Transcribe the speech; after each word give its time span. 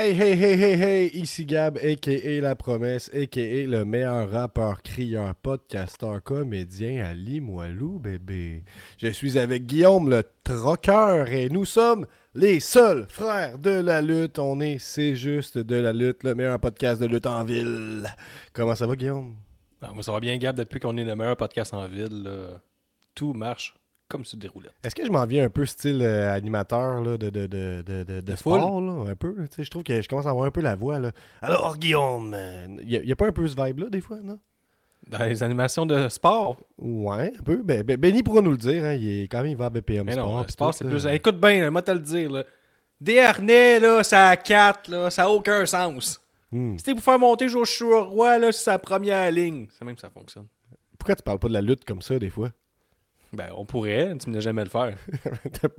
Hey, 0.00 0.12
hey, 0.12 0.36
hey, 0.36 0.56
hey, 0.56 0.76
hey, 0.76 1.10
ici 1.12 1.44
Gab, 1.44 1.76
a.k.a. 1.76 2.40
La 2.40 2.54
Promesse, 2.54 3.10
a.k.a. 3.12 3.66
le 3.66 3.84
meilleur 3.84 4.30
rappeur, 4.30 4.80
crieur, 4.80 5.34
podcasteur, 5.34 6.22
comédien 6.22 7.04
à 7.04 7.14
Limoilou, 7.14 7.98
bébé. 7.98 8.62
Je 8.98 9.08
suis 9.08 9.40
avec 9.40 9.66
Guillaume 9.66 10.08
le 10.08 10.22
troqueur 10.44 11.26
et 11.26 11.48
nous 11.48 11.64
sommes 11.64 12.06
les 12.36 12.60
seuls 12.60 13.06
frères 13.08 13.58
de 13.58 13.70
la 13.70 14.00
lutte. 14.00 14.38
On 14.38 14.60
est 14.60 14.78
C'est 14.78 15.16
juste 15.16 15.58
de 15.58 15.74
la 15.74 15.92
lutte, 15.92 16.22
le 16.22 16.36
meilleur 16.36 16.60
podcast 16.60 17.00
de 17.00 17.06
lutte 17.06 17.26
en 17.26 17.42
ville. 17.42 18.06
Comment 18.52 18.76
ça 18.76 18.86
va, 18.86 18.94
Guillaume? 18.94 19.34
Ben, 19.82 19.90
moi, 19.94 20.04
ça 20.04 20.12
va 20.12 20.20
bien, 20.20 20.36
Gab, 20.36 20.54
depuis 20.54 20.78
qu'on 20.78 20.96
est 20.96 21.02
le 21.02 21.16
meilleur 21.16 21.36
podcast 21.36 21.74
en 21.74 21.88
ville. 21.88 22.30
tout 23.16 23.32
marche 23.32 23.74
comme 24.08 24.24
sur 24.24 24.38
des 24.38 24.48
roulettes. 24.48 24.74
Est-ce 24.82 24.94
que 24.94 25.04
je 25.04 25.10
m'en 25.10 25.24
viens 25.26 25.44
un 25.44 25.50
peu 25.50 25.66
style 25.66 26.00
euh, 26.02 26.32
animateur 26.32 27.02
là, 27.02 27.18
de, 27.18 27.30
de, 27.30 27.46
de, 27.46 27.82
de, 27.86 28.02
de, 28.04 28.20
de 28.20 28.36
foule? 28.36 28.58
sport, 28.60 28.80
là, 28.80 29.10
un 29.10 29.14
peu? 29.16 29.34
tu 29.34 29.46
sais, 29.56 29.64
Je 29.64 29.70
trouve 29.70 29.82
que 29.82 30.00
je 30.00 30.08
commence 30.08 30.26
à 30.26 30.30
avoir 30.30 30.46
un 30.46 30.50
peu 30.50 30.60
la 30.62 30.74
voix. 30.76 30.98
Là. 30.98 31.12
Alors, 31.42 31.76
Guillaume, 31.78 32.36
il 32.82 33.02
n'y 33.02 33.12
a, 33.12 33.16
pas 33.16 33.26
un 33.26 33.32
peu 33.32 33.46
ce 33.46 33.54
vibe-là, 33.62 33.88
des 33.90 34.00
fois, 34.00 34.18
non? 34.22 34.38
Dans 35.08 35.24
les 35.24 35.42
animations 35.42 35.86
de 35.86 36.08
sport, 36.08 36.56
Ouais, 36.78 37.32
un 37.38 37.42
peu. 37.42 37.62
Ben, 37.62 37.82
ben- 37.82 37.96
Benny 37.96 38.22
pourra 38.22 38.42
nous 38.42 38.50
le 38.50 38.56
dire. 38.56 38.84
Hein. 38.84 38.94
Il 38.94 39.08
est, 39.08 39.28
quand 39.28 39.38
même, 39.38 39.52
il 39.52 39.56
va 39.56 39.66
à 39.66 39.70
BPM 39.70 40.04
mais 40.04 40.12
Sport. 40.12 40.28
non, 40.32 40.42
le 40.42 40.48
sport, 40.48 40.74
c'est 40.74 40.84
plus. 40.84 41.06
Écoute 41.06 41.40
bien, 41.40 41.70
moi, 41.70 41.82
te 41.82 41.90
le 41.92 42.00
dire. 42.00 42.30
Là. 42.30 42.44
Des 43.00 43.20
harnais, 43.20 43.78
là, 43.80 44.02
ça 44.02 44.28
a 44.28 44.36
4, 44.36 44.90
là, 44.90 45.08
ça 45.10 45.22
n'a 45.22 45.30
aucun 45.30 45.64
sens. 45.66 46.20
Hmm. 46.50 46.76
Si 46.76 46.84
t'es 46.84 46.94
pour 46.94 47.02
faire 47.04 47.18
monter 47.18 47.48
Joshua 47.48 48.02
Roy, 48.02 48.38
là, 48.38 48.52
c'est 48.52 48.64
sa 48.64 48.78
première 48.78 49.30
ligne. 49.30 49.66
C'est 49.78 49.84
même 49.84 49.94
que 49.94 50.00
ça 50.00 50.10
fonctionne. 50.10 50.46
Pourquoi 50.98 51.14
tu 51.14 51.22
parles 51.22 51.38
pas 51.38 51.48
de 51.48 51.52
la 51.52 51.60
lutte 51.62 51.84
comme 51.84 52.02
ça, 52.02 52.18
des 52.18 52.30
fois? 52.30 52.50
Ben, 53.32 53.48
on 53.56 53.64
pourrait, 53.66 54.16
tu 54.18 54.30
l'as 54.30 54.40
jamais 54.40 54.64
le 54.64 54.70
faire. 54.70 54.96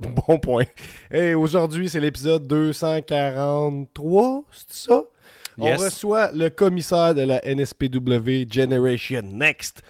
bon 0.00 0.38
point. 0.38 0.66
Et 1.10 1.34
aujourd'hui, 1.34 1.88
c'est 1.88 1.98
l'épisode 2.00 2.46
243, 2.46 4.44
c'est 4.52 4.72
ça? 4.72 5.02
Yes. 5.58 5.80
On 5.80 5.84
reçoit 5.84 6.30
le 6.32 6.48
commissaire 6.48 7.14
de 7.14 7.22
la 7.22 7.40
NSPW 7.44 8.46
Generation 8.50 9.22
Next, 9.22 9.82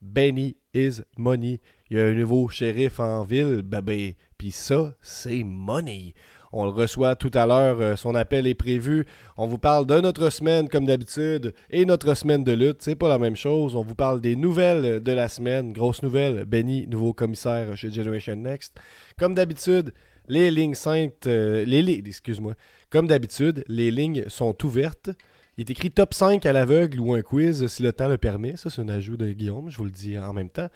Benny 0.00 0.56
is 0.72 1.00
Money. 1.16 1.60
Il 1.90 1.96
y 1.96 2.00
a 2.00 2.04
un 2.04 2.14
nouveau 2.14 2.48
shérif 2.48 3.00
en 3.00 3.24
ville, 3.24 3.62
bébé. 3.62 4.16
Puis 4.36 4.52
ça, 4.52 4.94
c'est 5.02 5.42
money. 5.42 6.14
On 6.52 6.64
le 6.64 6.70
reçoit 6.70 7.16
tout 7.16 7.30
à 7.34 7.46
l'heure. 7.46 7.80
euh, 7.80 7.96
son 7.96 8.14
appel 8.14 8.46
est 8.46 8.54
prévu. 8.54 9.06
On 9.36 9.46
vous 9.46 9.58
parle 9.58 9.86
de 9.86 10.00
notre 10.00 10.30
semaine, 10.30 10.68
comme 10.68 10.86
d'habitude, 10.86 11.52
et 11.70 11.84
notre 11.84 12.14
semaine 12.14 12.44
de 12.44 12.52
lutte. 12.52 12.78
C'est 12.80 12.96
pas 12.96 13.08
la 13.08 13.18
même 13.18 13.36
chose. 13.36 13.76
On 13.76 13.82
vous 13.82 13.94
parle 13.94 14.20
des 14.20 14.36
nouvelles 14.36 15.02
de 15.02 15.12
la 15.12 15.28
semaine. 15.28 15.72
Grosse 15.72 16.02
nouvelle. 16.02 16.44
Benny, 16.44 16.86
nouveau 16.86 17.12
commissaire 17.12 17.76
chez 17.76 17.90
Generation 17.90 18.36
Next. 18.36 18.76
Comme 19.18 19.34
d'habitude, 19.34 19.92
les 20.28 20.50
lignes 20.50 20.74
saintes, 20.74 21.26
euh, 21.26 21.64
les 21.64 22.02
excuse-moi. 22.06 22.54
Comme 22.90 23.06
d'habitude, 23.06 23.64
les 23.68 23.90
lignes 23.90 24.24
sont 24.28 24.56
ouvertes. 24.64 25.10
Il 25.58 25.62
est 25.62 25.70
écrit 25.70 25.90
top 25.90 26.14
5 26.14 26.46
à 26.46 26.52
l'aveugle 26.52 27.00
ou 27.00 27.14
un 27.14 27.20
quiz 27.20 27.66
si 27.66 27.82
le 27.82 27.92
temps 27.92 28.06
le 28.06 28.16
permet. 28.16 28.56
Ça, 28.56 28.70
c'est 28.70 28.80
un 28.80 28.88
ajout 28.88 29.16
de 29.16 29.32
Guillaume, 29.32 29.70
je 29.70 29.76
vous 29.76 29.86
le 29.86 29.90
dis 29.90 30.16
en 30.16 30.32
même 30.32 30.50
temps. 30.50 30.68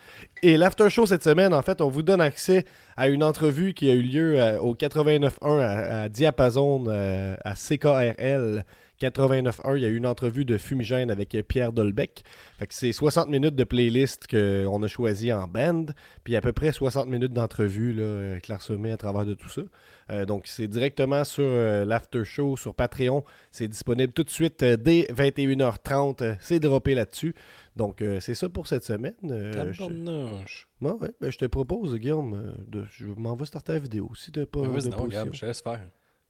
Et 0.42 0.56
l'after 0.56 0.90
show 0.90 1.06
cette 1.06 1.22
semaine, 1.22 1.54
en 1.54 1.62
fait, 1.62 1.80
on 1.80 1.88
vous 1.88 2.02
donne 2.02 2.20
accès 2.20 2.64
à 2.96 3.06
une 3.06 3.22
entrevue 3.22 3.74
qui 3.74 3.88
a 3.88 3.94
eu 3.94 4.02
lieu 4.02 4.40
euh, 4.40 4.58
au 4.58 4.74
89.1 4.74 5.60
à, 5.60 6.02
à 6.02 6.08
Diapason, 6.08 6.86
euh, 6.88 7.36
à 7.44 7.54
CKRL. 7.54 8.64
89.1, 9.00 9.76
il 9.76 9.82
y 9.82 9.84
a 9.84 9.88
eu 9.88 9.96
une 9.96 10.06
entrevue 10.06 10.44
de 10.44 10.58
Fumigène 10.58 11.12
avec 11.12 11.36
Pierre 11.46 11.72
Dolbec. 11.72 12.24
C'est 12.70 12.92
60 12.92 13.28
minutes 13.28 13.56
de 13.56 13.64
playlist 13.64 14.28
qu'on 14.28 14.82
a 14.82 14.86
choisi 14.86 15.32
en 15.32 15.48
band, 15.48 15.86
puis 16.22 16.36
à 16.36 16.40
peu 16.40 16.52
près 16.52 16.70
60 16.70 17.08
minutes 17.08 17.32
d'entrevue 17.32 18.00
clairsemées 18.44 18.92
à 18.92 18.96
travers 18.96 19.24
de 19.24 19.34
tout 19.34 19.48
ça. 19.48 19.62
Euh, 20.10 20.24
donc 20.24 20.46
c'est 20.46 20.68
directement 20.68 21.24
sur 21.24 21.44
euh, 21.44 21.84
l'after 21.84 22.24
show 22.24 22.56
sur 22.56 22.74
Patreon. 22.74 23.24
C'est 23.50 23.68
disponible 23.68 24.12
tout 24.12 24.24
de 24.24 24.30
suite 24.30 24.62
euh, 24.62 24.76
dès 24.76 25.02
21h30. 25.12 26.22
Euh, 26.22 26.34
c'est 26.40 26.60
droppé 26.60 26.94
là-dessus. 26.94 27.34
Donc 27.76 28.02
euh, 28.02 28.20
c'est 28.20 28.34
ça 28.34 28.48
pour 28.48 28.66
cette 28.66 28.84
semaine. 28.84 29.14
Euh, 29.24 29.72
je... 29.72 29.84
Ouais, 29.84 30.92
ouais, 30.92 31.10
ben, 31.20 31.30
je 31.30 31.38
te 31.38 31.46
propose, 31.46 31.94
Guillaume, 31.96 32.54
de... 32.68 32.84
je 32.90 33.06
m'en 33.06 33.34
vais 33.36 33.46
starter 33.46 33.72
la 33.72 33.78
vidéo 33.78 34.10
si 34.14 34.30
t'as 34.32 34.44
pas 34.46 34.60
Vas-y, 34.60 34.84
de 34.84 34.88
non, 34.90 35.08
je 35.32 35.40
te 35.40 35.46
laisse 35.46 35.62
faire. 35.62 35.80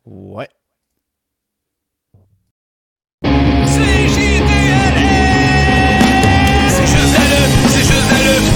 Ouais. 0.04 0.48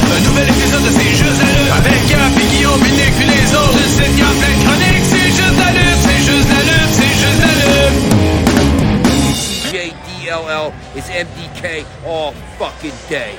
Un 0.08 0.20
nouvel 0.20 0.48
épisode 0.48 0.82
de 0.84 0.90
C'est 0.90 1.14
juste 1.16 1.42
lutte. 1.42 1.72
Avec 1.72 2.06
Gap 2.08 2.32
et 2.40 2.46
Guillaume, 2.54 2.80
Binic 2.80 3.12
puis 3.18 3.26
les 3.26 3.54
autres. 3.54 3.76
Une 3.76 3.88
sitcom 3.90 4.34
pleine 4.38 4.65
JDLL 10.36 10.72
is 10.96 11.08
MDK 11.08 11.84
all 12.04 12.32
fucking 12.58 12.92
day. 13.08 13.38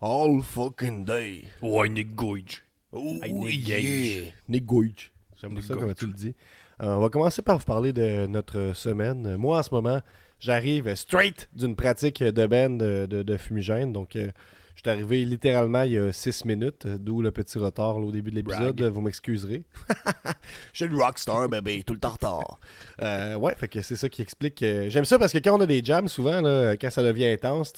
All 0.00 0.42
fucking 0.42 1.04
day. 1.04 1.44
Ouais, 1.60 1.88
Nick 1.88 2.14
Gage. 2.14 2.62
Oh, 2.92 3.18
Hey, 3.22 3.32
Nick 3.32 3.66
yeah. 3.68 4.30
Nick 4.48 4.66
Gage. 4.66 5.10
J'aime 5.40 5.60
ça 5.60 5.74
comment 5.74 5.92
tu 5.94 6.06
le 6.06 6.12
dis. 6.12 6.34
Euh, 6.82 6.94
on 6.96 7.00
va 7.00 7.08
commencer 7.08 7.42
par 7.42 7.58
vous 7.58 7.64
parler 7.64 7.92
de 7.92 8.26
notre 8.26 8.72
semaine. 8.74 9.36
Moi, 9.36 9.58
en 9.58 9.62
ce 9.62 9.70
moment, 9.74 10.00
j'arrive 10.38 10.94
straight 10.94 11.48
d'une 11.54 11.74
pratique 11.74 12.22
de 12.22 12.46
band 12.46 12.70
de, 12.70 13.06
de, 13.06 13.22
de 13.24 13.36
fumigène. 13.36 13.92
Donc, 13.92 14.14
euh, 14.14 14.30
je 14.74 14.80
suis 14.80 14.90
arrivé 14.90 15.24
littéralement 15.24 15.82
il 15.82 15.92
y 15.92 15.98
a 15.98 16.12
six 16.12 16.44
minutes, 16.44 16.86
euh, 16.86 16.98
d'où 16.98 17.22
le 17.22 17.30
petit 17.30 17.58
retard 17.58 17.98
là, 18.00 18.06
au 18.06 18.12
début 18.12 18.30
de 18.30 18.36
l'épisode. 18.36 18.80
Vous 18.82 19.00
m'excuserez. 19.00 19.62
je 20.72 20.84
suis 20.84 20.88
le 20.88 20.96
rockstar, 20.96 21.48
bébé, 21.48 21.82
tout 21.84 21.94
le 21.94 22.00
temps 22.00 22.10
retard. 22.10 22.58
Euh, 23.02 23.36
ouais, 23.36 23.54
fait 23.56 23.68
que 23.68 23.82
c'est 23.82 23.96
ça 23.96 24.08
qui 24.08 24.22
explique. 24.22 24.58
J'aime 24.88 25.04
ça 25.04 25.18
parce 25.18 25.32
que 25.32 25.38
quand 25.38 25.56
on 25.56 25.60
a 25.60 25.66
des 25.66 25.82
jams, 25.84 26.08
souvent, 26.08 26.40
là, 26.40 26.76
quand 26.76 26.90
ça 26.90 27.02
devient 27.02 27.26
intense, 27.26 27.72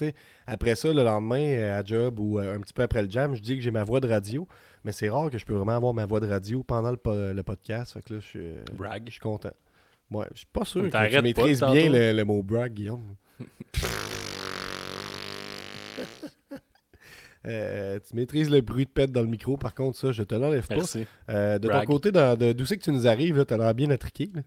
après 0.46 0.74
ça, 0.74 0.92
le 0.92 1.02
lendemain, 1.04 1.40
euh, 1.40 1.80
à 1.80 1.84
job 1.84 2.18
ou 2.18 2.38
un 2.38 2.60
petit 2.60 2.72
peu 2.72 2.82
après 2.82 3.02
le 3.02 3.10
jam, 3.10 3.34
je 3.34 3.42
dis 3.42 3.56
que 3.56 3.62
j'ai 3.62 3.70
ma 3.70 3.84
voix 3.84 4.00
de 4.00 4.08
radio. 4.08 4.46
Mais 4.84 4.92
c'est 4.92 5.08
rare 5.08 5.30
que 5.30 5.38
je 5.38 5.44
peux 5.44 5.54
vraiment 5.54 5.76
avoir 5.76 5.92
ma 5.94 6.06
voix 6.06 6.20
de 6.20 6.28
radio 6.28 6.62
pendant 6.62 6.90
le, 6.92 6.96
po- 6.96 7.12
le 7.32 7.42
podcast. 7.42 7.92
Fait 7.94 8.02
que 8.02 8.14
là, 8.14 8.20
je 8.20 8.26
suis, 8.26 8.52
Brag. 8.76 9.02
je 9.06 9.10
suis 9.12 9.20
content. 9.20 9.50
Ouais, 10.12 10.26
je 10.32 10.38
suis 10.38 10.46
pas 10.52 10.64
sûr 10.64 10.88
que 10.88 11.16
tu 11.16 11.22
maîtrises 11.22 11.60
bien 11.60 11.90
le, 11.90 12.12
le 12.12 12.24
mot 12.24 12.40
brag, 12.42 12.72
Guillaume. 12.72 13.16
Euh, 17.46 17.98
tu 18.08 18.16
maîtrises 18.16 18.50
le 18.50 18.60
bruit 18.60 18.86
de 18.86 18.90
pète 18.90 19.12
dans 19.12 19.20
le 19.22 19.28
micro, 19.28 19.56
par 19.56 19.74
contre, 19.74 19.96
ça, 19.98 20.10
je 20.12 20.22
te 20.24 20.34
l'enlève 20.34 20.66
pas. 20.66 20.76
Euh, 21.30 21.58
de 21.58 21.68
Brag. 21.68 21.86
ton 21.86 21.92
côté, 21.92 22.10
d'où 22.54 22.66
c'est 22.66 22.76
que 22.76 22.82
tu 22.82 22.90
nous 22.90 23.06
arrives, 23.06 23.36
là, 23.38 23.44
t'as 23.44 23.56
l'air 23.56 23.72
bien 23.74 23.90
attriqué. 23.90 24.30
là. 24.34 24.42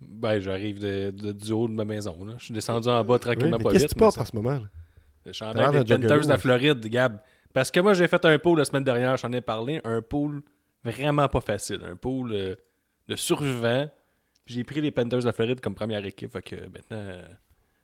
Ben, 0.00 0.38
j'arrive 0.38 0.80
de, 0.80 1.10
de- 1.10 1.32
du 1.32 1.52
haut 1.52 1.66
de 1.66 1.72
ma 1.72 1.84
maison. 1.84 2.24
Là. 2.24 2.34
Je 2.38 2.44
suis 2.46 2.54
descendu 2.54 2.88
en 2.88 3.02
bas 3.04 3.14
Oui, 3.14 3.20
tranquillement, 3.20 3.58
pas 3.58 3.70
Qu'est-ce 3.72 3.86
tu 3.86 3.94
portes 3.94 4.16
mais 4.16 4.22
en 4.22 4.26
ce 4.26 4.36
moment? 4.36 4.50
là? 4.50 4.68
Le 5.24 5.32
chandail 5.32 5.84
des 5.84 5.94
Panthers 5.94 6.20
de 6.20 6.28
la 6.28 6.34
hein? 6.34 6.38
Floride, 6.38 6.86
Gab. 6.88 7.20
Parce 7.54 7.70
que 7.70 7.80
moi, 7.80 7.94
j'ai 7.94 8.06
fait 8.08 8.22
un 8.26 8.38
pool 8.38 8.58
la 8.58 8.64
semaine 8.66 8.84
dernière, 8.84 9.16
j'en 9.16 9.32
ai 9.32 9.40
parlé. 9.40 9.80
Un 9.84 10.02
pool 10.02 10.42
vraiment 10.84 11.28
pas 11.28 11.40
facile. 11.40 11.80
Un 11.90 11.96
pool 11.96 12.32
euh, 12.34 12.54
de 13.08 13.16
survivants. 13.16 13.88
J'ai 14.46 14.64
pris 14.64 14.82
les 14.82 14.90
Panthers 14.90 15.20
de 15.20 15.24
la 15.24 15.32
Floride 15.32 15.60
comme 15.60 15.74
première 15.74 16.04
équipe. 16.04 16.32
Fait 16.32 16.42
que 16.42 16.56
maintenant, 16.56 17.22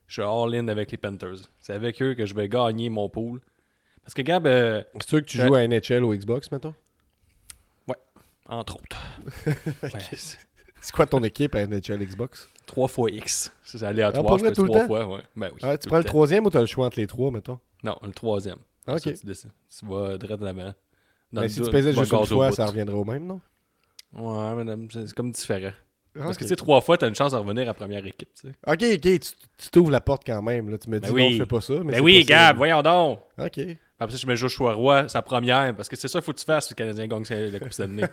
je 0.07 0.13
suis 0.13 0.23
all-in 0.23 0.69
avec 0.69 0.91
les 0.91 0.99
Panthers. 0.99 1.37
C'est 1.61 1.73
avec 1.73 2.03
eux 2.03 2.13
que 2.15 2.27
je 2.27 2.35
vais 2.35 2.49
gagner 2.51 2.91
mon 2.91 3.09
pool. 3.09 3.41
Parce 4.11 4.15
que 4.17 4.23
Gab, 4.23 4.45
euh, 4.49 4.83
C'est 4.95 5.09
sûr 5.09 5.21
que 5.21 5.25
tu 5.27 5.39
Ouais. 5.41 5.47
joues 5.47 5.55
à 5.55 5.63
NHL 5.69 6.03
ou 6.03 6.13
Xbox, 6.13 6.51
mettons? 6.51 6.75
entre 8.53 8.75
autres, 8.75 8.97
ouais, 9.85 9.91
c'est 10.81 10.93
quoi 10.93 11.07
ton 11.07 11.23
équipe 11.23 11.55
à 11.55 11.65
NHL 11.65 12.05
Xbox? 12.05 12.49
3 12.67 12.89
fois 12.89 13.09
X. 13.13 13.53
C'est 13.63 13.81
Ah, 13.85 13.91
aléatoire, 13.91 14.27
pour 14.27 14.39
je 14.41 14.45
fais 14.47 14.53
tout 14.53 14.65
le 14.65 14.69
3 14.71 14.81
temps? 14.81 14.87
fois. 14.89 15.07
Ouais. 15.07 15.21
Ben 15.37 15.51
oui, 15.55 15.61
Ah, 15.63 15.79
tu 15.79 15.87
prends 15.87 15.99
le 15.99 16.03
troisième 16.05 16.45
ou 16.47 16.51
t'as 16.51 16.59
le 16.61 16.67
choix 16.67 16.87
entre 16.87 16.99
les 16.99 17.07
trois, 17.07 17.31
mettons? 17.31 17.61
Non, 17.85 17.97
le 18.03 18.11
troisième. 18.11 18.59
Ok. 18.89 18.99
Ça, 18.99 19.13
tu 19.13 19.25
décides. 19.25 19.53
Tu 19.79 19.87
vas 19.87 20.19
direct. 20.19 20.41
Dans 20.41 20.53
Mais 21.33 21.43
le 21.43 21.49
si 21.49 21.61
tu 21.63 21.71
pesais 21.71 21.93
tu 21.93 22.01
juste 22.01 22.13
une 22.13 22.27
fois, 22.27 22.51
ça 22.51 22.67
reviendrait 22.67 22.97
au 22.97 23.05
même, 23.05 23.25
non? 23.25 23.41
Ouais, 24.15 24.57
madame, 24.57 24.89
c'est 24.91 25.13
comme 25.15 25.31
différent. 25.31 25.71
Parce 26.13 26.37
que 26.37 26.43
tu 26.43 26.49
sais, 26.49 26.57
trois 26.57 26.81
fois, 26.81 26.99
tu 26.99 27.05
as 27.05 27.09
une 27.09 27.15
chance 27.15 27.31
de 27.31 27.37
revenir 27.37 27.69
à 27.69 27.75
première 27.75 28.05
équipe. 28.05 28.31
Tu 28.35 28.49
sais. 28.49 28.55
Ok, 28.67 28.83
ok, 28.83 29.01
tu 29.01 29.21
tu 29.59 29.71
t'ouvres 29.71 29.93
la 29.93 30.01
porte 30.01 30.23
quand 30.27 30.43
même. 30.43 30.71
Là. 30.71 30.79
Tu 30.79 30.91
me 30.91 30.99
dis 30.99 31.03
Ben 31.03 31.09
non, 31.09 31.15
oui. 31.29 31.33
je 31.35 31.43
fais 31.43 31.47
pas 31.47 31.61
ça. 31.61 31.75
Mais 31.85 31.93
Ben 31.93 32.01
oui. 32.01 32.25
Gab, 32.25 32.57
voyons 32.57 32.83
donc. 32.83 33.21
Ok. 33.39 33.61
Après 34.01 34.17
ça, 34.17 34.23
je 34.23 34.27
mets 34.27 34.35
Joshua 34.37 34.73
Roy, 34.73 35.09
sa 35.09 35.21
première, 35.23 35.77
parce 35.77 35.89
que 35.89 35.95
c'est 35.95 36.09
ça 36.09 36.19
qu'il 36.21 36.25
faut 36.25 36.33
que 36.33 36.39
tu 36.39 36.45
fasses 36.47 36.67
si 36.69 36.73
le 36.73 36.77
Canadien 36.77 37.07
gagne 37.07 37.23
la 37.29 37.59
Coupe 37.61 37.73
Stanley. 37.73 38.05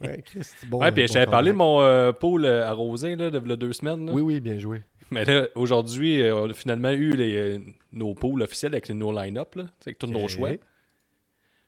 Ouais, 0.00 0.24
bon, 0.66 0.78
ouais, 0.80 0.90
puis 0.92 1.02
bon 1.02 1.06
je 1.08 1.12
t'avais 1.12 1.26
parlé 1.26 1.50
de 1.52 1.56
mon 1.56 1.80
euh, 1.82 2.12
pool 2.12 2.44
euh, 2.44 2.66
arrosé 2.66 3.14
là, 3.16 3.30
de 3.30 3.38
v'là 3.38 3.56
deux 3.56 3.72
semaines. 3.72 4.06
là. 4.06 4.12
Oui, 4.12 4.22
oui, 4.22 4.40
bien 4.40 4.58
joué. 4.58 4.82
Mais 5.10 5.24
là, 5.24 5.46
aujourd'hui, 5.54 6.22
euh, 6.22 6.34
on 6.34 6.50
a 6.50 6.54
finalement 6.54 6.90
eu 6.90 7.10
les, 7.12 7.36
euh, 7.36 7.58
nos 7.92 8.14
pools 8.14 8.40
officiels 8.42 8.72
avec 8.72 8.88
les, 8.88 8.94
nos 8.94 9.12
line-up, 9.12 9.54
là, 9.56 9.64
avec 9.84 9.98
tous 9.98 10.06
nos 10.06 10.26
choix. 10.28 10.50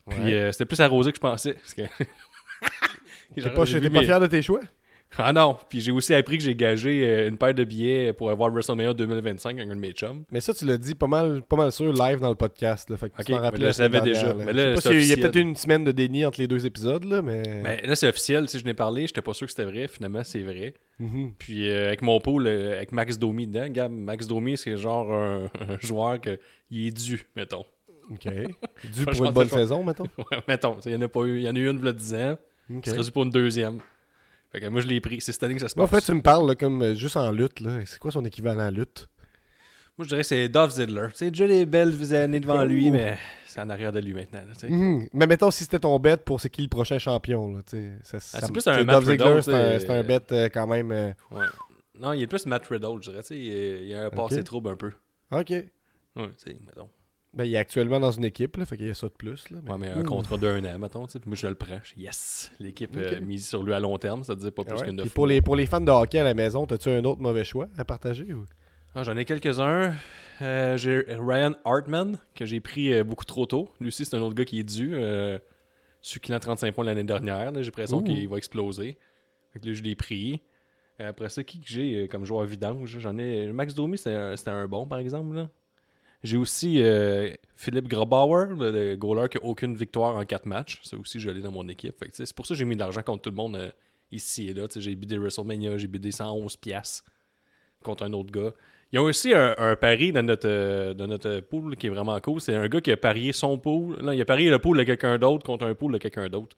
Puis 0.09 0.19
Ouais. 0.21 0.33
euh, 0.35 0.53
c'était 0.53 0.65
plus 0.65 0.81
arrosé 0.81 1.13
que 1.13 1.17
je 1.17 1.21
pensais. 1.21 1.55
Parce 1.55 1.75
que... 1.75 1.83
Genre, 3.37 3.53
pas, 3.55 3.65
pas 3.67 3.81
mes- 3.91 4.05
fier 4.05 4.21
de 4.21 4.27
tes 4.27 4.43
choix? 4.43 4.61
Ah 5.19 5.33
non, 5.33 5.57
puis 5.69 5.81
j'ai 5.81 5.93
aussi 5.93 6.15
appris 6.15 6.39
que 6.39 6.45
j'ai 6.45 6.55
gagé 6.55 7.07
euh, 7.07 7.29
une 7.29 7.39
paire 7.39 7.55
de 7.55 7.65
billets 7.65 8.13
pour 8.13 8.31
avoir 8.31 8.51
WrestleMania 8.51 8.95
2025 8.95 9.59
avec 9.59 9.71
un 9.71 9.75
de 9.75 9.81
mes 9.81 9.93
chums. 9.93 10.25
Mais 10.31 10.41
ça, 10.41 10.53
tu 10.53 10.65
l'as 10.65 10.77
dit 10.77 10.95
pas 10.95 11.07
mal, 11.07 11.43
pas 11.43 11.57
mal 11.57 11.71
sûr 11.73 11.93
live 11.93 12.21
dans 12.21 12.31
le 12.31 12.35
podcast. 12.35 12.91
Là, 12.91 12.97
fait 12.97 13.11
que 13.11 13.23
tu 13.23 13.33
mais 13.33 13.67
je 13.67 13.71
savais 13.71 14.01
déjà. 14.01 14.33
dernière, 14.33 14.39
là. 14.39 14.53
Mais 14.53 14.53
Je 14.53 14.59
sais 14.59 14.75
pas 14.75 14.81
c'est 14.81 15.03
il 15.03 15.07
y 15.07 15.13
a 15.13 15.17
peut-être 15.17 15.37
une 15.37 15.57
semaine 15.57 15.85
de 15.85 15.93
déni 15.93 16.25
entre 16.25 16.41
les 16.41 16.49
deux 16.49 16.67
épisodes, 16.67 17.05
là, 17.05 17.23
mais. 17.23 17.43
Mais 17.63 17.83
là, 17.83 17.95
c'est 17.95 18.09
officiel, 18.09 18.49
si 18.49 18.59
je 18.59 18.65
n'ai 18.65 18.75
parlé, 18.75 19.07
j'étais 19.07 19.23
pas 19.23 19.35
sûr 19.35 19.47
que 19.47 19.53
c'était 19.53 19.71
vrai, 19.71 19.89
finalement, 19.89 20.25
c'est 20.25 20.43
vrai. 20.43 20.75
Mhm. 20.99 21.35
Puis 21.39 21.69
euh, 21.69 21.89
avec 21.89 22.03
mon 22.03 22.21
pool, 22.21 22.47
euh, 22.47 22.77
avec 22.77 22.93
Max 22.93 23.19
Domi 23.19 23.47
dedans, 23.47 23.69
Gab, 23.69 23.93
Max 23.93 24.27
Domi, 24.27 24.57
c'est 24.57 24.77
genre 24.77 25.13
un, 25.13 25.45
un 25.69 25.79
joueur 25.81 26.21
que 26.21 26.39
il 26.71 26.89
est 26.89 26.91
dû, 26.91 27.27
mettons. 27.37 27.65
OK. 28.11 28.25
Dû 28.95 29.05
pour 29.07 29.25
une 29.25 29.33
bonne 29.33 29.49
c'est 29.49 29.57
saison, 29.57 29.83
mettons? 29.83 30.05
Ouais, 30.19 30.39
mettons, 30.47 30.77
il 30.85 30.93
y 30.93 30.97
en 30.97 31.01
a 31.03 31.09
pas 31.09 31.23
eu, 31.23 31.39
il 31.39 31.43
y 31.43 31.49
en 31.49 31.57
a 31.57 31.59
eu 31.59 31.71
une 31.71 31.79
il 31.79 31.85
y 31.85 31.89
a 31.89 31.93
10 31.93 32.15
ans, 32.15 32.37
dû 32.69 33.11
pour 33.11 33.23
une 33.23 33.31
deuxième. 33.31 33.81
Fait 34.55 34.61
que 34.61 34.67
moi, 34.69 34.81
je 34.81 34.87
l'ai 34.87 35.01
pris. 35.01 35.21
C'est 35.21 35.33
cette 35.33 35.43
année 35.43 35.55
que 35.55 35.61
ça 35.61 35.69
se 35.69 35.75
Moi, 35.77 35.85
en 35.87 35.89
passe. 35.89 36.05
fait, 36.07 36.13
tu 36.13 36.17
me 36.17 36.23
parles 36.23 36.47
là, 36.47 36.55
comme 36.55 36.81
euh, 36.81 36.95
juste 36.95 37.17
en 37.17 37.33
lutte. 37.33 37.59
là. 37.59 37.81
C'est 37.87 37.99
quoi 37.99 38.13
son 38.13 38.25
équivalent 38.25 38.69
en 38.69 38.71
lutte? 38.71 39.09
Moi, 39.99 40.05
je 40.05 40.09
dirais 40.11 40.21
que 40.21 40.27
c'est 40.29 40.49
Dolph 40.49 40.73
Ziggler. 40.75 41.09
C'est 41.15 41.31
déjà 41.33 41.47
les 41.49 41.67
belles 41.67 42.15
années 42.15 42.39
devant 42.39 42.65
lui, 42.65 42.93
mais 42.93 43.19
c'est 43.47 43.61
en 43.61 43.69
arrière 43.69 43.91
de 43.93 43.99
lui 43.99 44.13
maintenant. 44.15 44.41
là, 44.47 44.55
tu 44.55 44.61
sais. 44.61 44.69
Mhm. 44.71 45.09
Mais 45.13 45.27
mettons, 45.27 45.51
si 45.51 45.65
c'était 45.65 45.81
ton 45.81 45.99
bet 45.99 46.19
pour 46.19 46.41
c'est 46.41 46.51
qui 46.51 46.63
le 46.63 46.69
prochain 46.69 46.99
champion. 47.01 47.53
Là, 47.57 47.63
tu 47.69 47.77
sais, 47.79 47.93
ça, 48.05 48.21
ça 48.21 48.41
c'est 48.41 48.47
me- 48.49 48.53
plus 48.53 48.67
un 48.69 48.73
tu 48.75 48.79
sais, 48.79 48.85
Matt 48.85 48.95
Dolph 48.95 49.07
Ziggler, 49.09 49.25
Riddle, 49.29 49.43
c'est 49.43 49.55
un, 49.55 49.79
c'est 49.81 49.91
un 49.91 50.03
bet 50.05 50.21
euh, 50.33 50.49
quand 50.55 50.67
même. 50.69 50.93
euh, 50.93 51.13
Ouais. 51.33 51.47
Non, 52.01 52.13
il 52.13 52.23
est 52.23 52.27
plus 52.29 52.47
Matt 52.47 52.65
Riddle, 52.67 52.97
je 53.03 53.11
dirais. 53.11 53.23
tu 53.23 53.29
sais, 53.29 53.39
Il 53.39 53.93
a 53.95 54.07
un 54.07 54.11
passé 54.11 54.43
trouble 54.45 54.71
un 54.71 54.77
peu. 54.77 54.93
OK. 55.33 55.51
Ouais, 55.51 55.65
tu 56.17 56.23
sais, 56.39 56.57
mettons. 56.65 56.89
Ben, 57.37 57.45
il 57.45 57.55
est 57.55 57.59
actuellement 57.59 57.99
dans 57.99 58.13
une 58.13 58.25
équipe, 58.25 58.57
là, 58.57 58.65
fait 58.65 58.77
qu'il 58.77 58.87
y 58.87 58.91
a 58.91 58.95
ça 58.95 59.09
de 59.09 59.13
plus. 59.13 59.51
Là, 59.51 59.59
mais- 59.65 59.73
Ouais, 59.73 59.79
mais 59.79 59.89
un 59.91 60.03
contrat 60.05 60.37
d'un 60.37 60.65
an, 60.65 60.79
mettons. 60.79 61.07
puis 61.07 61.21
Moi, 61.27 61.37
je 61.37 61.47
le 61.49 61.55
prends. 61.57 61.81
Yes! 61.97 62.53
L'équipe 62.61 62.97
euh, 62.97 63.21
mise 63.21 63.49
sur 63.49 63.63
lui 63.63 63.73
à 63.75 63.81
long 63.81 63.99
terme, 63.99 64.23
ça 64.25 64.35
ne 64.35 64.41
dit 64.41 64.51
pas 64.53 64.63
Ah 64.67 64.71
plus 64.71 64.81
ouais? 64.81 64.87
que 64.87 64.91
9 64.93 65.07
Puis 65.07 65.15
pour, 65.15 65.27
les, 65.27 65.43
pour 65.43 65.57
les 65.57 65.67
fans 65.67 65.81
de 65.81 65.91
hockey 65.91 66.19
à 66.19 66.25
la 66.25 66.35
maison, 66.35 66.65
as-tu 66.67 66.91
un 66.91 67.05
autre 67.05 67.21
mauvais 67.21 67.45
choix 67.45 67.69
à 67.77 67.85
partager? 67.85 68.33
Ou... 68.33 68.47
Ah, 68.95 69.03
J'en 69.03 69.17
ai 69.17 69.25
quelques-uns. 69.25 69.95
Euh, 70.43 70.77
j'ai 70.77 71.05
Ryan 71.09 71.55
Hartman, 71.65 72.19
que 72.35 72.45
j'ai 72.45 72.61
pris 72.61 72.93
euh, 72.93 73.05
beaucoup 73.05 73.25
trop 73.25 73.47
tôt. 73.47 73.71
Lui 73.81 73.89
aussi, 73.89 74.05
c'est 74.05 74.17
un 74.17 74.21
autre 74.21 74.35
gars 74.35 74.45
qui 74.45 74.61
est 74.61 74.65
dû. 74.65 74.93
Euh, 74.95 75.39
celui 76.01 76.21
qui 76.21 76.33
a 76.33 76.39
35 76.41 76.75
points 76.75 76.85
l'année 76.85 77.05
dernière. 77.05 77.53
J'ai 77.55 77.63
l'impression 77.65 78.03
qu'il 78.03 78.29
va 78.29 78.37
exploser. 78.37 78.99
Fait 79.53 79.59
que 79.61 79.67
là, 79.67 79.73
je 79.75 79.83
l'ai 79.83 79.95
pris. 79.97 80.41
Après 81.01 81.29
ça, 81.29 81.43
qui 81.43 81.61
que 81.61 81.69
j'ai 81.69 82.07
comme 82.09 82.25
joueur 82.25 82.45
vidange 82.45 82.99
J'en 83.01 83.19
ai. 83.19 83.51
Max 83.53 83.75
Domi, 83.75 83.99
c'était 83.99 84.15
un, 84.15 84.37
c'était 84.37 84.51
un 84.51 84.69
bon, 84.69 84.87
par 84.87 84.99
exemple. 85.01 85.35
là. 85.35 85.49
J'ai 86.25 86.39
aussi 86.39 86.83
euh, 86.83 87.31
Philippe 87.55 87.87
Grobauer, 87.87 88.47
le, 88.59 88.71
le 88.71 88.97
goaler 88.97 89.29
qui 89.29 89.37
n'a 89.37 89.45
aucune 89.45 89.77
victoire 89.77 90.17
en 90.17 90.25
4 90.25 90.47
matchs. 90.47 90.81
Ça 90.83 90.97
aussi, 90.97 91.21
je 91.21 91.29
l'ai 91.31 91.43
dans 91.43 91.53
mon 91.53 91.69
équipe. 91.69 92.03
C'est 92.13 92.33
pour 92.35 92.47
ça 92.47 92.55
que 92.55 92.59
j'ai 92.59 92.65
mis 92.65 92.75
de 92.75 92.81
l'argent 92.81 93.03
contre 93.03 93.23
tout 93.23 93.31
le 93.31 93.37
monde 93.37 93.57
euh, 93.57 93.71
ici 94.11 94.49
et 94.49 94.55
là. 94.55 94.67
J'ai 94.75 94.95
bidé 94.95 95.19
WrestleMania, 95.19 95.77
j'ai 95.77 95.87
bidé 95.87 96.11
111 96.11 96.57
piastres 96.57 97.05
contre 97.83 98.05
un 98.05 98.13
autre 98.15 98.33
gars. 98.33 98.53
Il 98.91 98.97
y 98.97 98.99
a 98.99 99.03
aussi 99.03 99.35
un, 99.35 99.77
pari 99.77 100.13
dans 100.13 100.23
notre, 100.25 100.49
euh, 100.49 100.95
dans 100.95 101.07
notre 101.07 101.41
pool 101.41 101.77
qui 101.77 101.89
est 101.89 101.91
vraiment 101.91 102.19
cool. 102.21 102.41
C'est 102.41 102.55
un 102.55 102.69
gars 102.69 102.81
qui 102.81 102.91
a 102.91 102.97
parié 102.97 103.33
son 103.33 103.59
pool. 103.59 103.99
Il 104.13 104.21
a 104.21 104.25
parié 104.25 104.49
le 104.49 104.59
pool 104.59 104.79
de 104.79 104.85
quelqu'un 104.85 105.19
d'autre 105.19 105.45
contre 105.45 105.67
un 105.67 105.75
pool 105.75 105.93
de 105.93 105.99
quelqu'un 105.99 106.29
d'autre. 106.29 106.57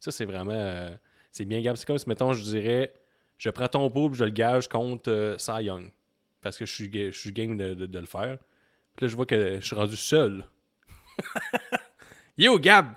Ça, 0.00 0.10
c'est 0.10 0.24
vraiment. 0.24 0.88
c'est 1.32 1.44
bien 1.44 1.60
grave. 1.60 1.76
C'est 1.76 1.86
comme 1.86 1.98
si, 1.98 2.08
mettons, 2.08 2.32
je 2.32 2.42
dirais 2.42 2.92
je 3.38 3.50
prends 3.50 3.68
ton 3.68 3.90
pool 3.90 4.14
je 4.14 4.24
le 4.24 4.30
gage 4.30 4.68
contre 4.68 5.34
Cy 5.38 5.64
Young. 5.64 5.90
Parce 6.40 6.56
que 6.56 6.64
je 6.64 6.72
suis, 6.72 6.90
je 6.92 7.18
suis 7.18 7.32
game 7.32 7.56
de- 7.58 7.74
de 7.74 7.98
le 7.98 8.06
faire. 8.06 8.38
Puis 8.96 9.04
là, 9.04 9.08
je 9.08 9.16
vois 9.16 9.26
que 9.26 9.60
je 9.60 9.66
suis 9.66 9.76
rendu 9.76 9.96
seul. 9.96 10.44
Yo, 12.38 12.58
Gab! 12.58 12.94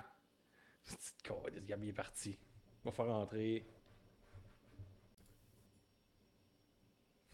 Petite 0.84 1.66
Gab, 1.66 1.82
il 1.82 1.90
est 1.90 1.92
parti. 1.92 2.36
On 2.84 2.90
va 2.90 2.96
faire 2.96 3.06
rentrer. 3.06 3.64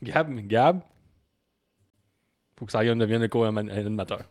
Gab, 0.03 0.35
Gab? 0.47 0.83
Faut 2.59 2.67
que 2.67 2.85
Young 2.85 2.99
devienne 2.99 3.23
le 3.23 3.29
co-animateur. 3.29 4.25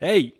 Hey! 0.00 0.34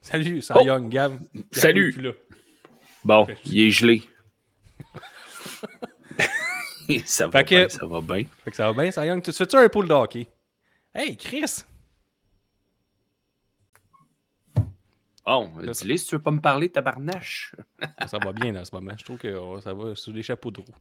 Salut, 0.00 0.40
Cy 0.40 0.52
Oh! 0.54 0.80
Gab. 0.88 1.18
Salut! 1.50 1.96
Bon, 3.04 3.26
il 3.44 3.60
est 3.60 3.70
gelé. 3.70 4.02
ça 7.04 7.26
va 7.26 7.38
Fait 7.40 7.44
que- 7.44 7.54
bien, 7.56 7.68
ça 7.68 7.86
va 7.86 8.00
bien. 8.00 8.24
Fait 8.44 8.50
que 8.50 8.56
ça 8.56 8.70
va 8.70 8.82
bien, 8.82 8.90
Cy 8.90 9.00
Young. 9.06 9.22
Tu 9.22 9.32
fais-tu 9.32 9.56
un 9.56 9.68
pool 9.68 9.88
de 9.88 9.92
hockey? 9.94 10.28
Hey, 10.94 11.16
Chris! 11.16 11.64
Bon, 15.24 15.50
dis-le 15.60 15.96
si 15.96 16.06
tu 16.06 16.14
veux 16.14 16.22
pas 16.22 16.30
me 16.30 16.40
parler, 16.40 16.68
tabarnache. 16.68 17.54
Ça 18.06 18.18
va 18.22 18.32
bien 18.32 18.54
en 18.54 18.64
ce 18.64 18.72
moment. 18.74 18.92
Je 18.96 19.04
trouve 19.04 19.18
que 19.18 19.34
oh, 19.34 19.60
ça 19.60 19.74
va 19.74 19.94
sous 19.96 20.12
les 20.12 20.22
chapeaux 20.22 20.52
de 20.52 20.60
roue. 20.60 20.74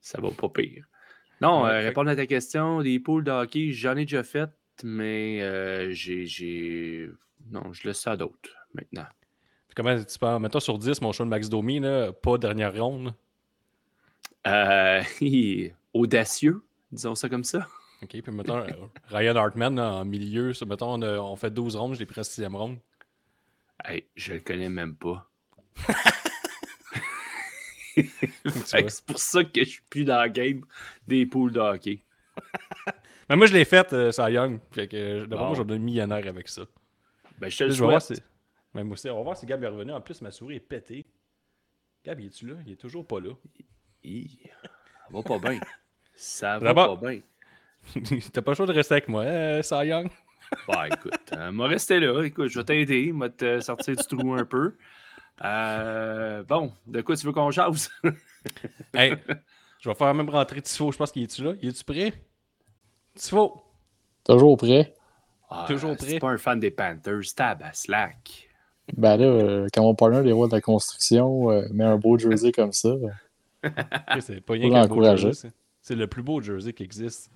Ça 0.00 0.20
va 0.20 0.30
pas 0.30 0.48
pire. 0.48 0.86
Non, 1.40 1.64
Ouais, 1.64 1.70
euh, 1.70 1.80
répondre 1.80 2.08
à 2.10 2.16
ta 2.16 2.26
question, 2.26 2.80
des 2.82 2.98
poules 2.98 3.24
de 3.24 3.30
hockey, 3.30 3.72
j'en 3.72 3.96
ai 3.96 4.04
déjà 4.06 4.22
fait, 4.22 4.48
mais 4.82 5.42
euh, 5.42 5.90
j'ai. 5.92 7.10
Non, 7.50 7.72
je 7.74 7.86
laisse 7.86 8.00
ça 8.00 8.12
à 8.12 8.16
d'autres 8.16 8.48
maintenant. 8.72 9.04
Puis 9.68 9.74
comment 9.76 10.02
tu 10.02 10.18
penses? 10.18 10.40
Mettons 10.40 10.60
sur 10.60 10.78
10, 10.78 11.02
mon 11.02 11.12
show 11.12 11.24
de 11.24 11.28
Max 11.28 11.50
Domi, 11.50 11.80
là, 11.80 12.10
pas 12.12 12.38
dernière 12.38 12.74
ronde. 12.74 13.12
Euh, 14.46 15.02
audacieux, 15.94 16.62
disons 16.92 17.14
ça 17.14 17.28
comme 17.28 17.44
ça. 17.44 17.66
OK, 18.02 18.10
puis 18.10 18.32
mettons 18.32 18.58
euh, 18.58 18.66
Ryan 19.08 19.36
Hartman 19.36 19.78
en 19.80 20.04
milieu. 20.04 20.52
ça, 20.52 20.66
mettons, 20.66 20.94
on, 20.94 21.02
a- 21.02 21.18
on 21.18 21.36
fait 21.36 21.50
12 21.50 21.76
rondes, 21.76 21.94
je 21.94 22.00
l'ai 22.00 22.06
pris 22.06 22.20
en 22.20 22.24
6 22.24 22.44
ronde. 22.46 22.78
Hey, 23.84 24.04
je 24.16 24.34
le 24.34 24.40
connais 24.40 24.68
même 24.68 24.94
pas. 24.96 25.28
Tu 27.94 28.10
c'est 28.88 29.04
pour 29.06 29.18
ça 29.18 29.44
que 29.44 29.60
je 29.64 29.68
suis 29.68 29.82
plus 29.88 30.04
dans 30.04 30.20
le 30.24 30.28
game 30.28 30.64
des 31.06 31.26
poules 31.26 31.52
de 31.52 31.60
hockey. 31.60 32.02
Mais 33.30 33.36
moi, 33.36 33.46
je 33.46 33.52
l'ai 33.52 33.64
fait, 33.64 33.92
euh, 33.92 34.10
Cy 34.10 34.32
Young. 34.32 34.58
Fait 34.72 34.88
que 34.88 34.96
euh, 34.96 35.26
d'après 35.26 35.46
Bon. 35.46 35.54
j'en 35.54 35.68
ai 35.68 35.78
millionnaire 35.78 36.26
avec 36.26 36.48
ça. 36.48 36.62
Ben, 37.38 37.48
je 37.48 37.56
te 37.58 37.64
le 37.64 37.70
je 37.70 37.82
voir 37.82 37.96
aussi, 37.96 38.14
on 38.74 39.16
va 39.16 39.22
voir 39.22 39.36
si 39.36 39.46
Gab 39.46 39.62
est 39.62 39.68
revenu. 39.68 39.92
En 39.92 40.00
plus, 40.00 40.20
ma 40.22 40.32
souris 40.32 40.56
est 40.56 40.60
pétée. 40.60 41.06
Gab, 42.04 42.18
il 42.20 42.26
est-tu 42.26 42.48
là? 42.48 42.56
Il 42.66 42.72
est 42.72 42.76
toujours 42.76 43.06
pas 43.06 43.20
là. 43.20 43.30
Hi, 44.04 44.38
Ça 44.52 45.10
va 45.10 45.22
pas 45.22 45.38
bien. 45.38 45.60
Ça 46.14 46.58
va 46.58 46.74
pas 46.74 46.96
bien. 46.96 47.20
T'as 48.32 48.42
pas 48.42 48.50
le 48.52 48.54
choix 48.56 48.66
de 48.66 48.72
rester 48.72 48.94
avec 48.94 49.08
moi, 49.08 49.22
euh, 49.24 49.62
Cy 49.62 49.86
Young? 49.86 50.08
Bah 50.68 50.86
écoute, 50.86 51.12
euh, 51.32 51.50
m'a 51.50 51.66
resté 51.66 51.98
là. 51.98 52.22
Écoute, 52.22 52.48
je 52.48 52.58
vais 52.60 52.64
t'aider, 52.64 53.12
m'a 53.12 53.28
te 53.28 53.58
sortir 53.60 53.96
du 53.96 54.04
trou 54.04 54.34
un 54.34 54.44
peu. 54.44 54.76
Euh, 55.42 56.44
bon, 56.44 56.72
de 56.86 57.00
quoi 57.00 57.16
tu 57.16 57.26
veux 57.26 57.32
qu'on 57.32 57.50
jase? 57.50 57.90
Hey, 58.94 59.14
je 59.80 59.88
vais 59.88 59.94
faire 59.94 60.14
même 60.14 60.28
rentrer 60.28 60.60
Tifo. 60.62 60.92
Je 60.92 60.98
pense 60.98 61.10
qu'il 61.10 61.22
est-tu 61.24 61.42
là? 61.42 61.54
Il 61.60 61.70
est-tu 61.70 61.82
prêt? 61.82 62.12
Tifo! 63.16 63.64
Toujours 64.22 64.56
prêt. 64.58 64.94
Ah, 65.50 65.64
Toujours 65.66 65.96
C'est 65.98 66.06
prêt. 66.06 66.18
pas 66.20 66.28
un 66.30 66.38
fan 66.38 66.60
des 66.60 66.70
Panthers, 66.70 67.34
tab 67.34 67.62
à 67.62 67.72
slack. 67.72 68.48
Ben 68.96 69.16
là, 69.16 69.24
euh, 69.24 69.66
quand 69.72 69.82
mon 69.82 69.94
partner 69.94 70.22
des 70.22 70.32
rois 70.32 70.46
de 70.46 70.52
la 70.52 70.60
construction 70.60 71.50
euh, 71.50 71.66
met 71.72 71.84
un 71.84 71.96
beau 71.96 72.18
jersey 72.18 72.52
comme 72.52 72.72
ça, 72.72 72.90
C'est 74.20 74.40
pas 74.40 74.54
rien 74.54 74.68
Faut 74.68 74.72
qu'un 74.74 74.86
beau 74.86 74.94
l'encourager. 74.94 75.22
jersey. 75.22 75.50
c'est- 75.82 75.94
le 75.94 76.06
plus 76.06 76.22
beau 76.22 76.40
jersey 76.40 76.72
qui 76.72 76.82
existe. 76.82 77.30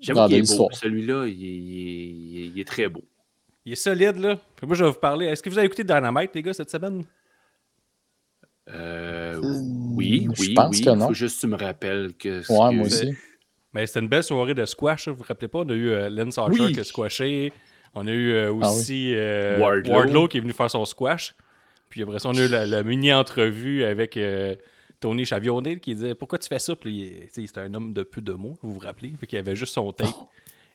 J'avoue 0.00 0.26
qu'il 0.28 0.36
est 0.36 0.56
beau. 0.56 0.68
Celui-là, 0.72 1.26
il, 1.26 1.32
est- 1.44 1.48
il 1.48 2.38
est- 2.42 2.46
il 2.54 2.60
est 2.60 2.64
très 2.68 2.88
beau. 2.88 3.02
Il 3.64 3.72
est 3.72 3.76
solide, 3.76 4.16
là. 4.18 4.36
Puis 4.56 4.66
moi, 4.66 4.76
je 4.76 4.84
vais 4.84 4.90
vous 4.90 4.96
parler. 4.98 5.26
Est-ce 5.26 5.42
que 5.42 5.50
vous 5.50 5.58
avez 5.58 5.66
écouté 5.66 5.82
Dynamite, 5.84 6.30
les 6.34 6.42
gars, 6.42 6.52
cette 6.52 6.70
semaine? 6.70 7.04
Euh, 8.68 9.40
oui, 9.42 10.28
je 10.34 10.40
oui, 10.42 10.54
pense 10.54 10.76
oui. 10.78 10.84
que 10.84 10.90
non. 10.90 11.08
Faut 11.08 11.14
juste 11.14 11.36
que 11.36 11.40
tu 11.42 11.46
me 11.46 11.56
rappelles 11.56 12.12
que. 12.18 12.38
Ouais, 12.40 12.70
que- 12.70 12.74
moi 12.74 12.86
aussi. 12.86 13.14
Mais 13.72 13.86
c'était 13.86 14.00
une 14.00 14.08
belle 14.08 14.22
soirée 14.24 14.54
de 14.54 14.64
squash. 14.64 15.06
là. 15.06 15.12
Vous 15.12 15.18
vous 15.18 15.24
rappelez 15.26 15.48
pas? 15.48 15.60
On 15.60 15.68
a 15.68 15.72
eu 15.74 15.88
euh, 15.90 16.08
Lance 16.08 16.38
Archer 16.38 16.62
Oui. 16.62 16.72
qui 16.72 16.80
a 16.80 16.84
squashé. 16.84 17.52
On 17.94 18.06
a 18.06 18.10
eu 18.10 18.32
euh, 18.32 18.52
Ah 18.62 18.70
aussi 18.72 19.12
euh, 19.14 19.58
Wardlow. 19.58 19.92
Wardlow. 19.92 20.28
qui 20.28 20.38
est 20.38 20.40
venu 20.40 20.52
faire 20.52 20.70
son 20.70 20.84
squash. 20.84 21.34
Puis 21.88 22.02
après 22.02 22.18
ça, 22.18 22.28
on 22.28 22.36
a 22.36 22.44
eu 22.44 22.48
la, 22.48 22.66
la 22.66 22.82
mini-entrevue 22.82 23.84
avec 23.84 24.16
euh, 24.16 24.54
Tony 25.00 25.24
Chavionnet 25.24 25.78
qui 25.78 25.94
disait 25.94 26.14
Pourquoi 26.14 26.38
tu 26.38 26.48
fais 26.48 26.58
ça? 26.58 26.74
Puis 26.76 27.14
c'était 27.32 27.60
un 27.60 27.72
homme 27.74 27.92
de 27.92 28.02
peu 28.02 28.20
de 28.20 28.32
mots, 28.32 28.56
vous 28.62 28.72
vous 28.74 28.78
rappelez? 28.80 29.12
Fait 29.20 29.26
qu'il 29.26 29.38
avait 29.38 29.56
juste 29.56 29.74
son 29.74 29.92
tape 29.92 30.08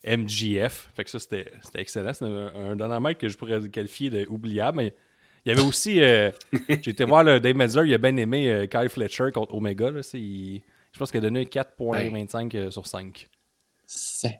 MGF. 0.05 0.91
Fait 0.95 1.03
que 1.03 1.09
ça, 1.09 1.19
c'était 1.19 1.51
c'était 1.63 1.81
excellent. 1.81 2.13
C'était 2.13 2.25
un, 2.31 2.71
un 2.71 2.75
dynamite 2.75 3.17
que 3.17 3.27
je 3.29 3.37
pourrais 3.37 3.67
qualifier 3.69 4.09
d'oubliable. 4.09 4.77
Mais 4.77 4.93
il 5.45 5.49
y 5.49 5.51
avait 5.51 5.65
aussi. 5.67 6.01
euh, 6.01 6.31
J'ai 6.69 6.91
été 6.91 7.03
voir 7.05 7.23
le 7.23 7.39
Dave 7.39 7.55
Metzler, 7.55 7.87
il 7.87 7.93
a 7.93 7.97
bien 7.97 8.15
aimé 8.17 8.51
euh, 8.51 8.65
Kyle 8.67 8.89
Fletcher 8.89 9.29
contre 9.33 9.53
Omega. 9.55 9.91
Là, 9.91 10.03
C'est- 10.03 10.19
il- 10.19 10.61
je 10.91 10.99
pense 10.99 11.09
qu'il 11.11 11.19
a 11.19 11.21
donné 11.21 11.45
4,25 11.45 12.53
euh, 12.55 12.69
sur 12.71 12.85
5. 12.85 13.29
Seigneur. 13.85 14.39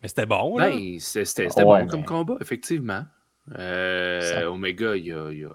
Mais 0.00 0.08
c'était 0.08 0.26
bon, 0.26 0.56
là. 0.58 0.70
Ben, 0.70 0.98
c'était 0.98 1.46
Ouais, 1.62 1.82
bon 1.82 1.88
comme 1.88 2.04
combat, 2.04 2.36
effectivement. 2.40 3.04
Euh, 3.58 4.46
Omega, 4.46 4.96
il 4.96 5.12
a, 5.12 5.30
il, 5.32 5.44
a, 5.44 5.50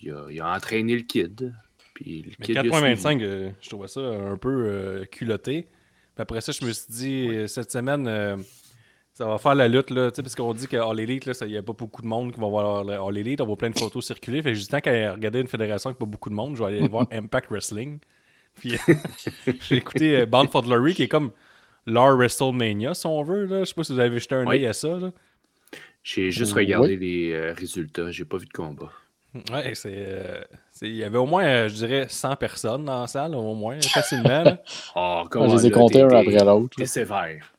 il 0.00 0.10
a- 0.12 0.26
il 0.30 0.40
a 0.40 0.54
entraîné 0.54 0.96
le 0.96 1.02
kid. 1.02 1.54
Puis 1.94 2.22
le 2.22 2.30
Mais 2.38 2.46
kid, 2.46 2.54
il 2.54 2.58
a 2.58 2.62
4,25, 2.62 3.22
euh, 3.22 3.50
je 3.60 3.68
trouvais 3.68 3.88
ça 3.88 4.00
un 4.00 4.36
peu 4.36 4.48
euh, 4.66 5.04
culotté. 5.06 5.62
Puis 6.14 6.22
après 6.22 6.40
ça, 6.40 6.52
je 6.52 6.64
me 6.64 6.72
suis 6.72 6.92
dit, 6.92 7.28
euh, 7.28 7.46
cette 7.46 7.70
semaine, 7.70 8.06
euh, 8.06 8.36
Ça 9.14 9.26
va 9.26 9.36
faire 9.36 9.54
la 9.54 9.68
lutte, 9.68 9.90
là, 9.90 10.10
tu 10.10 10.16
sais, 10.16 10.22
parce 10.22 10.34
qu'on 10.34 10.54
dit 10.54 10.66
que 10.68 10.76
All 10.78 10.98
Elite, 10.98 11.26
là, 11.26 11.34
il 11.42 11.48
n'y 11.48 11.56
a 11.58 11.62
pas 11.62 11.74
beaucoup 11.74 12.00
de 12.00 12.06
monde 12.06 12.32
qui 12.32 12.40
va 12.40 12.48
voir 12.48 12.82
le 12.82 12.94
All 12.94 13.18
Elite. 13.18 13.42
On 13.42 13.46
voit 13.46 13.56
plein 13.58 13.68
de 13.68 13.78
photos 13.78 14.06
circuler. 14.06 14.42
Fait 14.42 14.50
que 14.50 14.54
j'ai 14.54 14.62
dit, 14.62 14.68
tant 14.68 14.80
qu'à 14.80 15.12
regarder 15.12 15.40
une 15.40 15.48
fédération 15.48 15.88
avec 15.90 15.98
pas 15.98 16.06
beaucoup 16.06 16.30
de 16.30 16.34
monde, 16.34 16.56
je 16.56 16.62
vais 16.64 16.68
aller 16.78 16.88
voir 16.88 17.06
Impact 17.12 17.50
Wrestling. 17.50 17.98
Puis 18.54 18.76
j'ai 19.68 19.76
écouté 19.76 20.20
euh, 20.20 20.26
Bound 20.26 20.50
for 20.50 20.62
Glory, 20.62 20.94
qui 20.94 21.02
est 21.02 21.08
comme 21.08 21.30
leur 21.86 22.16
WrestleMania, 22.16 22.94
si 22.94 23.06
on 23.06 23.22
veut. 23.22 23.44
Là. 23.44 23.60
Je 23.60 23.64
sais 23.66 23.74
pas 23.74 23.84
si 23.84 23.92
vous 23.92 23.98
avez 24.00 24.18
jeté 24.18 24.34
un 24.34 24.46
Oui. 24.46 24.56
œil 24.56 24.66
à 24.66 24.72
ça. 24.72 24.96
Là. 24.98 25.12
J'ai 26.02 26.30
juste 26.30 26.54
Oui. 26.54 26.64
regardé 26.64 26.96
les 26.96 27.32
euh, 27.32 27.52
résultats. 27.52 28.10
J'ai 28.10 28.24
pas 28.24 28.38
vu 28.38 28.46
de 28.46 28.52
combat. 28.52 28.90
Ouais, 29.52 29.74
c'est. 29.74 30.46
C'est- 30.82 30.88
Il 30.88 30.96
y 30.96 31.04
avait 31.04 31.18
au 31.18 31.26
moins, 31.26 31.44
euh, 31.44 31.68
je 31.68 31.74
dirais, 31.74 32.06
100 32.08 32.36
personnes 32.36 32.84
dans 32.84 33.02
la 33.02 33.06
salle, 33.06 33.34
au 33.34 33.54
moins, 33.54 33.80
facilement. 33.80 34.42
là. 34.42 34.58
Oh, 34.96 35.22
comment 35.30 35.48
je 35.48 35.56
les 35.56 35.66
ai 35.66 35.70
comptés 35.70 36.02
un 36.02 36.08
après 36.08 36.44
l'autre. 36.44 36.78
Là. 36.80 36.86
sévère. 36.86 37.52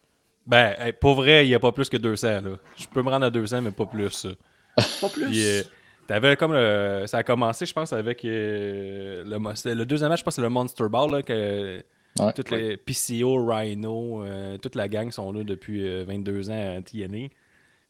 Ben, 0.45 0.75
hey, 0.77 0.91
pour 0.91 1.15
vrai, 1.15 1.45
il 1.45 1.49
n'y 1.49 1.55
a 1.55 1.59
pas 1.59 1.71
plus 1.71 1.87
que 1.89 1.95
200. 1.97 2.41
Là. 2.41 2.57
Je 2.77 2.85
peux 2.87 3.01
me 3.01 3.09
rendre 3.09 3.25
à 3.25 3.29
200, 3.29 3.61
mais 3.61 3.71
pas 3.71 3.85
plus. 3.85 4.27
Pas 5.01 5.07
plus? 5.09 5.25
Puis, 5.27 5.45
euh, 5.45 5.61
t'avais 6.07 6.35
comme 6.35 6.51
le- 6.53 7.03
ça 7.07 7.19
a 7.19 7.23
commencé, 7.23 7.65
je 7.65 7.73
pense, 7.73 7.93
avec 7.93 8.25
euh, 8.25 9.23
le, 9.23 9.73
le 9.75 9.85
deuxième 9.85 10.09
match, 10.09 10.19
je 10.19 10.23
pense, 10.23 10.33
que 10.33 10.35
c'est 10.37 10.41
le 10.41 10.49
Monster 10.49 10.85
Ball, 10.89 11.11
là, 11.11 11.21
que 11.21 11.81
Ouais. 12.19 12.33
toutes 12.33 12.51
les 12.51 12.77
PCO, 12.77 13.45
Rhino, 13.45 14.23
euh, 14.23 14.57
toute 14.59 14.75
la 14.75 14.87
gang 14.87 15.09
sont 15.11 15.31
là 15.31 15.43
depuis 15.43 15.87
euh, 15.87 16.03
22 16.07 16.49
ans 16.51 16.77
à 16.77 16.81
TNA. 16.81 17.29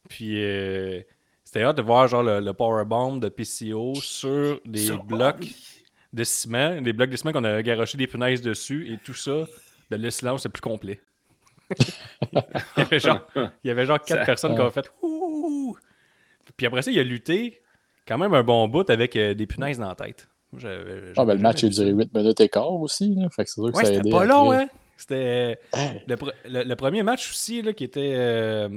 Puis, 0.08 0.42
euh, 0.42 1.00
c'était 1.54 1.66
hâte 1.66 1.76
de 1.76 1.82
voir 1.82 2.08
genre 2.08 2.24
le, 2.24 2.40
le 2.40 2.52
powerbomb 2.52 3.18
de 3.18 3.28
PCO 3.28 3.94
sur 3.94 4.60
des 4.64 4.86
Sur- 4.86 5.04
blocs 5.04 5.46
de 6.12 6.24
ciment, 6.24 6.82
des 6.82 6.92
blocs 6.92 7.10
de 7.10 7.16
ciment 7.16 7.30
qu'on 7.32 7.44
a 7.44 7.62
garoché 7.62 7.96
des 7.96 8.08
punaises 8.08 8.42
dessus 8.42 8.92
et 8.92 8.98
tout 8.98 9.14
ça, 9.14 9.44
ben, 9.88 10.00
le 10.02 10.10
silence 10.10 10.44
est 10.46 10.48
plus 10.48 10.60
complet. 10.60 11.00
il, 12.32 12.38
y 12.78 12.80
avait 12.80 12.98
genre, 12.98 13.20
il 13.36 13.68
y 13.68 13.70
avait 13.70 13.86
genre 13.86 14.00
quatre 14.00 14.18
Ça- 14.20 14.24
personnes 14.26 14.54
qui 14.56 14.60
ont 14.60 14.70
fait 14.70 14.90
Ouh! 15.02 15.76
Puis 16.56 16.66
après 16.66 16.82
ça, 16.82 16.90
il 16.90 16.98
a 16.98 17.04
lutté 17.04 17.60
quand 18.06 18.18
même 18.18 18.34
un 18.34 18.42
bon 18.42 18.66
bout 18.68 18.88
avec 18.90 19.14
euh, 19.16 19.34
des 19.34 19.46
punaises 19.46 19.78
dans 19.78 19.88
la 19.88 19.94
tête. 19.94 20.28
Ah, 20.56 21.24
ben, 21.24 21.34
le 21.34 21.38
match 21.38 21.64
a 21.64 21.68
duré 21.68 21.90
ça. 21.90 21.96
8 21.96 22.14
minutes 22.14 22.40
et 22.40 22.48
quart 22.48 22.72
aussi. 22.72 23.14
Là. 23.14 23.28
Fait 23.30 23.44
que 23.44 23.50
c'est 23.50 23.54
sûr 23.60 23.72
que 23.72 23.76
Ouais, 23.76 23.84
ça 23.84 23.90
a 23.90 23.94
c'était 23.94 23.98
aidé. 24.00 24.10
pas 24.10 24.22
après. 24.22 24.28
long, 24.28 24.52
hein? 24.52 24.68
C'était 24.96 25.58
le, 26.06 26.14
pre- 26.16 26.32
le- 26.48 26.62
le 26.64 26.76
premier 26.76 27.02
match 27.02 27.30
aussi, 27.30 27.62
là, 27.62 27.72
qui 27.72 27.84
était. 27.84 28.12
euh, 28.16 28.68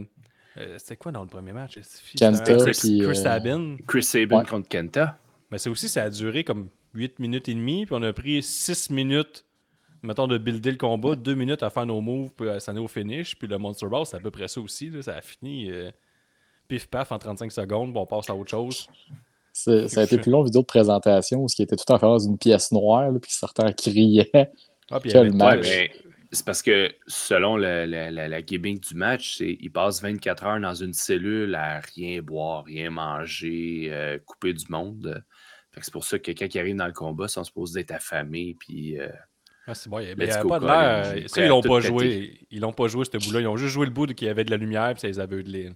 c'était 0.78 0.96
quoi 0.96 1.12
dans 1.12 1.22
le 1.22 1.28
premier 1.28 1.54
match? 1.54 1.78
Kenta, 2.18 2.56
Chris, 2.58 2.78
puis, 2.80 3.00
Chris 3.00 3.08
euh, 3.10 3.14
Sabin? 3.14 3.78
Chris 3.88 4.04
Sabin 4.04 4.40
Ouais. 4.40 4.46
contre 4.46 4.68
Kenta. 4.68 5.18
Mais 5.52 5.58
c'est 5.58 5.70
aussi, 5.70 5.88
ça 5.90 6.04
a 6.04 6.10
duré 6.10 6.44
comme 6.44 6.70
8 6.94 7.20
minutes 7.20 7.48
et 7.50 7.54
demie, 7.54 7.86
puis 7.86 7.96
on 7.98 8.04
a 8.04 8.12
pris 8.14 8.42
6 8.44 8.90
minutes, 8.90 9.46
mettons, 10.04 10.28
de 10.28 10.38
builder 10.38 10.72
le 10.72 10.78
combat, 10.78 11.16
2 11.16 11.36
minutes 11.36 11.64
à 11.64 11.70
faire 11.70 11.86
nos 11.86 12.02
moves, 12.02 12.32
puis 12.36 12.50
à 12.50 12.60
s'en 12.60 12.76
au 12.78 12.88
finish, 12.88 13.38
puis 13.38 13.48
le 13.48 13.58
Monster 13.58 13.88
Ball, 13.88 14.06
c'est 14.06 14.18
à 14.18 14.20
peu 14.20 14.32
près 14.32 14.48
ça 14.48 14.60
aussi, 14.62 14.90
là, 14.90 15.02
ça 15.02 15.16
a 15.16 15.22
fini 15.22 15.70
euh, 15.72 15.90
pif 16.68 16.88
paf 16.88 17.12
en 17.12 17.20
35 17.20 17.52
secondes, 17.52 17.92
puis 17.92 18.00
on 18.02 18.06
passe 18.06 18.30
à 18.30 18.36
autre 18.36 18.50
chose. 18.52 18.88
ça 19.54 19.72
a 20.02 20.04
été 20.04 20.18
plus 20.18 20.32
long 20.32 20.44
vidéo 20.44 20.62
de 20.62 20.66
présentation 20.68 21.44
où 21.44 21.48
ce 21.48 21.56
qui 21.56 21.64
était 21.64 21.76
tout 21.78 21.90
en 21.92 21.98
faveur 22.00 22.20
d'une 22.20 22.38
pièce 22.38 22.72
noire, 22.72 23.12
là, 23.12 23.20
puis 23.20 23.32
certains 23.32 23.72
criaient. 23.72 24.30
Ah, 24.92 25.00
puis 25.00 25.10
il 25.12 25.14
y 25.14 25.18
avait-. 25.18 25.32
Ouais, 25.32 25.60
mais 25.62 25.92
c'est 26.32 26.46
parce 26.46 26.62
que 26.62 26.94
selon 27.08 27.58
le- 27.58 27.86
la, 27.86 28.12
la- 28.12 28.28
la 28.28 28.42
gimmick 28.42 28.82
du 28.88 28.96
match, 28.96 29.40
il 29.40 29.72
passe 29.72 30.02
24 30.02 30.44
heures 30.46 30.60
dans 30.60 30.74
une 30.74 30.94
cellule 30.94 31.56
à 31.56 31.80
rien 31.96 32.22
boire, 32.22 32.66
rien 32.66 32.90
manger, 32.90 33.88
euh, 33.92 34.18
couper 34.26 34.54
du 34.54 34.66
monde. 34.70 35.24
C'est 35.80 35.92
pour 35.94 36.04
ça 36.06 36.18
que 36.18 36.24
quelqu'un 36.24 36.48
qui 36.48 36.60
arrive 36.60 36.76
dans 36.76 36.88
le 36.88 36.94
combat, 36.94 37.26
ils 37.26 37.30
sont 37.30 37.44
supposés 37.44 37.82
être 37.82 37.92
affamés. 37.92 38.56
Puis, 38.60 39.00
euh, 39.00 39.10
Ah, 39.68 39.76
c'est 39.76 39.90
bon, 39.90 40.00
il 40.00 40.10
avait, 40.10 40.26
il 40.26 40.32
avait 40.32 40.48
pas 40.50 40.60
de 40.60 40.66
l'air. 40.66 41.30
Ça, 41.30 41.42
à 41.42 41.46
ils 41.46 41.50
l'ont 41.50 41.62
pas 41.62 41.80
joué. 41.82 42.40
Ils 42.50 42.62
l'ont 42.62 42.74
pas 42.74 42.88
joué, 42.88 43.06
ce 43.06 43.18
bout-là. 43.18 43.42
Ils 43.42 43.48
ont 43.48 43.58
juste 43.58 43.74
joué 43.74 43.86
le 43.86 43.92
bout 43.92 44.08
qu'il 44.16 44.28
y 44.28 44.30
avait 44.32 44.44
de 44.46 44.50
la 44.50 44.58
lumière, 44.58 44.92
puis 44.94 45.02
ça 45.02 45.08
les 45.08 45.20
aveuglés. 45.20 45.72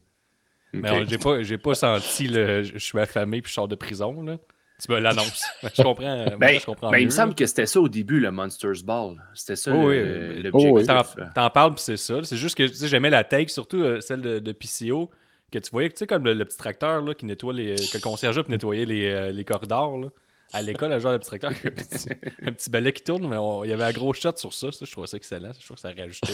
Mais 0.74 0.90
ok. 0.90 0.98
on- 1.02 1.06
j'ai 1.44 1.58
pas, 1.58 1.70
pas 1.70 1.76
senti 1.76 2.28
le. 2.28 2.64
Je 2.64 2.78
suis 2.80 2.98
affamé, 3.00 3.42
puis 3.42 3.50
je 3.50 3.54
sors 3.56 3.68
de 3.68 3.76
prison, 3.76 4.22
là. 4.24 4.38
Tu 4.84 4.92
me 4.92 5.00
l'annonces. 5.00 5.44
je 5.76 5.82
comprends. 5.84 6.16
moi, 6.26 6.38
Ben, 6.38 6.60
je 6.60 6.66
comprends 6.66 6.90
ben, 6.90 6.98
il 6.98 7.06
me 7.06 7.12
semble 7.12 7.30
là. 7.30 7.36
que 7.36 7.46
c'était 7.46 7.66
ça 7.68 7.80
au 7.80 7.88
début, 7.88 8.20
le 8.20 8.32
Monsters 8.32 8.84
Ball. 8.84 9.16
C'était 9.36 9.56
ça 9.56 9.72
Oh 9.76 9.90
le- 9.90 10.34
oui, 10.36 10.44
l'objectif. 10.44 10.70
Oh 10.72 11.20
oui. 11.20 11.26
T'en, 11.36 11.50
parles, 11.52 11.76
puis 11.76 11.84
c'est 11.84 11.98
ça. 11.98 12.24
C'est 12.24 12.38
juste 12.38 12.56
que 12.58 12.64
tu 12.64 12.74
sais, 12.74 12.88
j'aimais 12.88 13.10
la 13.12 13.24
take, 13.24 13.50
surtout 13.50 13.82
euh, 13.82 14.02
celle 14.02 14.22
de, 14.22 14.40
de 14.40 14.52
PCO, 14.52 15.12
que 15.52 15.60
tu 15.60 15.70
voyais, 15.72 15.90
tu 15.90 15.98
sais, 15.98 16.08
comme 16.08 16.24
le, 16.26 16.34
le 16.34 16.46
petit 16.46 16.58
tracteur 16.58 17.02
là, 17.02 17.14
qui 17.14 17.26
nettoie 17.26 17.54
les. 17.54 17.76
que 17.76 17.98
le 17.98 18.02
concierge 18.02 18.42
nettoyer 18.48 18.86
les, 18.86 19.06
euh, 19.12 19.32
les 19.32 19.44
corridors. 19.46 19.98
Là. 20.00 20.08
À 20.54 20.62
l'école, 20.62 21.00
genre, 21.00 21.12
le 21.14 21.20
petit 21.20 21.28
tracteur, 21.28 21.52
un 21.52 21.70
petit, 21.70 22.10
un 22.46 22.52
petit 22.52 22.70
balai 22.70 22.92
qui 22.92 23.04
tourne, 23.04 23.28
mais 23.28 23.38
on- 23.38 23.64
il 23.64 23.70
y 23.70 23.74
avait 23.74 23.84
un 23.84 23.92
gros 23.92 24.14
shot 24.14 24.34
sur 24.38 24.54
ça. 24.54 24.72
ça 24.72 24.86
je 24.86 24.92
trouvais 24.92 25.08
ça 25.08 25.18
excellent. 25.18 25.52
Je 25.60 25.64
trouve 25.64 25.76
que 25.76 25.82
ça 25.82 25.90
a 25.90 25.94
rajouté. 25.94 26.34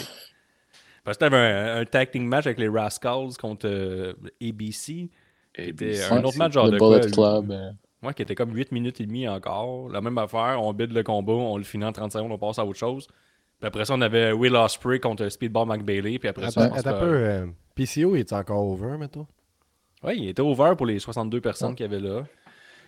Parce 1.03 1.17
que 1.17 1.19
t'avais 1.25 1.37
un, 1.37 1.77
un 1.81 1.85
tag 1.85 2.11
team 2.11 2.23
match 2.25 2.45
avec 2.45 2.59
les 2.59 2.67
Rascals 2.69 3.35
contre 3.39 3.67
euh, 3.67 4.13
ABC. 4.41 5.09
C'était 5.55 6.03
un 6.11 6.23
autre 6.23 6.37
match 6.37 6.53
genre 6.53 6.67
le 6.67 6.73
de 6.73 6.77
Bullet 6.77 7.11
quoi, 7.11 7.41
Club. 7.41 7.75
Euh, 8.03 8.07
Ouais, 8.07 8.13
qui 8.13 8.21
était 8.21 8.35
comme 8.35 8.53
8 8.55 8.71
minutes 8.71 9.01
et 9.01 9.05
demie 9.05 9.27
encore. 9.27 9.89
La 9.89 10.01
même 10.01 10.17
affaire, 10.17 10.59
on 10.61 10.71
bide 10.73 10.91
le 10.93 11.03
combat, 11.03 11.33
on 11.33 11.57
le 11.57 11.63
finit 11.63 11.85
en 11.85 11.91
30 11.91 12.11
secondes, 12.11 12.31
on 12.31 12.37
passe 12.37 12.59
à 12.59 12.65
autre 12.65 12.77
chose. 12.79 13.07
Puis 13.59 13.67
après 13.67 13.85
ça, 13.85 13.95
on 13.95 14.01
avait 14.01 14.31
Will 14.33 14.55
Ospreay 14.55 14.99
contre 14.99 15.27
Speedball 15.29 15.67
McBailey. 15.67 16.19
Puis 16.19 16.29
après 16.29 16.51
ça, 16.51 16.65
Attends, 16.65 16.93
que- 16.93 16.99
peu. 16.99 17.05
euh, 17.05 17.45
PCO, 17.75 18.15
il 18.15 18.19
est 18.19 18.33
encore 18.33 18.63
over, 18.67 18.97
mettons? 18.97 19.25
Ouais, 20.03 20.15
il 20.15 20.29
était 20.29 20.41
over 20.43 20.73
pour 20.77 20.85
les 20.85 20.99
62 20.99 21.41
personnes 21.41 21.73
qu'il 21.73 21.85
y 21.85 21.89
avait 21.89 21.99
là. 21.99 22.21
Tu 22.21 22.27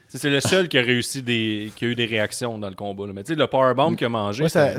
sais, 0.10 0.18
C'est 0.20 0.30
le 0.30 0.40
seul 0.42 0.68
qui 0.68 0.78
a 0.78 0.82
réussi 0.82 1.24
des. 1.24 1.72
qui 1.76 1.86
a 1.86 1.88
eu 1.88 1.96
des 1.96 2.06
réactions 2.06 2.58
dans 2.60 2.70
le 2.70 2.76
combat. 2.76 3.08
là. 3.08 3.14
Mais 3.14 3.24
tu 3.24 3.34
sais, 3.34 3.40
le 3.40 3.48
powerbomb 3.48 3.96
qu'il 3.96 4.06
a 4.06 4.10
mangé, 4.10 4.44
Ouais, 4.44 4.50
ça- 4.50 4.74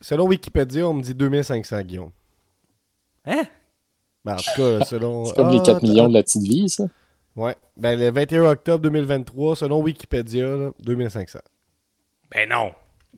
Selon 0.00 0.26
Wikipédia, 0.26 0.86
on 0.86 0.92
me 0.94 1.02
dit 1.02 1.14
2500, 1.14 1.80
Guillaume. 1.82 2.10
Hein? 3.24 3.44
Ben, 4.24 4.34
en 4.34 4.36
tout 4.36 4.50
cas, 4.56 4.84
selon. 4.84 5.24
C'est 5.26 5.34
comme 5.36 5.50
les 5.50 5.58
Ah, 5.60 5.62
4 5.64 5.76
attends. 5.78 5.86
millions 5.86 6.08
de 6.08 6.14
la 6.14 6.22
petite 6.22 6.42
vie, 6.42 6.68
ça. 6.68 6.84
Ouais. 7.36 7.56
Ben, 7.76 7.98
le 7.98 8.10
21 8.10 8.44
octobre 8.44 8.82
2023, 8.82 9.56
selon 9.56 9.80
Wikipédia, 9.82 10.46
là, 10.56 10.70
2500. 10.80 11.38
Ben 12.30 12.48
non! 12.48 12.72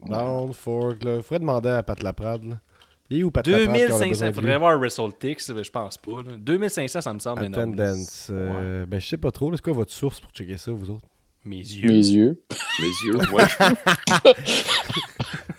Down, 0.07 0.53
Fork, 0.53 1.03
là. 1.05 1.23
Faudrait 1.23 1.41
demander 1.41 1.69
à 1.71 1.83
Pat 1.83 2.03
Laprade, 2.03 2.45
là. 2.45 2.61
Il 3.09 3.21
est 3.21 3.23
où 3.23 3.31
Pat 3.31 3.47
Laprade 3.47 3.67
quand 3.67 3.73
on 3.73 3.75
a 3.75 3.79
2500, 3.79 4.09
besoin 4.09 4.27
il 4.27 4.31
de 4.31 4.35
faudrait 4.35 4.53
lui? 4.53 4.59
voir 4.59 4.79
WrestleTix, 4.79 5.51
mais 5.51 5.65
je 5.65 5.71
pense 5.71 5.97
pas. 5.99 6.23
là. 6.23 6.37
2500, 6.39 7.01
ça 7.01 7.15
me 7.15 7.19
semble 7.19 7.45
énorme. 7.45 7.73
Attendance. 7.75 8.29
euh, 8.33 8.85
Ben, 8.87 9.01
je 9.01 9.07
sais 9.07 9.17
pas 9.17 9.31
trop. 9.31 9.55
C'est 9.55 9.63
quoi 9.63 9.73
votre 9.75 9.93
source 9.93 10.19
pour 10.21 10.31
checker 10.33 10.57
ça, 10.59 10.73
vous 10.73 10.91
autres? 10.91 11.07
Mes 11.45 11.59
yeux. 11.59 11.89
Mes 11.89 12.07
yeux. 12.09 12.43
Les 12.81 13.09
yeux, 13.09 13.19
ouais. 13.33 13.45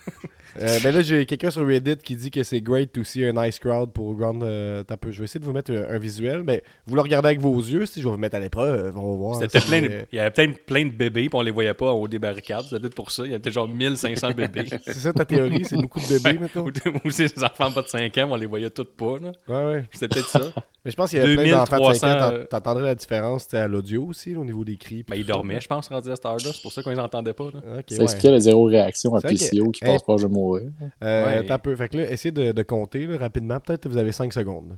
Euh, 0.60 0.78
ben 0.82 0.94
là, 0.94 1.02
j'ai 1.02 1.24
quelqu'un 1.26 1.50
sur 1.50 1.66
Reddit 1.66 1.96
qui 1.96 2.16
dit 2.16 2.30
que 2.30 2.42
c'est 2.42 2.60
great 2.60 2.92
to 2.92 3.04
see 3.04 3.24
a 3.24 3.32
nice 3.32 3.58
crowd 3.58 3.92
pour 3.92 4.14
Ground. 4.14 4.42
Euh, 4.42 4.82
peu, 5.00 5.12
je 5.12 5.18
vais 5.18 5.24
essayer 5.24 5.38
de 5.40 5.44
vous 5.44 5.52
mettre 5.52 5.70
un, 5.72 5.94
un 5.94 5.98
visuel. 5.98 6.42
Mais 6.44 6.62
vous 6.86 6.94
le 6.96 7.00
regardez 7.02 7.28
avec 7.28 7.40
vos 7.40 7.56
yeux, 7.58 7.86
si 7.86 8.00
je 8.00 8.04
vais 8.06 8.10
vous 8.10 8.16
mettre 8.18 8.36
à 8.36 8.40
l'épreuve, 8.40 8.92
on 8.96 9.10
va 9.12 9.16
voir. 9.16 9.40
C'était 9.40 9.60
si, 9.60 9.68
plein 9.68 9.82
de- 9.82 9.88
euh, 9.88 10.02
Il 10.12 10.16
y 10.16 10.18
avait 10.18 10.30
peut-être 10.30 10.66
plein 10.66 10.84
de 10.84 10.90
bébés, 10.90 11.28
puis 11.28 11.38
on 11.38 11.42
les 11.42 11.50
voyait 11.52 11.74
pas 11.74 11.92
au 11.92 12.08
des 12.08 12.18
barricades. 12.18 12.62
C'était 12.64 12.80
peut-être 12.80 12.94
pour 12.94 13.10
ça. 13.10 13.22
Il 13.24 13.28
y 13.28 13.30
avait 13.34 13.38
peut-être 13.40 13.54
genre 13.54 13.68
1500 13.68 14.30
bébés. 14.36 14.66
C'est 14.84 14.94
ça 14.94 15.12
ta 15.12 15.24
théorie, 15.24 15.64
c'est 15.64 15.76
beaucoup 15.76 16.00
de 16.00 16.18
bébés, 16.22 16.38
mettons? 16.40 16.66
Ou 17.04 17.10
c'est 17.10 17.34
des 17.36 17.44
enfants 17.44 17.70
pas 17.70 17.82
de 17.82 17.88
5 17.88 18.18
ans, 18.18 18.28
on 18.32 18.36
les 18.36 18.46
voyait 18.46 18.70
toutes 18.70 18.96
pas. 18.96 19.16
là. 19.22 19.32
Ouais, 19.48 19.72
ouais. 19.74 19.84
C'était 19.92 20.08
peut-être 20.08 20.28
ça. 20.28 20.40
Mais 20.84 20.92
je 20.92 20.96
pense 20.96 21.10
qu'il 21.10 21.18
y 21.18 21.22
avait 21.22 21.34
plein 21.36 21.50
d'enfants 21.58 21.88
de 21.90 21.94
5 21.94 22.06
ans. 22.08 22.28
2300, 22.30 22.38
t'en- 22.50 22.58
T'entendrais 22.58 22.84
la 22.84 22.94
différence 22.94 23.42
c'était 23.42 23.58
à 23.58 23.68
l'audio 23.68 24.06
aussi, 24.06 24.32
là, 24.32 24.40
au 24.40 24.44
niveau 24.44 24.64
des 24.64 24.76
cris. 24.76 25.04
Ben, 25.06 25.16
ils 25.16 25.26
dormaient, 25.26 25.60
je 25.60 25.66
pense, 25.66 25.88
rendu 25.88 26.10
à 26.10 26.16
cette 26.16 26.24
heure-là. 26.24 26.50
C'est 26.52 26.62
pour 26.62 26.72
ça 26.72 26.82
qu'on 26.82 26.90
les 26.90 26.98
entendait 26.98 27.32
pas. 27.34 27.44
là. 27.52 27.60
Ok, 27.78 27.84
Ça 27.90 27.96
ouais. 27.98 28.02
expliquait 28.04 28.30
la 28.30 28.40
zéro 28.40 28.64
réaction 28.64 29.14
à 29.14 29.20
C'est 29.20 29.28
que- 29.28 29.34
PCO 29.56 29.70
qui 29.70 29.84
Hey. 29.84 29.92
passe 29.92 30.02
proche 30.02 30.22
de 30.22 30.28
mourir. 30.28 30.47
Euh, 30.56 31.42
Ouais. 31.42 31.58
peu. 31.58 31.76
Fait 31.76 31.88
que 31.88 31.96
là, 31.98 32.10
essayez 32.10 32.32
de, 32.32 32.52
de 32.52 32.62
compter 32.62 33.06
là, 33.06 33.18
rapidement. 33.18 33.60
Peut-être 33.60 33.82
que 33.84 33.88
vous 33.88 33.96
avez 33.98 34.12
5 34.12 34.32
secondes. 34.32 34.70
là. 34.70 34.76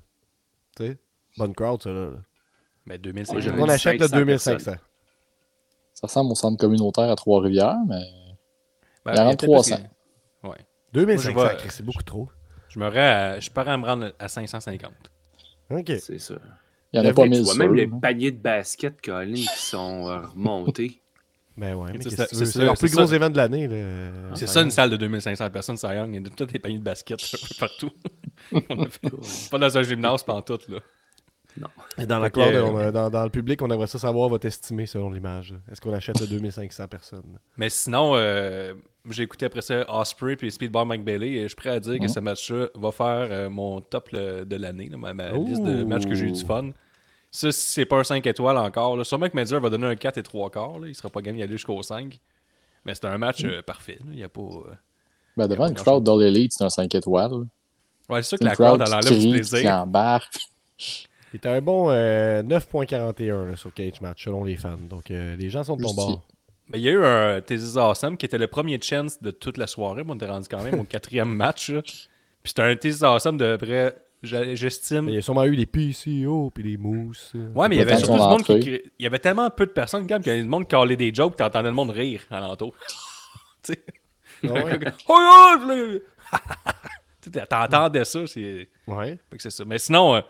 Tu 0.77 0.87
sais? 0.87 0.99
Bonne 1.39 1.55
crowd, 1.55 1.83
ça, 1.83 1.91
là. 1.91 2.11
Ben, 2.87 2.95
Ouais, 2.95 2.99
2500. 2.99 3.41
j'avais 3.41 3.63
On 3.63 3.69
achète 3.69 3.95
le 4.01 4.07
500 4.09 4.17
2500. 4.17 4.73
Ça 5.95 6.07
ressemble 6.07 6.33
au 6.33 6.35
centre 6.35 6.59
communautaire 6.59 7.11
à 7.11 7.15
Trois-Rivières, 7.17 7.77
mais 7.87 8.01
Ben, 9.05 9.13
il 9.13 9.17
y 9.17 9.21
en 9.21 9.23
a 9.23 9.25
il 9.27 9.31
y 9.31 9.33
a 9.33 9.37
peut-être 9.37 9.45
300. 9.45 9.77
plus 9.77 9.85
que- 10.43 10.49
Ouais. 10.49 10.57
2500, 10.93 11.33
Moi, 11.35 11.45
je 11.49 11.53
vais- 11.53 11.59
Chris, 11.59 11.69
c'est 11.73 11.83
beaucoup 11.85 12.03
trop. 12.03 12.29
Je 12.69 12.79
me 12.79 12.87
rends 12.89 12.97
à... 12.97 13.39
Je 13.41 13.51
pars 13.51 13.69
à 13.69 13.77
me 13.77 13.85
rendre 13.85 14.13
à 14.19 14.29
550. 14.29 14.93
Ok. 15.71 15.93
C'est 16.01 16.19
ça. 16.19 16.35
il 16.93 17.01
n'y 17.01 17.07
en 17.07 17.11
a 17.11 17.15
pas 17.15 17.23
vie, 17.25 17.31
Tu 17.31 17.37
mille 17.37 17.45
vois 17.45 17.55
même 17.55 17.75
les 17.75 17.87
paniers 17.87 18.33
de 18.33 18.39
basket, 18.39 19.01
Colin, 19.01 19.35
qui 19.35 19.45
sont 19.45 20.09
euh, 20.09 20.27
remontés. 20.27 21.01
Ben 21.61 21.75
ouais, 21.75 21.93
mais 21.93 22.03
C'est 22.03 22.57
leur 22.65 22.75
plus 22.77 22.91
gros 22.91 23.07
ça. 23.07 23.15
événement 23.15 23.31
de 23.31 23.37
l'année. 23.37 23.69
C'est 24.35 24.47
ça 24.47 24.63
une 24.63 24.71
salle 24.71 24.91
de 24.91 24.97
2500 24.97 25.51
personnes, 25.51 25.77
ça 25.77 25.95
Young. 25.95 26.15
Il 26.15 26.23
y 26.23 26.27
a 26.27 26.31
tous 26.31 26.47
des 26.47 26.59
paniers 26.59 26.79
de 26.79 26.83
basket 26.85 27.21
partout. 27.61 27.91
Pas 29.51 29.59
dans 29.59 29.79
un 29.79 29.83
gymnase, 29.83 30.23
pas 30.23 30.35
en 30.35 30.43
tout. 30.43 30.59
Là. 30.69 30.79
Et 31.99 32.07
dans, 32.07 32.19
la 32.21 32.31
euh, 32.35 32.63
on 32.65 32.77
a- 32.79 32.91
dans, 32.93 33.11
dans 33.11 33.25
le 33.25 33.29
public, 33.31 33.61
on 33.61 33.69
aimerait 33.71 33.89
ça 33.89 33.99
savoir 33.99 34.29
votre 34.29 34.47
estimé 34.47 34.87
selon 34.87 35.11
l'image. 35.11 35.53
Est-ce 35.71 35.81
qu'on 35.81 35.93
achète 35.93 36.19
le 36.21 36.27
2500 36.29 36.87
personnes? 36.89 37.39
Mais 37.57 37.69
sinon, 37.69 38.13
euh, 38.15 38.73
j'ai 39.11 39.25
écouté 39.25 39.47
après 39.47 39.61
ça 39.61 39.85
Osprey 39.89 40.37
puis 40.37 40.51
Speedball 40.51 40.87
McBailey 40.87 41.33
et 41.33 41.43
je 41.43 41.49
suis 41.49 41.57
prêt 41.57 41.71
à 41.71 41.81
dire 41.81 41.99
que 41.99 42.05
Mhm. 42.05 42.09
ce 42.09 42.21
match-là 42.21 42.67
va 42.77 42.93
faire 42.93 43.29
euh, 43.31 43.51
mon 43.51 43.81
top 43.81 44.11
le- 44.13 44.45
de 44.45 44.57
l'année, 44.57 44.89
ma, 44.97 45.13
ma 45.13 45.33
liste 45.33 45.63
de 45.65 45.85
matchs 45.85 46.07
que 46.07 46.15
j'ai 46.15 46.27
eu 46.27 46.33
du 46.33 46.45
fun. 46.45 46.71
Ça, 47.31 47.53
si 47.53 47.71
c'est 47.71 47.85
pas 47.85 47.99
un 47.99 48.05
5 48.05 48.27
étoiles 48.27 48.57
encore, 48.59 48.97
là, 48.97 49.05
sûrement 49.05 49.29
que 49.29 49.55
va 49.61 49.71
donner 49.71 49.87
un 49.87 49.97
4 49.97 50.19
et 50.19 50.23
3 50.23 50.51
quarts. 50.51 50.79
Là, 50.81 50.89
il 50.89 50.95
sera 50.95 51.11
pas 51.11 51.23
gagné 51.23 51.43
aller 51.45 51.53
jusqu'au 51.53 51.81
5. 51.83 52.19
Mais 52.85 52.95
c'est 52.95 53.05
un 53.05 53.19
match 53.19 53.45
euh, 53.45 53.63
parfait. 53.63 53.99
là. 54.01 54.07
Il 54.13 54.19
y 54.19 54.25
a 54.25 54.29
pas. 54.29 54.41
euh, 54.41 54.75
Ben, 55.37 55.47
devant 55.47 55.69
une 55.69 55.75
crowd 55.75 56.03
dans 56.03 56.17
l'élite, 56.17 56.53
c'est 56.57 56.65
un 56.65 56.71
5 56.71 56.95
étoiles. 56.95 57.47
Ouais, 58.09 58.23
c'est 58.23 58.31
sûr 58.31 58.39
que 58.39 58.45
la 58.45 58.57
crowd, 58.57 58.83
elle 58.85 58.93
enlève 58.95 59.05
du 59.05 59.09
crie, 59.19 59.25
qui 59.27 59.31
plaisir. 59.51 59.75
embarque. 59.75 60.39
Il 61.33 61.37
était 61.37 61.49
un 61.49 61.61
bon 61.61 61.91
euh, 61.91 62.43
9.41 62.43 63.51
là, 63.51 63.57
sur 63.57 63.73
Cage 63.73 64.01
Match, 64.01 64.25
selon 64.25 64.43
les 64.43 64.57
fans. 64.57 64.77
Donc, 64.89 65.11
euh, 65.11 65.37
les 65.37 65.51
gens 65.51 65.63
sont 65.63 65.77
de 65.77 65.83
ton 65.85 65.95
bord. 65.95 66.23
Mais 66.69 66.79
il 66.79 66.83
y 66.85 66.89
a 66.89 66.93
eu 66.93 67.05
un 67.05 67.41
This 67.41 67.75
is 67.75 67.79
Awesome 67.79 68.17
qui 68.17 68.27
était 68.27 68.39
le 68.39 68.47
premier 68.49 68.81
chance 68.81 69.21
de 69.23 69.31
toute 69.31 69.57
la 69.57 69.67
soirée. 69.69 70.03
Moi, 70.03 70.15
on 70.15 70.17
était 70.17 70.27
rendu 70.27 70.49
quand 70.49 70.63
même 70.63 70.81
au 70.81 70.85
quatrième 70.85 71.33
match. 71.33 71.71
là. 71.71 71.83
Puis 71.83 72.09
c'était 72.45 72.63
un 72.63 72.75
This 72.77 72.99
is 73.01 73.05
Awesome 73.05 73.37
de 73.37 73.57
vrai, 73.61 73.95
j'a- 73.95 73.95
j'estime. 74.23 75.09
Il 75.09 75.15
y 75.15 75.19
a 75.19 75.23
sûrement 75.23 75.45
eu 75.45 75.57
des 75.57 75.67
PCO 75.67 76.51
puis 76.55 76.63
des 76.63 76.77
mousses. 76.77 77.33
Ouais, 77.55 77.69
mais 77.69 77.77
il 77.77 77.79
y 77.79 77.83
avait 77.83 77.97
surtout 77.97 78.15
du 78.15 78.19
monde 78.19 78.43
qui. 78.43 78.81
Il 78.99 79.03
y 79.03 79.07
avait 79.07 79.19
tellement 79.19 79.49
peu 79.51 79.67
de 79.67 79.73
personnes, 79.73 80.07
quand 80.07 80.15
même, 80.17 80.23
qu'il 80.23 80.31
y 80.33 80.35
avait 80.35 80.43
du 80.43 80.49
monde 80.49 80.69
qui 80.69 80.75
allait 80.75 80.97
des 80.97 81.13
jokes, 81.15 81.37
t'entendais 81.37 81.69
le 81.69 81.75
monde 81.75 81.91
rire 81.91 82.23
alentour. 82.31 82.75
tu 83.63 83.73
sais. 83.75 83.85
Ouais? 84.43 84.79
Oh, 85.09 85.55
T'entendais 87.49 88.05
ça, 88.05 88.27
c'est. 88.27 88.69
Ouais. 88.87 89.19
que 89.31 89.43
c'est 89.43 89.51
ça. 89.51 89.65
Mais 89.67 89.79
sinon, 89.79 90.15
euh, 90.17 90.21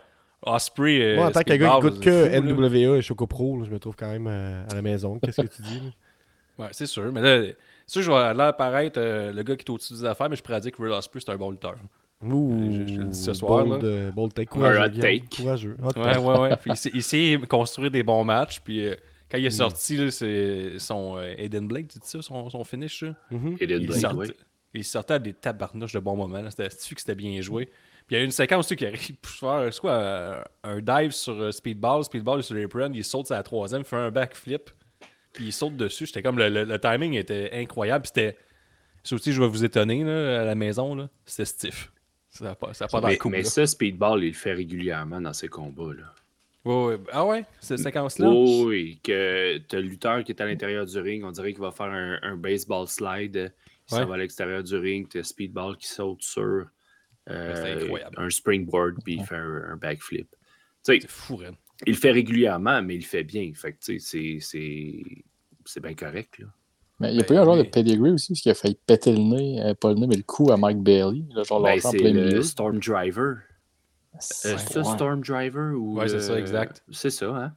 Osprey. 0.41 0.99
euh, 1.01 1.15
Moi, 1.17 1.27
en 1.27 1.31
tant 1.31 1.41
qu'un 1.41 1.57
gars 1.57 1.79
qui 1.81 1.87
c'est 1.97 1.99
que 2.03 2.25
fou, 2.25 2.31
là. 2.31 2.41
NWA 2.41 2.97
et 2.97 3.01
Choco 3.01 3.27
Pro, 3.27 3.59
là, 3.59 3.65
je 3.65 3.71
me 3.71 3.79
trouve 3.79 3.95
quand 3.95 4.09
même 4.11 4.27
euh, 4.27 4.63
à 4.69 4.75
la 4.75 4.81
maison. 4.81 5.19
Qu'est-ce 5.19 5.41
que 5.41 5.47
tu 5.47 5.61
dis? 5.61 5.79
là? 5.79 6.65
Ouais, 6.65 6.69
c'est 6.71 6.85
sûr. 6.87 7.11
Mais 7.11 7.21
là, 7.21 7.53
c'est 7.87 7.93
sûr, 7.93 8.01
je 8.01 8.11
vais 8.11 8.33
là 8.33 8.47
apparaître 8.47 8.99
euh, 8.99 9.31
le 9.31 9.43
gars 9.43 9.55
qui 9.55 9.63
est 9.63 9.69
au-dessus 9.69 9.93
des 9.93 10.05
affaires, 10.05 10.29
mais 10.29 10.35
je 10.35 10.43
pourrais 10.43 10.59
dire 10.59 10.71
que 10.71 10.81
Real 10.81 10.93
Osprey, 10.93 11.21
c'est 11.25 11.31
un 11.31 11.37
bon 11.37 11.51
lutteur. 11.51 11.75
Ouh, 12.23 12.71
Je- 12.87 12.93
je 12.93 12.99
le 12.99 13.05
dis 13.05 13.17
ce 13.19 13.33
soir, 13.33 13.65
bold, 13.65 13.81
là. 13.83 13.89
euh, 13.89 14.11
bold 14.11 14.33
take. 14.33 14.49
Un 14.51 14.53
Courageux, 14.53 14.99
take. 15.01 15.23
Courageux. 15.35 15.75
Hot 15.81 15.87
Ouais, 15.99 16.13
take. 16.13 16.19
ouais, 16.19 16.39
ouais. 16.39 16.55
Puis 16.61 16.71
il 16.93 17.03
sait- 17.03 17.39
construire 17.47 17.89
des 17.91 18.03
bons 18.03 18.23
matchs. 18.23 18.59
Puis 18.59 18.85
euh, 18.85 18.95
quand 19.29 19.37
Mm. 19.37 19.41
il 19.41 19.45
est 19.47 19.49
sorti, 19.51 19.97
là, 19.97 20.11
c'est 20.11 20.77
son 20.79 21.17
euh, 21.17 21.33
Aiden 21.37 21.67
Blake, 21.67 21.87
tu 21.87 21.99
dis 21.99 22.07
ça, 22.07 22.21
son, 22.21 22.49
son 22.49 22.63
finish. 22.63 23.01
Là? 23.03 23.15
Mhm. 23.31 23.57
Eden 23.59 23.81
il, 23.81 23.87
Blake, 23.87 24.01
sortait, 24.01 24.17
oui. 24.17 24.33
il 24.75 24.83
sortait 24.83 25.13
à 25.15 25.19
des 25.19 25.33
tabarnouches 25.33 25.93
de 25.93 25.99
bons 25.99 26.15
moments. 26.15 26.41
là. 26.41 26.51
C'était 26.51 26.69
c'était 26.69 26.95
que 26.95 27.01
c'était 27.01 27.15
bien 27.15 27.41
joué? 27.41 27.65
Puis 28.07 28.15
il 28.15 28.19
y 28.19 28.21
a 28.21 28.23
une 28.23 28.31
séquence 28.31 28.65
aussi 28.65 28.75
qui 28.75 28.85
arrive 28.85 29.15
pour 29.21 29.31
faire 29.31 29.69
quoi, 29.79 29.91
euh, 29.91 30.43
un 30.63 30.79
dive 30.81 31.11
sur 31.11 31.33
euh, 31.39 31.51
Speedball. 31.51 32.03
Speedball 32.03 32.39
est 32.39 32.43
sur 32.43 32.55
l'apron, 32.55 32.91
il 32.93 33.03
saute 33.03 33.27
sur 33.27 33.35
la 33.35 33.43
troisième, 33.43 33.83
fait 33.83 33.95
un 33.95 34.11
backflip. 34.11 34.69
Puis 35.33 35.45
il 35.45 35.53
saute 35.53 35.77
dessus. 35.77 36.05
J'étais 36.07 36.21
comme 36.21 36.37
le, 36.37 36.49
le- 36.49 36.65
le 36.65 36.79
timing 36.79 37.13
était 37.13 37.49
incroyable. 37.53 38.01
Puis 38.03 38.11
c'était. 38.13 38.37
Ça 39.03 39.15
aussi, 39.15 39.31
je 39.31 39.41
vais 39.41 39.47
vous 39.47 39.63
étonner 39.65 40.03
là, 40.03 40.41
à 40.41 40.45
la 40.45 40.53
maison. 40.55 40.93
là, 40.93 41.09
C'était 41.25 41.45
stiff. 41.45 41.91
Ça 42.31 42.45
n'a 42.45 42.55
pas, 42.55 42.73
ça 42.73 42.85
a 42.85 42.87
pas 42.87 43.01
dans 43.01 43.07
le 43.07 43.13
Mais, 43.13 43.17
coup. 43.17 43.29
mais 43.29 43.43
ça, 43.43 43.67
Speedball, 43.67 44.23
il 44.23 44.27
le 44.29 44.33
fait 44.33 44.53
régulièrement 44.53 45.19
dans 45.21 45.33
ses 45.33 45.47
combats. 45.49 45.93
Là. 45.93 46.13
Ouais, 46.63 46.85
ouais. 46.85 46.97
Ah 47.11 47.25
ouais, 47.25 47.43
cette 47.59 47.79
séquence-là? 47.79 48.27
Oh, 48.29 48.67
oui, 48.67 48.99
que 49.03 49.57
t'as 49.67 49.77
le 49.81 49.87
lutteur 49.87 50.23
qui 50.23 50.31
est 50.31 50.41
à 50.41 50.45
l'intérieur 50.45 50.85
du 50.85 50.97
ring, 50.99 51.23
on 51.25 51.31
dirait 51.31 51.51
qu'il 51.51 51.61
va 51.61 51.71
faire 51.71 51.87
un, 51.87 52.19
un 52.21 52.37
baseball 52.37 52.87
slide. 52.87 53.53
Il 53.91 53.97
Ouais. 53.97 54.05
va 54.05 54.13
à 54.13 54.17
l'extérieur 54.17 54.63
du 54.63 54.75
ring, 54.77 55.07
t'as 55.09 55.23
Speedball 55.23 55.75
qui 55.75 55.87
saute 55.87 56.21
sur 56.23 56.65
euh, 57.29 57.97
un 58.15 58.29
springboard, 58.29 59.03
puis 59.03 59.15
il 59.15 59.25
fait 59.25 59.35
un, 59.35 59.63
un 59.73 59.75
backflip. 59.75 60.33
C'est 60.83 61.05
fou, 61.09 61.35
Ren. 61.35 61.51
il 61.85 61.93
le 61.93 61.99
fait 61.99 62.11
régulièrement, 62.11 62.81
mais 62.81 62.95
il 62.95 62.99
le 63.01 63.05
fait 63.05 63.23
bien. 63.23 63.51
Fait 63.53 63.73
que, 63.73 63.79
c'est 63.99 65.79
bien 65.81 65.93
correct. 65.95 66.39
Là. 66.39 66.45
Mais 67.01 67.11
il 67.13 67.15
y 67.15 67.19
a 67.19 67.21
Ben, 67.21 67.27
pas 67.27 67.33
eu 67.33 67.37
un 67.37 67.45
genre 67.45 67.57
de 67.57 67.63
pedigree 67.63 68.11
aussi, 68.11 68.33
parce 68.33 68.41
qu'il 68.41 68.51
a 68.51 68.55
failli 68.55 68.77
péter 68.85 69.11
le 69.11 69.19
nez, 69.19 69.61
euh, 69.61 69.73
pas 69.73 69.89
le 69.89 69.95
nez, 69.95 70.07
mais 70.07 70.15
le 70.15 70.23
cou 70.23 70.51
à 70.51 70.57
Mike 70.57 70.79
Bailey, 70.79 71.23
là, 71.33 71.43
genre 71.43 71.61
Ben, 71.61 71.79
c'est 71.79 71.97
plein 71.97 72.13
le 72.13 72.25
milieu. 72.25 72.41
Storm 72.43 72.79
Driver. 72.79 73.37
Euh, 74.13 74.17
C'est 74.19 74.57
c'est 74.59 74.73
ça, 74.73 74.79
ouais. 74.81 74.95
Storm 74.95 75.21
Driver? 75.21 75.73
Ou, 75.75 75.97
Ouais, 75.97 76.07
c'est 76.07 76.21
ça, 76.21 76.33
euh, 76.33 76.37
exact. 76.37 76.83
C'est 76.91 77.09
ça, 77.09 77.27
hein? 77.35 77.53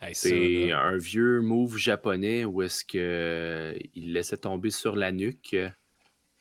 Hey, 0.00 0.14
C'est 0.14 0.72
un 0.72 0.96
vieux 0.96 1.40
move 1.40 1.76
japonais 1.76 2.44
où 2.44 2.62
est-ce 2.62 2.84
que 2.84 2.98
euh, 2.98 3.74
il 3.94 4.12
laissait 4.12 4.36
tomber 4.36 4.70
sur 4.70 4.94
la 4.96 5.10
nuque, 5.12 5.56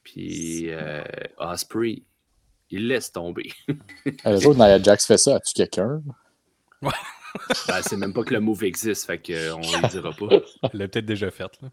puis 0.04 0.66
euh, 0.70 1.04
Osprey, 1.40 2.04
il 2.70 2.88
laisse 2.88 3.12
tomber. 3.12 3.52
Euh, 4.26 4.32
Le 4.34 4.40
jour 4.40 4.52
où 4.54 4.56
Nia 4.58 4.82
Jax 4.82 5.06
fait 5.06 5.18
ça, 5.18 5.36
as-tu 5.36 5.54
quelqu'un? 5.54 6.02
Ben, 7.68 7.82
c'est 7.84 7.98
même 7.98 8.14
pas 8.14 8.24
que 8.24 8.34
le 8.34 8.40
move 8.40 8.64
existe, 8.64 9.06
fait 9.06 9.18
qu'on 9.20 9.60
le 9.60 9.90
dira 9.90 10.12
pas. 10.12 10.44
Elle 10.72 10.80
l'a 10.80 10.88
peut-être 10.88 11.06
déjà 11.06 11.30
faite. 11.30 11.52
Là. 11.62 11.70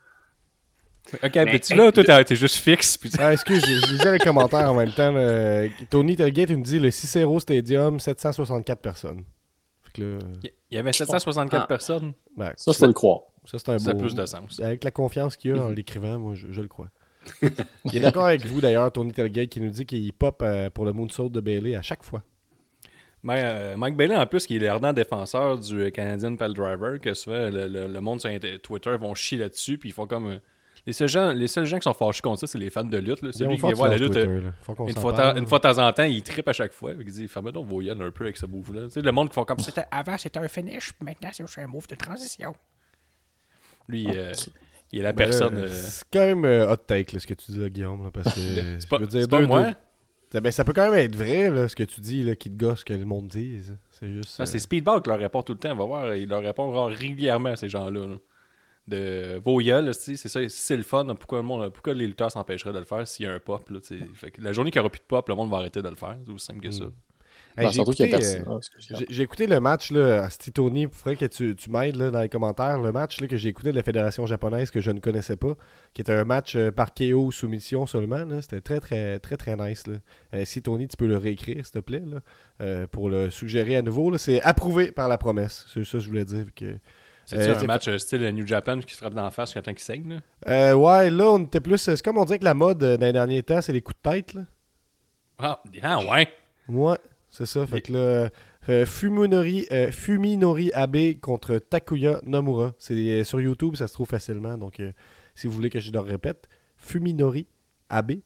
Ok, 1.22 1.34
Mais- 1.34 1.46
petit 1.58 1.74
là, 1.74 1.92
toi, 1.92 2.24
t'es- 2.24 2.34
juste 2.34 2.56
fixe. 2.56 2.96
Puis... 2.96 3.10
Ah, 3.18 3.32
excuse, 3.32 3.64
je, 3.64 3.92
lisais 3.92 4.12
les 4.12 4.18
commentaires 4.18 4.70
en 4.70 4.74
même 4.74 4.90
temps. 4.90 5.14
Tony 5.90 6.16
Telgate, 6.16 6.50
il 6.50 6.58
me 6.58 6.62
dit 6.64 6.78
le 6.78 6.90
Cicero 6.90 7.38
Stadium, 7.40 8.00
764 8.00 8.80
personnes. 8.80 9.24
Fait 9.84 9.92
que 9.92 10.02
là, 10.02 10.18
Il 10.70 10.76
y 10.76 10.78
avait 10.78 10.92
764 10.92 11.62
Ah. 11.62 11.66
personnes? 11.66 12.14
ben, 12.36 12.52
Ça, 12.56 12.72
je 12.72 12.78
peux 12.78 12.86
le 12.86 12.92
croire. 12.94 13.20
ça, 13.44 13.58
c'est 13.58 13.68
un 13.68 13.78
Ça 13.78 13.90
a 13.90 13.92
beau. 13.94 14.00
plus 14.00 14.14
de 14.14 14.24
sens. 14.26 14.58
Avec 14.60 14.82
la 14.82 14.90
confiance 14.90 15.36
qu'il 15.36 15.52
a 15.58 15.62
en 15.64 15.68
l'écrivant, 15.70 16.18
moi, 16.18 16.34
je, 16.34 16.46
je 16.50 16.60
le 16.62 16.68
crois. 16.68 16.88
il 17.42 17.96
est 17.96 18.00
d'accord 18.00 18.26
avec 18.26 18.44
vous, 18.46 18.60
d'ailleurs, 18.60 18.90
Tony 18.90 19.12
Telgate, 19.12 19.48
qui 19.50 19.60
nous 19.60 19.70
dit 19.70 19.86
qu'il 19.86 20.12
pop 20.12 20.40
euh, 20.42 20.68
pour 20.70 20.84
le 20.84 20.92
moonsault 20.92 21.28
de 21.28 21.40
Bailey 21.40 21.74
à 21.76 21.82
chaque 21.82 22.02
fois. 22.02 22.22
Mais, 23.22 23.40
euh, 23.44 23.76
Mike 23.76 23.96
Bailey, 23.96 24.16
en 24.16 24.26
plus, 24.26 24.46
qui 24.46 24.56
est 24.56 24.58
l'ardent 24.58 24.92
défenseur 24.92 25.58
du 25.58 25.80
euh, 25.80 25.90
Canadian 25.90 26.36
Pal 26.36 26.52
Driver, 26.52 27.00
que 27.00 27.14
souvent 27.14 27.48
le, 27.50 27.68
le- 27.68 27.86
le 27.88 28.00
monde 28.00 28.20
sur 28.20 28.30
Twitter 28.62 28.96
vont 28.98 29.14
chier 29.14 29.38
là-dessus, 29.38 29.78
puis 29.78 29.90
ils 29.90 29.92
font 29.92 30.06
comme. 30.06 30.38
Les, 30.86 30.92
seuls 30.92 31.08
gens, 31.08 31.32
les 31.32 31.48
seuls 31.48 31.64
gens 31.66 31.78
qui 31.78 31.84
sont 31.84 31.94
fâchés 31.94 32.20
contre 32.20 32.40
ça, 32.40 32.46
c'est 32.46 32.58
les 32.58 32.70
fans 32.70 32.84
de 32.84 32.98
lutte. 32.98 33.22
Là. 33.22 33.32
Celui 33.32 33.56
qui 33.56 33.62
vient 33.62 33.72
voir 33.74 33.90
la 33.90 33.96
lutte. 33.96 34.12
Twitter, 34.12 34.28
euh, 34.28 34.84
Une 34.86 34.94
fois, 34.94 35.12
parle. 35.14 35.38
une 35.38 35.46
fois 35.46 35.58
de 35.58 35.62
temps 35.62 35.78
en 35.86 35.92
temps, 35.92 36.02
il 36.04 36.22
trippe 36.22 36.48
à 36.48 36.52
chaque 36.52 36.72
fois. 36.72 36.92
Il 36.98 37.04
dit 37.10 37.26
Ferme 37.28 37.50
donc 37.52 37.66
vos 37.66 37.80
un 37.80 38.10
peu 38.10 38.24
avec 38.24 38.36
ce 38.36 38.46
move-là. 38.46 38.88
Le 38.94 39.10
monde 39.12 39.28
qui 39.28 39.34
font 39.34 39.44
comme 39.44 39.58
c'était 39.60 39.84
avant, 39.90 40.18
c'était 40.18 40.38
un 40.40 40.48
finish, 40.48 40.92
puis 40.92 41.04
maintenant, 41.04 41.30
c'est 41.32 41.60
un 41.62 41.66
move 41.66 41.86
de 41.88 41.94
transition. 41.94 42.54
Lui, 43.88 44.06
euh, 44.14 44.32
il 44.92 45.00
est 45.00 45.02
la 45.02 45.12
Ben 45.12 45.24
personne. 45.26 45.56
euh, 45.56 45.68
C'est 45.68 46.04
quand 46.12 46.20
même 46.34 46.44
hot 46.70 46.76
take, 46.76 47.12
là, 47.14 47.20
ce 47.20 47.26
que 47.26 47.34
tu 47.34 47.52
dis, 47.52 47.58
là, 47.60 47.68
Guillaume. 47.68 48.04
là, 48.04 48.10
parce 48.12 48.34
que, 48.34 48.40
c'est 48.78 48.88
pas, 48.88 48.96
je 48.96 49.02
veux 49.02 49.08
dire, 49.08 49.20
c'est 49.22 49.28
pas 49.30 49.40
deux- 49.40 49.46
moi? 49.46 49.62
deux- 49.70 49.74
Ça, 50.32 50.40
ben, 50.40 50.50
ça 50.50 50.64
peut 50.64 50.72
quand 50.72 50.90
même 50.90 50.98
être 50.98 51.14
vrai, 51.14 51.48
là, 51.50 51.68
ce 51.68 51.76
que 51.76 51.84
tu 51.84 52.00
dis, 52.00 52.24
là, 52.24 52.34
qui 52.34 52.50
te 52.50 52.56
gosse 52.58 52.82
que 52.82 52.92
le 52.92 53.04
monde 53.04 53.28
dise. 53.28 53.76
C'est 53.92 54.10
juste. 54.10 54.30
Ça, 54.30 54.42
euh, 54.42 54.46
c'est 54.46 54.58
Speedball 54.58 55.00
qui 55.02 55.08
leur 55.08 55.18
répond 55.18 55.42
tout 55.42 55.52
le 55.52 55.58
temps. 55.58 55.70
On 55.72 55.76
va 55.76 55.84
voir, 55.84 56.14
il 56.16 56.28
leur 56.28 56.42
répond 56.42 56.86
régulièrement 56.86 57.50
à 57.50 57.56
ces 57.56 57.68
gens-là. 57.68 58.06
là. 58.06 58.16
De 58.86 59.40
vos 59.42 59.60
c'est 59.62 60.16
ça, 60.16 60.40
si 60.42 60.50
c'est 60.50 60.76
le 60.76 60.82
fun. 60.82 61.06
Pourquoi, 61.14 61.38
le 61.38 61.44
monde, 61.44 61.72
pourquoi 61.72 61.94
les 61.94 62.06
lutteurs 62.06 62.30
s'empêcheraient 62.30 62.74
de 62.74 62.78
le 62.80 62.84
faire 62.84 63.08
s'il 63.08 63.24
y 63.24 63.28
a 63.28 63.32
un 63.32 63.38
pop? 63.38 63.68
Là, 63.70 63.78
fait 64.14 64.30
que 64.30 64.42
la 64.42 64.52
journée 64.52 64.70
qu'il 64.70 64.78
n'y 64.78 64.84
aura 64.84 64.90
plus 64.90 65.00
de 65.00 65.06
pop, 65.06 65.26
le 65.28 65.34
monde 65.34 65.50
va 65.50 65.56
arrêter 65.58 65.80
de 65.80 65.88
le 65.88 65.96
faire. 65.96 66.16
C'est 66.26 66.32
aussi 66.32 66.46
simple 66.46 66.60
que 66.60 66.70
ça. 66.70 66.84
Mm. 66.84 66.92
Hey, 67.56 67.70
j'ai 67.70 67.82
écouté, 67.82 68.08
personne. 68.10 68.44
euh. 68.48 68.58
J'ai 69.08 69.22
écouté 69.22 69.46
le 69.46 69.60
match, 69.60 69.92
là, 69.92 70.28
Tony, 70.52 70.82
il 70.82 70.88
faudrait 70.88 71.14
que 71.16 71.24
tu, 71.26 71.54
tu 71.54 71.70
m'aides 71.70 71.94
là, 71.94 72.10
dans 72.10 72.20
les 72.20 72.28
commentaires. 72.28 72.80
Le 72.80 72.90
match 72.90 73.20
là, 73.20 73.28
que 73.28 73.36
j'ai 73.36 73.48
écouté 73.48 73.70
de 73.70 73.76
la 73.76 73.84
Fédération 73.84 74.26
japonaise 74.26 74.72
que 74.72 74.80
je 74.80 74.90
ne 74.90 74.98
connaissais 74.98 75.36
pas, 75.36 75.54
qui 75.94 76.00
était 76.00 76.12
un 76.12 76.24
match 76.24 76.56
euh, 76.56 76.72
par 76.72 76.92
KO 76.94 77.30
soumission 77.30 77.86
seulement. 77.86 78.24
là. 78.24 78.42
C'était 78.42 78.60
très, 78.60 78.80
très, 78.80 79.20
très, 79.20 79.36
très 79.36 79.56
nice. 79.56 79.86
Là. 79.86 79.98
Euh, 80.34 80.44
si 80.44 80.62
Tony, 80.62 80.88
tu 80.88 80.96
peux 80.96 81.06
le 81.06 81.16
réécrire, 81.16 81.64
s'il 81.64 81.74
te 81.74 81.78
plaît, 81.78 82.02
là, 82.04 82.18
euh, 82.60 82.86
pour 82.88 83.08
le 83.08 83.30
suggérer 83.30 83.76
à 83.76 83.82
nouveau. 83.82 84.10
là. 84.10 84.18
C'est 84.18 84.42
approuvé 84.42 84.90
par 84.90 85.08
la 85.08 85.16
promesse. 85.16 85.64
C'est 85.72 85.84
ça 85.84 85.92
que 85.92 85.98
je 86.00 86.08
voulais 86.08 86.24
dire. 86.24 86.46
Que... 86.56 86.76
C'est 87.26 87.38
Euh, 87.48 87.58
un 87.58 87.64
match 87.64 87.88
euh, 87.88 87.98
style 87.98 88.22
New 88.30 88.46
Japan 88.46 88.80
qui 88.80 88.92
se 88.92 88.98
frappe 88.98 89.14
dans 89.14 89.22
la 89.24 89.30
face 89.30 89.52
temps 89.52 89.62
qu'il 89.62 89.78
saigne. 89.78 90.08
Là. 90.08 90.20
Euh, 90.48 90.74
ouais, 90.74 91.10
là, 91.10 91.30
on 91.30 91.42
était 91.44 91.60
plus. 91.60 91.78
C'est 91.78 92.00
comme 92.02 92.18
on 92.18 92.24
dirait 92.24 92.38
que 92.38 92.44
la 92.44 92.54
mode 92.54 92.82
euh, 92.82 92.96
dans 92.96 93.06
les 93.06 93.12
derniers 93.12 93.42
temps, 93.42 93.60
c'est 93.62 93.72
les 93.72 93.80
coups 93.82 93.96
de 94.02 94.10
tête. 94.10 94.34
Là. 94.34 94.42
Ah, 95.38 95.62
ah, 95.82 96.04
ouais. 96.04 96.28
Ouais, 96.68 96.98
c'est 97.30 97.46
ça. 97.46 97.66
Fait 97.66 97.80
que 97.80 97.92
là, 97.92 98.30
euh, 98.68 98.86
Fuminori, 98.86 99.66
Fuminori 99.90 100.70
Abe 100.72 101.18
contre 101.20 101.58
Takuya 101.58 102.20
Nomura. 102.24 102.72
C'est 102.78 103.24
sur 103.24 103.40
YouTube, 103.40 103.76
ça 103.76 103.88
se 103.88 103.94
trouve 103.94 104.08
facilement. 104.08 104.56
Donc, 104.56 104.80
si 105.34 105.46
vous 105.46 105.52
voulez 105.52 105.70
que 105.70 105.80
je 105.80 105.92
le 105.92 106.00
répète, 106.00 106.48
Fuminori 106.76 107.46
Abe 107.88 108.20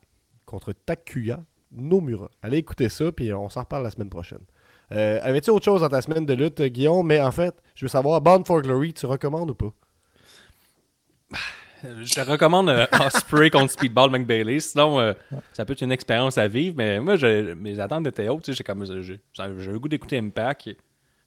contre 0.45 0.73
Takuya 0.73 1.41
Nomura. 1.73 2.31
Allez 2.43 2.59
écouter 2.59 2.89
ça, 2.89 3.11
puis 3.11 3.33
on 3.33 3.49
s'en 3.49 3.61
reparle 3.61 3.85
la 3.85 3.91
semaine 3.91 4.11
prochaine. 4.11 4.45
Euh, 4.93 5.19
Avais-tu 5.23 5.51
autre 5.51 5.65
chose 5.65 5.81
dans 5.83 5.89
ta 5.89 6.01
semaine 6.03 6.25
de 6.27 6.35
lutte, 6.35 6.63
Guillaume? 6.63 7.07
Mais 7.07 7.21
en 7.21 7.31
fait, 7.33 7.55
je 7.75 7.85
veux 7.85 7.89
savoir, 7.91 8.21
Bound 8.21 8.47
for 8.47 8.63
Glory, 8.63 8.93
tu 8.95 9.07
recommandes 9.07 9.51
ou 9.51 9.55
pas? 9.55 9.73
Je 11.85 12.13
te 12.13 12.21
recommande 12.29 12.71
euh, 12.71 12.87
Osprey 13.07 13.51
contre 13.51 13.71
Speedball 13.73 14.11
McBailey. 14.11 14.59
Sinon, 14.59 14.99
euh, 14.99 15.13
ça 15.53 15.65
peut 15.65 15.75
être 15.75 15.83
une 15.83 15.93
expérience 15.93 16.37
à 16.37 16.49
vivre. 16.49 16.75
Mais 16.77 16.99
moi, 16.99 17.15
je- 17.17 17.53
mes 17.55 17.79
attentes 17.79 18.07
étaient 18.07 18.29
hautes. 18.29 18.51
J'ai 18.51 18.65
le 18.65 19.79
goût 19.79 19.89
d'écouter 19.89 20.19
Impact. 20.19 20.71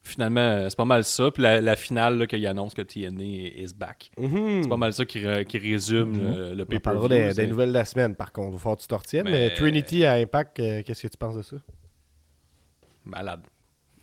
Finalement, 0.04 0.42
euh, 0.42 0.68
c'est 0.68 0.76
pas 0.76 0.84
mal 0.84 1.04
ça. 1.06 1.30
Puis 1.32 1.44
la, 1.44 1.62
la 1.62 1.76
finale 1.78 2.18
là, 2.18 2.26
qu'il 2.28 2.46
annonce 2.48 2.74
que 2.74 2.82
TNA 2.82 3.24
is 3.24 3.74
back. 3.78 4.12
Mhm. 4.18 4.64
C'est 4.64 4.70
pas 4.70 4.76
mal 4.76 4.92
ça 4.92 5.06
qui, 5.06 5.24
qui 5.46 5.58
résume 5.60 6.36
le, 6.36 6.54
le 6.56 6.66
On 6.70 6.80
parlera 6.80 7.08
des, 7.08 7.34
des 7.34 7.48
nouvelles 7.48 7.70
de 7.70 7.74
la 7.76 7.86
semaine, 7.86 8.16
par 8.16 8.32
contre. 8.34 8.50
Il 8.50 8.54
va 8.54 8.58
falloir 8.60 8.78
que 8.78 8.82
tu 8.82 8.88
t'en 8.88 8.98
retiennes. 8.98 9.26
Mais... 9.26 9.32
Mais- 9.50 9.54
Trinity 9.54 10.04
à 10.06 10.14
Impact, 10.16 10.56
qu'est-ce 10.58 11.04
que 11.04 11.08
tu 11.08 11.18
penses 11.18 11.36
de 11.38 11.44
ça? 11.44 11.56
Malade. 13.06 13.42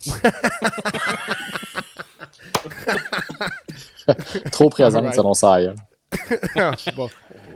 Trop 4.52 4.70
présente 4.70 5.14
selon 5.14 5.34
ça 5.34 5.52
ailleurs. 5.54 5.74
bon. 6.96 7.08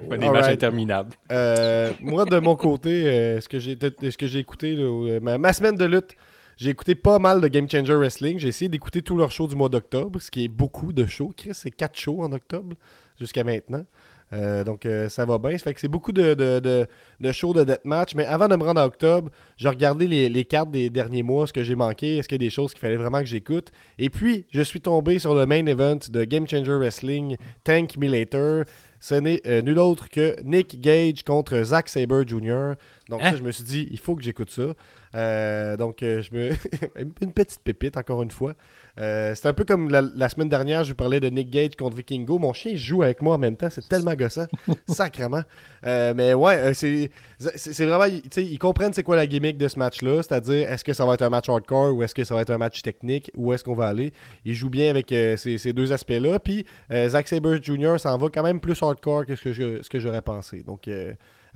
Ouais, 0.09 0.19
des 0.19 0.27
Alright. 0.27 0.43
matchs 0.43 0.53
interminables. 0.53 1.13
Euh, 1.31 1.93
moi, 2.01 2.25
de 2.25 2.39
mon 2.41 2.57
côté, 2.57 3.07
euh, 3.07 3.41
ce 3.41 3.49
que 3.49 3.59
j'ai 3.59 3.79
ce 3.81 4.17
que 4.17 4.27
j'ai 4.27 4.41
écouté, 4.41 4.75
là, 4.75 4.83
euh, 4.83 5.21
ma, 5.21 5.39
ma 5.39 5.53
semaine 5.53 5.77
de 5.77 5.85
lutte, 5.85 6.17
j'ai 6.57 6.71
écouté 6.71 6.95
pas 6.95 7.19
mal 7.19 7.41
de 7.41 7.49
Game 7.49 7.71
Changer 7.71 7.95
Wrestling. 7.95 8.39
J'ai 8.39 8.49
essayé 8.49 8.69
d'écouter 8.69 9.03
tous 9.03 9.17
leurs 9.17 9.31
shows 9.31 9.47
du 9.47 9.55
mois 9.55 9.69
d'octobre, 9.69 10.21
ce 10.21 10.31
qui 10.31 10.45
est 10.45 10.49
beaucoup 10.49 10.93
de 10.93 11.07
shows. 11.07 11.33
Chris, 11.37 11.53
c'est 11.55 11.71
quatre 11.71 11.99
shows 11.99 12.23
en 12.23 12.33
octobre 12.33 12.75
jusqu'à 13.19 13.45
maintenant. 13.45 13.85
Euh, 14.33 14.65
donc, 14.65 14.87
euh, 14.87 15.09
ça 15.09 15.25
va 15.25 15.39
bien. 15.39 15.53
Ça 15.59 15.65
fait 15.65 15.75
que 15.75 15.81
c'est 15.81 15.89
beaucoup 15.89 16.13
de, 16.13 16.35
de, 16.35 16.59
de, 16.61 16.87
de 17.21 17.33
shows 17.33 17.53
de 17.53 17.65
deathmatch. 17.65 18.15
Mais 18.15 18.25
avant 18.25 18.49
de 18.49 18.57
me 18.57 18.65
rendre 18.65 18.81
à 18.81 18.87
octobre, 18.87 19.31
j'ai 19.57 19.69
regardé 19.69 20.07
les, 20.07 20.29
les 20.29 20.45
cartes 20.45 20.71
des 20.71 20.91
derniers 20.91 21.23
mois, 21.23 21.47
ce 21.47 21.53
que 21.53 21.63
j'ai 21.63 21.75
manqué, 21.75 22.17
est-ce 22.19 22.29
qu'il 22.29 22.37
y 22.41 22.45
a 22.45 22.47
des 22.47 22.51
choses 22.51 22.73
qu'il 22.73 22.81
fallait 22.81 22.97
vraiment 22.97 23.21
que 23.21 23.27
j'écoute? 23.27 23.71
Et 23.99 24.09
puis, 24.11 24.47
je 24.51 24.63
suis 24.63 24.81
tombé 24.81 25.19
sur 25.19 25.35
le 25.35 25.45
main 25.47 25.67
event 25.67 25.99
de 26.09 26.25
Game 26.25 26.49
Changer 26.49 26.77
Wrestling 26.77 27.37
Tank 27.65 27.97
Milator. 27.97 28.65
Ce 29.01 29.17
n'est 29.17 29.43
euh, 29.47 29.63
nul 29.63 29.79
autre 29.81 30.09
que 30.09 30.41
Nick 30.45 30.81
Gage 30.81 31.25
contre 31.25 31.61
Zack 31.65 31.89
Sabre 31.89 32.23
Jr. 32.27 32.75
Donc, 33.09 33.21
Hein? 33.23 33.33
ça, 33.33 33.37
je 33.37 33.43
me 33.43 33.51
suis 33.51 33.65
dit, 33.65 33.89
il 33.91 33.99
faut 33.99 34.15
que 34.15 34.23
j'écoute 34.23 34.51
ça. 34.51 35.77
Donc, 35.77 35.99
je 36.01 36.35
me... 36.35 36.51
une 37.21 37.33
petite 37.33 37.61
pépite, 37.63 37.97
encore 37.97 38.23
une 38.23 38.31
fois. 38.31 38.55
Euh, 39.01 39.35
c'est 39.35 39.49
un 39.49 39.55
peu 39.55 39.65
comme 39.65 39.89
la, 39.89 40.03
la 40.03 40.29
semaine 40.29 40.51
dernière, 40.51 40.85
je 40.85 40.91
vous 40.91 40.97
parlais 40.97 41.19
de 41.19 41.29
Nick 41.29 41.51
Gage 41.51 41.77
contre 41.77 41.97
Vikingo. 41.97 42.39
Mon 42.39 42.53
chien 42.53 42.77
joue 42.77 43.03
avec 43.03 43.23
moi 43.23 43.37
en 43.37 43.39
même 43.39 43.57
temps. 43.57 43.69
C'est 43.71 43.89
tellement 43.89 44.15
gossant. 44.15 44.47
Sacrement. 44.89 45.43
Euh, 45.87 46.13
mais 46.15 46.35
ouais, 46.35 46.57
euh, 46.57 46.75
c'est 46.75 47.87
vraiment. 47.87 48.05
Ils 48.37 48.59
comprennent 48.59 48.93
c'est 48.93 49.03
quoi 49.03 49.17
la 49.17 49.27
gimmick 49.27 49.57
de 49.57 49.69
ce 49.69 49.79
match-là. 49.79 50.23
C'est-à-dire, 50.23 50.71
est-ce 50.71 50.85
que 50.85 50.93
ça 50.93 51.07
va 51.07 51.15
être 51.15 51.23
un 51.23 51.31
match 51.31 51.49
hardcore 51.49 51.95
ou 51.95 52.03
est-ce 52.03 52.15
que 52.15 52.25
ça 52.25 52.35
va 52.35 52.43
être 52.43 52.51
un 52.51 52.59
match 52.59 52.83
technique 52.83 53.31
Où 53.35 53.53
est-ce 53.53 53.65
qu'on 53.65 53.75
va 53.75 53.89
aller? 53.89 54.13
Ils 54.45 54.55
jouent 54.55 54.71
bien 54.71 54.91
avec 54.91 55.11
euh, 55.13 55.37
ces, 55.37 55.57
ces 55.57 55.73
deux 55.73 55.93
aspects-là. 55.93 56.39
Puis, 56.39 56.67
Zack 56.91 57.29
Sabre 57.29 57.57
Jr. 57.63 57.99
s'en 57.99 58.19
va 58.19 58.29
quand 58.29 58.43
même 58.43 58.61
plus 58.61 58.81
hardcore 58.83 59.25
que 59.27 59.37
ce 59.37 59.89
que 59.89 59.99
j'aurais 59.99 60.23
pensé. 60.23 60.63
Donc, 60.63 60.89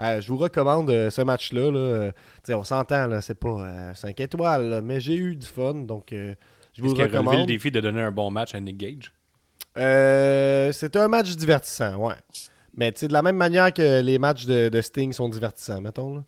euh, 0.02 0.20
je 0.20 0.28
vous 0.28 0.36
recommande 0.36 0.90
euh, 0.90 1.10
ce 1.10 1.22
match-là. 1.22 1.70
là. 1.70 1.78
Euh, 1.78 2.12
on 2.50 2.64
s'entend, 2.64 3.20
c'est 3.20 3.38
pas 3.38 3.94
5 3.94 4.20
étoiles, 4.20 4.68
là, 4.68 4.80
mais 4.82 5.00
j'ai 5.00 5.16
eu 5.16 5.36
du 5.36 5.46
fun. 5.46 5.74
Donc, 5.74 6.14
je 6.76 6.82
vous 6.82 6.90
a 6.90 6.94
relevé 6.94 7.12
le 7.12 7.18
recommande. 7.18 7.46
défi 7.46 7.70
de 7.70 7.80
donner 7.80 8.02
un 8.02 8.10
bon 8.12 8.30
match 8.30 8.54
à 8.54 8.60
Nick 8.60 8.76
Gage? 8.76 9.12
Euh, 9.78 10.72
c'est 10.72 10.96
un 10.96 11.08
match 11.08 11.34
divertissant, 11.36 11.96
ouais. 11.96 12.14
Mais 12.74 12.92
tu 12.92 13.00
sais, 13.00 13.08
de 13.08 13.12
la 13.12 13.22
même 13.22 13.36
manière 13.36 13.72
que 13.72 14.00
les 14.02 14.18
matchs 14.18 14.46
de, 14.46 14.68
de 14.68 14.80
Sting 14.80 15.12
sont 15.12 15.28
divertissants, 15.28 15.80
mettons. 15.80 16.16
Là. 16.16 16.24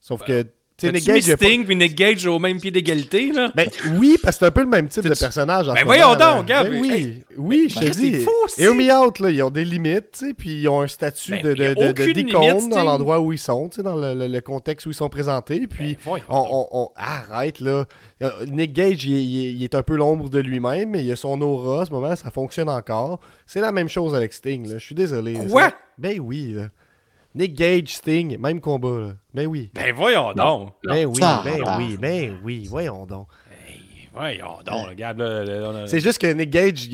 Sauf 0.00 0.22
que, 0.24 0.46
tu 0.78 0.86
sais, 0.86 0.92
Nick 0.92 1.04
T'as-tu 1.04 1.12
mis 1.12 1.18
Gage. 1.20 1.26
il 1.26 1.32
a 1.32 1.36
pas- 1.36 1.44
Sting 1.46 1.64
puis 1.66 1.74
Nick 1.76 1.94
Gage 1.96 2.26
au 2.26 2.38
même 2.38 2.60
pied 2.60 2.70
d'égalité, 2.70 3.32
là? 3.32 3.50
Ben 3.54 3.68
oui, 3.96 4.16
parce 4.22 4.36
que 4.36 4.40
c'est 4.40 4.46
un 4.46 4.50
peu 4.52 4.60
le 4.62 4.68
même 4.68 4.86
type 4.88 5.02
de 5.02 5.08
personnage. 5.14 5.68
en 5.68 5.74
Ben 5.74 5.84
voyons 5.84 6.10
moment, 6.10 6.36
donc, 6.36 6.46
Gab, 6.46 6.70
Ben 6.70 6.80
oui, 6.80 6.90
hey. 6.92 7.24
oui, 7.36 7.66
je 7.68 7.74
te 7.80 7.84
Ben, 7.84 7.90
dis. 7.90 8.24
Et 8.58 8.68
au 8.68 8.74
Me-Out, 8.74 9.18
là, 9.18 9.30
ils 9.30 9.42
ont 9.42 9.50
des 9.50 9.64
limites, 9.64 10.12
tu 10.12 10.28
sais, 10.28 10.34
puis 10.34 10.60
ils 10.60 10.68
ont 10.68 10.80
un 10.80 10.86
statut 10.86 11.32
Ben, 11.32 11.42
de, 11.42 11.54
de, 11.54 11.74
de, 11.74 12.12
d'icône 12.12 12.42
limite, 12.58 12.68
dans 12.70 12.84
l'endroit 12.84 13.18
où 13.18 13.32
ils 13.32 13.38
sont, 13.38 13.68
tu 13.68 13.76
sais, 13.76 13.82
dans 13.82 13.96
le, 13.96 14.14
le- 14.14 14.28
le 14.28 14.40
contexte 14.40 14.86
où 14.86 14.90
ils 14.90 14.94
sont 14.94 15.08
présentés. 15.08 15.66
Puis 15.66 15.96
Ben, 16.06 16.12
on, 16.28 16.36
donc. 16.38 16.48
on- 16.50 16.68
on- 16.72 16.88
arrête, 16.96 17.58
là. 17.58 17.84
Euh, 18.22 18.30
Nick 18.46 18.72
Gage, 18.72 19.04
il, 19.04 19.14
est- 19.16 19.24
il 19.24 19.46
est- 19.46 19.52
il 19.54 19.64
est 19.64 19.74
un 19.74 19.82
peu 19.82 19.96
l'ombre 19.96 20.28
de 20.28 20.38
lui-même, 20.38 20.90
mais 20.90 21.04
il 21.04 21.10
a 21.10 21.16
son 21.16 21.40
aura, 21.40 21.82
à 21.82 21.86
ce 21.86 21.90
moment, 21.90 22.14
ça 22.14 22.30
fonctionne 22.30 22.68
encore. 22.68 23.18
C'est 23.46 23.60
la 23.60 23.72
même 23.72 23.88
chose 23.88 24.14
avec 24.14 24.32
Sting, 24.32 24.66
là. 24.68 24.78
Je 24.78 24.84
suis 24.84 24.94
désolé. 24.94 25.34
Quoi? 25.50 25.72
Ben 25.98 26.20
oui, 26.20 26.52
là. 26.54 26.68
Nick 27.34 27.54
Gage, 27.54 27.94
Sting, 27.94 28.38
même 28.38 28.60
combat, 28.60 28.98
là. 28.98 29.12
Ben 29.34 29.46
oui. 29.46 29.70
Ben 29.74 29.94
voyons 29.94 30.32
donc! 30.32 30.72
Ben 30.84 31.06
oui, 31.06 31.20
ben 31.20 31.78
oui, 31.78 31.96
ben 31.98 32.38
oui, 32.42 32.66
voyons 32.68 33.06
donc. 33.06 33.28
Hey, 33.68 34.08
voyons 34.12 34.58
donc, 34.64 34.88
regarde, 34.88 35.86
C'est 35.86 36.00
juste 36.00 36.18
que 36.20 36.32
Nick 36.32 36.50
Gage, 36.50 36.88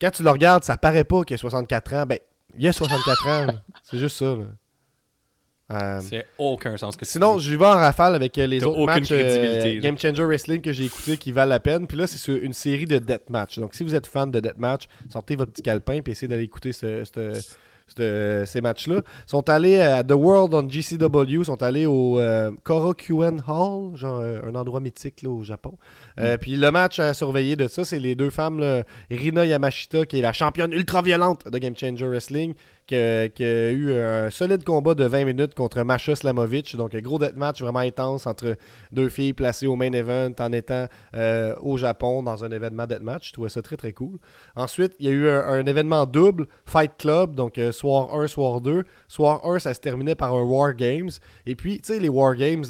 quand 0.00 0.10
tu 0.10 0.22
le 0.22 0.30
regardes, 0.30 0.64
ça 0.64 0.76
paraît 0.78 1.04
pas 1.04 1.24
qu'il 1.24 1.34
a 1.34 1.38
64 1.38 1.94
ans. 1.94 2.06
Ben, 2.06 2.18
il 2.58 2.66
a 2.66 2.72
64 2.72 3.28
ans. 3.28 3.46
C'est 3.82 3.98
juste 3.98 4.16
ça. 4.16 4.36
là. 4.36 4.44
Euh, 5.72 6.00
C'est 6.02 6.26
aucun 6.36 6.76
sens 6.76 6.96
que 6.96 7.04
sinon, 7.04 7.38
je 7.38 7.54
vais 7.54 7.64
en 7.64 7.70
rafale 7.76 8.16
avec 8.16 8.36
euh, 8.38 8.46
les 8.46 8.64
autres 8.64 8.78
aucune 8.80 8.86
matchs 8.86 9.08
euh. 9.12 9.80
Game 9.80 9.96
Changer 9.96 10.24
Wrestling 10.24 10.60
que 10.60 10.72
j'ai 10.72 10.86
écoutés 10.86 11.16
qui 11.16 11.30
valent 11.30 11.50
la 11.50 11.60
peine. 11.60 11.86
Puis 11.86 11.96
là, 11.96 12.08
c'est 12.08 12.18
sur 12.18 12.34
une 12.34 12.52
série 12.52 12.86
de 12.86 12.98
deathmatch. 12.98 13.58
Donc, 13.60 13.74
si 13.74 13.84
vous 13.84 13.94
êtes 13.94 14.06
fan 14.08 14.30
de 14.32 14.40
deathmatch, 14.40 14.84
sortez 15.12 15.36
votre 15.36 15.52
petit 15.52 15.62
calepin 15.62 15.94
et 15.94 16.02
essayez 16.10 16.26
d'aller 16.26 16.42
écouter 16.42 16.72
ce- 16.72 17.04
ce- 17.04 17.54
ce- 17.96 18.44
ces 18.46 18.60
matchs-là. 18.60 19.02
Sont 19.26 19.48
allés 19.48 19.80
à 19.80 20.02
The 20.04 20.12
World 20.12 20.54
on 20.54 20.68
GCW, 20.68 21.44
sont 21.44 21.62
allés 21.62 21.86
au 21.86 22.18
euh, 22.18 22.50
Korokuen 22.62 23.42
Hall, 23.46 23.96
genre 23.96 24.20
euh, 24.20 24.40
un 24.46 24.54
endroit 24.54 24.80
mythique 24.80 25.22
là, 25.22 25.30
au 25.30 25.42
Japon. 25.42 25.74
Euh, 26.18 26.36
Puis 26.36 26.56
le 26.56 26.70
match 26.70 26.98
à 26.98 27.14
surveiller 27.14 27.56
de 27.56 27.68
ça, 27.68 27.84
c'est 27.84 27.98
les 27.98 28.14
deux 28.14 28.30
femmes, 28.30 28.58
là, 28.60 28.82
Rina 29.10 29.46
Yamashita, 29.46 30.06
qui 30.06 30.18
est 30.18 30.22
la 30.22 30.32
championne 30.32 30.72
ultra-violente 30.72 31.48
de 31.48 31.58
Game 31.58 31.74
Changer 31.76 32.06
Wrestling, 32.08 32.54
qui, 32.90 33.44
a- 33.44 33.70
eu 33.70 33.92
un 33.94 34.30
solide 34.30 34.64
combat 34.64 34.94
de 34.94 35.04
20 35.04 35.24
minutes 35.24 35.54
contre 35.54 35.82
Masha 35.82 36.16
Slamovic. 36.16 36.74
Donc, 36.76 36.94
un 36.94 37.00
gros 37.00 37.18
deathmatch 37.18 37.62
vraiment 37.62 37.80
intense 37.80 38.26
entre 38.26 38.56
deux 38.92 39.08
filles 39.08 39.32
placées 39.32 39.66
au 39.66 39.76
main 39.76 39.92
event 39.92 40.32
en 40.38 40.52
étant 40.52 40.86
euh, 41.14 41.54
au 41.60 41.76
Japon 41.76 42.22
dans 42.22 42.44
un 42.44 42.50
événement 42.50 42.86
deathmatch. 42.86 43.28
Je 43.28 43.32
trouvais 43.32 43.48
ça 43.48 43.62
très, 43.62 43.76
très 43.76 43.92
cool. 43.92 44.18
Ensuite, 44.56 44.94
il 44.98 45.06
y 45.06 45.08
a 45.08 45.12
eu 45.12 45.28
un, 45.28 45.64
événement 45.66 46.06
double, 46.06 46.46
Fight 46.66 46.92
Club, 46.98 47.34
donc 47.34 47.58
euh, 47.58 47.72
soir 47.72 48.14
1, 48.14 48.26
soir 48.26 48.60
2. 48.60 48.84
Soir 49.08 49.40
1, 49.44 49.60
ça 49.60 49.74
se 49.74 49.80
terminait 49.80 50.14
par 50.14 50.34
un 50.34 50.42
War 50.42 50.74
Games. 50.74 51.10
Et 51.46 51.54
puis, 51.54 51.80
tu 51.80 51.92
sais, 51.92 52.00
les 52.00 52.08
War 52.08 52.34
Games, 52.34 52.64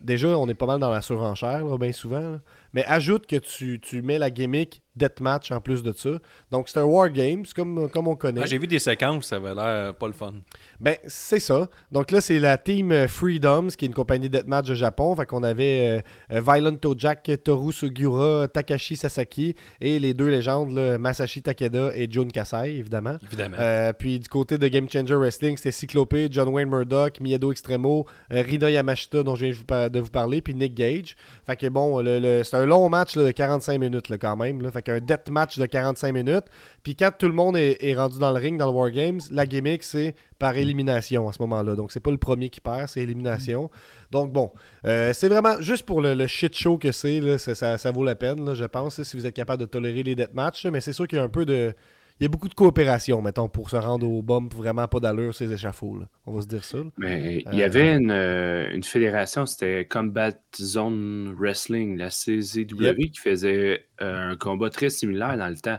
déjà, 0.00 0.28
on 0.28 0.48
est 0.48 0.54
pas 0.54 0.66
mal 0.66 0.80
dans 0.80 0.90
la 0.90 1.02
surenchère, 1.02 1.78
bien 1.78 1.92
souvent. 1.92 2.38
Mais 2.72 2.84
ajoute 2.86 3.26
que 3.26 3.36
tu 3.36 4.02
mets 4.02 4.18
la 4.18 4.30
gimmick 4.30 4.81
Deathmatch 4.96 5.50
en 5.52 5.60
plus 5.60 5.82
de 5.82 5.92
ça. 5.92 6.10
Donc, 6.50 6.68
c'est 6.68 6.78
un 6.78 6.84
War 6.84 7.08
Games, 7.10 7.44
comme, 7.56 7.88
comme 7.90 8.08
on 8.08 8.16
connaît. 8.16 8.42
Ah, 8.44 8.46
J'ai 8.46 8.58
vu 8.58 8.66
des 8.66 8.78
séquences, 8.78 9.26
ça 9.26 9.36
avait 9.36 9.54
l'air 9.54 9.94
pas 9.94 10.06
le 10.06 10.12
fun. 10.12 10.34
Ben, 10.80 10.96
c'est 11.06 11.38
ça. 11.40 11.68
Donc 11.92 12.10
là, 12.10 12.20
c'est 12.20 12.38
la 12.40 12.58
team 12.58 12.90
euh, 12.92 13.06
Freedoms, 13.08 13.68
qui 13.68 13.84
est 13.84 13.88
une 13.88 13.94
compagnie 13.94 14.28
de 14.28 14.42
match 14.46 14.66
de 14.66 14.74
Japon. 14.74 15.14
Fait 15.14 15.26
qu'on 15.26 15.42
avait 15.44 16.02
euh, 16.32 16.36
euh, 16.36 16.40
Violent 16.40 16.76
Jack, 16.98 17.30
Toru 17.44 17.72
Sugiura, 17.72 18.48
Takashi 18.48 18.96
Sasaki 18.96 19.54
et 19.80 19.98
les 19.98 20.12
deux 20.12 20.28
légendes, 20.28 20.72
là, 20.74 20.98
Masashi 20.98 21.40
Takeda 21.42 21.92
et 21.94 22.08
Jun 22.10 22.28
Kasai, 22.28 22.74
évidemment. 22.76 23.16
Évidemment. 23.22 23.56
Euh, 23.60 23.92
puis 23.92 24.18
du 24.18 24.28
côté 24.28 24.58
de 24.58 24.66
Game 24.68 24.88
Changer 24.90 25.14
Wrestling, 25.14 25.56
c'était 25.56 25.70
Cyclopé, 25.72 26.28
John 26.30 26.48
Wayne 26.48 26.68
Murdoch, 26.68 27.20
Miyado 27.20 27.52
Extremo, 27.52 28.06
Rina 28.30 28.68
Yamashita, 28.70 29.22
dont 29.22 29.36
je 29.36 29.46
viens 29.46 29.88
de 29.88 30.00
vous, 30.00 30.10
parler, 30.10 30.42
puis 30.42 30.54
Nick 30.54 30.74
Gage. 30.74 31.16
Fait 31.46 31.56
que 31.56 31.68
bon, 31.68 32.00
le- 32.00 32.18
le- 32.18 32.42
c'est 32.44 32.56
un 32.56 32.66
long 32.66 32.88
match 32.88 33.14
là, 33.16 33.24
de 33.24 33.30
45 33.30 33.78
minutes 33.78 34.08
là, 34.08 34.18
quand 34.18 34.36
même. 34.36 34.60
Là. 34.62 34.70
Qu'un 34.82 35.00
death 35.00 35.30
match 35.30 35.58
de 35.58 35.66
45 35.66 36.12
minutes. 36.12 36.44
Puis 36.82 36.96
quand 36.96 37.10
tout 37.16 37.26
le 37.26 37.32
monde 37.32 37.56
est, 37.56 37.94
rendu 37.94 38.18
dans 38.18 38.32
le 38.32 38.38
ring, 38.38 38.58
dans 38.58 38.66
le 38.66 38.72
War 38.72 38.90
Games, 38.90 39.20
la 39.30 39.46
gimmick, 39.46 39.82
c'est 39.82 40.14
par 40.38 40.56
élimination 40.56 41.28
à 41.28 41.32
ce 41.32 41.40
moment-là. 41.42 41.76
Donc 41.76 41.92
c'est 41.92 42.00
pas 42.00 42.10
le 42.10 42.18
premier 42.18 42.50
qui 42.50 42.60
perd, 42.60 42.88
c'est 42.88 43.00
élimination. 43.00 43.70
Donc 44.10 44.32
bon, 44.32 44.52
euh, 44.84 45.12
c'est 45.12 45.28
vraiment 45.28 45.60
juste 45.60 45.86
pour 45.86 46.00
le, 46.00 46.26
shit 46.26 46.56
show 46.56 46.78
que 46.78 46.92
c'est, 46.92 47.38
ça, 47.38 47.90
vaut 47.92 48.04
la 48.04 48.14
peine, 48.14 48.54
je 48.54 48.64
pense, 48.64 49.02
si 49.02 49.16
vous 49.16 49.26
êtes 49.26 49.34
capable 49.34 49.60
de 49.60 49.66
tolérer 49.66 50.02
les 50.02 50.14
deathmatchs. 50.14 50.64
là. 50.64 50.70
Mais 50.70 50.80
c'est 50.80 50.92
sûr 50.92 51.06
qu'il 51.06 51.18
y 51.18 51.20
a 51.20 51.24
un 51.24 51.28
peu 51.28 51.44
de. 51.44 51.74
Il 52.20 52.24
y 52.24 52.26
a 52.26 52.28
beaucoup 52.28 52.48
de 52.48 52.54
coopération, 52.54 53.20
mettons, 53.20 53.48
pour 53.48 53.68
se 53.70 53.76
rendre 53.76 54.08
au 54.08 54.22
bump 54.22 54.54
vraiment 54.54 54.86
pas 54.86 55.00
d'allure 55.00 55.34
ces 55.34 55.52
échafauds. 55.52 55.98
là. 55.98 56.06
On 56.26 56.32
va 56.34 56.42
se 56.42 56.46
dire 56.46 56.62
ça. 56.64 56.78
là. 56.78 56.84
Mais 56.98 57.44
il 57.52 57.58
y 57.58 57.62
Euh, 57.62 57.66
avait 57.66 57.94
une, 57.96 58.10
euh, 58.12 58.70
une 58.72 58.84
fédération, 58.84 59.44
c'était 59.46 59.86
Combat 59.86 60.30
Zone 60.56 61.34
Wrestling, 61.36 61.96
la 61.96 62.10
CZW, 62.10 62.82
Yep. 62.84 62.96
qui 63.12 63.20
faisait 63.20 63.86
euh, 64.00 64.30
un 64.32 64.36
combat 64.36 64.70
très 64.70 64.90
similaire 64.90 65.36
dans 65.36 65.48
le 65.48 65.56
temps. 65.56 65.78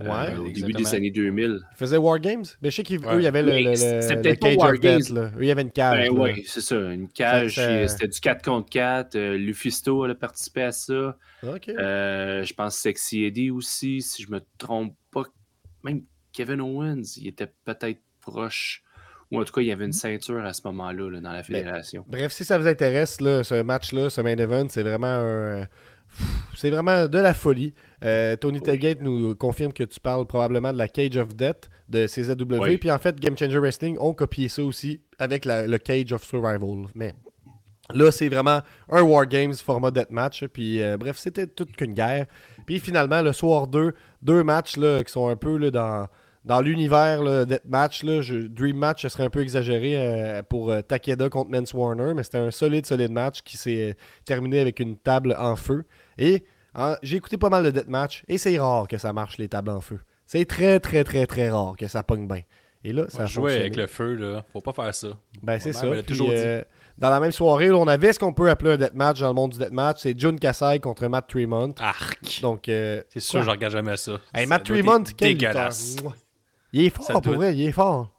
euh, 0.00 0.04
Ouais, 0.04 0.36
au 0.36 0.48
début 0.52 0.72
des 0.74 0.94
années 0.94 1.10
2000. 1.10 1.58
Ils 1.72 1.76
faisaient 1.76 1.96
War 1.96 2.20
Games? 2.20 2.44
Mais 2.62 2.70
je 2.70 2.76
sais 2.76 2.82
qu'eux, 2.84 2.98
Ouais. 2.98 3.16
il 3.16 3.22
y 3.22 3.26
avait 3.26 3.42
le, 3.42 3.70
le- 3.70 3.74
c'était 3.74 4.14
le- 4.14 4.22
peut-être 4.22 4.34
le 4.34 4.38
pas 4.38 4.46
Cage 4.50 4.56
War 4.58 4.72
Death. 4.74 4.80
Games. 4.82 5.14
Là. 5.16 5.22
Eux, 5.36 5.42
il 5.42 5.46
y 5.48 5.50
avait 5.50 5.62
une 5.62 5.72
cage. 5.72 6.08
Ben 6.08 6.16
oui, 6.16 6.44
c'est 6.46 6.60
ça, 6.60 6.76
une 6.92 7.08
cage. 7.08 7.54
C'était 7.88 8.06
du 8.06 8.20
4 8.20 8.44
contre 8.44 8.70
4. 8.70 9.16
euh, 9.16 9.36
Lufisto 9.36 10.04
elle 10.04 10.12
a 10.12 10.14
participé 10.14 10.62
à 10.62 10.70
ça. 10.70 11.16
Ok. 11.42 11.68
Euh, 11.70 12.44
je 12.44 12.54
pense 12.54 12.76
Sexy 12.76 13.24
Eddie 13.24 13.50
aussi, 13.50 14.00
si 14.00 14.22
je 14.22 14.30
me 14.30 14.40
trompe 14.56 14.94
pas. 15.10 15.24
Même 15.84 16.02
Kevin 16.32 16.60
Owens, 16.60 17.02
il 17.16 17.28
était 17.28 17.50
peut-être 17.64 18.00
proche. 18.20 18.82
Ou 19.30 19.40
en 19.40 19.44
tout 19.44 19.52
cas, 19.52 19.60
il 19.60 19.66
y 19.66 19.72
avait 19.72 19.84
une 19.84 19.92
ceinture 19.92 20.42
à 20.44 20.52
ce 20.54 20.62
moment-là 20.64 21.10
là, 21.10 21.20
dans 21.20 21.32
la 21.32 21.42
fédération. 21.42 22.02
Bref, 22.08 22.32
si 22.32 22.44
ça 22.46 22.56
vous 22.58 22.66
intéresse, 22.66 23.20
là, 23.20 23.44
ce 23.44 23.60
match-là, 23.62 24.08
ce 24.08 24.20
main 24.22 24.36
event, 24.36 24.66
c'est 24.70 24.82
vraiment 24.82 25.06
un. 25.06 25.66
C'est 26.56 26.70
vraiment 26.70 27.06
de 27.06 27.18
la 27.18 27.34
folie. 27.34 27.74
Euh, 28.02 28.34
Tony 28.36 28.62
Tailgate 28.62 29.02
nous 29.02 29.34
confirme 29.34 29.74
que 29.74 29.84
tu 29.84 30.00
parles 30.00 30.26
probablement 30.26 30.72
de 30.72 30.78
la 30.78 30.88
Cage 30.88 31.18
of 31.18 31.36
Death 31.36 31.68
de 31.90 32.06
CZW. 32.06 32.58
Oui. 32.58 32.78
Puis 32.78 32.90
en 32.90 32.98
fait, 32.98 33.20
Game 33.20 33.36
Changer 33.36 33.58
Wrestling 33.58 33.98
ont 34.00 34.14
copié 34.14 34.48
ça 34.48 34.62
aussi 34.64 35.02
avec 35.18 35.44
la- 35.44 35.66
le 35.66 35.76
Cage 35.76 36.12
of 36.14 36.24
Survival. 36.24 36.86
Mais 36.94 37.14
là, 37.92 38.10
c'est 38.10 38.30
vraiment 38.30 38.62
un 38.88 39.02
War 39.02 39.26
Games 39.26 39.52
format 39.54 39.90
deathmatch. 39.90 40.46
Puis 40.46 40.80
euh, 40.82 40.96
bref, 40.96 41.18
c'était 41.18 41.46
toute 41.46 41.76
qu'une 41.76 41.92
guerre. 41.92 42.24
Puis 42.64 42.80
finalement, 42.80 43.20
le 43.20 43.34
soir 43.34 43.66
2, 43.66 43.92
deux 44.22 44.42
matchs 44.44 44.76
là, 44.76 45.02
qui 45.04 45.12
sont 45.12 45.28
un 45.28 45.36
peu 45.36 45.56
là, 45.56 45.70
dans, 45.70 46.06
dans 46.44 46.60
l'univers 46.60 47.46
deathmatch. 47.46 48.02
Là, 48.04 48.20
je- 48.22 48.46
Dream 48.46 48.76
Match, 48.76 49.02
ce 49.02 49.08
serait 49.08 49.24
un 49.24 49.30
peu 49.30 49.40
exagéré 49.40 49.94
euh, 49.96 50.42
pour 50.42 50.70
euh, 50.70 50.80
Takeda 50.82 51.28
contre 51.28 51.50
Mance 51.50 51.72
Warner. 51.74 52.14
Mais 52.14 52.22
c'était 52.22 52.38
un 52.38 52.50
solide, 52.50 52.86
solide 52.86 53.12
match 53.12 53.42
qui 53.42 53.56
s'est 53.56 53.90
euh, 53.90 53.94
terminé 54.24 54.60
avec 54.60 54.80
une 54.80 54.96
table 54.96 55.34
en 55.38 55.56
feu. 55.56 55.84
Et 56.16 56.44
hein, 56.74 56.96
j'ai 57.02 57.16
écouté 57.16 57.36
pas 57.36 57.50
mal 57.50 57.64
de 57.64 57.70
deathmatch. 57.70 58.24
Et 58.28 58.38
c'est 58.38 58.58
rare 58.58 58.88
que 58.88 58.98
ça 58.98 59.12
marche, 59.12 59.38
les 59.38 59.48
tables 59.48 59.70
en 59.70 59.80
feu. 59.80 60.00
C'est 60.26 60.44
très, 60.44 60.78
très, 60.80 61.04
très, 61.04 61.26
très 61.26 61.50
rare 61.50 61.74
que 61.78 61.86
ça 61.86 62.02
pogne 62.02 62.26
bien. 62.28 62.42
Et 62.84 62.92
là, 62.92 63.04
ça 63.08 63.18
Ça 63.18 63.22
a 63.24 63.26
jouer 63.26 63.56
avec 63.56 63.76
le 63.76 63.86
feu, 63.86 64.14
là. 64.14 64.44
Faut 64.52 64.60
pas 64.60 64.72
faire 64.72 64.94
ça. 64.94 65.08
Ben, 65.42 65.58
c'est 65.58 65.72
ça. 65.72 65.90
Puis, 65.90 66.02
toujours 66.04 66.30
dit. 66.30 66.36
Dans 66.98 67.10
la 67.10 67.20
même 67.20 67.32
soirée, 67.32 67.70
on 67.70 67.86
avait 67.86 68.12
ce 68.12 68.18
qu'on 68.18 68.32
peut 68.32 68.50
appeler 68.50 68.72
un 68.72 68.76
deathmatch 68.76 69.20
dans 69.20 69.28
le 69.28 69.34
monde 69.34 69.52
du 69.52 69.58
deathmatch. 69.58 70.00
C'est 70.00 70.18
June 70.18 70.38
Kasai 70.38 70.80
contre 70.80 71.06
Matt 71.06 71.28
Tremont. 71.28 71.74
Arc! 71.78 72.40
Donc, 72.42 72.68
euh, 72.68 73.02
C'est 73.08 73.20
sûr, 73.20 73.42
je 73.42 73.50
regarde 73.50 73.72
jamais 73.72 73.96
ça. 73.96 74.12
hey, 74.34 74.42
Ça 74.44 74.48
Matt 74.48 74.64
Tremont, 74.64 75.04
quel 75.16 75.28
dégueulasse. 75.36 75.96
lutteur. 75.96 76.16
Il 76.72 76.84
est 76.84 76.96
Ça 77.02 77.12
fort, 77.12 77.22
pour 77.22 77.32
doit- 77.32 77.36
vrai, 77.36 77.54
il 77.56 77.62
est 77.66 77.72
fort. 77.72 78.10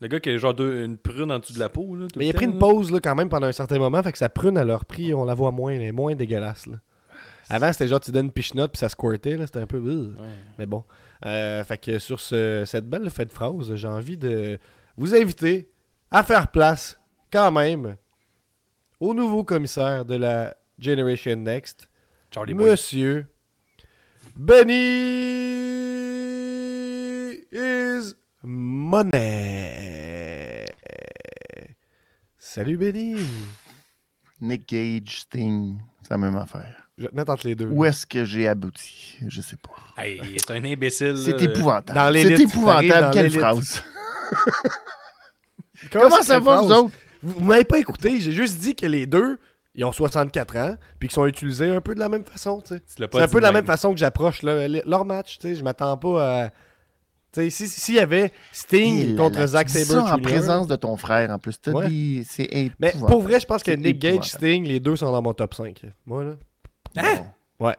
Le 0.00 0.08
gars 0.08 0.18
qui 0.20 0.30
a 0.30 0.38
genre 0.38 0.54
deux- 0.54 0.84
une 0.84 0.96
prune 0.96 1.30
en 1.30 1.38
dessous 1.40 1.52
de 1.52 1.58
la 1.58 1.68
peau. 1.68 1.94
Là, 1.94 2.06
tout 2.10 2.18
Mais 2.18 2.26
il 2.26 2.30
a 2.30 2.32
pris 2.32 2.46
une 2.46 2.58
pause 2.58 2.90
là, 2.90 3.00
quand 3.00 3.14
même 3.14 3.28
pendant 3.28 3.46
un 3.48 3.52
certain 3.52 3.78
moment, 3.78 4.02
fait 4.02 4.12
que 4.12 4.18
sa 4.18 4.30
prune 4.30 4.56
à 4.56 4.64
leur 4.64 4.86
prix, 4.86 5.12
on 5.12 5.24
la 5.26 5.34
voit 5.34 5.50
moins, 5.50 5.72
elle 5.72 5.82
est 5.82 5.92
moins 5.92 6.14
dégueulasse. 6.14 6.66
Là. 6.66 6.76
Avant, 7.50 7.70
c'était 7.72 7.88
genre 7.88 8.00
tu 8.00 8.10
donnes 8.10 8.26
une 8.26 8.32
pichenote 8.32 8.70
puis 8.72 8.78
ça 8.78 8.88
squirtait, 8.88 9.36
là, 9.36 9.44
c'était 9.46 9.58
un 9.58 9.66
peu. 9.66 9.78
Ouais. 9.78 10.08
Mais 10.58 10.64
bon. 10.66 10.84
Euh, 11.26 11.62
fait 11.64 11.76
que 11.76 11.98
sur 11.98 12.18
ce- 12.20 12.62
cette 12.64 12.88
belle 12.88 13.10
fête 13.10 13.30
phrase, 13.32 13.74
j'ai 13.74 13.88
envie 13.88 14.16
de 14.16 14.58
vous 14.96 15.14
inviter 15.14 15.68
à 16.10 16.22
faire 16.22 16.48
place, 16.48 16.98
quand 17.30 17.50
même, 17.52 17.96
au 19.00 19.14
nouveau 19.14 19.42
commissaire 19.42 20.04
de 20.04 20.14
la 20.14 20.54
Generation 20.78 21.36
Next, 21.36 21.88
Charlie 22.32 22.54
Boy. 22.54 22.70
Monsieur 22.70 23.26
Benny 24.36 24.74
is 27.50 28.14
money. 28.42 29.20
Salut 32.38 32.76
Benny. 32.76 33.16
Nick 34.40 34.68
Gage, 34.68 35.20
Sting, 35.20 35.78
c'est 36.02 36.10
la 36.10 36.18
même 36.18 36.36
affaire. 36.36 36.88
Je 36.96 37.04
vais 37.04 37.10
te 37.10 37.16
mettre 37.16 37.32
entre 37.32 37.46
les 37.46 37.54
deux. 37.54 37.66
Où 37.66 37.84
est-ce 37.84 38.06
que 38.06 38.24
j'ai 38.24 38.48
abouti? 38.48 39.18
Je 39.26 39.40
sais 39.40 39.56
pas. 39.56 40.02
Hey, 40.02 40.20
il 40.22 40.36
est 40.36 40.50
un 40.50 40.62
imbécile. 40.64 41.16
C'est 41.16 41.32
là. 41.32 41.42
épouvantable. 41.42 41.98
dans 41.98 42.12
C'est 42.12 42.40
épouvantable. 42.42 43.10
Quelle 43.14 43.30
phrase. 43.30 43.82
Comment 45.92 46.16
ça 46.16 46.22
cette 46.22 46.42
va, 46.42 46.60
vous 46.60 46.72
autres? 46.72 46.94
Vous, 47.22 47.34
vous 47.38 47.44
m'avez 47.44 47.64
pas 47.64 47.78
écouté, 47.78 48.20
j'ai 48.20 48.32
juste 48.32 48.58
dit 48.58 48.74
que 48.74 48.86
les 48.86 49.06
deux, 49.06 49.38
ils 49.74 49.84
ont 49.84 49.92
64 49.92 50.56
ans, 50.56 50.76
puis 50.98 51.08
qu'ils 51.08 51.14
sont 51.14 51.26
utilisés 51.26 51.68
un 51.70 51.80
peu 51.80 51.94
de 51.94 52.00
la 52.00 52.08
même 52.08 52.24
façon, 52.24 52.62
C'est 52.64 52.74
un 53.02 53.08
peu 53.28 53.38
de 53.38 53.42
la 53.42 53.52
même. 53.52 53.66
façon 53.66 53.92
que 53.92 53.98
j'approche 53.98 54.42
leur 54.42 55.04
match, 55.04 55.38
tu 55.38 55.48
sais. 55.48 55.54
Je 55.54 55.62
m'attends 55.62 55.96
pas 55.96 56.44
à. 56.46 56.50
Tu 57.32 57.42
sais, 57.42 57.50
si- 57.50 57.68
s'il 57.68 57.94
y 57.94 58.00
avait 58.00 58.32
Sting 58.50 59.14
contre 59.16 59.46
Zack 59.46 59.68
Sabre 59.68 60.10
en 60.12 60.18
présence 60.18 60.66
de 60.66 60.74
ton 60.74 60.96
frère, 60.96 61.30
en 61.30 61.38
plus. 61.38 61.56
Ouais. 61.68 62.24
c'est 62.28 62.72
Mais 62.80 62.92
pour 63.06 63.22
vrai, 63.22 63.38
je 63.38 63.46
pense 63.46 63.62
que 63.62 63.70
Nick 63.70 64.00
Gage. 64.00 64.24
Sting, 64.30 64.64
les 64.66 64.80
deux 64.80 64.96
sont 64.96 65.12
dans 65.12 65.22
mon 65.22 65.32
top 65.32 65.54
5. 65.54 65.80
Moi, 66.06 66.24
là. 66.24 66.34
Bon. 67.58 67.66
Ouais. 67.66 67.76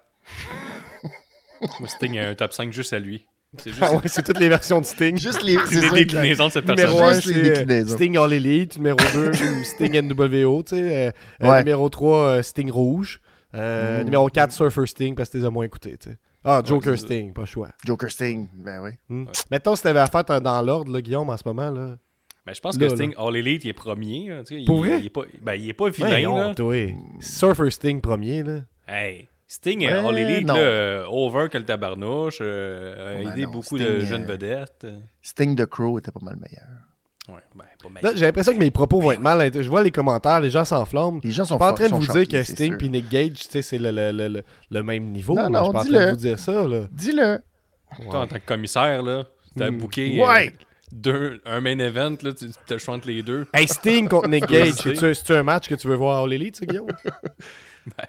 Moi, 1.79 1.89
Sting 1.89 2.17
a 2.17 2.29
un 2.29 2.35
top 2.35 2.53
5 2.53 2.71
juste 2.71 2.93
à 2.93 2.99
lui. 2.99 3.25
C'est 3.57 3.69
juste 3.71 3.81
Ah 3.83 3.93
ouais, 3.93 4.01
c'est 4.05 4.23
toutes 4.23 4.39
les 4.39 4.47
versions 4.49 4.79
de 4.79 4.85
Sting. 4.85 5.17
Juste 5.17 5.43
les, 5.43 5.55
ça, 5.57 5.89
déclinaisons 5.93 6.47
de 6.47 6.51
cette 6.53 6.67
Numéro 6.67 6.97
personne. 6.99 7.13
1, 7.17 7.19
Juste 7.21 7.27
les 7.27 7.33
c'est 7.33 7.39
euh, 7.39 7.53
déclinaisons. 7.65 7.95
Sting 7.95 8.17
All 8.17 8.33
Elite. 8.33 8.77
Numéro 8.77 8.97
2, 9.13 9.33
Sting 9.63 10.01
NWO. 10.01 10.63
Tu 10.63 10.75
sais, 10.75 10.81
euh, 11.07 11.11
euh, 11.43 11.49
Ouais. 11.51 11.59
numéro 11.59 11.89
3, 11.89 12.43
Sting 12.43 12.71
Rouge. 12.71 13.19
Euh, 13.53 13.99
Mm. 14.01 14.05
Numéro 14.05 14.29
4, 14.29 14.51
Surfer 14.53 14.85
Sting, 14.87 15.13
parce 15.15 15.27
que 15.29 15.33
tu 15.33 15.39
les 15.39 15.45
as 15.45 15.49
moins 15.49 15.65
écoutés. 15.65 15.97
tu 15.97 16.09
sais. 16.11 16.17
Ah, 16.43 16.61
Joker 16.65 16.91
Ouais. 16.93 16.97
Sting, 16.97 17.33
pas 17.33 17.41
le 17.41 17.47
choix. 17.47 17.67
Joker 17.85 18.09
Sting, 18.09 18.47
ben 18.53 18.81
oui. 18.81 18.91
Hmm. 19.09 19.25
Mettons, 19.51 19.75
si 19.75 19.83
t'avais 19.83 19.99
à 19.99 20.07
faire 20.07 20.23
dans 20.41 20.61
l'ordre, 20.61 20.91
là, 20.91 21.01
Guillaume, 21.01 21.29
en 21.29 21.35
ce 21.37 21.43
moment. 21.45 21.69
Là. 21.69 21.97
Mais 22.47 22.53
je 22.55 22.61
pense 22.61 22.79
Là, 22.79 22.87
que 22.87 22.95
Sting 22.95 23.13
All 23.17 23.35
Elite, 23.35 23.65
il 23.65 23.69
est 23.69 23.73
premier. 23.73 24.29
là, 24.29 24.43
tu 24.45 24.57
sais, 24.59 24.65
Pour 24.65 24.85
il, 24.85 24.89
vrai? 24.89 24.99
Il 25.01 25.05
est 25.07 25.09
pas, 25.09 25.21
ben, 25.41 25.53
il 25.55 25.69
est 25.69 25.73
pas 25.73 25.89
vilain. 25.89 26.09
Ouais, 26.09 26.23
non, 26.23 26.37
là. 26.37 26.55
toi. 26.55 26.95
Surfer 27.19 27.69
Sting 27.69 27.99
premier. 28.01 28.41
Là. 28.41 28.61
Hey, 28.87 29.27
Sting 29.53 29.81
Ouais, 29.85 29.91
All 29.91 30.17
Elite, 30.17 30.47
non. 30.47 30.53
là, 30.53 30.59
euh, 30.61 31.05
over 31.09 31.49
que 31.49 31.57
le 31.57 31.65
tabarnouche, 31.65 32.37
euh, 32.39 32.95
a 32.95 33.15
Ouais, 33.21 33.31
aidé 33.33 33.43
non, 33.45 33.51
beaucoup 33.51 33.75
Sting, 33.75 33.79
de 33.79 33.91
euh, 33.91 34.05
jeunes 34.05 34.23
vedettes. 34.23 34.87
Sting 35.21 35.57
the 35.57 35.65
Crow 35.65 35.99
était 35.99 36.09
pas 36.11 36.21
mal 36.23 36.37
meilleur. 36.37 36.67
Ouais, 37.27 37.43
ben, 37.53 37.65
pas 37.83 37.89
mal. 37.89 38.01
Là, 38.01 38.11
j'ai 38.15 38.25
l'impression 38.25 38.53
que 38.53 38.59
mes 38.59 38.71
propos 38.71 39.01
vont 39.01 39.11
être 39.11 39.19
mal. 39.19 39.51
Je 39.53 39.67
vois 39.69 39.83
les 39.83 39.91
commentaires, 39.91 40.39
les 40.39 40.51
gens 40.51 40.63
s'enflamment. 40.63 41.19
Les 41.21 41.31
gens 41.31 41.43
Je 41.43 41.49
sont 41.49 41.55
suis 41.55 41.59
pas 41.59 41.71
en 41.71 41.75
train 41.75 41.89
de 41.89 41.93
vous 41.93 42.07
dire 42.13 42.27
que 42.29 42.41
Sting 42.43 42.75
et 42.81 42.87
Nick 42.89 43.09
Gage, 43.09 43.33
tu 43.39 43.47
sais, 43.49 43.61
c'est 43.61 43.77
le, 43.77 43.91
le, 43.91 44.11
le, 44.13 44.27
le- 44.29 44.43
le 44.69 44.83
même 44.83 45.11
niveau. 45.11 45.35
Non, 45.35 45.43
là. 45.43 45.49
non, 45.49 45.59
je 45.59 45.63
suis 45.65 45.73
pas 45.73 45.79
en 45.79 45.83
train 45.83 46.05
de 46.05 46.09
vous 46.11 46.15
dire 46.17 46.39
ça. 46.39 46.67
Là. 46.67 46.81
Dis-le. 46.89 47.31
Ouais. 47.99 48.05
Toi, 48.09 48.19
en 48.21 48.27
tant 48.27 48.35
que 48.39 48.45
commissaire, 48.45 49.01
là, 49.03 49.25
t'as 49.57 49.69
Mm. 49.69 49.77
booké 49.79 50.21
euh, 50.21 50.27
Ouais. 50.27 50.55
deux, 50.93 51.41
un 51.45 51.59
main 51.59 51.77
event, 51.79 52.15
là, 52.23 52.31
tu 52.33 52.47
te 52.67 52.77
chantes 52.77 53.05
les 53.05 53.21
deux. 53.21 53.45
Hey, 53.53 53.67
Sting 53.67 54.07
contre 54.07 54.29
Nick 54.29 54.45
Gage, 54.49 54.71
c'est-tu 54.75 55.33
un 55.33 55.43
match 55.43 55.67
que 55.67 55.75
tu 55.75 55.89
veux 55.89 55.95
voir 55.95 56.19
à 56.19 56.23
All 56.23 56.31
Elite, 56.31 56.55
ça, 56.55 56.65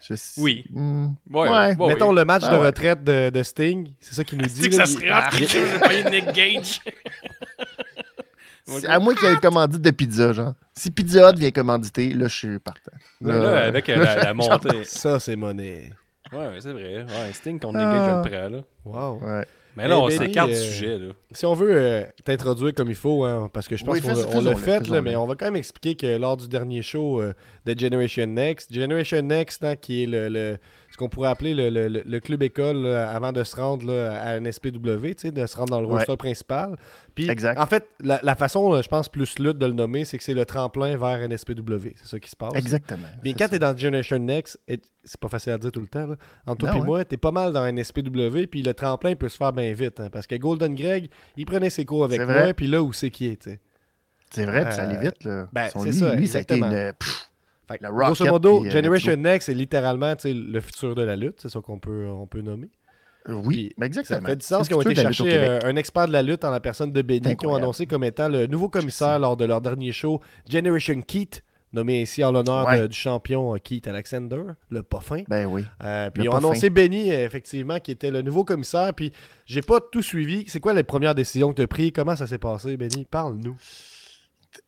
Je 0.08 0.14
Oui. 0.38 0.64
Hmm. 0.70 1.06
Ouais, 1.30 1.48
Ouais. 1.48 1.76
ouais, 1.76 1.88
Mettons 1.88 2.10
oui. 2.10 2.16
le 2.16 2.24
match 2.24 2.42
Ah 2.46 2.52
de 2.54 2.58
ouais. 2.60 2.66
retraite 2.66 3.02
de, 3.04 3.30
de 3.30 3.42
Sting, 3.42 3.92
c'est 4.00 4.14
ça 4.14 4.24
qu'il 4.24 4.38
nous 4.38 4.44
dit. 4.46 4.62
C'est 4.62 4.68
que 4.70 4.76
là, 4.76 4.86
ça 4.86 4.92
il- 5.38 5.48
serait 5.48 6.02
que 6.04 6.10
Nick 6.10 6.32
Gage. 6.32 6.80
À 8.86 8.98
moins 9.00 9.14
qu'il 9.14 9.24
y 9.24 9.30
ait 9.30 9.34
une 9.34 9.40
commandite 9.40 9.82
de 9.82 9.90
pizza, 9.90 10.32
genre. 10.32 10.54
Si 10.74 10.90
Pizza 10.90 11.30
Hut 11.30 11.36
vient 11.36 11.50
commanditer, 11.50 12.14
là, 12.14 12.28
je 12.28 12.34
suis 12.34 12.58
partant. 12.58 12.92
Là, 13.20 13.38
là, 13.38 13.64
avec 13.66 13.88
euh, 13.88 13.96
la, 14.04 14.16
la 14.24 14.34
montée. 14.34 14.84
Ça, 14.84 15.18
c'est 15.20 15.36
monnaie. 15.36 15.90
Ouais, 16.32 16.38
ouais, 16.38 16.58
c'est 16.60 16.72
vrai. 16.72 17.02
Ouais, 17.02 17.32
Sting 17.32 17.58
contre 17.60 17.78
Nick 17.78 17.86
Gage, 17.88 18.10
je 18.24 18.30
le 18.30 18.36
prends, 18.38 18.48
là. 18.56 18.62
Wow. 18.84 19.20
Ouais. 19.20 19.46
Mais 19.76 19.88
là, 19.88 19.98
on 19.98 20.10
s'écarte 20.10 20.50
du 20.50 20.56
sujet, 20.56 20.98
là. 20.98 21.12
Si 21.30 21.46
on 21.46 21.54
veut 21.54 21.70
euh, 21.74 22.04
t'introduire 22.24 22.74
comme 22.74 22.88
il 22.90 22.94
faut, 22.94 23.24
hein, 23.24 23.48
parce 23.52 23.68
que 23.68 23.76
je 23.76 23.84
pense 23.84 23.94
Oui, 23.94 24.00
qu'on 24.02 24.40
l'a- 24.42 24.54
fait, 24.56 24.86
là, 24.88 25.00
mais 25.00 25.16
on 25.16 25.26
va 25.26 25.34
quand 25.34 25.46
même 25.46 25.56
expliquer 25.56 25.94
que 25.94 26.18
lors 26.18 26.36
du 26.36 26.46
dernier 26.48 26.82
show 26.82 27.20
euh, 27.22 27.32
de 27.64 27.78
Generation 27.78 28.26
Next, 28.26 28.72
Generation 28.74 29.22
Next, 29.22 29.64
hein, 29.64 29.76
qui 29.76 30.02
est 30.02 30.06
le, 30.06 30.58
qu'on 31.02 31.08
pourrait 31.08 31.28
appeler 31.28 31.54
le, 31.54 31.68
le- 31.70 32.02
le- 32.04 32.20
club 32.20 32.42
école 32.42 32.78
là, 32.84 33.10
avant 33.10 33.32
de 33.32 33.42
se 33.44 33.56
rendre 33.56 33.86
là, 33.86 34.20
à 34.22 34.30
un 34.34 34.50
SPW, 34.50 34.70
tu 35.10 35.14
sais, 35.18 35.30
de 35.32 35.44
se 35.46 35.56
rendre 35.56 35.70
dans 35.70 35.80
le 35.80 35.86
Ouais. 35.86 35.94
roster 35.98 36.16
principal. 36.16 36.76
Puis, 37.14 37.28
Exact. 37.28 37.58
en 37.58 37.66
fait, 37.66 37.86
la, 38.02 38.20
la 38.22 38.34
façon, 38.34 38.72
là, 38.72 38.80
je 38.80 38.88
pense, 38.88 39.08
plus 39.08 39.38
lutte 39.38 39.58
de 39.58 39.66
le 39.66 39.72
nommer, 39.72 40.04
c'est 40.04 40.16
que 40.16 40.24
c'est 40.24 40.32
le 40.34 40.44
tremplin 40.46 40.96
vers 40.96 41.28
un 41.28 41.36
SPW. 41.36 41.92
C'est 41.96 42.06
ça 42.06 42.18
qui 42.20 42.30
se 42.30 42.36
passe. 42.36 42.54
Exactement. 42.54 43.06
C'est 43.22 43.32
quand 43.32 43.38
ça. 43.44 43.48
t'es 43.50 43.58
dans 43.58 43.76
Generation 43.76 44.18
Next, 44.18 44.58
c'est 45.04 45.20
pas 45.20 45.28
facile 45.28 45.52
à 45.52 45.58
dire 45.58 45.72
tout 45.72 45.80
le 45.80 45.88
temps, 45.88 46.08
entre 46.46 46.58
toi 46.66 46.76
et 46.76 46.80
ouais. 46.80 46.86
moi, 46.86 47.04
t'es 47.04 47.16
pas 47.18 47.32
mal 47.32 47.52
dans 47.52 47.60
un 47.62 47.76
SPW, 47.82 48.46
puis 48.50 48.62
le 48.62 48.72
tremplin 48.72 49.14
peut 49.14 49.28
se 49.28 49.36
faire 49.36 49.52
bien 49.52 49.72
vite. 49.74 50.00
hein, 50.00 50.08
parce 50.10 50.26
que 50.26 50.36
Golden 50.36 50.74
Greg, 50.74 51.08
il 51.36 51.44
prenait 51.44 51.70
ses 51.70 51.84
cours 51.84 52.04
avec 52.04 52.20
moi, 52.20 52.54
puis 52.54 52.66
là 52.68 52.82
où 52.82 52.92
c'est 52.92 53.10
qui 53.10 53.26
est, 53.26 53.42
tu. 53.42 53.58
C'est 54.30 54.46
vrai, 54.46 54.64
puis 54.64 54.74
ça 54.74 54.84
Euh, 54.84 54.88
allait 54.90 55.00
vite, 55.00 55.24
là. 55.24 55.48
ben, 55.52 55.68
Son- 55.68 55.80
c'est 55.80 55.90
lui, 55.90 55.98
ça, 55.98 56.14
lui, 56.14 56.26
ça 56.28 56.38
a 56.38 56.40
été 56.40 56.54
exactement. 56.54 56.80
une. 56.86 56.92
pff, 56.94 57.28
Fait 57.68 57.78
que, 57.78 57.86
grosso 57.86 58.24
modo, 58.26 58.60
puis, 58.60 58.68
euh, 58.68 58.72
Generation 58.72 59.16
Next, 59.16 59.46
c'est 59.46 59.54
littéralement 59.54 60.14
le 60.24 60.60
futur 60.60 60.94
de 60.94 61.02
la 61.02 61.16
lutte, 61.16 61.36
c'est 61.40 61.48
ça 61.48 61.60
qu'on 61.60 61.78
peut, 61.78 62.06
on 62.08 62.26
peut 62.26 62.40
nommer. 62.42 62.68
oui, 63.28 63.42
Puis, 63.48 63.74
ben 63.78 63.92
Ça 63.92 64.00
exactement. 64.00 64.28
fait 64.28 64.36
du 64.36 64.44
sens 64.46 64.66
qu'ils 64.66 64.76
ont 64.76 64.82
été 64.82 64.94
chercher 64.96 65.32
euh, 65.38 65.58
un 65.64 65.76
expert 65.76 66.08
de 66.08 66.12
la 66.12 66.22
lutte 66.22 66.44
en 66.44 66.50
la 66.50 66.60
personne 66.60 66.92
de 66.92 67.02
Benny, 67.02 67.36
qui 67.36 67.46
ont 67.46 67.54
annoncé 67.54 67.86
comme 67.86 68.02
étant 68.04 68.28
le 68.28 68.46
nouveau 68.46 68.68
commissaire 68.68 69.18
lors 69.20 69.36
de 69.36 69.44
leur 69.44 69.60
dernier 69.60 69.92
show, 69.92 70.20
Generation 70.50 71.00
Keith, 71.02 71.42
nommé 71.72 72.02
ici 72.02 72.22
en 72.24 72.32
l'honneur 72.32 72.66
Ouais. 72.66 72.86
du 72.88 72.94
champion 72.96 73.54
euh, 73.54 73.58
Keith 73.58 73.86
Alexander, 73.86 74.42
le 74.68 74.82
pas 74.82 75.00
fin. 75.00 75.22
Ben 75.28 75.46
oui. 75.46 75.64
Euh, 75.84 76.10
puis 76.10 76.28
ont 76.28 76.34
annoncé 76.36 76.68
Benny, 76.68 77.10
euh, 77.12 77.24
effectivement, 77.24 77.78
qui 77.78 77.92
était 77.92 78.10
le 78.10 78.20
nouveau 78.22 78.44
commissaire. 78.44 78.92
Puis 78.92 79.12
j'ai 79.46 79.62
pas 79.62 79.78
tout 79.80 80.02
suivi. 80.02 80.44
C'est 80.48 80.60
quoi 80.60 80.74
les 80.74 80.82
premières 80.82 81.14
décisions 81.14 81.50
que 81.50 81.56
tu 81.56 81.62
as 81.62 81.66
prises? 81.68 81.92
Comment 81.94 82.14
ça 82.16 82.26
s'est 82.26 82.36
passé, 82.38 82.76
Benny? 82.76 83.06
Parle-nous. 83.10 83.56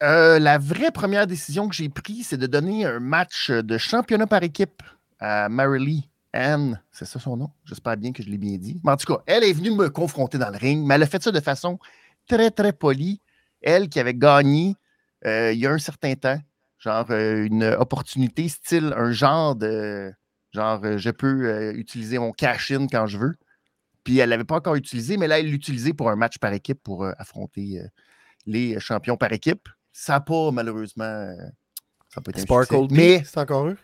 Euh, 0.02 0.38
la 0.38 0.58
vraie 0.58 0.90
première 0.90 1.26
décision 1.26 1.68
que 1.68 1.74
j'ai 1.74 1.88
prise, 1.88 2.28
c'est 2.28 2.36
de 2.36 2.46
donner 2.46 2.84
un 2.84 3.00
match 3.00 3.50
de 3.50 3.78
championnat 3.78 4.26
par 4.26 4.42
équipe 4.42 4.82
à 5.18 5.48
Marilee 5.48 6.08
Anne. 6.32 6.80
C'est 6.90 7.04
ça 7.04 7.18
son 7.18 7.36
nom? 7.36 7.50
J'espère 7.64 7.96
bien 7.96 8.12
que 8.12 8.22
je 8.22 8.28
l'ai 8.28 8.38
bien 8.38 8.56
dit. 8.56 8.80
Mais 8.84 8.92
en 8.92 8.96
tout 8.96 9.12
cas, 9.12 9.22
elle 9.26 9.44
est 9.44 9.52
venue 9.52 9.70
me 9.70 9.88
confronter 9.90 10.38
dans 10.38 10.50
le 10.50 10.56
ring, 10.56 10.84
mais 10.86 10.94
elle 10.94 11.02
a 11.02 11.06
fait 11.06 11.22
ça 11.22 11.30
de 11.30 11.40
façon 11.40 11.78
très, 12.28 12.50
très 12.50 12.72
polie. 12.72 13.20
Elle 13.62 13.88
qui 13.88 14.00
avait 14.00 14.14
gagné 14.14 14.76
euh, 15.26 15.52
il 15.52 15.58
y 15.58 15.66
a 15.66 15.70
un 15.70 15.78
certain 15.78 16.14
temps, 16.14 16.38
genre 16.78 17.06
euh, 17.10 17.44
une 17.44 17.64
opportunité 17.64 18.48
style 18.48 18.92
un 18.94 19.10
genre 19.12 19.56
de 19.56 20.12
genre 20.52 20.98
je 20.98 21.10
peux 21.10 21.72
utiliser 21.74 22.18
mon 22.18 22.32
cash-in 22.32 22.86
quand 22.88 23.06
je 23.06 23.18
veux. 23.18 23.34
Puis 24.04 24.18
elle 24.18 24.28
l'avait 24.28 24.44
pas 24.44 24.56
encore 24.56 24.74
utilisé, 24.74 25.16
mais 25.16 25.28
là, 25.28 25.40
elle 25.40 25.50
l'utilisait 25.50 25.94
pour 25.94 26.10
un 26.10 26.16
match 26.16 26.38
par 26.38 26.52
équipe 26.52 26.82
pour 26.82 27.06
affronter 27.18 27.80
les 28.46 28.78
champions 28.80 29.16
par 29.16 29.32
équipe. 29.32 29.68
Ça 29.96 30.14
n'a 30.14 30.20
pas, 30.20 30.50
malheureusement, 30.50 31.04
euh, 31.04 31.36
ça 32.12 32.20
un 32.26 32.38
Sparkle 32.40 32.88
mais 32.90 33.22
c'est 33.24 33.38
encore 33.38 33.68
eux? 33.68 33.78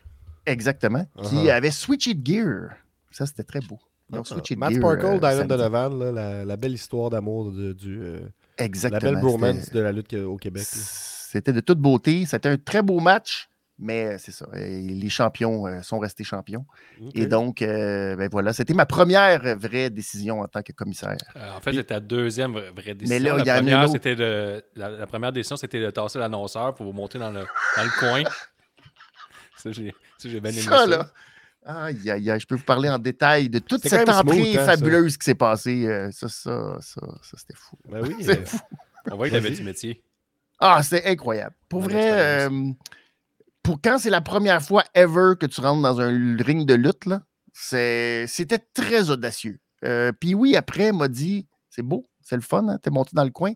exactement, 0.45 1.07
qui 1.23 1.37
Uh-huh. 1.37 1.53
avait 1.53 1.71
Switch 1.71 2.09
It 2.09 2.27
Gear. 2.27 2.71
Ça, 3.13 3.27
c'était 3.27 3.45
très 3.45 3.61
beau. 3.61 3.79
Donc, 4.11 4.27
Switch 4.27 4.51
It 4.51 4.59
Matt 4.59 4.73
Gear, 4.73 4.81
Sparkle, 4.81 5.21
euh. 5.25 5.45
Donovan, 5.47 5.99
là, 6.01 6.11
la, 6.13 6.45
la 6.45 6.57
belle 6.57 6.75
histoire 6.75 7.11
d'amour 7.11 7.53
de, 7.53 7.73
du, 7.73 8.01
euh, 8.03 8.21
Exactement. 8.59 9.01
la 9.05 9.13
belle 9.13 9.23
bromance 9.23 9.71
de 9.71 9.81
la 9.81 9.93
lutte 9.93 10.15
au 10.15 10.37
Québec. 10.37 10.65
C'était 10.65 11.53
de 11.53 11.61
toute 11.61 11.79
beauté. 11.79 12.27
C'était 12.27 12.49
un 12.49 12.57
très 12.59 12.83
beau 12.83 12.99
match, 12.99 13.49
mais 13.81 14.05
euh, 14.07 14.17
c'est 14.19 14.31
ça. 14.33 14.47
euh, 14.55 14.59
Les 14.59 15.09
champions 15.09 15.67
euh, 15.67 15.83
sont 15.83 15.99
restés 15.99 16.23
champions. 16.25 16.65
Et 17.15 17.27
donc, 17.27 17.63
euh, 17.63 18.15
ben 18.17 18.29
voilà, 18.31 18.53
c'était 18.53 18.75
ma 18.75 18.87
première 18.87 19.57
vraie 19.59 19.91
décision 19.91 20.41
en 20.41 20.47
tant 20.47 20.63
que 20.63 20.73
commissaire. 20.73 21.17
Euh, 21.37 21.57
en 21.57 21.61
fait, 21.61 21.73
c'était 21.73 21.95
la 21.95 22.01
deuxième 22.01 22.53
vraie 22.53 22.95
décision. 22.95 23.37
là, 23.37 23.43
il 23.43 23.47
y 23.47 23.51
en 23.51 23.55
la, 23.55 23.55
a 23.55 23.59
une 23.59 23.65
première, 23.65 23.83
autre. 23.85 23.93
c'était 23.93 24.17
de, 24.17 24.65
la, 24.77 24.91
la 24.91 25.07
première 25.07 25.33
décision, 25.33 25.57
c'était 25.57 25.81
de 25.81 25.91
tasser 25.91 26.19
l'annonceur 26.19 26.75
pour 26.75 26.87
vous 26.87 26.93
monter 26.93 27.19
dans 27.19 27.31
le, 27.31 27.41
dans 27.77 27.83
le 27.85 27.99
coin. 27.99 28.23
Ça, 29.57 29.73
j'ai 29.73 29.95
ça, 30.19 30.29
j'ai 30.29 30.41
bien 30.41 30.51
aimé 30.51 30.61
ça. 30.61 30.71
Ça, 30.79 30.87
là. 30.87 31.07
Aïe, 31.67 32.11
aïe, 32.11 32.31
aïe, 32.31 32.41
je 32.41 32.47
peux 32.47 32.55
vous 32.55 32.65
parler 32.65 32.89
en 32.89 32.99
détail 32.99 33.51
de 33.51 33.59
toute 33.59 33.83
C'est 33.83 33.91
cette 33.91 34.09
entrée 34.09 34.37
smooth, 34.37 34.57
hein, 34.57 34.65
ça. 34.65 34.77
fabuleuse 34.77 35.17
qui 35.19 35.25
s'est 35.27 35.35
passée. 35.35 35.87
euh, 35.87 36.11
Ça, 36.11 36.29
ça, 36.29 36.79
ça, 36.81 37.01
ça, 37.23 37.37
c'était 37.37 37.55
fou. 37.55 37.77
Ben 37.89 38.01
oui. 38.03 38.17
C'est 38.23 38.41
euh, 38.41 38.45
fou. 38.47 38.59
On 39.11 39.17
voit 39.17 39.29
qu'il 39.29 39.37
avait 39.37 39.51
du 39.51 39.63
métier. 39.63 40.03
Ah, 40.59 40.83
c'est 40.83 41.05
incroyable. 41.07 41.55
Pour 41.69 41.81
vrai, 41.83 42.47
euh, 42.49 42.71
pour 43.71 43.81
quand 43.81 43.99
c'est 44.01 44.11
la 44.11 44.21
première 44.21 44.61
fois 44.61 44.83
ever 44.95 45.35
que 45.39 45.47
tu 45.47 45.61
rentres 45.61 45.81
dans 45.81 46.01
un 46.01 46.37
ring 46.41 46.67
de 46.67 46.75
lutte, 46.75 47.07
là, 47.07 47.23
c'était 47.53 48.59
très 48.75 49.11
audacieux. 49.11 49.61
Euh, 49.85 50.11
Puis 50.19 50.35
oui, 50.35 50.57
après, 50.57 50.89
il 50.89 50.93
m'a 50.93 51.07
dit 51.07 51.47
c'est 51.69 51.83
beau, 51.83 52.05
C'est 52.21 52.35
le 52.35 52.43
fun, 52.43 52.67
hein? 52.69 52.79
T'es 52.83 52.91
monté 52.91 53.11
dans 53.13 53.23
le 53.23 53.31
coin. 53.31 53.53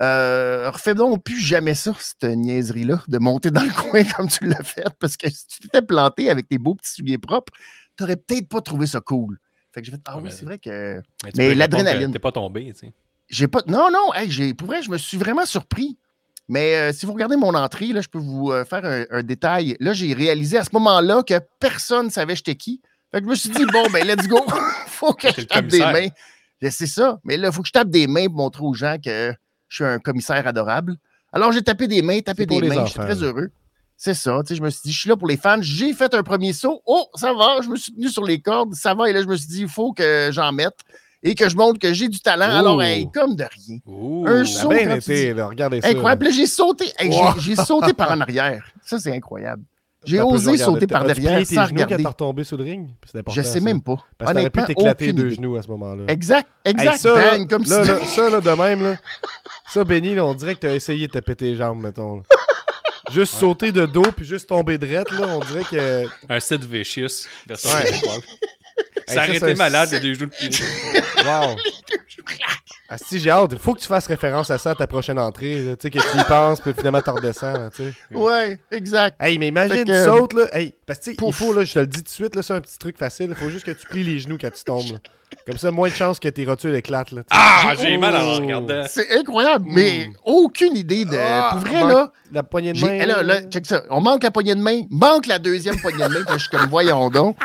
Euh, 0.00 0.70
refais 0.70 0.94
donc 0.94 1.22
plus 1.22 1.38
jamais 1.38 1.74
ça, 1.74 1.94
cette 1.98 2.24
niaiserie-là, 2.24 3.02
de 3.06 3.18
monter 3.18 3.50
dans 3.50 3.62
le 3.62 3.70
coin 3.90 4.02
comme 4.04 4.28
tu 4.28 4.46
l'as 4.46 4.62
fait, 4.62 4.88
parce 4.98 5.18
que 5.18 5.28
si 5.28 5.46
tu 5.46 5.60
t'étais 5.60 5.82
planté 5.82 6.30
avec 6.30 6.48
tes 6.48 6.56
beaux 6.56 6.74
petits 6.74 6.92
souliers 6.92 7.18
propres, 7.18 7.52
t'aurais 7.96 8.16
peut-être 8.16 8.48
pas 8.48 8.62
trouvé 8.62 8.86
ça 8.86 9.02
cool. 9.02 9.38
Fait 9.74 9.82
que 9.82 9.84
j'ai 9.84 9.92
fait, 9.92 10.00
ah 10.06 10.16
oui, 10.18 10.30
c'est 10.32 10.46
vrai 10.46 10.58
que 10.58 11.02
Mais, 11.24 11.32
Mais 11.36 11.54
l'adrénaline. 11.54 12.10
T'es 12.10 12.18
pas 12.18 12.32
tombé, 12.32 12.72
tu 12.72 12.86
sais. 12.86 12.92
j'ai 13.28 13.48
pas. 13.48 13.60
Non, 13.66 13.90
non, 13.90 14.14
hey, 14.14 14.54
pour 14.54 14.68
vrai, 14.68 14.82
je 14.82 14.90
me 14.90 14.96
suis 14.96 15.18
vraiment 15.18 15.44
surpris. 15.44 15.98
Mais 16.48 16.76
euh, 16.76 16.92
si 16.92 17.06
vous 17.06 17.12
regardez 17.12 17.36
mon 17.36 17.54
entrée, 17.54 17.88
là, 17.88 18.00
je 18.00 18.08
peux 18.08 18.18
vous 18.18 18.50
euh, 18.52 18.64
faire 18.64 18.84
un, 18.84 19.04
un 19.10 19.22
détail. 19.22 19.76
Là, 19.80 19.92
j'ai 19.92 20.12
réalisé 20.12 20.58
à 20.58 20.64
ce 20.64 20.70
moment-là 20.72 21.22
que 21.22 21.40
personne 21.60 22.06
ne 22.06 22.10
savait 22.10 22.36
j'étais 22.36 22.56
qui. 22.56 22.80
Fait 23.12 23.20
que 23.20 23.26
je 23.26 23.30
me 23.30 23.34
suis 23.34 23.50
dit, 23.50 23.64
bon, 23.66 23.88
ben, 23.92 24.06
let's 24.06 24.26
go. 24.26 24.40
faut 24.86 25.12
que 25.12 25.28
je 25.28 25.42
tape 25.42 25.66
des 25.66 25.80
mains. 25.80 26.08
C'est 26.70 26.86
ça. 26.86 27.20
Mais 27.24 27.36
là, 27.36 27.48
il 27.48 27.54
faut 27.54 27.62
que 27.62 27.68
je 27.68 27.72
tape 27.72 27.90
des 27.90 28.06
mains 28.06 28.26
pour 28.26 28.36
montrer 28.36 28.64
aux 28.64 28.74
gens 28.74 28.96
que 29.04 29.34
je 29.68 29.74
suis 29.74 29.84
un 29.84 29.98
commissaire 29.98 30.46
adorable. 30.46 30.96
Alors, 31.32 31.52
j'ai 31.52 31.62
tapé 31.62 31.88
des 31.88 32.02
mains, 32.02 32.20
tapé 32.20 32.46
des 32.46 32.60
mains. 32.60 32.86
Je 32.86 32.90
suis 32.90 33.00
très 33.00 33.22
heureux. 33.22 33.50
C'est 33.96 34.14
ça. 34.14 34.40
tu 34.40 34.48
sais, 34.48 34.54
Je 34.56 34.62
me 34.62 34.70
suis 34.70 34.80
dit, 34.84 34.92
je 34.92 34.98
suis 34.98 35.08
là 35.08 35.16
pour 35.16 35.28
les 35.28 35.36
fans. 35.36 35.60
J'ai 35.60 35.92
fait 35.92 36.12
un 36.14 36.22
premier 36.22 36.52
saut. 36.52 36.82
Oh, 36.86 37.06
ça 37.14 37.32
va. 37.32 37.58
Je 37.62 37.68
me 37.68 37.76
suis 37.76 37.92
tenu 37.92 38.08
sur 38.08 38.24
les 38.24 38.40
cordes. 38.40 38.74
Ça 38.74 38.94
va. 38.94 39.08
Et 39.08 39.12
là, 39.12 39.22
je 39.22 39.26
me 39.26 39.36
suis 39.36 39.46
dit, 39.46 39.60
il 39.62 39.68
faut 39.68 39.92
que 39.92 40.30
j'en 40.32 40.52
mette 40.52 40.78
et 41.22 41.34
que 41.34 41.48
je 41.48 41.56
montre 41.56 41.78
que 41.78 41.92
j'ai 41.92 42.08
du 42.08 42.20
talent. 42.20 42.50
Alors, 42.56 42.82
hey, 42.82 43.08
comme 43.12 43.36
de 43.36 43.44
rien. 43.44 43.78
Ouh. 43.86 44.24
Un 44.26 44.44
saut, 44.44 44.68
bien 44.70 44.86
tu 44.98 45.12
été, 45.12 45.28
dis- 45.32 45.34
là, 45.34 45.46
regardez 45.48 45.80
ça. 45.80 45.88
Incroyable. 45.88 46.24
Là, 46.26 46.30
j'ai 46.30 46.46
sauté. 46.46 46.86
Hey, 46.98 47.12
j'ai- 47.12 47.18
Wow. 47.18 47.38
J'ai 47.38 47.56
sauté 47.56 47.92
par 47.92 48.10
en 48.12 48.20
arrière. 48.22 48.64
Ça, 48.84 48.98
c'est 48.98 49.12
incroyable. 49.14 49.62
J'ai 50.04 50.20
osé 50.20 50.56
sauter 50.58 50.88
par 50.88 51.04
derrière 51.04 51.46
sans 51.46 51.64
regarder. 51.66 51.96
t'es 52.02 52.08
retombé 52.08 52.42
sur 52.42 52.56
le 52.56 52.64
ring? 52.64 52.88
Je 53.28 53.42
sais 53.42 53.60
même 53.60 53.80
pas. 53.80 53.98
Parce 54.18 54.32
que 54.32 54.36
t'aurais 54.36 54.50
pu 54.50 54.64
t'éclater 54.64 55.12
deux 55.12 55.26
idée. 55.26 55.34
genoux 55.36 55.56
à 55.56 55.62
ce 55.62 55.68
moment-là. 55.68 56.04
Exact, 56.08 56.48
exact. 56.64 56.92
Hey, 56.94 56.98
ça, 56.98 57.14
là, 57.14 57.30
bang, 57.38 57.48
comme 57.48 57.62
là, 57.62 57.82
si... 57.84 57.88
là, 57.88 57.98
ça, 58.06 58.30
là, 58.30 58.40
de 58.40 58.50
même, 58.50 58.82
là. 58.82 58.96
Ça, 59.68 59.84
Benny, 59.84 60.14
là, 60.16 60.26
on 60.26 60.34
dirait 60.34 60.54
que 60.56 60.60
t'as 60.60 60.74
essayé 60.74 61.06
de 61.06 61.12
te 61.12 61.18
péter 61.20 61.46
les 61.52 61.56
jambes, 61.56 61.80
mettons. 61.80 62.16
là. 62.16 62.22
Juste 63.12 63.34
sauter 63.34 63.70
de 63.72 63.86
dos, 63.86 64.02
puis 64.14 64.26
juste 64.26 64.48
tomber 64.48 64.76
drette, 64.76 65.10
là, 65.12 65.28
on 65.28 65.38
dirait 65.40 65.64
que... 65.64 66.04
Un 66.28 66.40
Sid 66.40 66.64
Vicious. 66.64 67.26
Ça 69.08 69.24
aurait 69.24 69.36
été 69.36 69.54
malade, 69.54 69.88
il 69.92 69.94
y 69.94 69.96
a 69.96 70.00
des 70.00 70.14
genoux 70.14 70.26
de 70.26 70.30
pied. 70.48 70.50
Wow! 71.24 71.56
Ah, 72.88 72.98
si, 72.98 73.18
j'ai 73.18 73.30
hâte. 73.30 73.56
Faut 73.58 73.72
que 73.74 73.80
tu 73.80 73.86
fasses 73.86 74.06
référence 74.06 74.50
à 74.50 74.58
ça 74.58 74.72
à 74.72 74.74
ta 74.74 74.86
prochaine 74.86 75.18
entrée, 75.18 75.62
là, 75.64 75.76
Tu 75.76 75.82
sais, 75.84 75.90
que 75.90 75.98
tu 75.98 76.18
y 76.18 76.24
penses, 76.24 76.60
puis 76.60 76.74
finalement, 76.76 77.00
t'en 77.00 77.14
redescends, 77.14 77.52
là, 77.54 77.70
tu 77.74 77.84
sais. 77.84 77.94
Ouais, 78.14 78.58
exact. 78.70 79.16
Hey, 79.18 79.38
mais 79.38 79.48
imagine, 79.48 79.78
tu 79.78 79.92
que- 79.92 80.04
sautes, 80.04 80.34
là. 80.34 80.44
Hey, 80.54 80.74
parce 80.86 80.98
que, 80.98 81.04
tu 81.06 81.10
sais, 81.12 81.16
il 81.26 81.32
faut, 81.32 81.54
là, 81.54 81.64
je 81.64 81.72
te 81.72 81.78
le 81.78 81.86
dis 81.86 81.98
tout 81.98 82.04
de 82.04 82.08
suite, 82.10 82.36
là, 82.36 82.42
c'est 82.42 82.52
un 82.52 82.60
petit 82.60 82.76
truc 82.78 82.98
facile. 82.98 83.28
Il 83.30 83.34
faut 83.34 83.48
juste 83.48 83.64
que 83.64 83.70
tu 83.70 83.86
plies 83.86 84.04
les 84.04 84.18
genoux 84.18 84.36
quand 84.38 84.50
tu 84.52 84.62
tombes, 84.62 84.92
là. 84.92 84.98
Comme 85.46 85.56
ça, 85.56 85.70
moins 85.70 85.88
de 85.88 85.94
chances 85.94 86.18
que 86.20 86.28
tes 86.28 86.44
rotules 86.44 86.74
éclatent, 86.74 87.12
là. 87.12 87.22
tu. 87.22 87.28
Ah, 87.30 87.72
j'ai 87.80 87.96
mal 87.96 88.14
en 88.14 88.24
Oh. 88.34 88.40
regardant. 88.40 88.84
C'est 88.86 89.10
incroyable, 89.18 89.64
mais 89.68 90.10
aucune 90.26 90.76
idée 90.76 91.06
de... 91.06 91.16
Ah, 91.18 91.52
pour 91.52 91.60
vrai, 91.70 91.84
là, 91.90 92.12
La 92.30 92.42
poignée 92.42 92.74
de 92.74 92.80
main. 92.84 93.06
là, 93.06 93.22
là. 93.22 93.40
check 93.44 93.64
ça. 93.64 93.84
On 93.88 94.02
manque 94.02 94.22
la 94.22 94.30
poignée 94.30 94.54
de 94.54 94.60
main, 94.60 94.82
manque 94.90 95.26
la 95.26 95.38
deuxième 95.38 95.80
poignée 95.80 96.04
de 96.04 96.08
main, 96.12 96.24
puis 96.26 96.34
je 96.34 96.40
suis 96.40 96.50
comme, 96.50 96.68
voyons 96.68 97.08
donc. 97.08 97.38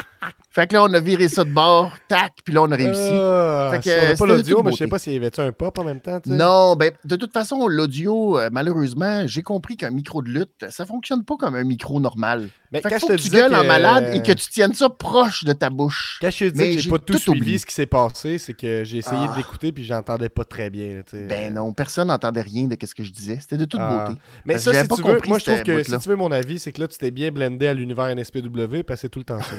Fait 0.58 0.66
que 0.66 0.74
là, 0.74 0.86
on 0.86 0.94
a 0.96 1.00
viré 1.00 1.28
ça 1.28 1.44
de 1.44 1.52
bord, 1.52 1.92
tac, 2.08 2.34
puis 2.44 2.52
là, 2.52 2.64
on 2.64 2.72
a 2.72 2.76
réussi. 2.76 3.12
Ah, 3.14 3.70
Fait 3.74 3.80
que, 3.80 3.90
on 3.90 3.94
a 3.94 4.02
c'était 4.08 4.16
pas 4.16 4.26
l'audio, 4.26 4.64
mais 4.64 4.72
je 4.72 4.78
sais 4.78 4.88
pas 4.88 4.98
s'il 4.98 5.14
y 5.14 5.16
avait-tu 5.18 5.40
un 5.40 5.52
pop 5.52 5.78
en 5.78 5.84
même 5.84 6.02
temps. 6.02 6.20
Non, 6.26 6.76
ben, 6.76 6.94
de 7.06 7.16
toute 7.16 7.32
façon, 7.32 7.68
l'audio, 7.68 8.40
euh, 8.40 8.50
malheureusement, 8.52 9.28
j'ai 9.28 9.44
compris 9.44 9.78
qu'un 9.78 9.92
micro 9.92 10.24
de 10.24 10.30
lutte, 10.30 10.66
ça 10.72 10.88
fonctionne 10.88 11.24
pas 11.24 11.36
comme 11.38 11.54
un 11.54 11.64
micro 11.64 12.00
normal. 12.00 12.50
Mais 12.72 12.82
Fait 12.82 12.90
quand 12.90 12.96
que 12.96 13.02
je 13.02 13.06
te 13.08 13.12
que 13.14 13.22
tu 13.22 13.30
gueules 13.30 13.56
en 13.56 13.64
malade 13.64 14.14
et 14.14 14.22
que 14.22 14.34
tu 14.34 14.50
tiennes 14.50 14.74
ça 14.74 14.90
proche 14.90 15.46
de 15.46 15.54
ta 15.54 15.70
bouche. 15.70 16.18
Quand 16.20 16.30
je 16.30 16.40
te 16.40 16.44
dis 16.50 16.58
Mais 16.58 16.76
que 16.76 16.82
j'ai 16.82 16.90
pas 16.90 17.00
tout, 17.00 17.14
tout 17.14 17.20
suivi 17.20 17.40
oublié. 17.40 17.58
ce 17.60 17.66
qui 17.66 17.74
s'est 17.74 17.86
passé, 17.86 18.38
c'est 18.40 18.54
que 18.54 18.84
j'ai 18.84 18.98
essayé 18.98 19.26
Ah. 19.30 19.32
de 19.32 19.38
l'écouter 19.38 19.72
puis 19.72 19.86
j'entendais 19.86 20.28
pas 20.30 20.44
très 20.44 20.70
bien. 20.70 21.02
Ben 21.14 21.54
non, 21.54 21.72
personne 21.74 22.10
n'entendait 22.10 22.42
rien 22.42 22.66
de 22.66 22.76
ce 22.86 22.94
que 22.94 23.04
je 23.04 23.12
disais. 23.12 23.38
C'était 23.40 23.58
de 23.58 23.66
toute 23.66 23.80
Ah. 23.82 24.08
beauté. 24.10 24.20
Mais 24.46 24.56
Parce 24.56 24.66
ça, 24.66 24.74
si 24.82 24.88
pas 24.88 24.96
tu 24.98 25.02
veux, 25.04 25.20
moi 25.28 25.40
je 25.40 25.46
trouve 25.46 25.64
que 25.64 25.84
si 25.84 25.98
tu 25.98 26.10
veux 26.10 26.16
mon 26.18 26.32
avis, 26.32 26.60
c'est 26.60 26.74
que 26.74 26.82
là, 26.82 26.88
tu 26.90 26.98
t'es 26.98 27.12
bien 27.12 27.32
blendé 27.32 27.68
à 27.68 27.74
l'univers 27.74 28.08
NSPW 28.08 28.84
parce 28.84 28.98
que 29.00 29.02
c'est 29.02 29.10
tout 29.10 29.20
le 29.20 29.26
temps 29.26 29.40
ça. 29.42 29.56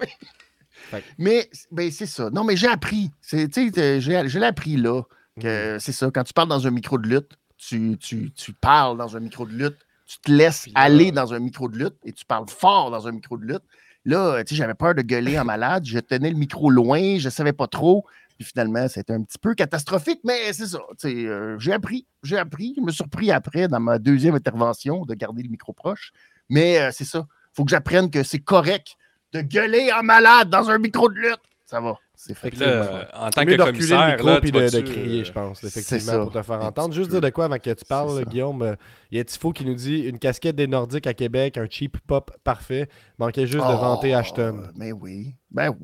Mais 1.18 1.48
ben, 1.70 1.90
c'est 1.90 2.06
ça. 2.06 2.30
Non, 2.30 2.42
mais 2.44 2.56
j'ai 2.56 2.66
appris. 2.66 3.10
C'est- 3.20 3.48
tu 3.48 3.70
sais, 3.72 3.80
euh, 3.80 4.00
J'ai 4.00 4.28
je 4.28 4.38
l'ai 4.38 4.46
appris 4.46 4.76
là. 4.76 5.02
que. 5.40 5.76
C'est 5.78 5.92
ça. 5.92 6.10
Quand 6.12 6.24
tu 6.24 6.32
parles 6.32 6.48
dans 6.48 6.66
un 6.66 6.70
micro 6.70 6.98
de 6.98 7.08
lutte, 7.08 7.30
tu, 7.56 7.96
tu, 7.98 8.32
tu 8.32 8.52
parles 8.52 8.96
dans 8.98 9.16
un 9.16 9.20
micro 9.20 9.46
de 9.46 9.52
lutte, 9.52 9.76
tu 10.10 10.18
te 10.18 10.32
laisses 10.32 10.66
là- 10.66 10.72
aller 10.74 11.12
dans 11.12 11.32
un 11.32 11.38
micro 11.38 11.68
de 11.68 11.78
lutte 11.78 11.94
et 12.04 12.12
tu 12.12 12.24
parles 12.24 12.48
fort 12.48 12.90
dans 12.90 13.06
un 13.06 13.12
micro 13.12 13.36
de 13.38 13.44
lutte. 13.44 13.62
Là, 14.04 14.42
tu 14.42 14.54
sais, 14.54 14.58
j'avais 14.58 14.74
peur 14.74 14.94
de 14.94 15.02
gueuler 15.02 15.38
en 15.38 15.44
malade. 15.44 15.84
Je 15.86 16.00
tenais 16.00 16.30
le 16.30 16.36
micro 16.36 16.68
loin, 16.68 17.18
je 17.18 17.28
savais 17.28 17.52
pas 17.52 17.68
trop. 17.68 18.04
Puis 18.36 18.44
finalement, 18.44 18.88
c'était 18.88 19.12
un 19.12 19.22
petit 19.22 19.38
peu 19.38 19.54
catastrophique, 19.54 20.20
mais 20.24 20.52
c'est 20.52 20.66
ça. 20.66 20.78
tu 20.98 21.10
sais, 21.10 21.26
euh, 21.26 21.58
j'ai 21.60 21.72
appris, 21.72 22.06
j'ai 22.24 22.38
appris. 22.38 22.74
Je 22.76 22.80
me 22.80 22.90
suis 22.90 22.96
surpris 22.96 23.30
après, 23.30 23.68
dans 23.68 23.78
ma 23.78 23.98
deuxième 24.00 24.34
intervention, 24.34 25.04
de 25.04 25.14
garder 25.14 25.42
le 25.44 25.50
micro 25.50 25.72
proche. 25.72 26.10
Mais 26.48 26.80
euh, 26.80 26.90
c'est 26.92 27.04
ça. 27.04 27.26
faut 27.52 27.64
que 27.64 27.70
j'apprenne 27.70 28.10
que 28.10 28.22
c'est 28.24 28.38
correct 28.40 28.96
de 29.32 29.42
gueuler 29.42 29.92
en 29.92 30.02
malade 30.02 30.50
dans 30.50 30.70
un 30.70 30.78
micro 30.78 31.08
de 31.08 31.14
lutte. 31.14 31.40
Ça 31.66 31.80
va. 31.80 31.96
C'est 32.22 32.54
là, 32.58 33.08
en 33.14 33.30
tant 33.30 33.46
que 33.46 33.50
le 33.50 33.56
commissaire, 33.56 34.08
micro 34.08 34.26
là, 34.26 34.40
puis 34.42 34.52
tu 34.52 34.58
de, 34.58 34.68
de 34.68 34.80
crier, 34.82 35.20
euh, 35.22 35.24
je 35.24 35.32
pense, 35.32 35.64
effectivement, 35.64 36.24
pour 36.24 36.32
te 36.32 36.42
faire 36.42 36.60
entendre. 36.62 36.92
Juste 36.92 37.10
dire 37.10 37.22
de 37.22 37.30
quoi 37.30 37.46
avant 37.46 37.58
que 37.58 37.70
tu 37.70 37.84
parles. 37.86 38.24
Guillaume. 38.26 38.60
euh, 38.60 38.74
Il 39.10 39.16
y 39.16 39.20
a 39.20 39.24
Tifo 39.24 39.52
qui 39.52 39.64
nous 39.64 39.74
dit 39.74 40.00
une 40.00 40.18
casquette 40.18 40.54
des 40.54 40.66
Nordiques 40.66 41.06
à 41.06 41.14
Québec, 41.14 41.56
un 41.56 41.66
cheap 41.68 41.96
pop 42.06 42.30
parfait. 42.44 42.90
Manquait 43.18 43.46
juste 43.46 43.64
de 43.66 43.72
vanter 43.72 44.12
Ashton. 44.12 44.64
Mais 44.76 44.92
oui. 44.92 45.34
Ben, 45.50 45.74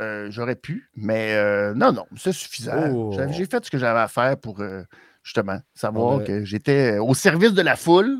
euh, 0.00 0.28
j'aurais 0.30 0.56
pu. 0.56 0.88
Mais 0.96 1.34
euh, 1.34 1.74
non, 1.74 1.92
non, 1.92 2.06
c'est 2.16 2.32
suffisant. 2.32 2.90
Oh. 2.90 3.14
J'ai 3.30 3.44
fait 3.44 3.62
ce 3.62 3.70
que 3.70 3.76
j'avais 3.76 4.00
à 4.00 4.08
faire 4.08 4.38
pour 4.38 4.60
euh, 4.60 4.84
justement 5.22 5.58
savoir 5.74 6.24
que 6.24 6.42
j'étais 6.44 6.96
au 6.98 7.12
service 7.12 7.52
de 7.52 7.62
la 7.62 7.76
foule, 7.76 8.18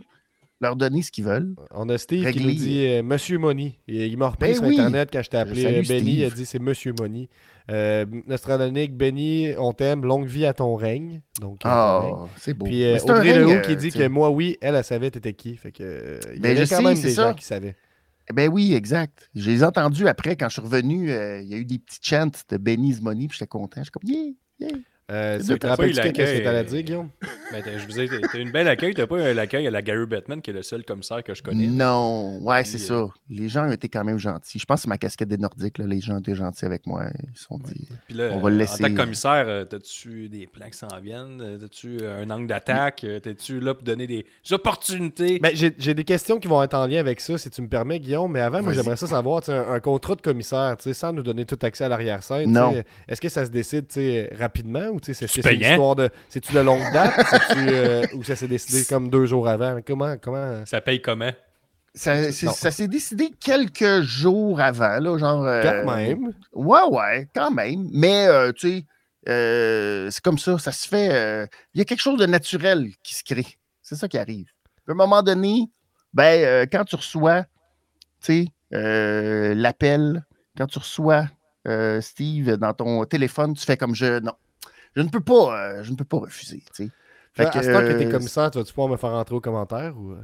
leur 0.63 0.77
donner 0.77 1.03
ce 1.03 1.11
qu'ils 1.11 1.25
veulent. 1.25 1.55
On 1.73 1.89
a 1.89 1.99
Steve 1.99 2.31
qui 2.31 2.45
nous 2.45 2.53
dit 2.53 2.87
euh, 2.87 3.03
Monsieur 3.03 3.39
Money. 3.39 3.79
Et 3.89 4.07
il 4.07 4.17
m'a 4.17 4.29
repris 4.29 4.51
Ben 4.51 4.55
sur 4.55 4.65
oui. 4.65 4.75
Internet 4.79 5.11
quand 5.13 5.23
je 5.23 5.31
t'ai 5.31 5.37
appelé 5.37 5.65
euh, 5.67 5.83
Benny. 5.87 6.15
Il 6.19 6.25
a 6.25 6.31
dit 6.31 6.47
c'est 6.47 6.59
Monsieur 6.59 6.95
Money. 6.99 7.29
Euh, 7.71 8.07
Nostradonic, 8.27 8.97
Benny, 8.97 9.51
on 9.59 9.73
t'aime. 9.73 10.05
Longue 10.05 10.27
vie 10.27 10.47
à 10.47 10.55
ton 10.55 10.75
règne. 10.75 11.21
Donc. 11.41 11.61
Ah, 11.65 12.27
c'est 12.39 12.55
beau. 12.55 12.65
Puis 12.67 12.85
euh, 12.85 12.99
Audrey 13.03 13.39
Lehoux 13.39 13.61
qui 13.63 13.77
dit 13.77 13.91
que 13.91 14.07
moi, 14.09 14.31
oui, 14.31 14.57
elle, 14.61 14.75
elle 14.75 14.85
savait 14.85 15.11
t'étais 15.11 15.35
qui. 15.35 15.57
Fait 15.57 15.73
que, 15.73 16.19
y 16.35 16.41
Ben, 16.41 16.57
avait 16.57 16.67
quand 16.67 16.77
sais, 16.77 16.83
même 16.83 17.01
des 17.01 17.11
ça. 17.11 17.29
gens 17.29 17.35
qui 17.35 17.45
savaient. 17.45 17.77
Ben 18.33 18.49
oui, 18.49 18.75
exact. 18.75 19.29
Je 19.35 19.51
les 19.51 19.61
ai 19.61 19.65
entendus 19.65 20.07
après, 20.09 20.37
quand 20.37 20.49
je 20.49 20.55
suis 20.55 20.63
revenu, 20.63 21.11
il 21.11 21.49
y 21.49 21.55
a 21.55 21.57
eu 21.57 21.65
des 21.65 21.79
petits 21.79 21.99
chants 22.01 22.31
de 22.51 22.57
Benny's 22.57 23.03
Money, 23.03 23.27
puis 23.29 23.37
j'étais 23.39 23.49
content. 23.49 23.81
Je 23.81 23.85
suis 23.85 23.91
comme, 23.91 24.09
yeah, 24.09 24.33
yeah. 24.61 24.79
Euh, 25.11 25.39
C'est 25.43 25.55
tu 25.55 25.59
te 25.59 25.83
il 25.85 26.13
qu'est-ce 26.13 26.39
que 26.39 26.45
t'allais 26.45 26.59
euh, 26.59 26.65
dire, 26.65 26.83
Guillaume? 26.83 27.11
Ben, 27.51 27.63
je 27.77 27.85
vous 27.87 28.01
ai, 28.01 28.09
t'as 28.09 28.39
une 28.39 28.53
belle 28.53 28.69
accueil. 28.69 28.95
T'as 28.95 29.07
pas 29.07 29.31
eu 29.31 29.35
l'accueil 29.35 29.67
à 29.67 29.71
la 29.71 29.83
Gary 29.83 30.07
Bettman, 30.07 30.41
qui 30.41 30.51
est 30.51 30.55
le 30.55 30.63
seul 30.63 30.85
commissaire 30.85 31.23
que 31.23 31.35
je 31.35 31.43
connais. 31.43 31.67
Non, 31.67 32.39
ouais, 32.41 32.65
c'est 32.65 32.79
Puis, 32.79 32.87
ça. 32.87 33.09
Les 33.29 33.49
gens 33.49 33.69
ont 33.69 33.73
été 33.73 33.89
quand 33.89 34.05
même 34.05 34.19
gentils. 34.19 34.59
Je 34.59 34.65
pense 34.65 34.77
que 34.81 34.83
c'est 34.83 34.89
ma 34.89 34.99
casquette 34.99 35.29
des 35.29 35.37
Nordiques, 35.39 35.79
là, 35.79 35.87
les 35.87 36.01
gens 36.01 36.19
étaient 36.19 36.35
gentils 36.35 36.65
avec 36.65 36.87
moi. 36.87 37.07
Ils 37.31 37.37
se 37.37 37.45
sont 37.45 37.59
dit. 37.59 37.89
Puis 38.07 38.17
là, 38.17 38.31
On 38.33 38.39
va 38.41 38.49
le 38.49 38.57
en 38.57 38.59
laisser, 38.59 38.83
tant 38.83 38.89
que 38.89 38.93
euh, 38.93 38.97
commissaire, 38.97 39.45
euh, 39.49 39.65
t'as-tu 39.65 40.29
des 40.29 40.47
plans 40.47 40.71
qui 40.71 40.79
s'en 40.79 41.01
viennent? 41.03 41.41
Euh, 41.41 41.59
T'as-tu 41.59 41.99
euh, 42.01 42.23
un 42.23 42.31
angle 42.31 42.47
d'attaque? 42.47 43.05
Euh, 43.05 43.19
T'es-tu 43.21 43.61
là 43.61 43.75
pour 43.75 43.83
donner 43.85 44.07
des 44.07 44.25
opportunités? 44.53 45.41
Ben, 45.41 45.51
j'ai 45.55 45.95
des 45.95 46.05
questions 46.05 46.39
qui 46.39 46.49
vont 46.49 46.63
être 46.63 46.75
en 46.75 46.87
lien 46.87 47.01
avec 47.01 47.21
ça, 47.21 47.37
si 47.37 47.51
tu 47.51 47.61
me 47.61 47.69
permets, 47.69 47.99
Guillaume. 48.01 48.33
Mais 48.33 48.41
avant, 48.41 48.63
moi, 48.63 48.73
j'aimerais 48.73 48.97
ça 48.97 49.09
savoir, 49.09 49.43
un, 49.49 49.73
un 49.75 49.81
contrat 49.81 50.15
de 50.15 50.23
commissaire, 50.23 50.77
tu 50.79 50.85
sais, 50.85 50.95
sans 50.95 51.13
nous 51.13 51.23
donner 51.23 51.45
tout 51.45 51.59
accès 51.63 51.85
à 51.85 51.89
l'arrière-scène. 51.89 52.51
Non. 52.51 52.73
Est-ce 53.09 53.21
que 53.21 53.29
ça 53.29 53.45
se 53.45 53.51
décide 53.51 53.89
tu 53.89 53.95
sais, 53.95 54.33
rapidement 54.39 54.92
ou 54.93 55.01
tu 55.01 55.13
sais, 55.15 55.27
c'est 55.27 55.37
une 55.37 55.43
payant. 55.43 55.71
histoire 55.71 55.97
de. 55.97 56.11
C'est-tu 56.29 56.53
de 56.53 56.61
longue 56.61 56.83
date 56.93 57.15
euh, 57.57 58.07
ou 58.15 58.23
ça 58.25 58.37
s'est 58.37 58.49
décidé 58.49 58.85
comme 58.85 59.09
deux 59.11 59.27
jours 59.27 59.49
avant? 59.49 59.79
Comment. 59.87 60.17
comment... 60.19 60.65
Ça 60.67 60.81
paye 60.81 61.01
comment? 61.03 61.33
Ça, 61.95 62.33
c'est- 62.33 62.47
Non. 62.47 62.53
ça 62.53 62.71
s'est 62.71 62.89
décidé 62.89 63.31
quelques 63.39 64.01
jours 64.03 64.61
avant, 64.61 64.99
là, 64.99 65.19
genre. 65.19 65.45
euh, 65.45 65.63
Quand 65.85 65.95
même? 65.97 66.33
Ouais, 66.53 66.83
ouais, 66.91 67.29
quand 67.35 67.51
même. 67.51 67.89
Mais, 67.93 68.27
euh, 68.29 68.51
tu 68.53 68.69
sais, 68.79 68.85
euh, 69.29 70.09
c'est 70.11 70.23
comme 70.23 70.39
ça, 70.39 70.59
ça 70.59 70.73
se 70.73 70.89
fait. 70.89 71.11
euh, 71.13 71.47
Il 71.75 71.79
y 71.79 71.81
a 71.83 71.85
quelque 71.85 72.01
chose 72.01 72.19
de 72.19 72.27
naturel 72.27 72.89
qui 73.03 73.15
se 73.15 73.23
crée. 73.25 73.47
C'est 73.83 73.97
ça 73.97 74.09
qui 74.09 74.17
arrive. 74.19 74.47
À 74.89 74.93
un 74.93 74.95
moment 74.95 75.23
donné, 75.23 75.71
ben, 76.15 76.43
euh, 76.45 76.67
quand 76.71 76.85
tu 76.85 76.97
reçois, 76.97 77.43
tu 78.23 78.45
sais, 78.45 78.45
euh, 78.75 79.55
l'appel, 79.55 80.25
quand 80.57 80.67
tu 80.67 80.79
reçois 80.79 81.27
euh, 81.69 82.01
Steve 82.01 82.57
dans 82.57 82.73
ton 82.73 83.05
téléphone, 83.05 83.55
tu 83.55 83.65
fais 83.67 83.77
comme 83.77 83.95
je. 83.95 84.19
Non, 84.21 84.33
je 84.97 85.03
ne 85.03 85.09
peux 85.09 85.21
pas, 85.21 85.57
euh, 85.59 85.83
je 85.83 85.91
ne 85.91 85.97
peux 85.97 86.05
pas 86.05 86.19
refuser, 86.19 86.63
tu. 86.75 86.91
Fait 87.35 87.47
à 87.47 87.63
ce 87.63 87.71
temps 87.73 87.81
que 87.81 87.93
t'es 87.99 88.07
euh, 88.07 88.11
commissaire, 88.11 88.51
tu 88.51 88.59
vas-tu 88.59 88.73
pouvoir 88.75 88.91
me 88.91 88.97
faire 88.99 89.11
rentrer 89.13 89.35
aux 89.35 89.41
commentaires 89.41 89.95
ou... 89.97 90.13
euh? 90.13 90.17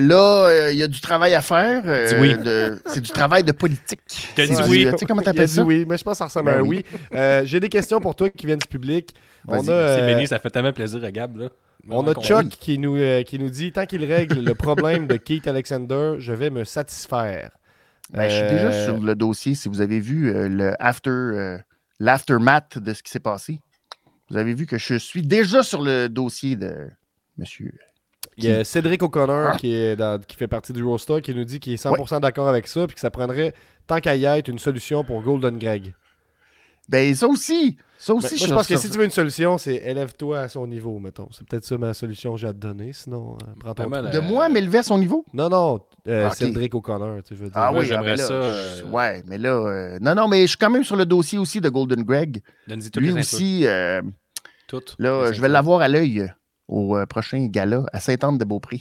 là, 0.00 0.46
euh, 0.48 0.72
il 0.72 0.78
y 0.78 0.82
a 0.82 0.88
du 0.88 1.00
travail 1.00 1.34
à 1.34 1.40
faire. 1.40 1.82
euh, 1.86 2.08
Dis 2.08 2.14
oui. 2.20 2.36
C'est 2.86 3.00
du 3.00 3.10
travail 3.10 3.42
de 3.42 3.52
politique. 3.52 4.00
C'est 4.36 4.46
du- 4.48 4.54
oui. 4.70 4.86
Tu 4.92 4.98
sais 4.98 5.06
comment 5.06 5.22
t'appelles 5.22 5.48
ça? 5.48 5.62
oui, 5.62 5.84
mais 5.88 5.96
je 5.98 6.04
pense 6.04 6.12
que 6.14 6.18
ça 6.18 6.24
ressemble 6.26 6.50
à 6.50 6.54
Ben 6.54 6.60
un 6.60 6.62
oui. 6.64 6.84
oui. 6.92 6.98
Euh, 7.14 7.42
J'ai 7.44 7.58
des 7.60 7.68
questions 7.68 8.00
pour 8.00 8.14
toi 8.14 8.28
qui 8.30 8.46
viennent 8.46 8.58
du 8.58 8.68
public. 8.68 9.14
On 9.48 9.54
a, 9.54 9.56
Vas-y. 9.56 9.64
C'est 9.66 9.72
euh, 10.02 10.06
béni, 10.14 10.26
ça 10.28 10.38
fait 10.38 10.50
tellement 10.50 10.72
plaisir 10.72 11.02
à 11.04 11.10
Gab. 11.10 11.36
Là. 11.36 11.48
On 11.90 12.06
a 12.06 12.14
Chuck 12.14 12.48
qui 12.48 12.78
nous, 12.78 12.96
euh, 12.96 13.22
qui 13.24 13.38
nous 13.40 13.50
dit 13.50 13.72
tant 13.72 13.86
qu'il 13.86 14.04
règle 14.04 14.44
le 14.44 14.54
problème 14.54 15.06
de 15.08 15.16
Keith 15.16 15.48
Alexander, 15.48 16.14
je 16.18 16.32
vais 16.32 16.50
me 16.50 16.62
satisfaire. 16.64 17.50
Ben, 18.12 18.28
Je 18.28 18.36
suis 18.36 18.46
déjà 18.46 18.84
sur 18.84 18.98
le 19.00 19.14
dossier. 19.16 19.54
Si 19.54 19.68
vous 19.68 19.80
avez 19.80 19.98
vu 19.98 20.30
euh, 20.32 20.48
le 20.48 20.74
after, 20.80 21.10
euh, 21.10 21.58
l'aftermath 22.06 22.78
de 22.78 22.92
ce 22.94 23.02
qui 23.02 23.10
s'est 23.12 23.20
passé. 23.20 23.60
Vous 24.28 24.36
avez 24.36 24.54
vu 24.54 24.66
que 24.66 24.76
je 24.78 24.94
suis 24.94 25.22
déjà 25.22 25.62
sur 25.62 25.82
le 25.82 26.08
dossier 26.08 26.56
de 26.56 26.90
monsieur. 27.38 27.72
Il 28.36 28.44
y 28.44 28.50
a 28.50 28.64
Cédric 28.64 29.02
O'Connor 29.02 29.50
Ah. 29.52 29.56
qui, 29.56 29.72
est 29.74 29.94
dans- 29.94 30.20
qui 30.20 30.36
fait 30.36 30.48
partie 30.48 30.72
du 30.72 30.82
roster 30.82 31.20
qui 31.22 31.34
nous 31.34 31.44
dit 31.44 31.60
qu'il 31.60 31.74
est 31.74 31.76
100% 31.76 32.18
d'accord 32.20 32.48
avec 32.48 32.66
ça 32.66 32.86
puis 32.86 32.94
que 32.94 33.00
ça 33.00 33.10
prendrait, 33.10 33.54
tant 33.86 34.00
qu'à 34.00 34.16
y 34.16 34.24
être, 34.24 34.48
une 34.48 34.58
solution 34.58 35.04
pour 35.04 35.22
Golden 35.22 35.58
Greg. 35.58 35.94
Ben, 36.88 37.14
ça 37.14 37.26
aussi. 37.28 37.76
Ça 38.04 38.12
Mais 38.14 38.18
aussi, 38.18 38.34
moi, 38.36 38.46
je 38.48 38.54
pense 38.54 38.66
que 38.66 38.74
ça- 38.74 38.80
si 38.82 38.90
tu 38.90 38.98
veux 38.98 39.04
une 39.04 39.12
solution, 39.12 39.58
c'est 39.58 39.76
élève-toi 39.76 40.40
à 40.40 40.48
son 40.48 40.66
niveau, 40.66 40.98
mettons. 40.98 41.28
C'est 41.30 41.46
peut-être 41.46 41.64
ça 41.64 41.78
ma 41.78 41.94
solution 41.94 42.32
que 42.34 42.40
j'ai 42.40 42.48
à 42.48 42.52
te 42.52 42.58
donner. 42.58 42.92
Sinon, 42.92 43.34
euh, 43.40 43.52
prends 43.60 43.74
ton 43.74 43.88
Pas 43.88 44.02
mal. 44.02 44.10
De 44.12 44.18
moi, 44.18 44.48
m'élever 44.48 44.78
à 44.78 44.82
son 44.82 44.98
niveau? 44.98 45.24
Non, 45.32 45.48
non, 45.48 45.78
euh, 46.08 46.24
Ah, 46.26 46.30
ok. 46.30 46.34
Cédric 46.34 46.74
O'Connor, 46.74 47.18
tu 47.22 47.28
sais, 47.28 47.34
je 47.36 47.44
veux 47.44 47.46
dire. 47.50 47.52
Ah 47.56 47.70
oui, 47.72 47.78
ah, 47.82 47.84
j'aimerais 47.84 48.16
ben 48.16 48.16
ça, 48.16 48.26
je- 48.26 48.82
euh, 48.82 48.90
Ouais, 48.90 49.22
mais 49.28 49.38
là. 49.38 49.50
euh, 49.50 49.98
Non, 50.00 50.16
non, 50.16 50.26
mais 50.26 50.42
je 50.42 50.46
suis 50.48 50.56
quand 50.56 50.70
même 50.70 50.82
sur 50.82 50.96
le 50.96 51.06
dossier 51.06 51.38
aussi 51.38 51.60
de 51.60 51.68
Golden 51.68 52.02
Greg. 52.02 52.42
Lui 52.96 53.12
aussi, 53.12 53.66
euh, 53.68 54.02
Toutes. 54.66 54.96
là, 54.98 55.30
je 55.32 55.40
vais 55.40 55.48
l'avoir 55.48 55.80
à 55.80 55.86
l'œil 55.88 56.28
au 56.66 56.96
euh, 56.96 57.06
prochain 57.06 57.46
gala 57.46 57.84
à 57.92 58.00
Sainte-Anne-de-Beaupré. 58.00 58.80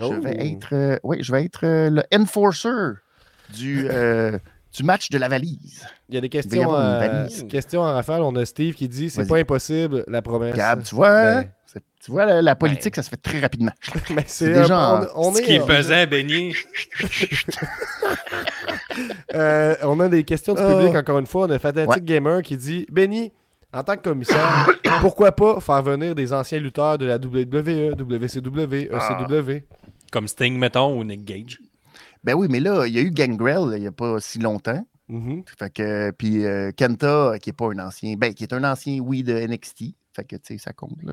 Je 0.00 0.04
Oh. 0.04 0.20
vais 0.20 0.48
être, 0.48 0.70
euh, 0.74 0.98
oui, 1.04 1.18
je 1.22 1.30
vais 1.30 1.44
être 1.44 1.64
euh, 1.64 1.90
le 1.90 2.02
enforcer 2.12 2.70
du, 3.54 3.86
euh, 3.88 4.36
du 4.74 4.82
match 4.84 5.10
de 5.10 5.18
la 5.18 5.28
valise. 5.28 5.84
Il 6.08 6.14
y 6.14 6.18
a 6.18 6.20
des 6.20 6.26
Il 6.28 6.32
va 6.32 6.38
y 6.38 6.42
questions, 6.42 6.74
à... 6.74 6.98
valise. 7.06 7.46
questions 7.48 7.80
en 7.82 7.92
rafale. 7.92 8.22
On 8.22 8.34
a 8.36 8.44
Steve 8.44 8.74
qui 8.74 8.88
dit 8.88 9.10
c'est 9.10 9.26
pas 9.26 9.38
impossible, 9.38 10.04
la 10.08 10.22
promesse. 10.22 10.54
Gab, 10.56 10.82
tu 10.82 10.94
vois, 10.94 11.10
hein? 11.10 11.42
Ben, 11.42 11.50
C'est- 11.66 11.82
tu 12.04 12.10
vois 12.10 12.24
la, 12.26 12.42
la 12.42 12.54
politique, 12.56 12.96
ça 12.96 13.02
se 13.02 13.08
fait 13.10 13.16
très 13.16 13.38
rapidement. 13.40 13.72
mais 14.14 14.24
c'est 14.26 14.52
déjà 14.52 15.08
on, 15.16 15.28
on 15.28 15.34
Ce 15.34 15.40
qui 15.42 15.52
est, 15.52 15.56
est 15.56 15.66
pesant, 15.66 16.06
Benny. 16.10 16.54
euh, 19.34 19.74
on 19.82 20.00
a 20.00 20.08
des 20.08 20.24
questions 20.24 20.54
du 20.54 20.60
Oh. 20.62 20.76
public, 20.78 20.94
encore 20.96 21.18
une 21.18 21.26
fois. 21.26 21.46
On 21.46 21.50
a 21.50 21.58
Fanatic 21.58 21.88
Ouais. 21.90 22.00
Gamer 22.00 22.42
qui 22.42 22.56
dit 22.56 22.86
Benny, 22.90 23.32
en 23.72 23.82
tant 23.82 23.96
que 23.96 24.02
commissaire, 24.02 24.68
pourquoi 25.00 25.32
pas 25.32 25.60
faire 25.60 25.82
venir 25.82 26.14
des 26.14 26.32
anciens 26.32 26.58
lutteurs 26.58 26.98
de 26.98 27.06
la 27.06 27.16
WWE, 27.16 27.94
WCW, 27.96 28.90
Ah. 28.92 29.18
ECW 29.28 29.62
Comme 30.10 30.28
Sting, 30.28 30.58
mettons, 30.58 30.98
ou 30.98 31.04
Nick 31.04 31.24
Gage. 31.24 31.58
Ben 32.24 32.34
oui, 32.34 32.46
mais 32.50 32.60
là, 32.60 32.86
il 32.86 32.94
y 32.94 32.98
a 32.98 33.02
eu 33.02 33.10
Gangrel 33.10 33.70
là, 33.70 33.76
il 33.76 33.80
n'y 33.80 33.86
a 33.86 33.92
pas 33.92 34.20
si 34.20 34.38
longtemps. 34.38 34.84
Fait 35.58 35.70
que, 35.70 36.10
puis 36.12 36.44
euh, 36.46 36.72
Kenta, 36.72 37.38
qui 37.40 37.50
n'est 37.50 37.54
pas 37.54 37.66
un 37.66 37.78
ancien, 37.78 38.14
ben, 38.16 38.32
qui 38.32 38.44
est 38.44 38.52
un 38.52 38.64
ancien, 38.64 38.98
oui, 39.00 39.22
de 39.22 39.34
NXT. 39.34 39.94
Fait 40.14 40.24
que, 40.24 40.36
tu 40.36 40.42
sais, 40.44 40.58
ça 40.58 40.72
compte, 40.72 41.02
là. 41.02 41.12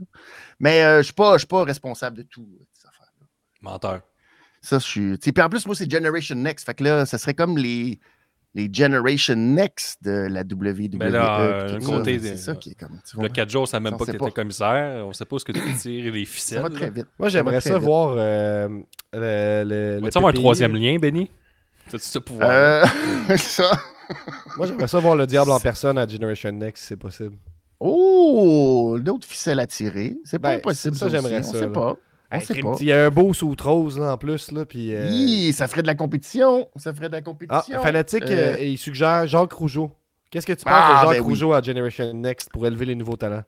Mais 0.59 0.83
euh, 0.83 0.93
je 0.95 0.97
ne 0.97 1.03
suis 1.03 1.13
pas, 1.13 1.37
pas 1.49 1.63
responsable 1.63 2.17
de 2.17 2.23
tout, 2.23 2.47
euh, 2.53 2.65
ces 2.73 2.87
affaires-là. 2.87 3.27
Menteur. 3.61 4.01
Ça, 4.61 4.79
je 4.79 4.85
suis. 4.85 5.17
Puis 5.17 5.41
en 5.41 5.49
plus, 5.49 5.65
moi, 5.65 5.75
c'est 5.75 5.89
Generation 5.89 6.35
Next. 6.35 6.65
Fait 6.65 6.73
que 6.73 6.83
là, 6.83 7.05
ça 7.05 7.17
serait 7.17 7.33
comme 7.33 7.57
les, 7.57 7.99
les 8.55 8.69
Generation 8.73 9.35
Next 9.35 10.01
de 10.03 10.27
la 10.29 10.41
WWE. 10.41 10.97
Mais 10.97 11.09
là, 11.11 11.39
euh, 11.41 11.73
le 11.73 11.79
tout 11.79 11.85
ça. 11.85 11.91
côté 11.97 12.19
c'est 12.19 12.31
des- 12.31 12.37
ça 12.37 12.55
qui 12.55 12.71
est 12.71 12.75
comme. 12.75 12.99
tu 13.07 13.15
vois, 13.15 13.23
Le 13.25 13.29
4 13.29 13.49
jours, 13.49 13.67
ça 13.67 13.79
ne 13.79 13.83
même 13.83 13.97
pas 13.97 14.05
que 14.05 14.11
tu 14.11 14.17
étais 14.17 14.31
commissaire. 14.31 15.05
On 15.05 15.13
sait 15.13 15.25
pas 15.25 15.37
ce 15.39 15.45
que 15.45 15.51
tu 15.51 15.73
tires 15.77 16.11
les 16.13 16.25
ça 16.25 16.31
ficelles. 16.31 16.61
va 16.63 16.69
très 16.69 16.85
là. 16.85 16.89
vite. 16.91 17.07
Moi, 17.19 17.29
j'aimerais 17.29 17.61
ça 17.61 17.77
voir 17.77 18.15
euh, 18.17 18.67
le, 19.13 19.63
le, 19.65 19.99
Vas-tu 20.01 20.17
avoir 20.17 20.31
un 20.31 20.33
troisième 20.37 20.73
lien, 20.75 20.97
Benny? 20.97 21.29
T'as-tu 21.91 22.05
ce 22.05 22.19
pouvoir? 22.19 22.49
Euh, 22.51 22.85
ça. 23.37 23.71
Moi, 24.57 24.65
j'aimerais 24.67 24.87
ça 24.87 24.99
voir 24.99 25.15
le 25.15 25.27
diable 25.27 25.51
en 25.51 25.59
personne 25.59 25.97
à 25.97 26.07
Generation 26.07 26.51
Next, 26.51 26.81
si 26.81 26.87
c'est 26.89 26.97
possible. 26.97 27.35
Oh, 27.79 28.97
d'autres 28.99 29.27
ficelles 29.27 29.59
à 29.59 29.67
tirer. 29.67 30.17
C'est 30.25 30.39
pas 30.39 30.49
Ben, 30.53 30.57
impossible. 30.57 30.95
ça, 30.95 31.05
Ça, 31.09 31.11
j'aimerais 31.15 31.43
ça, 31.43 31.49
On 31.49 31.53
sait 31.53 31.61
là. 31.61 31.67
pas. 31.67 31.95
On 32.31 32.35
Hey, 32.37 32.45
sait 32.45 32.53
crime, 32.53 32.65
pas. 32.65 32.77
Il 32.79 32.85
y 32.87 32.93
a 32.93 33.05
un 33.05 33.09
beau 33.09 33.33
sous 33.33 33.55
rose 33.59 33.97
là, 33.99 34.13
en 34.13 34.17
plus, 34.17 34.51
là, 34.51 34.65
puis... 34.65 34.93
euh, 34.93 35.09
Hi, 35.09 35.51
ça 35.51 35.67
ferait 35.67 35.81
de 35.81 35.87
la 35.87 35.95
compétition. 35.95 36.67
Ça 36.75 36.93
ferait 36.93 37.07
de 37.07 37.13
la 37.13 37.17
Ah, 37.19 37.21
compétition. 37.21 37.81
Fanatique, 37.81 38.23
Euh, 38.23 38.55
euh, 38.55 38.59
il 38.63 38.77
suggère 38.77 39.25
Jacques 39.27 39.51
Rougeau. 39.53 39.91
Qu'est-ce 40.29 40.45
que 40.45 40.53
tu 40.53 40.63
penses 40.63 40.73
Ah, 40.75 41.01
de 41.05 41.07
Jacques 41.07 41.17
ben 41.17 41.23
oui. 41.25 41.29
Rougeau 41.33 41.53
à 41.53 41.61
Generation 41.61 42.13
Next 42.13 42.51
pour 42.51 42.67
élever 42.67 42.85
les 42.85 42.95
nouveaux 42.95 43.17
talents? 43.17 43.43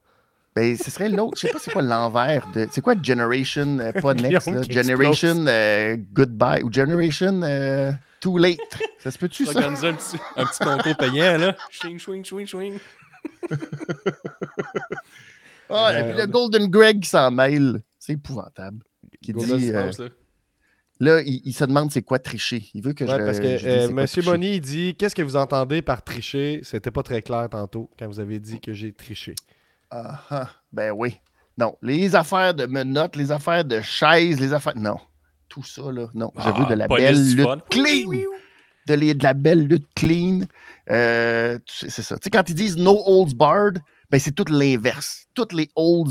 Ben, 0.56 0.76
ce 0.76 0.90
serait 0.92 1.10
l'autre. 1.10 1.38
Je 1.40 1.48
sais 1.48 1.54
pas 1.54 1.60
c'est 1.60 1.72
quoi 1.72 1.82
l'envers 1.84 2.46
de. 2.54 2.68
C'est 2.72 2.82
quoi 2.82 2.96
Generation, 3.02 3.78
euh, 3.80 3.92
pas 3.94 4.14
Next, 4.16 4.48
là, 4.48 4.62
Generation 4.68 5.46
euh, 5.48 5.96
Goodbye 6.12 6.64
ou 6.64 6.74
Generation 6.74 7.40
euh, 7.44 7.92
Too 8.20 8.38
Late? 8.40 8.60
Ça 8.98 9.12
se 9.12 9.18
peut-tu, 9.20 9.46
ça? 9.46 9.52
Organiser 9.56 9.90
un 9.90 9.94
petit, 9.94 10.18
un 10.36 10.46
petit 10.46 10.60
concours 10.60 10.98
payant, 10.98 11.38
là. 11.38 11.56
Swing, 11.72 12.00
swing, 12.00 12.26
swing, 12.26 12.48
swing. 12.48 12.80
Ah, 15.70 15.92
et 15.98 16.04
puis 16.12 16.18
le 16.20 16.26
Golden 16.28 16.68
Greg 16.68 17.00
qui 17.00 17.10
s'en 17.10 17.32
mêle. 17.32 17.82
C'est 18.02 18.14
épouvantable. 18.14 18.84
Qui 19.22 19.32
dit, 19.34 19.70
euh, 19.72 19.92
là? 19.92 20.10
là, 21.00 21.22
il, 21.22 21.42
il 21.46 21.54
se 21.54 21.64
demande 21.66 21.92
c'est 21.92 22.02
quoi 22.02 22.18
tricher. 22.18 22.66
Il 22.74 22.82
veut 22.84 22.94
que 22.94 23.04
Ouais, 23.04 23.12
je. 23.20 23.26
parce 23.26 23.40
que 23.40 23.58
je 23.58 23.68
euh, 23.68 23.90
Monsieur 23.92 24.22
tricher. 24.24 24.32
Money 24.38 24.56
il 24.56 24.62
dit 24.62 24.96
Qu'est-ce 24.96 25.14
que 25.14 25.22
vous 25.22 25.36
entendez 25.36 25.84
par 25.84 26.04
tricher? 26.04 26.62
C'était 26.64 26.90
pas 26.90 27.04
très 27.04 27.22
clair 27.22 27.48
tantôt 27.50 27.92
quand 28.00 28.08
vous 28.08 28.20
avez 28.20 28.40
dit 28.40 28.60
que 28.60 28.74
j'ai 28.74 28.92
triché. 28.92 29.36
Ah, 29.92 30.24
ah, 30.32 30.50
ben 30.74 30.92
oui. 30.92 31.18
Non, 31.60 31.76
les 31.84 32.16
affaires 32.16 32.56
de 32.56 32.66
menottes, 32.66 33.16
les 33.16 33.32
affaires 33.32 33.66
de 33.66 33.82
chaises, 33.82 34.40
les 34.40 34.52
affaires. 34.54 34.76
Non. 34.78 34.98
Tout 35.48 35.64
ça, 35.64 35.92
là. 35.92 36.08
Non. 36.16 36.32
Je 36.38 36.42
Ah, 36.44 36.52
veux 36.58 36.66
de 36.66 36.74
la 36.74 36.88
police 36.88 37.06
belle 37.06 37.36
lutte 37.36 37.46
fun. 37.46 37.60
clean. 37.70 38.10
De, 38.88 38.94
les- 38.96 39.14
de 39.14 39.24
la 39.24 39.34
belle 39.36 39.68
lutte 39.68 39.88
clean. 39.96 40.40
Euh, 40.90 41.60
c'est 41.68 41.92
ça. 42.02 42.16
Tu 42.18 42.24
sais, 42.24 42.30
quand 42.32 42.50
ils 42.50 42.56
disent 42.56 42.78
no 42.78 43.00
holds 43.06 43.36
barred, 43.36 43.80
ben 44.10 44.20
c'est 44.20 44.32
tout 44.32 44.46
l'inverse. 44.50 45.28
Toutes 45.36 45.54
les 45.54 45.70
holds 45.76 46.10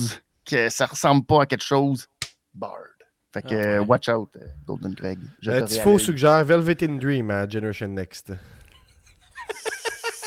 que 0.51 0.69
ça 0.69 0.87
ressemble 0.87 1.25
pas 1.25 1.43
à 1.43 1.47
quelque 1.47 1.65
chose, 1.65 2.07
barred. 2.55 2.87
Fait 3.33 3.43
que, 3.43 3.49
Ah, 3.55 3.81
ouais. 3.81 3.87
watch 3.87 4.09
out, 4.09 4.29
euh, 4.37 4.41
Golden 4.67 4.93
Greg. 4.95 5.19
Euh, 5.47 5.65
Tifo 5.65 5.99
suggère 5.99 6.45
Velvet 6.45 6.77
in 6.83 6.97
Dream 6.97 7.31
à 7.31 7.49
Generation 7.49 7.89
Next. 7.89 8.33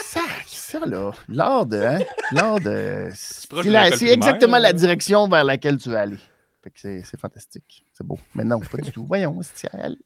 Ça, 0.06 0.22
ça, 0.46 0.80
là, 0.86 1.12
l'art 1.28 1.66
de. 1.66 1.78
Hein? 1.82 2.00
L'art 2.32 2.60
de. 2.60 3.10
C'est 3.14 4.08
exactement 4.10 4.58
la 4.60 4.72
direction 4.74 5.28
vers 5.28 5.44
laquelle 5.44 5.78
tu 5.78 5.90
vas 5.90 6.02
aller. 6.02 6.18
Fait 6.64 6.70
que 6.70 6.80
c'est 6.80 7.02
c'est 7.04 7.20
fantastique. 7.20 7.86
C'est 7.92 8.06
beau. 8.06 8.18
Mais 8.36 8.44
non, 8.46 8.60
pas 8.60 8.78
du 8.78 8.92
tout. 8.92 9.06
Voyons. 9.06 9.42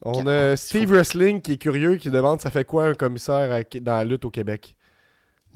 On 0.02 0.26
a 0.26 0.56
Steve 0.56 0.90
Wrestling 0.90 1.40
qui 1.40 1.52
est 1.52 1.58
curieux, 1.58 1.96
qui 1.96 2.10
demande 2.10 2.40
ça 2.40 2.50
fait 2.50 2.64
quoi 2.64 2.86
un 2.88 2.94
commissaire 2.94 3.52
à- 3.52 3.78
dans 3.80 3.96
la 3.96 4.04
lutte 4.04 4.24
au 4.24 4.30
Québec? 4.30 4.74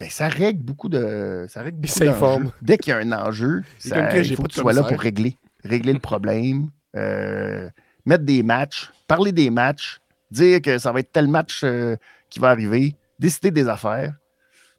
Ben, 0.03 0.11
ça 0.11 0.27
règle 0.29 0.63
beaucoup 0.63 0.89
de. 0.89 1.47
Ça 1.49 1.63
règle 1.63 1.79
beaucoup. 1.79 2.53
Dès 2.61 2.77
qu'il 2.77 2.91
y 2.91 2.95
a 2.95 2.99
un 2.99 3.13
enjeu, 3.13 3.63
ça- 3.79 3.97
il 4.31 4.37
faut 4.37 4.43
que 4.43 4.49
tu 4.49 4.61
sois 4.61 4.73
là 4.73 4.83
pour 4.89 5.01
régler. 5.01 5.37
Régler 5.65 5.93
le 5.93 6.01
problème. 6.01 6.71
euh, 6.97 7.71
mettre 8.05 8.25
des 8.25 8.43
matchs. 8.43 8.91
Parler 9.07 9.31
des 9.33 9.49
matchs. 9.49 10.01
Dire 10.31 10.61
que 10.61 10.77
ça 10.79 10.91
va 10.93 11.01
être 11.01 11.13
tel 11.13 11.29
match 11.29 11.61
euh, 11.65 11.97
qui 12.29 12.39
va 12.41 12.49
arriver. 12.51 12.97
Décider 13.19 13.51
des 13.53 13.69
affaires. 13.69 14.13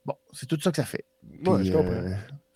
Bon, 0.06 0.14
c'est 0.34 0.46
tout 0.46 0.60
ça 0.60 0.70
que 0.72 0.76
ça 0.78 0.84
fait. 0.84 1.06
Ouais, 1.46 1.58
Puis, 1.60 1.68
je 1.68 1.72
comprends. 1.74 1.92
euh, 1.92 2.10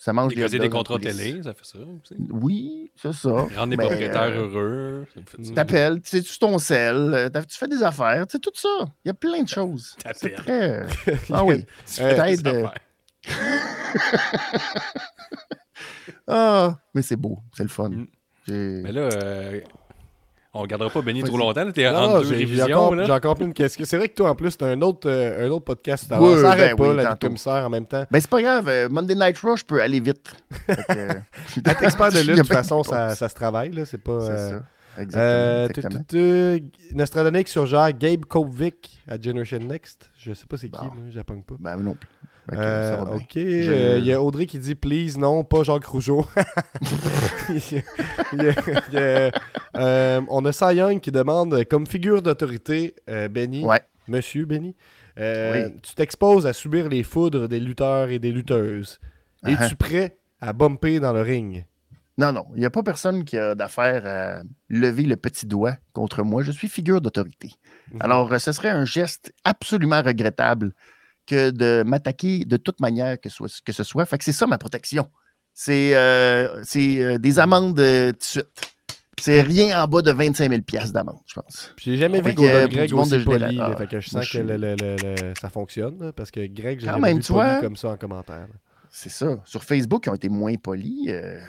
ça 0.07 0.13
mange 0.13 0.33
des 0.33 0.47
des 0.47 0.69
contrats 0.69 0.99
télé, 0.99 1.43
ça 1.43 1.53
fait 1.53 1.65
ça 1.65 1.79
aussi. 1.79 2.15
Oui, 2.29 2.89
c'est 2.95 3.11
ça. 3.11 3.29
Rendre 3.29 3.71
les 3.71 3.75
Mais, 3.75 3.87
propriétaires 3.87 4.23
euh, 4.23 4.47
heureux. 4.47 5.05
Ça. 5.43 5.53
T'appelles, 5.53 5.99
tu 6.01 6.09
sais, 6.11 6.21
tu 6.21 6.39
ton 6.39 6.57
sel, 6.59 7.13
euh, 7.13 7.29
tu 7.29 7.57
fais 7.57 7.67
des 7.67 7.83
affaires, 7.83 8.25
c'est 8.29 8.39
tout 8.39 8.53
ça. 8.53 8.69
Il 9.03 9.09
y 9.09 9.11
a 9.11 9.13
plein 9.13 9.43
de 9.43 9.49
choses. 9.49 9.97
C'est 9.97 10.29
T'appelles. 10.29 10.33
très. 10.45 10.79
euh, 11.09 11.15
Ah 11.33 11.43
oui. 11.43 11.65
Tu 11.93 12.01
des 12.01 12.41
Peut-être. 12.41 12.73
Ah, 16.25 16.77
mais 16.93 17.01
c'est 17.01 17.17
beau, 17.17 17.39
c'est 17.57 17.63
le 17.63 17.69
fun. 17.69 17.89
Mm. 17.89 18.05
Mais 18.47 18.91
là, 18.93 19.09
euh, 19.11 19.59
on 20.57 20.63
ne 20.63 20.67
gardera 20.67 20.89
pas 20.89 21.01
Benny 21.01 21.23
trop 21.23 21.37
longtemps. 21.37 21.71
T'es 21.71 21.87
en 21.87 22.19
deux 22.21 22.27
révisions. 22.29 23.03
j'ai 23.05 23.11
encore 23.11 23.35
plein 23.35 23.47
de 23.47 23.53
questions. 23.53 23.83
C'est 23.85 23.97
vrai 23.97 24.09
que 24.09 24.15
toi, 24.15 24.31
en 24.31 24.35
plus, 24.35 24.57
t'as 24.57 24.67
un 24.67 24.81
autre, 24.81 25.09
euh, 25.09 25.47
un 25.47 25.51
autre 25.51 25.65
podcast. 25.65 26.05
Ouais, 26.11 26.41
ça 26.41 26.55
ben 26.55 26.75
pas, 26.75 26.89
oui, 26.89 26.95
la 26.95 27.11
vie 27.11 27.19
commissaire 27.19 27.65
en 27.65 27.69
même 27.69 27.85
temps. 27.85 28.05
Ben, 28.09 28.19
c'est 28.19 28.29
pas 28.29 28.41
grave, 28.41 28.67
euh, 28.67 28.89
Monday 28.89 29.15
Night 29.15 29.37
Raw, 29.39 29.55
je 29.57 29.63
peux 29.65 29.81
aller 29.81 29.99
vite. 29.99 30.35
Que, 30.67 30.73
euh, 30.91 31.13
Être 31.65 31.83
expert 31.83 32.11
de 32.11 32.19
lutte, 32.21 32.37
de 32.37 32.41
toute 32.41 32.47
façon, 32.53 32.83
ça, 32.83 33.15
ça 33.15 33.29
se 33.29 33.35
travaille. 33.35 33.73
C'est 33.85 34.01
pas. 34.01 34.11
Euh, 34.11 34.49
ça. 34.51 34.63
Exactement. 34.99 36.03
euh, 36.15 36.59
Nostradonic 36.93 37.47
surgère 37.47 37.91
Gabe 37.93 38.25
Kovic 38.25 38.99
à 39.07 39.21
Generation 39.21 39.59
Next. 39.59 40.09
Je 40.17 40.33
sais 40.33 40.45
pas 40.47 40.57
c'est 40.57 40.69
qui, 40.69 40.79
Bon. 40.79 40.91
je 41.11 41.21
pogne 41.21 41.43
pas. 41.43 41.55
Ben, 41.59 41.77
non 41.77 41.93
plus. 41.93 42.09
Que, 42.49 42.55
Euh, 42.55 42.97
ok, 43.15 43.35
euh, 43.37 43.97
il 43.99 44.05
y 44.05 44.13
a 44.13 44.21
Audrey 44.21 44.45
qui 44.45 44.57
dit 44.57 44.75
please 44.75 45.17
non, 45.17 45.43
pas 45.43 45.63
Jacques 45.63 45.85
Rougeau. 45.85 46.25
Euh, 49.75 50.21
on 50.29 50.45
a 50.45 50.51
Cy 50.51 50.75
Young 50.75 50.99
qui 50.99 51.11
demande 51.11 51.63
comme 51.65 51.85
figure 51.85 52.21
d'autorité, 52.21 52.95
euh, 53.09 53.27
Benny, 53.27 53.63
Ouais. 53.63 53.81
Monsieur 54.07 54.45
Benny, 54.45 54.75
Oui. 55.17 55.79
tu 55.81 55.93
t'exposes 55.95 56.47
à 56.47 56.53
subir 56.53 56.89
les 56.89 57.03
foudres 57.03 57.47
des 57.47 57.59
lutteurs 57.59 58.09
et 58.09 58.19
des 58.19 58.31
lutteuses. 58.31 58.99
Uh-huh. 59.43 59.65
Es-tu 59.65 59.75
prêt 59.75 60.17
à 60.41 60.53
bumper 60.53 60.99
dans 60.99 61.13
le 61.13 61.21
ring? 61.21 61.65
Non, 62.17 62.31
non, 62.31 62.45
il 62.55 62.59
n'y 62.61 62.65
a 62.65 62.71
pas 62.71 62.81
personne 62.81 63.23
qui 63.23 63.37
a 63.37 63.53
d'affaire 63.53 64.03
à 64.05 64.41
lever 64.69 65.03
le 65.03 65.17
petit 65.17 65.45
doigt 65.45 65.75
contre 65.93 66.23
moi. 66.23 66.41
Je 66.41 66.51
suis 66.51 66.67
figure 66.67 66.99
d'autorité. 67.01 67.51
Mhm. 67.91 68.01
Alors, 68.01 68.39
ce 68.41 68.51
serait 68.51 68.69
un 68.69 68.85
geste 68.85 69.33
absolument 69.43 70.01
regrettable 70.01 70.73
que 71.27 71.51
de 71.51 71.83
m'attaquer 71.85 72.45
de 72.45 72.57
toute 72.57 72.79
manière 72.79 73.19
que, 73.19 73.29
soit- 73.29 73.61
que 73.63 73.71
ce 73.73 73.83
soit. 73.83 74.05
Fait 74.05 74.17
que 74.17 74.23
c'est 74.23 74.31
ça 74.31 74.47
ma 74.47 74.57
protection. 74.57 75.07
C'est 75.53 75.95
euh, 75.95 76.63
euh, 76.75 77.17
des 77.17 77.39
amendes 77.39 77.79
euh, 77.79 78.11
tout 78.11 78.17
de 78.19 78.23
suite. 78.23 78.47
C'est 79.19 79.41
rien 79.41 79.81
en 79.83 79.87
bas 79.87 80.03
de 80.03 80.11
25 80.11 80.47
000 80.47 80.61
piastres 80.61 80.93
d'amende, 80.93 81.17
je 81.25 81.33
pense. 81.33 81.73
J'ai 81.77 81.97
jamais 81.97 82.21
vu 82.21 82.35
que, 82.35 82.39
Golden 82.41 82.67
Greg 82.67 82.93
aussi 82.93 83.11
de 83.17 83.23
poli. 83.23 83.57
Ah, 83.59 83.75
fait 83.75 83.87
que 83.87 83.99
je 83.99 84.09
sens 84.11 84.23
je 84.23 84.31
que 84.31 84.37
suis- 84.37 84.47
le- 84.47 84.57
le- 84.57 84.75
le- 84.75 84.95
le- 84.95 85.33
ça 85.41 85.49
fonctionne. 85.49 86.11
parce 86.15 86.29
que 86.29 86.45
Greg, 86.45 86.79
j'ai 86.79 86.85
jamais 86.85 87.01
même, 87.01 87.17
vu 87.17 87.23
vois. 87.33 87.59
comme 87.59 87.75
ça 87.75 87.89
en 87.89 87.97
commentaire. 87.97 88.47
C'est 88.91 89.09
ça. 89.09 89.39
Sur 89.45 89.63
Facebook, 89.63 90.03
ils 90.05 90.09
ont 90.11 90.15
été 90.15 90.29
moins 90.29 90.53
polis. 90.55 91.07
euh, 91.09 91.39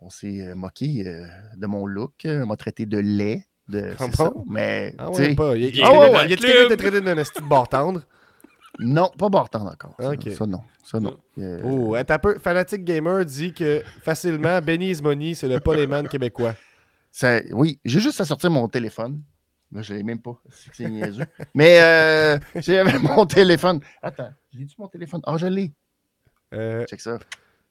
on 0.00 0.08
s'est 0.08 0.54
moqué 0.54 1.04
euh, 1.06 1.26
de 1.58 1.66
mon 1.66 1.84
look. 1.86 2.12
On 2.24 2.46
m'a 2.46 2.56
traité 2.56 2.86
de 2.86 2.96
lait. 2.98 3.44
De, 3.68 3.92
Ah 3.98 4.06
ça. 4.16 4.32
Mais, 4.48 4.94
Ah 4.98 5.10
ouais, 5.10 5.34
pas. 5.34 5.56
Il, 5.56 5.64
il 5.64 5.78
est 5.78 5.82
ah 5.84 5.92
ouais, 5.92 5.98
ouais, 6.10 6.24
il 6.24 6.30
y 6.30 6.34
a 6.34 6.36
traité 6.76 7.00
d'un 7.02 7.18
esti 7.18 7.40
de 7.42 7.46
barre 7.46 7.68
tendre. 7.68 8.00
Non, 8.80 9.10
pas 9.16 9.28
Barton 9.28 9.66
encore. 9.66 9.94
Ça, 9.98 10.10
Ok. 10.10 10.30
ça, 10.32 10.46
non. 10.46 10.62
Ça, 10.84 10.98
non. 11.00 11.16
Euh, 11.38 11.60
Oh, 11.64 11.94
attends 11.94 12.14
un 12.14 12.18
peu. 12.18 12.38
Fanatic 12.38 12.84
Gamer 12.84 13.24
dit 13.24 13.52
que 13.52 13.82
facilement, 14.02 14.60
Benny 14.60 14.90
is 14.90 15.02
Money, 15.02 15.34
c'est 15.34 15.48
le 15.48 15.60
Polyman 15.60 16.08
québécois. 16.08 16.54
ça- 17.12 17.40
oui, 17.52 17.78
j'ai 17.84 18.00
juste 18.00 18.20
à 18.20 18.24
sortir 18.24 18.50
mon 18.50 18.68
téléphone. 18.68 19.22
Là, 19.72 19.82
je 19.82 19.94
l'ai 19.94 20.02
même 20.02 20.20
pas. 20.20 20.40
C'est 20.72 20.88
niaiseux. 20.88 21.26
Mais 21.54 21.80
euh, 21.80 22.38
j'avais 22.56 22.98
mon 22.98 23.24
téléphone. 23.26 23.80
Attends, 24.02 24.30
j'ai-tu 24.52 24.74
mon 24.78 24.88
téléphone? 24.88 25.20
Ah, 25.24 25.36
je 25.36 25.46
l'ai. 25.46 25.72
Euh, 26.52 26.84
Check 26.86 27.00
ça. 27.00 27.18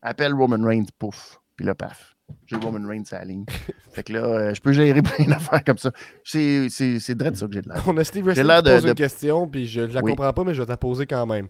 Appelle 0.01 0.33
Roman 0.33 0.65
Reigns, 0.65 0.85
pouf. 0.97 1.41
Puis 1.57 1.65
là, 1.65 1.75
paf. 1.75 2.15
J'ai 2.47 2.55
Roman 2.57 2.87
Reigns 2.87 3.03
à 3.11 3.19
la 3.19 3.25
ligne. 3.25 3.45
Fait 3.91 4.03
que 4.03 4.13
là, 4.13 4.23
euh, 4.23 4.53
je 4.53 4.61
peux 4.61 4.71
gérer 4.71 5.01
plein 5.01 5.25
d'affaires 5.25 5.63
comme 5.63 5.77
ça. 5.77 5.91
C'est 6.23 6.67
c'est- 6.69 6.99
c'est 6.99 7.19
vrai 7.19 7.31
de 7.31 7.35
ça 7.35 7.47
que 7.47 7.53
j'ai 7.53 7.61
de 7.61 7.69
l'air. 7.69 7.83
on 7.87 7.95
a 7.97 8.03
Steve 8.03 8.23
Wrestling 8.25 8.47
qui 8.47 8.63
pose 8.63 8.83
de- 8.83 8.89
une 8.89 8.95
question, 8.95 9.47
puis 9.47 9.67
je 9.67 9.81
ne 9.81 9.87
la 9.93 10.01
Oui. 10.01 10.11
comprends 10.11 10.33
pas, 10.33 10.43
mais 10.43 10.53
je 10.53 10.59
vais 10.61 10.65
te 10.65 10.71
la 10.71 10.77
poser 10.77 11.05
quand 11.05 11.25
même. 11.25 11.47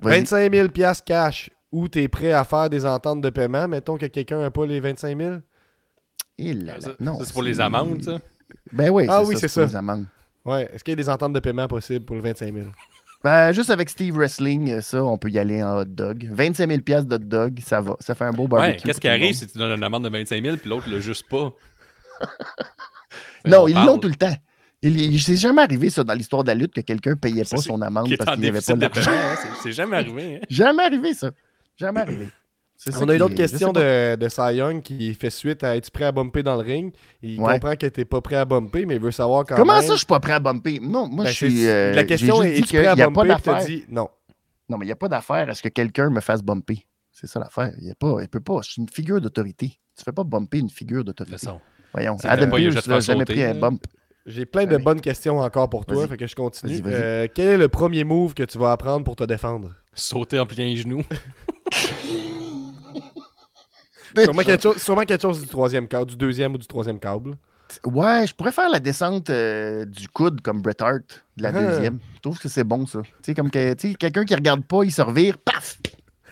Vas-y. 0.00 0.20
25 0.20 0.52
000 0.54 0.68
piastres 0.68 1.04
cash, 1.04 1.50
ou 1.72 1.88
tu 1.88 2.02
es 2.02 2.08
prêt 2.08 2.32
à 2.32 2.44
faire 2.44 2.70
des 2.70 2.86
ententes 2.86 3.20
de 3.20 3.30
paiement, 3.30 3.66
mettons 3.68 3.96
que 3.98 4.06
quelqu'un 4.06 4.40
n'a 4.40 4.50
pas 4.50 4.64
les 4.66 4.80
25 4.80 5.18
000? 5.18 5.36
Et 6.38 6.54
là, 6.54 6.74
là, 6.74 6.80
Ça, 6.80 6.90
non, 7.00 7.18
c'est 7.22 7.32
pour 7.32 7.42
les 7.42 7.60
amendes, 7.60 8.02
ça? 8.02 8.18
Ben 8.72 8.90
oui, 8.90 9.06
Ah 9.08 9.22
oui, 9.24 9.36
c'est 9.38 9.48
ça. 9.48 9.62
pour 9.62 9.70
les 9.70 9.76
amendes. 9.76 10.06
Ouais. 10.44 10.70
Est-ce 10.72 10.84
qu'il 10.84 10.92
y 10.92 10.94
a 10.94 10.96
des 10.96 11.08
ententes 11.10 11.32
de 11.32 11.40
paiement 11.40 11.66
possibles 11.68 12.04
pour 12.04 12.16
le 12.16 12.22
25 12.22 12.54
000? 12.54 12.66
Ben, 13.24 13.50
juste 13.52 13.70
avec 13.70 13.90
Steve 13.90 14.14
Wrestling, 14.16 14.70
euh, 14.70 14.80
ça, 14.80 15.02
on 15.04 15.18
peut 15.18 15.28
y 15.30 15.38
aller 15.40 15.60
en 15.62 15.78
hot 15.80 15.84
dog. 15.86 16.28
25 16.30 16.68
000 16.68 16.82
piastres 16.82 17.08
d'hot 17.08 17.18
dog, 17.18 17.58
ça 17.64 17.80
va. 17.80 17.96
Ça 17.98 18.14
fait 18.14 18.24
un 18.24 18.32
beau 18.32 18.46
barbecue. 18.46 18.76
Ouais, 18.76 18.80
qu'est-ce 18.82 19.00
qui 19.00 19.08
le 19.08 19.12
arrive 19.14 19.34
si 19.34 19.46
tu 19.48 19.58
donnes 19.58 19.76
une 19.76 19.82
amende 19.82 20.04
de 20.04 20.08
25 20.08 20.42
000 20.44 20.56
puis 20.56 20.70
l'autre 20.70 20.88
l'a 20.88 21.00
juste 21.00 21.28
pas? 21.28 21.52
Non, 23.44 23.62
On 23.62 23.68
ils 23.68 23.74
l'ont 23.74 23.98
tout 23.98 24.08
le 24.08 24.14
temps. 24.14 24.34
Il, 24.82 25.20
s'est 25.20 25.34
jamais 25.36 25.62
arrivé, 25.62 25.90
ça, 25.90 26.04
dans 26.04 26.14
l'histoire 26.14 26.44
de 26.44 26.48
la 26.48 26.54
lutte, 26.54 26.72
que 26.72 26.80
quelqu'un 26.80 27.16
payait 27.16 27.42
pas 27.42 27.56
c'est- 27.56 27.68
son 27.68 27.82
amende 27.82 28.08
parce 28.16 28.30
qu'il 28.36 28.42
n'y 28.42 28.48
avait 28.48 28.60
pas 28.60 28.74
de 28.74 28.86
paiement, 28.86 29.10
hein, 29.10 29.34
c'est- 29.42 29.62
c'est 29.64 29.72
jamais 29.72 29.96
arrivé. 29.96 30.36
hein. 30.36 30.46
Jamais 30.48 30.82
arrivé, 30.84 31.14
ça. 31.14 31.30
Jamais 31.76 32.00
arrivé. 32.00 32.28
C'est 32.80 32.96
On 33.02 33.08
a 33.08 33.16
une 33.16 33.22
autre 33.22 33.32
est- 33.34 33.36
question 33.36 33.72
de, 33.72 34.14
de 34.14 34.28
Cy 34.28 34.54
Young 34.54 34.82
qui 34.82 35.12
fait 35.14 35.30
suite 35.30 35.64
à 35.64 35.74
être 35.76 35.90
prêt 35.90 36.04
à 36.04 36.12
bumper 36.12 36.44
dans 36.44 36.54
le 36.54 36.62
ring? 36.62 36.94
Il 37.22 37.40
Ouais. 37.40 37.54
comprend 37.54 37.74
que 37.74 37.86
tu 37.88 38.04
pas 38.04 38.20
prêt 38.20 38.36
à 38.36 38.44
bumper, 38.44 38.86
mais 38.86 38.94
il 38.94 39.00
veut 39.00 39.10
savoir 39.10 39.44
quand 39.44 39.56
Comment 39.56 39.74
même. 39.78 39.82
ça, 39.82 39.94
je 39.94 39.98
suis 39.98 40.06
pas 40.06 40.20
prêt 40.20 40.34
à 40.34 40.38
bumper? 40.38 40.78
Non, 40.80 41.08
moi, 41.08 41.24
Ben, 41.24 41.30
je 41.30 41.34
suis. 41.36 41.56
c'est- 41.62 41.68
euh, 41.68 41.92
la 41.92 42.04
question 42.04 42.40
est 42.44 42.52
dit 42.52 42.58
es-tu 42.60 42.76
prêt 42.76 42.86
à 42.86 42.94
y 42.94 43.02
a 43.02 43.10
pas 43.10 43.24
bumper? 43.24 43.64
Dit 43.66 43.84
non. 43.88 44.08
Non, 44.68 44.78
mais 44.78 44.84
il 44.84 44.88
n'y 44.88 44.92
a 44.92 44.96
pas 44.96 45.08
d'affaire 45.08 45.48
à 45.50 45.54
ce 45.54 45.62
que 45.62 45.68
quelqu'un 45.70 46.08
me 46.10 46.20
fasse 46.20 46.40
bumper. 46.40 46.86
C'est 47.10 47.26
ça 47.26 47.40
l'affaire. 47.40 47.72
Il 47.80 47.88
y 47.88 47.90
a 47.90 47.96
pas, 47.96 48.18
il 48.22 48.28
peut 48.28 48.38
pas. 48.38 48.60
Je 48.62 48.70
suis 48.70 48.80
une 48.82 48.88
figure 48.88 49.20
d'autorité. 49.20 49.70
Tu 49.96 50.04
fais 50.04 50.12
pas 50.12 50.22
bumper 50.22 50.58
une 50.60 50.70
figure 50.70 51.02
De 51.02 51.10
toute 51.10 51.26
d'autorité. 51.26 51.46
façon. 51.46 51.60
Voyons. 51.92 52.16
C'est 52.20 52.28
Adam 52.28 52.56
juste 52.58 52.86
n'a 52.86 53.00
jamais 53.00 53.20
sauter, 53.24 53.32
pris 53.34 53.42
un 53.42 53.54
bump. 53.54 53.82
J'ai 54.24 54.46
plein 54.46 54.66
de 54.66 54.76
bonnes 54.76 55.00
questions 55.00 55.38
encore 55.40 55.68
pour 55.68 55.84
toi, 55.84 56.06
fait 56.06 56.16
que 56.16 56.26
je 56.28 56.36
continue. 56.36 56.74
Vas-y, 56.74 56.82
vas-y. 56.82 56.94
Euh, 56.94 57.26
quel 57.34 57.48
est 57.48 57.56
le 57.56 57.68
premier 57.68 58.04
move 58.04 58.34
que 58.34 58.44
tu 58.44 58.56
vas 58.58 58.70
apprendre 58.70 59.02
pour 59.04 59.16
te 59.16 59.24
défendre? 59.24 59.74
Sauter 59.94 60.38
en 60.38 60.46
plein 60.46 60.76
genou. 60.76 61.02
Sûrement 64.16 64.42
quelque, 64.42 64.62
chose, 64.62 64.76
sûrement 64.78 65.02
quelque 65.02 65.22
chose 65.22 65.40
du 65.40 65.46
troisième 65.48 65.88
câble, 65.88 66.06
du 66.10 66.16
deuxième 66.16 66.54
ou 66.54 66.58
du 66.58 66.66
troisième 66.66 66.98
câble. 66.98 67.36
Ouais, 67.84 68.26
je 68.26 68.34
pourrais 68.34 68.52
faire 68.52 68.70
la 68.70 68.80
descente 68.80 69.28
euh, 69.30 69.84
du 69.84 70.08
coude 70.08 70.40
comme 70.40 70.62
Bret 70.62 70.80
Hart 70.80 71.24
de 71.36 71.42
la 71.42 71.50
Ah. 71.50 71.52
deuxième. 71.52 71.98
Je 72.16 72.20
trouve 72.20 72.38
que 72.38 72.48
c'est 72.48 72.64
bon, 72.64 72.86
ça. 72.86 73.00
Tu 73.02 73.10
sais, 73.22 73.34
comme 73.34 73.50
que, 73.50 73.74
quelqu'un 73.94 74.24
qui 74.24 74.34
regarde 74.34 74.64
pas, 74.64 74.84
il 74.84 74.90
se 74.92 75.02
revire, 75.02 75.36
paf! 75.38 75.76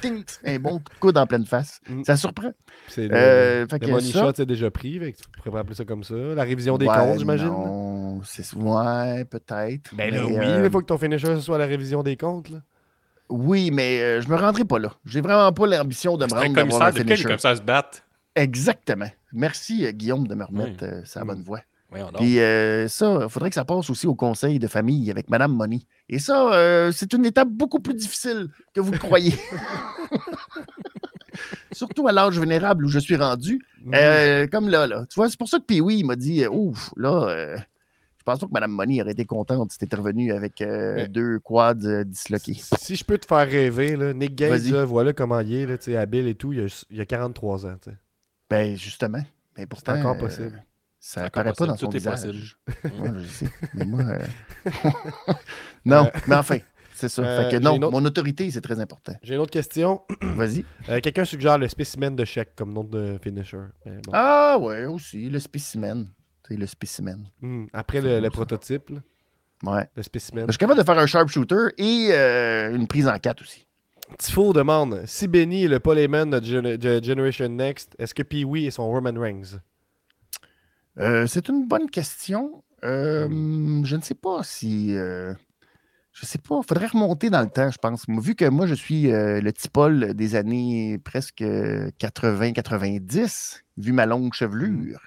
Ting! 0.01 0.25
Un 0.45 0.59
bon 0.59 0.79
coup 0.79 0.85
de 0.95 0.99
coude 1.01 1.19
en 1.19 1.27
pleine 1.27 1.47
face. 1.47 1.81
Mm. 1.89 2.05
Ça 2.05 2.17
surprend. 2.17 2.53
C'est 2.89 3.09
le, 3.09 3.15
Euh, 3.15 3.67
le 3.71 3.89
money 3.89 4.13
ça- 4.13 4.21
shot, 4.25 4.33
c'est 4.37 4.47
déjà 4.47 4.71
pris, 4.71 4.99
fait 4.99 5.13
tu 5.13 5.41
pourrais 5.43 5.61
appeler 5.61 5.75
ça 5.75 5.85
comme 5.87 6.05
ça. 6.05 6.15
La 6.15 6.43
révision 6.45 6.77
des 6.79 6.87
Ouais, 6.87 6.95
comptes, 6.97 7.19
j'imagine? 7.19 7.47
Non, 7.49 8.21
c'est 8.25 8.55
ouais, 8.55 9.25
peut-être. 9.25 9.95
Ben 9.95 10.15
là, 10.15 10.23
mais, 10.23 10.39
oui, 10.39 10.45
euh, 10.45 10.63
il 10.67 10.71
faut 10.71 10.81
que 10.81 10.87
ton 10.87 10.99
finisher 10.99 11.35
ce 11.37 11.41
soit 11.41 11.57
la 11.59 11.65
révision 11.67 12.03
des 12.03 12.17
comptes. 12.17 12.51
Là. 12.51 12.59
Oui, 13.29 13.71
mais 13.73 14.01
euh, 14.01 14.21
je 14.21 14.29
me 14.29 14.37
rendrai 14.37 14.65
pas 14.65 14.79
là. 14.79 14.93
J'ai 15.05 15.21
vraiment 15.21 15.53
pas 15.53 15.67
l'ambition 15.67 16.17
de 16.17 16.27
me 16.27 16.31
rendre 16.31 16.55
commissaire 16.55 16.83
un 16.83 16.93
de 16.93 17.03
quel 17.03 17.41
ça 17.41 17.57
se 17.57 17.63
battre? 17.63 17.99
Exactement. 18.35 19.11
Merci, 19.33 19.87
euh, 19.87 19.93
Guillaume, 19.93 20.27
de 20.29 20.35
me 20.35 20.45
remettre 20.45 20.83
Oui. 20.83 20.89
euh, 20.89 21.03
sa 21.05 21.25
bonne 21.25 21.43
voix. 21.43 21.61
Donc. 21.93 22.17
Puis 22.17 22.41
euh, 22.41 22.89
ça, 22.89 23.21
il 23.23 23.29
faudrait 23.31 23.49
que 23.49 23.55
ça 23.55 23.65
passe 23.65 23.89
aussi 23.89 24.07
au 24.07 24.15
conseil 24.15 24.59
de 24.59 24.67
famille 24.67 25.11
avec 25.11 25.31
Madame 25.31 25.55
Money. 25.55 25.81
Et 26.11 26.19
ça, 26.19 26.53
euh, 26.53 26.93
c'est 26.93 27.13
une 27.15 27.25
étape 27.25 27.49
beaucoup 27.49 27.79
plus 27.81 27.95
difficile 27.95 28.49
que 28.75 28.81
vous 28.81 28.93
le 28.93 28.99
croyez. 28.99 29.35
Surtout 31.73 32.09
à 32.09 32.13
l'âge 32.13 32.39
vénérable 32.39 32.87
où 32.87 32.89
je 32.89 32.99
suis 32.99 33.17
rendu. 33.17 33.63
Comme 34.51 34.69
là, 34.69 34.87
là. 34.87 35.05
Tu 35.09 35.15
vois, 35.17 35.29
c'est 35.31 35.39
pour 35.39 35.49
ça 35.49 35.59
que 35.59 35.65
Pee-Wee 35.65 35.99
il 36.01 36.07
m'a 36.07 36.17
dit 36.17 36.47
Ouf, 36.47 36.91
là, 36.97 37.29
euh, 37.29 37.57
pense 38.27 38.41
pas 38.41 38.47
que 38.47 38.53
Mme 38.53 38.71
Money 38.73 39.01
aurait 39.01 39.13
été 39.13 39.25
contente 39.25 39.73
si 39.73 39.79
t'étais 39.79 39.97
revenu 39.97 40.33
avec 40.33 40.61
euh, 40.61 40.95
Mais- 40.97 41.09
deux 41.09 41.39
quads 41.39 41.75
euh, 41.85 42.05
disloqués? 42.05 42.61
Si 42.79 42.97
je 42.97 43.05
peux 43.05 43.17
te 43.19 43.25
faire 43.27 43.49
rêver, 43.49 43.97
là, 43.97 44.13
Nick 44.13 44.39
là, 44.41 44.85
voilà 44.85 45.13
comment 45.13 45.41
il 45.41 45.55
est, 45.55 45.67
là, 45.89 46.01
habile 46.01 46.27
et 46.29 46.35
tout, 46.35 46.53
il 46.53 46.61
a, 46.67 46.85
il 46.91 47.01
a 47.01 47.07
43 47.07 47.67
ans. 47.67 47.77
Ben, 48.51 48.77
justement. 48.77 49.23
Mais 49.57 49.65
pourtant, 49.67 49.99
encore 49.99 50.17
euh, 50.17 50.19
possible. 50.19 50.63
ça 51.01 51.21
C'est 51.21 51.21
encore 51.21 51.27
apparaît 51.27 51.53
pas 51.55 51.67
dans 51.67 51.73
possible, 51.77 51.93
son 51.93 52.11
visage. 52.11 52.57
Ouais, 52.85 53.11
je 53.23 53.27
sais. 53.27 53.47
Mais 53.75 53.85
moi. 53.87 54.03
euh, 54.03 54.19
non, 55.85 56.11
mais 56.27 56.35
enfin, 56.37 56.59
c'est 56.95 57.09
ça. 57.09 57.23
Euh, 57.23 57.43
fait 57.43 57.45
que 57.45 57.51
j'ai 57.57 57.61
non, 57.63 57.77
autre- 57.77 57.91
mon 57.91 58.05
autorité, 58.05 58.51
c'est 58.51 58.61
très 58.61 58.81
important. 58.81 59.15
J'ai 59.23 59.35
une 59.35 59.41
autre 59.41 59.51
question. 59.53 60.03
Vas-y. 60.23 60.65
Euh, 60.89 61.01
Quelqu'un 61.01 61.25
suggère 61.25 61.59
le 61.59 61.69
spécimen 61.69 62.15
de 62.15 62.25
chèque 62.25 62.55
comme 62.57 62.73
nom 62.73 62.85
de 62.85 63.19
finisher. 63.23 63.59
Bon. 63.85 64.13
Ah, 64.13 64.59
ouais, 64.61 64.85
aussi, 64.87 65.29
le 65.31 65.39
spécimen. 65.39 66.07
C'est 66.49 66.57
le 66.57 66.67
spécimen. 66.67 67.25
Hmm, 67.41 67.67
Après 67.73 68.01
le, 68.01 68.29
prototype, 68.31 68.91
là, 68.91 69.01
Ouais. 69.65 69.89
le 69.97 70.03
spécimen. 70.03 70.45
Je 70.47 70.53
suis 70.53 70.59
capable 70.59 70.79
de 70.79 70.85
faire 70.85 70.99
un 70.99 71.07
sharpshooter 71.07 71.69
et 71.79 72.09
euh, 72.13 72.75
une 72.75 72.87
prise 72.87 73.09
en 73.09 73.19
quatre 73.19 73.43
aussi. 73.43 73.67
Tifo 74.19 74.53
demande 74.53 75.03
si 75.07 75.27
Benny 75.27 75.65
est 75.65 75.69
le 75.69 75.81
Polyman 75.81 76.31
de, 76.31 76.41
Gen- 76.45 76.77
de 76.77 77.03
Generation 77.03 77.49
Next, 77.49 77.97
est-ce 77.99 78.15
que 78.15 78.23
Pee-Wee 78.23 78.67
est 78.67 78.71
son 78.71 78.87
Roman 78.89 79.19
Reigns? 79.19 79.59
Euh, 80.99 81.27
c'est 81.27 81.49
une 81.49 81.67
bonne 81.67 81.91
question. 81.91 82.63
Euh, 82.85 83.27
Hmm. 83.29 83.85
Je 83.85 83.97
ne 83.97 84.03
sais 84.03 84.15
pas 84.15 84.43
si. 84.45 84.91
je 84.93 85.35
sais 86.27 86.39
pas. 86.39 86.61
Il 86.63 86.67
faudrait 86.69 86.87
remonter 86.87 87.29
dans 87.31 87.43
le 87.43 87.49
temps, 87.51 87.71
je 87.71 87.79
pense. 87.79 88.05
Vu 88.09 88.35
que 88.37 88.45
moi, 88.49 88.67
je 88.67 88.75
suis 88.75 89.05
le 89.11 89.51
petit 89.51 89.69
Paul 89.69 90.15
des 90.15 90.37
années 90.37 90.99
presque 91.03 91.43
80-90, 91.43 93.63
vu 93.79 93.93
ma 93.93 94.07
longue 94.07 94.33
chevelure. 94.35 95.01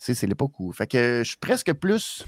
C'est 0.00 0.26
l'époque 0.26 0.58
où. 0.58 0.72
Fait 0.72 0.86
que 0.86 1.20
je 1.22 1.28
suis 1.28 1.38
presque 1.38 1.72
plus. 1.74 2.24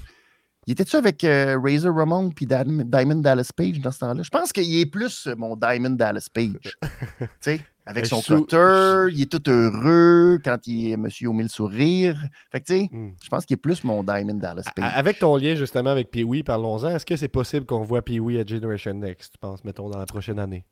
Il 0.65 0.71
était-tu 0.71 0.95
avec 0.95 1.25
euh, 1.25 1.59
Razor 1.61 1.93
Ramon 1.93 2.29
puis 2.29 2.45
Diamond 2.47 3.15
Dallas 3.15 3.49
Page 3.53 3.81
dans 3.81 3.91
ce 3.91 3.99
temps-là? 3.99 4.23
Je 4.23 4.29
pense 4.29 4.53
qu'il 4.53 4.73
est 4.79 4.85
plus 4.85 5.27
euh, 5.27 5.35
mon 5.35 5.57
Diamond 5.57 5.89
Dallas 5.89 6.27
Page. 6.33 6.77
tu 7.19 7.27
sais, 7.41 7.59
avec 7.85 8.05
son 8.05 8.21
cutter, 8.21 9.07
il 9.11 9.23
est 9.23 9.29
tout 9.29 9.49
heureux 9.51 10.39
quand 10.41 10.65
il 10.65 10.91
est 10.91 10.95
monsieur 10.97 11.27
au 11.29 11.33
mille 11.33 11.49
sourires. 11.49 12.17
Fait 12.49 12.61
que 12.61 12.65
tu 12.67 12.73
sais, 12.79 12.89
Hmm. 12.93 13.09
je 13.21 13.27
pense 13.27 13.45
qu'il 13.45 13.55
est 13.55 13.57
plus 13.57 13.83
mon 13.83 14.03
Diamond 14.03 14.35
Dallas 14.35 14.63
Page. 14.73 14.89
Avec 14.95 15.19
ton 15.19 15.35
lien 15.35 15.55
justement 15.55 15.89
avec 15.89 16.11
Pee-Wee, 16.11 16.43
parlons-en. 16.43 16.91
Est-ce 16.91 17.05
que 17.05 17.17
c'est 17.17 17.27
possible 17.27 17.65
qu'on 17.65 17.83
voit 17.83 18.01
Pee-Wee 18.01 18.39
à 18.39 18.45
Generation 18.45 18.93
Next, 18.93 19.33
tu 19.33 19.37
penses, 19.39 19.65
mettons, 19.65 19.89
dans 19.89 19.99
la 19.99 20.05
prochaine 20.05 20.39
année? 20.39 20.63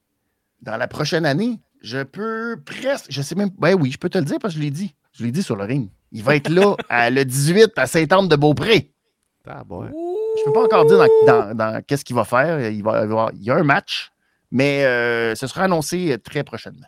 Dans 0.62 0.78
la 0.78 0.88
prochaine 0.88 1.26
année, 1.26 1.60
je 1.82 2.04
peux 2.04 2.58
presque. 2.66 3.08
Je 3.10 3.22
sais 3.22 3.36
même. 3.36 3.50
Ben 3.58 3.74
oui, 3.76 3.92
je 3.92 3.98
peux 3.98 4.10
te 4.10 4.18
le 4.18 4.26
dire 4.26 4.38
parce 4.42 4.54
que 4.54 4.60
je 4.60 4.64
l'ai 4.64 4.72
dit. 4.72 4.94
Je 5.14 5.24
l'ai 5.24 5.32
dit 5.32 5.44
sur 5.44 5.56
le 5.56 5.64
ring. 5.64 5.90
Il 6.12 6.24
va 6.24 6.36
être 6.36 6.50
là 6.50 6.76
à 6.90 7.10
le 7.10 7.26
18 7.26 7.72
à 7.78 7.88
Saint-Anne-de-Beaupré. 7.88 8.92
Ah, 9.48 9.64
bon. 9.66 9.86
Je 9.88 10.44
peux 10.46 10.54
pas 10.54 10.64
encore 10.64 10.86
dire 10.86 10.98
dans, 10.98 11.08
dans- 11.26 11.56
dans 11.56 11.82
qu'est-ce 11.84 12.06
qu'il 12.06 12.16
va 12.16 12.24
faire. 12.24 12.70
Il, 12.70 12.84
va, 12.84 12.92
avoir- 13.00 13.32
il 13.34 13.44
y 13.44 13.50
a 13.52 13.56
un 13.56 13.64
match, 13.64 14.12
mais 14.52 14.86
euh, 14.86 15.36
ce 15.36 15.48
sera 15.48 15.64
annoncé 15.64 16.16
très 16.24 16.44
prochainement. 16.44 16.86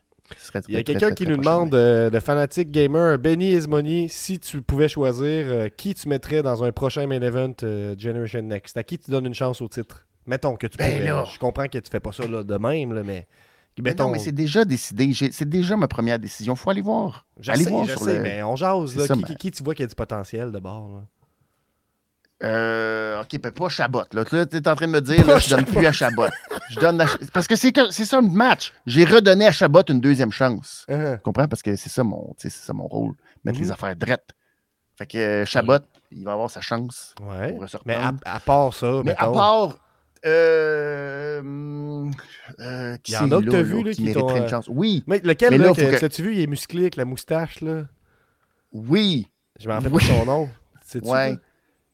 Il 0.68 0.74
y 0.74 0.78
a 0.78 0.84
quelqu'un 0.84 1.12
qui 1.12 1.26
très 1.26 1.34
nous 1.34 1.38
demande 1.42 1.76
euh, 1.76 2.10
de 2.10 2.20
Fanatic 2.20 2.72
Gamer, 2.72 3.20
Benny 3.20 3.52
Ismoney, 3.54 4.08
si 4.10 4.40
tu 4.40 4.62
pouvais 4.62 4.88
choisir 4.88 5.46
euh, 5.48 5.68
qui 5.70 5.94
tu 5.94 6.08
mettrais 6.08 6.42
dans 6.42 6.64
un 6.64 6.72
prochain 6.72 7.06
main 7.08 7.22
event 7.22 7.54
Generation 7.98 8.42
Next, 8.42 8.78
à 8.78 8.84
qui 8.84 8.98
tu 8.98 9.12
donnes 9.12 9.26
une 9.26 9.34
chance 9.36 9.62
au 9.62 9.68
titre? 9.68 10.06
Mettons 10.26 10.56
que 10.56 10.66
tu 10.68 10.78
Ben 10.78 11.04
là. 11.04 11.26
Je 11.32 11.38
comprends 11.38 11.68
que 11.68 11.78
tu 11.78 11.90
fais 11.92 12.00
pas 12.00 12.12
ça 12.14 12.26
là, 12.26 12.44
de 12.44 12.58
même, 12.58 12.94
là, 12.94 13.04
mais. 13.04 13.28
Mais 13.82 13.94
non, 13.96 14.10
mais 14.10 14.20
c'est 14.20 14.32
déjà 14.32 14.66
décidé. 14.66 15.12
C'est 15.32 15.48
déjà 15.50 15.76
ma 15.78 15.88
première 15.88 16.20
décision. 16.20 16.54
Il 16.54 16.58
faut 16.58 16.70
aller 16.70 16.82
voir. 16.82 17.26
je 17.40 17.52
allez 17.52 17.64
sais, 17.64 17.70
voir 17.72 17.86
je 17.86 17.92
sur 17.92 18.02
sais, 18.02 18.16
le- 18.18 18.22
mais 18.22 18.44
on 18.44 18.56
jase. 18.56 18.92
C'est 18.92 19.00
Là, 19.00 19.08
ça, 19.08 19.16
qui, 19.16 19.24
qui- 19.24 19.36
qui 19.38 19.52
tu 19.52 19.64
vois 19.64 19.74
qui 19.74 19.84
a 19.84 19.88
du 19.88 19.96
potentiel 19.96 20.52
de 20.52 20.60
bord? 20.60 21.02
Euh, 22.44 23.22
ok, 23.22 23.40
ben 23.40 23.52
pas 23.52 23.70
Chabot. 23.70 24.04
Là, 24.12 24.24
Là, 24.30 24.46
tu 24.46 24.58
es 24.58 24.68
en 24.68 24.76
train 24.76 24.88
de 24.88 24.92
me 24.92 25.00
dire, 25.02 25.26
là, 25.26 25.40
je 25.40 25.50
donne 25.50 25.64
plus 25.66 25.86
à 25.86 25.94
Chabot. 25.94 26.26
Je 26.70 26.80
donne 26.80 27.00
à- 27.00 27.06
Parce 27.32 27.48
que 27.48 27.56
c'est 27.56 27.72
ça 27.74 28.20
le 28.20 28.28
match. 28.28 28.74
J'ai 28.86 29.06
redonné 29.06 29.48
à 29.48 29.52
Chabot 29.54 29.82
une 29.88 30.02
deuxième 30.02 30.32
chance. 30.32 30.86
Hein? 30.90 31.16
Tu 31.16 31.22
comprends? 31.22 31.48
Parce 31.48 31.62
que 31.62 31.76
c'est 31.78 31.90
ça 31.90 32.04
mon, 32.04 32.34
ça 32.38 32.74
mon 32.74 32.88
rôle. 32.88 33.14
Mettre 33.46 33.60
les 33.60 33.72
affaires 33.72 33.96
drettes. 33.96 34.32
Fait 34.98 35.08
que 35.08 35.18
euh, 35.18 35.46
Chabot, 35.46 35.80
il 36.12 36.24
va 36.26 36.34
avoir 36.34 36.50
sa 36.52 36.60
chance. 36.62 37.16
Ouais. 37.22 37.54
pour 37.54 37.66
Mais 37.86 37.96
à, 37.96 38.40
part 38.40 38.74
ça, 38.74 39.02
Mais 39.06 39.16
à 39.18 39.28
part. 39.32 39.78
Euh, 40.26 41.40
hum, 41.40 42.12
euh, 42.60 42.96
qui 42.98 43.12
Il 43.12 43.16
y 43.16 43.18
en 43.18 43.28
c'est, 43.30 43.36
a 43.36 43.42
que 43.42 43.50
t'as 43.50 43.62
vu, 43.62 43.84
là, 43.84 43.92
qui 43.92 43.98
qui 43.98 44.04
mériterait 44.04 44.40
une 44.40 44.46
euh, 44.46 44.50
chance? 44.50 44.66
Oui, 44.70 45.04
Mais 45.08 45.20
lequel, 45.24 45.52
Mais 45.52 45.58
là, 45.58 45.66
là, 45.66 45.74
que, 45.74 45.82
faut 45.82 45.88
que- 45.90 46.02
l'as-tu 46.02 46.24
vu, 46.24 46.34
il 46.36 46.40
est 46.42 46.48
musclé 46.48 46.82
avec 46.82 46.96
la 46.96 47.06
moustache, 47.06 47.62
là? 47.62 47.84
oui. 48.72 49.28
Je 49.60 49.68
m'en 49.68 49.76
rappelle 49.76 49.92
Oui. 49.92 50.02
pas 50.02 50.14
son 50.14 50.26
nom. 50.26 50.50
C'est-tu, 50.86 51.08
Ouais. 51.08 51.38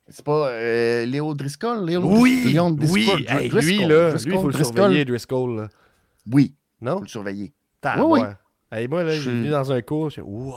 C'est 0.08 0.26
pas 0.26 0.50
euh, 0.50 1.06
Léo 1.06 1.34
Driscoll? 1.36 1.86
Léo 1.86 2.02
Oui, 2.04 2.42
Léon 2.46 2.72
oui, 2.72 2.78
Driscoll, 2.78 3.26
hey, 3.28 3.50
Driscoll, 3.50 3.62
lui, 3.64 3.78
là, 3.88 4.10
Driscoll, 4.12 4.30
lui, 4.32 4.38
il 4.38 4.42
faut 4.42 4.48
le 4.48 4.54
Driscoll. 4.54 4.76
surveiller, 4.76 5.06
Driscoll, 5.06 5.56
là. 5.56 5.70
Oui, 6.32 6.56
Non? 6.82 6.96
faut 6.98 7.02
le 7.04 7.08
surveiller. 7.08 7.54
T'as 7.82 8.02
Oui, 8.04 8.22
oui. 8.22 8.28
Hey, 8.72 8.88
moi, 8.88 9.04
là, 9.04 9.14
Je- 9.16 9.22
j'ai 9.22 9.30
venu 9.32 9.50
dans 9.50 9.72
un 9.72 9.82
cours, 9.82 10.10
j'ai 10.10 10.22
Wow, 10.22 10.54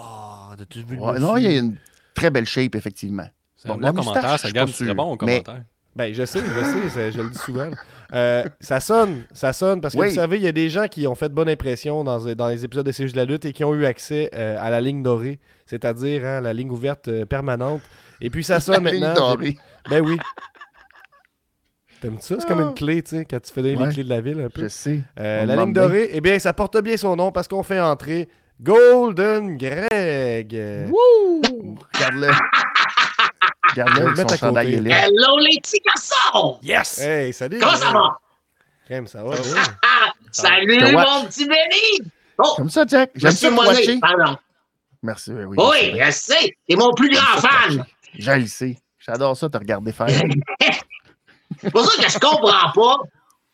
t'as-tu 0.57 0.83
vu 0.85 0.97
le 0.97 1.03
Ouais, 1.03 1.13
monsieur? 1.13 1.21
non, 1.27 1.37
il 1.37 1.43
y 1.45 1.47
a 1.49 1.59
une 1.59 1.77
très 2.15 2.31
belle 2.31 2.47
shape, 2.47 2.75
effectivement. 2.75 3.29
C'est 3.57 3.69
Bon, 3.69 3.75
un 3.75 3.93
bon 3.93 3.93
commentaire, 3.93 4.23
je 4.23 4.29
ça 4.43 4.49
suis 4.49 4.53
pas 4.55 4.67
très 4.67 4.95
bon 4.95 5.13
au 5.13 5.17
commentaire. 5.17 5.65
Ben, 5.95 6.13
je 6.15 6.25
sais, 6.25 6.41
je 6.41 6.89
sais, 6.89 7.13
je 7.13 7.21
le 7.21 7.29
dis 7.29 7.39
souvent. 7.39 7.71
Euh, 8.15 8.45
ça 8.61 8.81
sonne, 8.81 9.25
ça 9.33 9.53
sonne, 9.53 9.81
parce 9.81 9.95
que 9.95 10.01
Oui. 10.01 10.09
vous 10.09 10.15
savez, 10.15 10.37
il 10.39 10.43
y 10.43 10.49
a 10.49 10.53
des 10.53 10.69
gens 10.71 10.87
qui 10.89 11.07
ont 11.07 11.15
fait 11.15 11.29
bonne 11.31 11.49
impression 11.49 12.03
dans, 12.05 12.19
dans 12.35 12.49
les 12.49 12.65
épisodes 12.65 12.85
de 12.87 12.93
juste 12.93 13.15
de 13.15 13.21
la 13.21 13.25
lutte 13.27 13.45
et 13.45 13.53
qui 13.53 13.63
ont 13.65 13.75
eu 13.75 13.85
accès 13.87 14.31
euh, 14.35 14.57
à 14.61 14.71
la 14.71 14.81
ligne 14.81 15.03
dorée, 15.03 15.39
c'est-à-dire 15.67 16.25
hein, 16.27 16.41
la 16.41 16.53
ligne 16.55 16.71
ouverte 16.71 17.09
euh, 17.09 17.25
permanente. 17.27 17.83
Et 18.21 18.31
puis 18.31 18.43
ça 18.45 18.59
sonne 18.61 18.85
La 18.85 18.91
ligne 18.91 19.01
maintenant. 19.01 19.35
dorée. 19.35 19.57
Ben 19.91 20.01
oui. 20.05 20.19
T'aimes 22.01 22.19
ça? 22.21 22.37
C'est 22.39 22.47
comme 22.49 22.61
Ah. 22.61 22.69
une 22.69 22.75
clé, 22.75 23.03
tu 23.03 23.17
sais, 23.17 23.25
quand 23.25 23.41
tu 23.41 23.53
fais 23.53 23.63
les 23.63 23.77
clés 23.77 24.05
de 24.05 24.09
la 24.09 24.21
ville 24.21 24.41
un 24.41 24.49
peu. 24.51 24.63
Je 24.63 24.69
sais. 24.69 25.03
La 25.17 25.45
ligne 25.57 25.73
dorée, 25.73 26.09
eh 26.13 26.21
bien, 26.21 26.39
ça 26.39 26.53
porte 26.53 26.81
bien 26.83 26.97
son 26.97 27.17
nom 27.17 27.33
parce 27.33 27.49
qu'on 27.49 27.63
fait 27.63 27.81
entrer 27.81 28.29
Golden 28.61 29.57
Greg. 29.57 30.89
Wouh! 30.91 31.79
Regarde-le. 31.95 32.29
Je 33.73 33.77
vais 33.77 33.83
Regarde-le 33.83 34.01
le 34.01 34.07
avec 34.07 34.19
mettre 34.19 34.31
son 34.31 34.35
à 34.35 34.39
chandail 34.39 34.67
côté. 34.67 34.77
élite. 34.79 34.93
Hello 34.93 35.39
les 35.39 35.61
petits 35.61 35.81
garçons! 35.85 36.59
Yes! 36.63 36.99
Hey, 36.99 37.33
salut! 37.33 37.59
Comment 37.59 37.77
ça 37.77 37.93
va? 37.93 38.19
Crème, 38.87 39.07
ça 39.07 39.23
va 39.23 39.37
bien? 39.41 39.63
Salut 40.33 40.81
mon 40.93 41.25
petit 41.27 41.47
Benny! 41.47 42.11
Oh, 42.39 42.55
Comme 42.57 42.71
ça, 42.71 42.85
Jack. 42.87 43.11
J'aime 43.15 43.33
ça 43.33 43.51
te 43.51 44.01
pardon. 44.01 44.37
Merci, 45.03 45.33
oui. 45.33 45.45
Oui, 45.45 45.57
Oui, 45.59 46.01
je 46.01 46.11
sais, 46.11 46.57
t'es 46.69 46.77
mon 46.77 46.93
plus 46.95 47.11
grand 47.11 47.41
fan. 47.41 47.85
Je 48.19 48.31
le 48.31 48.47
sais. 48.47 48.79
J'adore 48.99 49.37
ça, 49.37 49.49
te 49.49 49.59
regarder 49.59 49.93
faire. 49.93 50.07
C'est 51.61 51.71
pour 51.71 51.85
ça 51.85 52.03
que 52.03 52.11
je 52.11 52.19
comprends 52.19 52.73
pas. 52.73 52.97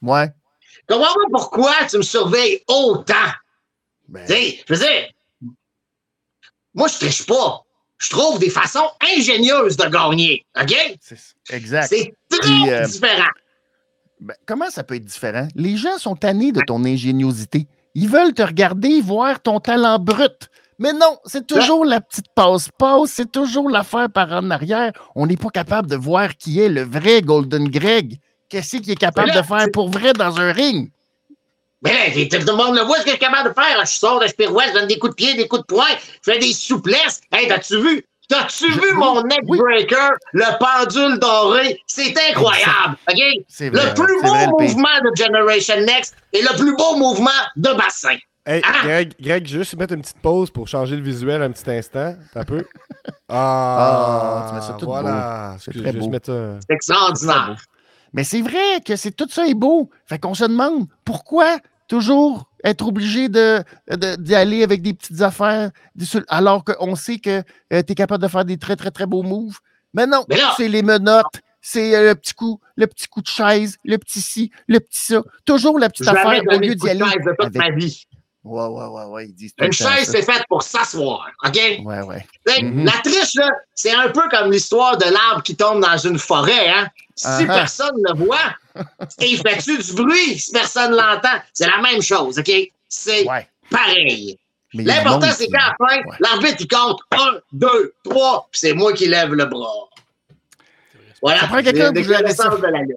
Ouais. 0.02 0.28
Je 0.88 0.94
comprends 0.94 1.12
pas 1.14 1.28
pourquoi 1.32 1.72
tu 1.90 1.96
me 1.98 2.02
surveilles 2.02 2.62
autant. 2.68 3.14
Ben, 4.08 4.24
Tu 4.26 4.32
sais, 4.32 4.64
je 4.68 4.74
veux 4.74 4.80
dire, 4.80 5.08
moi, 6.74 6.88
je 6.88 6.98
triche 6.98 7.26
pas. 7.26 7.62
Je 7.98 8.10
trouve 8.10 8.38
des 8.38 8.50
façons 8.50 8.88
ingénieuses 9.16 9.76
de 9.76 9.88
gagner. 9.88 10.46
OK? 10.60 10.74
c'est 11.00 11.18
exact. 11.50 11.88
C'est 11.88 12.14
très 12.30 12.72
euh, 12.72 12.84
différent. 12.84 13.30
Ben, 14.20 14.34
comment 14.46 14.70
ça 14.70 14.84
peut 14.84 14.94
être 14.94 15.04
différent? 15.04 15.48
Les 15.54 15.76
gens 15.76 15.98
sont 15.98 16.16
tannés 16.16 16.52
de 16.52 16.60
ton 16.60 16.84
ingéniosité. 16.84 17.66
Ils 17.94 18.08
veulent 18.08 18.34
te 18.34 18.42
regarder, 18.42 19.00
voir 19.00 19.40
ton 19.40 19.60
talent 19.60 19.98
brut. 19.98 20.48
Mais 20.78 20.92
non, 20.92 21.18
c'est 21.24 21.46
toujours 21.46 21.84
la 21.84 22.00
petite 22.00 22.28
passe-passe, 22.36 23.10
c'est 23.10 23.32
toujours 23.32 23.68
l'affaire 23.68 24.08
par 24.08 24.30
en 24.32 24.50
arrière. 24.50 24.92
On 25.16 25.26
n'est 25.26 25.36
pas 25.36 25.50
capable 25.50 25.88
de 25.88 25.96
voir 25.96 26.36
qui 26.36 26.60
est 26.60 26.68
le 26.68 26.82
vrai 26.82 27.20
Golden 27.20 27.68
Greg. 27.68 28.20
Qu'est-ce 28.48 28.76
qu'il 28.76 28.90
est 28.90 28.94
capable 28.94 29.28
là, 29.28 29.42
de 29.42 29.46
faire 29.46 29.66
pour 29.72 29.90
vrai 29.90 30.12
dans 30.12 30.38
un 30.38 30.52
ring? 30.52 30.90
Mais 31.82 31.92
là, 31.92 32.38
tout 32.38 32.46
le 32.46 32.52
monde 32.56 32.74
le 32.76 32.82
voit 32.82 32.96
ce 32.98 33.02
que 33.02 33.10
je 33.10 33.16
suis 33.16 33.18
capable 33.20 33.50
de 33.50 33.54
faire. 33.54 33.80
Je 33.84 33.90
sors 33.92 34.20
de 34.20 34.26
spirouette, 34.26 34.70
je 34.74 34.78
donne 34.80 34.88
des 34.88 34.98
coups 34.98 35.12
de 35.12 35.14
pied, 35.16 35.34
des 35.34 35.46
coups 35.46 35.62
de 35.62 35.66
poing, 35.66 35.86
je 36.26 36.32
fais 36.32 36.38
des 36.38 36.52
souplesses. 36.52 37.20
Hey, 37.32 37.46
t'as-tu 37.48 37.80
vu? 37.80 38.04
T'as-tu 38.28 38.70
Je- 38.72 38.78
vu 38.80 38.92
mon 38.94 39.22
neck 39.22 39.40
oui. 39.46 39.58
breaker, 39.58 40.08
le 40.34 40.44
pendule 40.58 41.18
doré? 41.18 41.80
C'est 41.86 42.12
incroyable, 42.30 42.96
OK? 43.10 43.18
C'est 43.48 43.70
vrai. 43.70 43.86
Le 43.86 43.94
plus 43.94 44.20
beau 44.22 44.28
vrai, 44.28 44.46
le 44.46 44.56
pire. 44.58 44.68
mouvement 44.68 45.00
de 45.04 45.16
Generation 45.16 45.80
Next 45.80 46.14
et 46.32 46.42
le 46.42 46.54
plus 46.58 46.76
beau 46.76 46.96
mouvement 46.96 47.30
de 47.56 47.72
bassin. 47.72 48.16
Hey, 48.44 48.60
Ah! 48.64 48.82
Greg, 48.84 49.12
Greg, 49.20 49.46
je 49.46 49.52
vais 49.58 49.64
juste 49.64 49.76
mettre 49.78 49.94
une 49.94 50.00
petite 50.02 50.20
pause 50.20 50.50
pour 50.50 50.66
changer 50.68 50.96
le 50.96 51.02
visuel 51.02 51.42
un 51.42 51.50
petit 51.50 51.70
instant. 51.70 52.16
T'as 52.34 52.40
un 52.40 52.44
peu? 52.44 52.64
Ah, 53.30 54.44
Ah, 54.44 54.46
tu 54.48 54.54
mets 54.54 54.60
ça 54.62 54.72
tout 54.78 54.86
voilà. 54.86 55.52
beau. 55.52 55.58
C'est 55.60 55.70
très 55.72 55.80
je 55.80 55.84
vais 55.84 55.92
juste 55.92 56.10
beau. 56.10 56.58
C'est 56.66 56.74
extraordinaire. 56.74 57.56
Mais 58.12 58.24
c'est 58.24 58.40
vrai 58.42 58.80
que 58.84 58.96
c'est 58.96 59.10
tout 59.12 59.28
ça 59.30 59.46
est 59.46 59.54
beau. 59.54 59.90
Fait 60.06 60.18
qu'on 60.18 60.34
se 60.34 60.44
demande 60.44 60.86
pourquoi 61.04 61.58
toujours 61.88 62.44
être 62.64 62.86
obligé 62.86 63.28
de, 63.28 63.62
de- 63.90 64.16
d'y 64.16 64.34
aller 64.34 64.62
avec 64.62 64.82
des 64.82 64.94
petites 64.94 65.20
affaires 65.22 65.70
alors 66.28 66.64
qu'on 66.64 66.94
sait 66.96 67.18
que 67.18 67.40
tu 67.70 67.76
es 67.76 67.94
capable 67.94 68.22
de 68.22 68.28
faire 68.28 68.44
des 68.44 68.58
très, 68.58 68.76
très, 68.76 68.90
très 68.90 69.06
beaux 69.06 69.22
moves. 69.22 69.58
Mais 69.94 70.06
non, 70.06 70.24
c'est 70.56 70.68
les 70.68 70.82
menottes, 70.82 71.40
c'est 71.62 71.94
euh, 71.96 72.08
le 72.08 72.14
petit 72.14 72.34
coup, 72.34 72.60
le 72.76 72.86
petit 72.86 73.08
coup 73.08 73.22
de 73.22 73.26
chaise, 73.28 73.78
le 73.84 73.96
petit 73.96 74.20
ci, 74.20 74.50
le 74.66 74.80
petit 74.80 75.00
ça. 75.00 75.22
Toujours 75.46 75.78
la 75.78 75.88
petite 75.88 76.04
Je 76.04 76.10
affaire 76.10 76.42
au 76.46 76.58
lieu 76.58 76.74
d'y 76.74 76.90
aller. 76.90 77.00
de 77.00 77.30
toute 77.30 77.40
avec- 77.40 77.56
ma 77.56 77.70
vie. 77.70 78.04
Ouais, 78.44 78.66
ouais, 78.66 78.86
ouais, 78.86 79.04
ouais, 79.06 79.26
ils 79.26 79.34
disent 79.34 79.54
tout 79.54 79.64
Une 79.64 79.72
chaise, 79.72 80.08
c'est 80.10 80.22
faite 80.22 80.44
pour 80.48 80.62
s'asseoir, 80.62 81.26
OK? 81.44 81.58
Ouais, 81.84 82.02
ouais. 82.02 82.24
Mhm. 82.62 82.84
La 82.84 82.92
triche, 83.04 83.36
c'est 83.74 83.92
un 83.92 84.08
peu 84.10 84.22
comme 84.30 84.50
l'histoire 84.52 84.96
de 84.96 85.04
l'arbre 85.04 85.42
qui 85.42 85.56
tombe 85.56 85.80
dans 85.82 85.96
une 85.98 86.18
forêt. 86.18 86.68
Hein? 86.70 86.88
Si 87.20 87.26
Ah-ha. 87.26 87.46
personne 87.46 87.96
ne 87.96 88.12
le 88.12 88.24
voit, 88.24 88.54
et 89.20 89.26
il 89.32 89.38
fait-tu 89.38 89.76
du 89.76 89.92
bruit 89.94 90.38
si 90.38 90.52
personne 90.52 90.92
l'entend? 90.92 91.36
C'est 91.52 91.66
la 91.66 91.80
même 91.82 92.00
chose, 92.00 92.38
OK? 92.38 92.50
C'est 92.88 93.26
Ouais. 93.28 93.48
pareil. 93.70 94.38
L'important, 94.74 95.30
c'est 95.32 95.48
qu'à 95.48 95.58
la 95.58 95.74
fin, 95.88 95.96
Ouais. 95.96 96.16
l'arbitre, 96.20 96.56
il 96.60 96.68
compte 96.68 97.00
1, 97.10 97.40
2, 97.52 97.92
3, 98.04 98.48
puis 98.52 98.60
c'est 98.60 98.72
moi 98.74 98.92
qui 98.92 99.06
lève 99.08 99.32
le 99.34 99.46
bras. 99.46 99.88
Voilà. 101.20 101.40
Ça 101.40 101.46
prend 101.48 101.62
quelqu'un 101.62 101.90
de 101.90 102.00
la 102.00 102.82
lutte. 102.82 102.96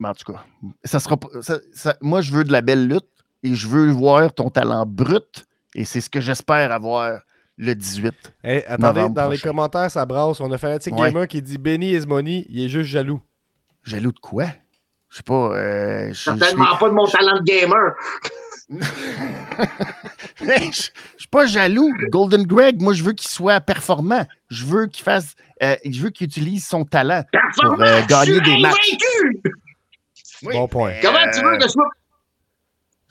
Mais 0.00 0.08
en 0.08 0.14
tout 0.14 0.32
cas, 0.32 0.44
ça 0.84 0.98
sera 0.98 1.16
pas- 1.16 1.28
ça- 1.40 1.60
ça- 1.72 1.96
moi, 2.00 2.20
je 2.20 2.32
veux 2.32 2.42
de 2.44 2.50
la 2.52 2.60
belle 2.62 2.88
lutte 2.88 3.06
et 3.44 3.54
je 3.54 3.68
veux 3.68 3.90
voir 3.92 4.32
ton 4.34 4.50
talent 4.50 4.84
brut. 4.84 5.46
Et 5.76 5.84
c'est 5.84 6.00
ce 6.00 6.10
que 6.10 6.20
j'espère 6.20 6.72
avoir 6.72 7.20
le 7.56 7.74
18. 7.74 8.12
Hey, 8.42 8.64
attendez, 8.66 9.00
Novembre 9.00 9.14
dans 9.14 9.28
les 9.28 9.38
commentaires, 9.38 9.90
ça 9.90 10.04
brasse. 10.06 10.40
On 10.40 10.50
a 10.52 10.58
Fanatic 10.58 10.94
Ouais. 10.94 11.10
Gamer 11.12 11.28
qui 11.28 11.40
dit 11.42 11.58
Benny 11.58 11.92
is 11.94 12.06
money, 12.06 12.46
il 12.48 12.64
est 12.64 12.68
juste 12.68 12.90
jaloux. 12.90 13.20
Jaloux 13.84 14.12
de 14.12 14.18
quoi? 14.18 14.46
Je 15.10 15.18
sais 15.18 15.22
pas. 15.22 15.34
euh, 15.34 16.08
je- 16.08 16.12
je 16.14 16.20
Certainement 16.38 16.76
pas 16.76 16.88
de 16.88 16.94
mon 16.94 17.06
talent 17.06 17.38
de 17.38 17.44
gamer. 17.44 17.94
Je 20.40 20.46
je 20.46 20.70
suis 21.18 21.28
pas 21.30 21.46
jaloux. 21.46 21.92
Golden 22.10 22.44
Greg, 22.44 22.80
moi, 22.82 22.92
je 22.94 23.02
veux 23.04 23.12
qu'il 23.12 23.28
soit 23.30 23.60
performant. 23.60 24.26
Je 24.50 24.64
veux 24.64 24.86
qu'il 24.86 25.04
fasse. 25.04 25.34
euh, 25.62 25.76
je 25.84 26.00
veux 26.02 26.10
qu'il 26.10 26.26
utilise 26.26 26.66
son 26.66 26.84
talent. 26.84 27.22
Performant, 27.30 27.84
euh, 27.84 28.00
je 28.02 28.06
gagner 28.06 28.32
suis 28.32 28.40
des 28.42 28.58
matchs. 28.60 28.96
Bon 30.42 30.66
point. 30.68 30.94
Comment 31.02 31.30
tu 31.32 31.42
veux 31.44 31.56
que 31.58 31.64
je 31.64 31.68
sois 31.68 31.88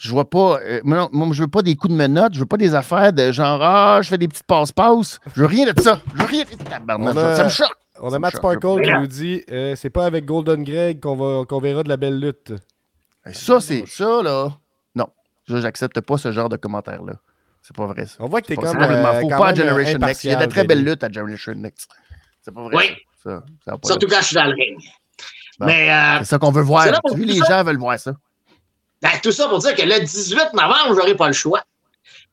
Je 0.04 0.10
vois 0.12 0.30
pas. 0.30 0.60
euh, 0.62 0.82
moi, 0.84 0.98
non, 0.98 1.10
moi, 1.14 1.28
je 1.32 1.42
veux 1.44 1.48
pas 1.48 1.62
des 1.62 1.76
coups 1.78 1.94
de 1.94 1.98
menottes. 1.98 2.34
Je 2.34 2.40
veux 2.42 2.46
pas 2.46 2.58
des 2.58 2.76
affaires 2.76 3.14
de 3.14 3.32
genre, 3.32 3.62
ah, 3.64 4.00
je 4.02 4.10
fais 4.10 4.18
des 4.18 4.28
petites 4.28 4.46
passe-passe. 4.46 5.20
Je 5.34 5.40
veux 5.42 5.48
rien 5.48 5.72
de 5.72 5.80
ça. 5.82 6.02
Je 6.14 6.22
veux 6.22 6.28
rien 6.28 6.44
de 6.44 6.62
Tabarnak, 6.64 7.16
a- 7.16 7.36
Ça 7.38 7.44
me 7.46 7.50
choque. 7.50 7.78
On 8.02 8.12
a 8.12 8.20
Matt. 8.20 8.36
Sparkle 8.36 8.82
qui 8.82 8.92
nous 8.92 9.08
dit 9.08 9.44
euh, 9.50 9.76
c'est 9.78 9.90
pas 9.90 10.06
avec 10.06 10.26
Golden 10.26 10.64
Greg 10.66 11.00
qu'on 11.00 11.16
va 11.16 11.46
qu'on 11.46 11.60
verra 11.60 11.84
de 11.84 11.90
la 11.90 11.96
belle 11.96 12.20
lutte. 12.20 12.52
Ça, 13.32 13.62
c'est 13.62 13.86
ça, 13.88 14.22
là. 14.22 14.50
Non, 14.94 15.08
j'accepte 15.48 16.02
pas 16.02 16.18
ce 16.18 16.34
genre 16.34 16.50
de 16.50 16.58
commentaire-là. 16.58 17.14
C'est 17.62 17.74
pas 17.76 17.86
vrai, 17.86 18.06
ça. 18.06 18.16
On 18.20 18.28
voit 18.28 18.42
que 18.42 18.48
t'es 18.48 18.56
comme. 18.58 18.66
euh, 18.78 19.22
faux. 19.22 19.30
quand 19.30 19.38
Pas 19.38 19.48
à 19.48 19.54
même, 19.54 19.56
Generation 19.56 20.00
Next. 20.00 20.24
Il 20.26 20.32
y 20.32 20.34
a 20.34 20.46
de 20.46 20.52
très 20.52 20.66
belles 20.66 20.84
luttes 20.84 21.04
à 21.06 21.10
Generation 21.10 21.54
Next. 21.56 21.90
C'est 22.42 22.54
pas 22.54 22.64
vrai. 22.64 22.76
Oui. 22.76 22.84
Ça, 23.24 23.30
ça, 23.30 23.44
ça 23.64 23.72
a 23.74 23.78
pas 23.78 23.88
Surtout 23.88 24.08
quand 24.08 24.20
je 24.20 24.26
suis 24.26 24.36
dans 24.36 24.44
le 24.46 24.52
ring. 24.54 24.78
Bon. 25.60 25.66
Mais 25.68 25.90
euh, 25.90 26.18
C'est 26.20 26.26
ça 26.26 26.40
qu'on 26.40 26.52
veut 26.52 26.62
voir. 26.64 26.84
Tu 26.86 26.92
vois, 27.16 27.26
les 27.26 27.38
ça? 27.38 27.46
gens 27.60 27.64
veulent 27.64 27.78
voir 27.78 27.98
ça. 27.98 28.12
Ben, 29.04 29.12
tout 29.22 29.32
ça 29.32 29.48
pour 29.48 29.60
dire 29.60 29.76
que 29.76 29.82
le 29.84 30.00
18 30.00 30.54
novembre, 30.54 30.96
j'aurai 30.96 31.16
pas 31.16 31.28
le 31.28 31.34
choix. 31.34 31.62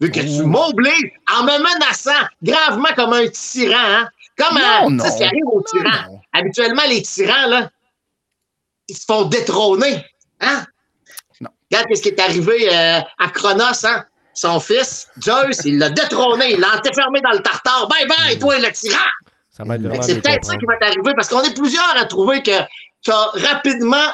Vu 0.00 0.10
que 0.10 0.20
tu 0.20 0.26
Oh. 0.42 0.46
m'obliges 0.46 1.12
en 1.36 1.44
me 1.44 1.58
menaçant 1.58 2.26
gravement 2.42 2.88
comme 2.96 3.12
un 3.12 3.28
tyran, 3.28 3.76
hein? 3.78 4.08
Comme 4.38 4.56
Non, 4.56 4.86
un, 4.86 4.90
non. 4.90 5.04
tu 5.04 5.10
sais, 5.10 5.12
ce 5.12 5.16
qui 5.18 5.24
arrive 5.24 5.46
aux 5.46 5.62
tyrans. 5.62 6.06
non. 6.12 6.20
Habituellement, 6.32 6.82
les 6.88 7.02
tyrans, 7.02 7.46
là, 7.48 7.70
ils 8.88 8.96
se 8.96 9.04
font 9.04 9.24
détrôner. 9.24 10.02
Hein? 10.40 10.64
Non. 11.42 11.50
Regarde 11.70 11.94
ce 11.94 12.00
qui 12.02 12.08
est 12.08 12.20
arrivé 12.20 12.68
euh, 12.74 13.00
à 13.18 13.28
Chronos, 13.28 13.84
hein? 13.84 14.04
Son 14.32 14.58
fils, 14.60 15.08
Zeus, 15.22 15.64
il 15.66 15.78
l'a 15.78 15.90
détrôné, 15.90 16.52
il 16.54 16.60
l'a 16.60 16.68
enfermé 16.80 17.20
dans 17.20 17.32
le 17.32 17.42
tartare. 17.42 17.88
Bye 17.88 18.06
bye, 18.06 18.38
toi, 18.38 18.58
le 18.58 18.70
tyran! 18.72 18.96
Ça 19.50 19.64
C'est 20.02 20.22
peut-être 20.22 20.44
ça 20.46 20.56
qui 20.56 20.64
va 20.64 20.76
t'arriver 20.76 21.12
parce 21.14 21.28
qu'on 21.28 21.42
est 21.42 21.54
plusieurs 21.54 21.94
à 21.96 22.06
trouver 22.06 22.42
que 22.42 22.58
tu 23.02 23.10
as 23.10 23.30
rapidement 23.34 24.06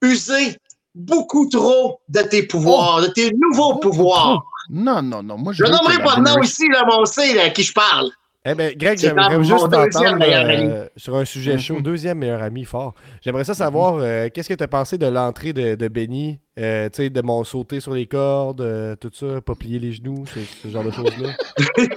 usé 0.00 0.56
beaucoup 0.98 1.48
trop 1.48 2.00
de 2.08 2.20
tes 2.20 2.42
pouvoirs, 2.42 3.00
de 3.02 3.06
tes 3.06 3.30
nouveaux 3.32 3.76
pouvoirs. 3.78 4.44
Non, 4.68 5.00
non, 5.00 5.22
non. 5.22 5.38
Moi, 5.38 5.52
je 5.54 5.64
que 5.64 5.70
nommerai 5.70 6.02
pas 6.02 6.16
de 6.16 6.20
nom 6.22 6.42
ici, 6.42 6.68
là, 6.68 6.84
sait 7.06 7.40
à 7.40 7.50
qui 7.50 7.62
je 7.62 7.72
parle. 7.72 8.10
Eh 8.44 8.54
bien, 8.54 8.70
Greg, 8.74 8.98
j'aimerais 8.98 9.42
juste 9.44 9.70
t'entendre 9.70 10.18
euh, 10.22 10.86
sur 10.96 11.16
un 11.16 11.24
sujet 11.24 11.58
chaud, 11.58 11.74
Mhm. 11.76 11.82
deuxième 11.82 12.18
meilleur 12.18 12.42
ami 12.42 12.64
fort. 12.64 12.94
J'aimerais 13.22 13.44
ça 13.44 13.52
savoir, 13.54 13.96
euh, 13.98 14.28
qu'est-ce 14.32 14.48
que 14.48 14.54
tu 14.54 14.62
as 14.64 14.68
pensé 14.68 14.96
de 14.96 15.06
l'entrée 15.06 15.52
de, 15.52 15.74
de 15.74 15.88
Benny, 15.88 16.40
euh, 16.58 16.88
tu 16.88 16.96
sais, 17.02 17.10
de 17.10 17.20
mon 17.20 17.44
sauter 17.44 17.80
sur 17.80 17.92
les 17.94 18.06
cordes, 18.06 18.60
euh, 18.60 18.96
tout 18.96 19.10
ça, 19.12 19.40
pas 19.42 19.54
plier 19.54 19.78
les 19.78 19.92
genoux, 19.92 20.24
ce, 20.32 20.38
ce 20.62 20.68
genre 20.72 20.84
de 20.84 20.90
choses-là? 20.90 21.30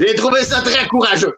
J'ai 0.00 0.14
trouvé 0.14 0.42
ça 0.42 0.62
très 0.62 0.86
courageux. 0.88 1.36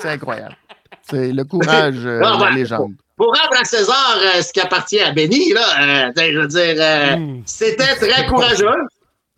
C'est 0.00 0.08
incroyable. 0.08 0.56
C'est 1.02 1.32
le 1.32 1.44
courage 1.44 1.96
euh, 2.06 2.20
la 2.20 2.50
légende. 2.50 2.94
Pour 3.16 3.26
rendre 3.28 3.60
à 3.60 3.64
César 3.64 4.16
euh, 4.20 4.42
ce 4.42 4.52
qui 4.52 4.60
appartient 4.60 5.00
à 5.00 5.12
Benny, 5.12 5.52
là, 5.52 6.08
euh, 6.08 6.12
je 6.16 6.38
veux 6.38 6.48
dire, 6.48 6.74
euh, 6.78 7.16
Hmm. 7.16 7.42
c'était 7.46 7.94
très 7.96 8.26
courageux. 8.26 8.66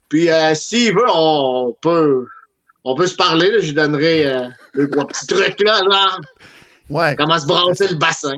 Puis 0.08 0.30
euh, 0.30 0.54
s'il 0.54 0.94
veut, 0.94 1.04
on 1.12 1.76
peut, 1.80 2.26
on 2.84 2.94
peut 2.94 3.06
se 3.06 3.16
parler. 3.16 3.50
là. 3.50 3.58
Je 3.60 3.66
lui 3.66 3.72
donnerai 3.74 4.26
euh, 4.26 4.48
deux, 4.74 4.88
trois 4.88 5.06
petits 5.06 5.26
trucs 5.26 5.60
là, 5.62 5.80
genre 5.80 6.20
Ouais. 6.88 7.14
comment 7.16 7.38
se 7.38 7.46
brasser 7.46 7.88
le 7.88 7.96
bassin. 7.96 8.36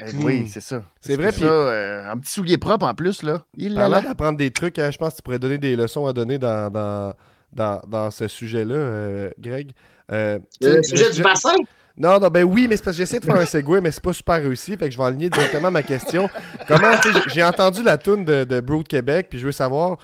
Eh 0.00 0.14
Oui, 0.22 0.42
Hmm. 0.42 0.46
c'est 0.46 0.60
ça. 0.62 0.82
C'est 1.00 1.16
vrai, 1.16 1.32
ça, 1.32 1.38
puis- 1.38 1.44
euh, 1.46 2.10
un 2.10 2.16
petit 2.16 2.32
soulier 2.32 2.56
propre 2.56 2.86
en 2.86 2.94
plus, 2.94 3.22
là. 3.24 3.42
Il 3.56 3.74
l'a 3.74 3.80
Parlant 3.82 3.96
là. 3.96 4.02
d'apprendre 4.02 4.38
des 4.38 4.50
trucs, 4.52 4.78
hein, 4.78 4.90
je 4.90 4.96
pense 4.96 5.10
que 5.10 5.16
tu 5.16 5.22
pourrais 5.22 5.40
donner 5.40 5.58
des 5.58 5.76
leçons 5.76 6.06
à 6.06 6.12
donner 6.14 6.38
dans, 6.38 6.70
dans, 6.70 7.12
dans, 7.52 7.82
dans 7.88 8.10
ce 8.10 8.26
sujet-là, 8.28 8.74
euh, 8.74 9.30
Greg. 9.38 9.72
Euh, 10.12 10.38
Le 10.60 10.82
sujet 10.82 11.06
je- 11.10 11.16
du 11.16 11.22
bassin? 11.22 11.54
Non, 11.96 12.18
non, 12.18 12.28
ben 12.28 12.42
oui, 12.44 12.66
mais 12.68 12.76
c'est 12.76 12.84
parce 12.84 12.96
que 12.96 13.02
j'essaie 13.02 13.20
de 13.20 13.24
faire 13.26 13.36
un 13.36 13.44
segue, 13.44 13.80
mais 13.82 13.90
c'est 13.90 14.02
pas 14.02 14.12
super 14.12 14.36
réussi. 14.36 14.76
Fait 14.76 14.86
que 14.86 14.90
je 14.90 14.98
vais 14.98 15.04
aligner 15.04 15.28
directement 15.28 15.70
ma 15.70 15.82
question. 15.82 16.28
Comment, 16.66 16.96
tu 17.02 17.12
sais, 17.12 17.20
j'ai- 17.34 17.42
entendu 17.42 17.82
la 17.82 17.98
toune 17.98 18.24
de, 18.24 18.44
de 18.44 18.60
Brood 18.60 18.88
Québec, 18.88 19.26
puis 19.28 19.38
je 19.38 19.44
veux 19.44 19.52
savoir, 19.52 19.98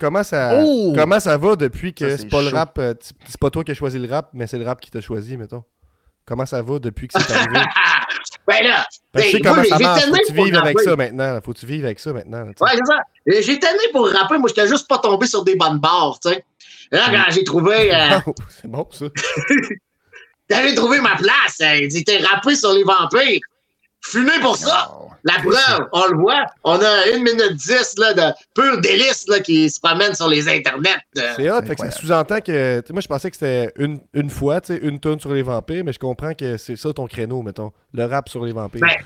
comment 0.00 0.22
ça, 0.22 0.60
Oh! 0.62 0.92
comment 0.96 1.20
ça 1.20 1.36
va 1.36 1.56
depuis 1.56 1.92
que 1.92 2.16
c'est 2.16 2.28
pas 2.28 2.42
le 2.42 2.48
rap, 2.48 2.78
euh, 2.78 2.94
c'est 3.26 3.38
pas 3.38 3.50
toi 3.50 3.64
qui 3.64 3.72
as 3.72 3.74
choisi 3.74 3.98
le 3.98 4.10
rap, 4.10 4.30
mais 4.32 4.46
c'est 4.46 4.58
le 4.58 4.64
rap 4.64 4.80
qui 4.80 4.90
t'a 4.90 5.00
choisi, 5.00 5.36
mettons. 5.36 5.62
Comment 6.24 6.46
ça 6.46 6.60
va 6.62 6.78
depuis 6.78 7.06
que 7.06 7.20
c'est 7.20 7.32
arrivé? 7.32 7.60
ben 8.48 8.64
là, 8.64 8.86
que 9.14 9.22
je 9.22 9.26
sais 9.28 9.38
ben, 9.38 9.42
comment 9.42 9.56
moi, 9.56 9.64
ça 9.64 9.78
marche. 9.78 10.04
Faut 10.04 10.12
que 10.12 10.26
tu 10.26 10.32
vives 10.32 10.56
avec 10.56 10.80
ça 10.80 10.96
maintenant. 10.96 11.40
Faut 11.44 11.52
que 11.52 11.58
tu 11.58 11.66
vives 11.66 11.84
avec 11.84 12.00
ça 12.00 12.12
maintenant. 12.12 12.38
là. 12.38 12.46
Ouais, 12.46 12.70
c'est 12.72 12.86
ça. 12.86 13.00
Et 13.26 13.42
J'ai 13.42 13.58
tanné 13.60 13.78
pour 13.92 14.08
rapper. 14.08 14.38
Moi, 14.38 14.48
j'étais 14.48 14.66
juste 14.66 14.88
pas 14.88 14.98
tombé 14.98 15.26
sur 15.26 15.44
des 15.44 15.54
bonnes 15.54 15.78
barres, 15.78 16.18
tu 16.20 16.30
sais. 16.30 16.44
Là, 16.90 17.02
quand 17.10 17.30
j'ai 17.32 17.44
trouvé, 17.44 17.94
euh, 17.94 18.18
c'est 18.48 18.68
bon, 18.68 18.88
ça. 18.90 19.06
j'ai 20.50 20.74
trouvé 20.74 21.00
ma 21.00 21.16
place, 21.16 21.58
euh, 21.60 21.76
il 21.82 21.88
dit, 21.88 22.04
t'es 22.04 22.18
rappé 22.18 22.54
sur 22.56 22.72
les 22.72 22.84
vampires. 22.84 23.40
Fumé 24.02 24.32
pour 24.40 24.56
ça. 24.56 24.92
Oh. 24.94 25.10
La 25.24 25.34
preuve, 25.40 25.88
on 25.92 26.06
le 26.06 26.16
voit, 26.18 26.44
on 26.62 26.78
a 26.80 27.08
une 27.08 27.24
minute 27.24 27.54
dix 27.54 27.94
là, 27.98 28.14
de 28.14 28.32
pur 28.54 28.80
délice 28.80 29.24
là, 29.26 29.40
qui 29.40 29.68
se 29.68 29.80
promène 29.80 30.14
sur 30.14 30.28
les 30.28 30.48
internets. 30.48 30.98
euh. 31.18 31.32
C'est 31.34 31.50
hot, 31.50 31.62
fait 31.66 31.74
que 31.74 31.80
ça 31.80 31.90
sous-entend 31.90 32.40
que. 32.40 32.80
Moi, 32.92 33.00
je 33.00 33.08
pensais 33.08 33.28
que 33.30 33.36
c'était 33.36 33.72
une, 33.76 33.98
une 34.14 34.30
fois, 34.30 34.60
tu 34.60 34.74
sais, 34.74 34.80
une 34.80 35.00
tonne 35.00 35.18
sur 35.18 35.32
les 35.34 35.42
vampires, 35.42 35.82
mais 35.84 35.92
je 35.92 35.98
comprends 35.98 36.34
que 36.34 36.56
c'est 36.58 36.76
ça 36.76 36.92
ton 36.92 37.08
créneau, 37.08 37.42
mettons. 37.42 37.72
Le 37.92 38.04
rap 38.04 38.28
sur 38.28 38.44
les 38.44 38.52
vampires. 38.52 38.82
Ben, 38.82 38.96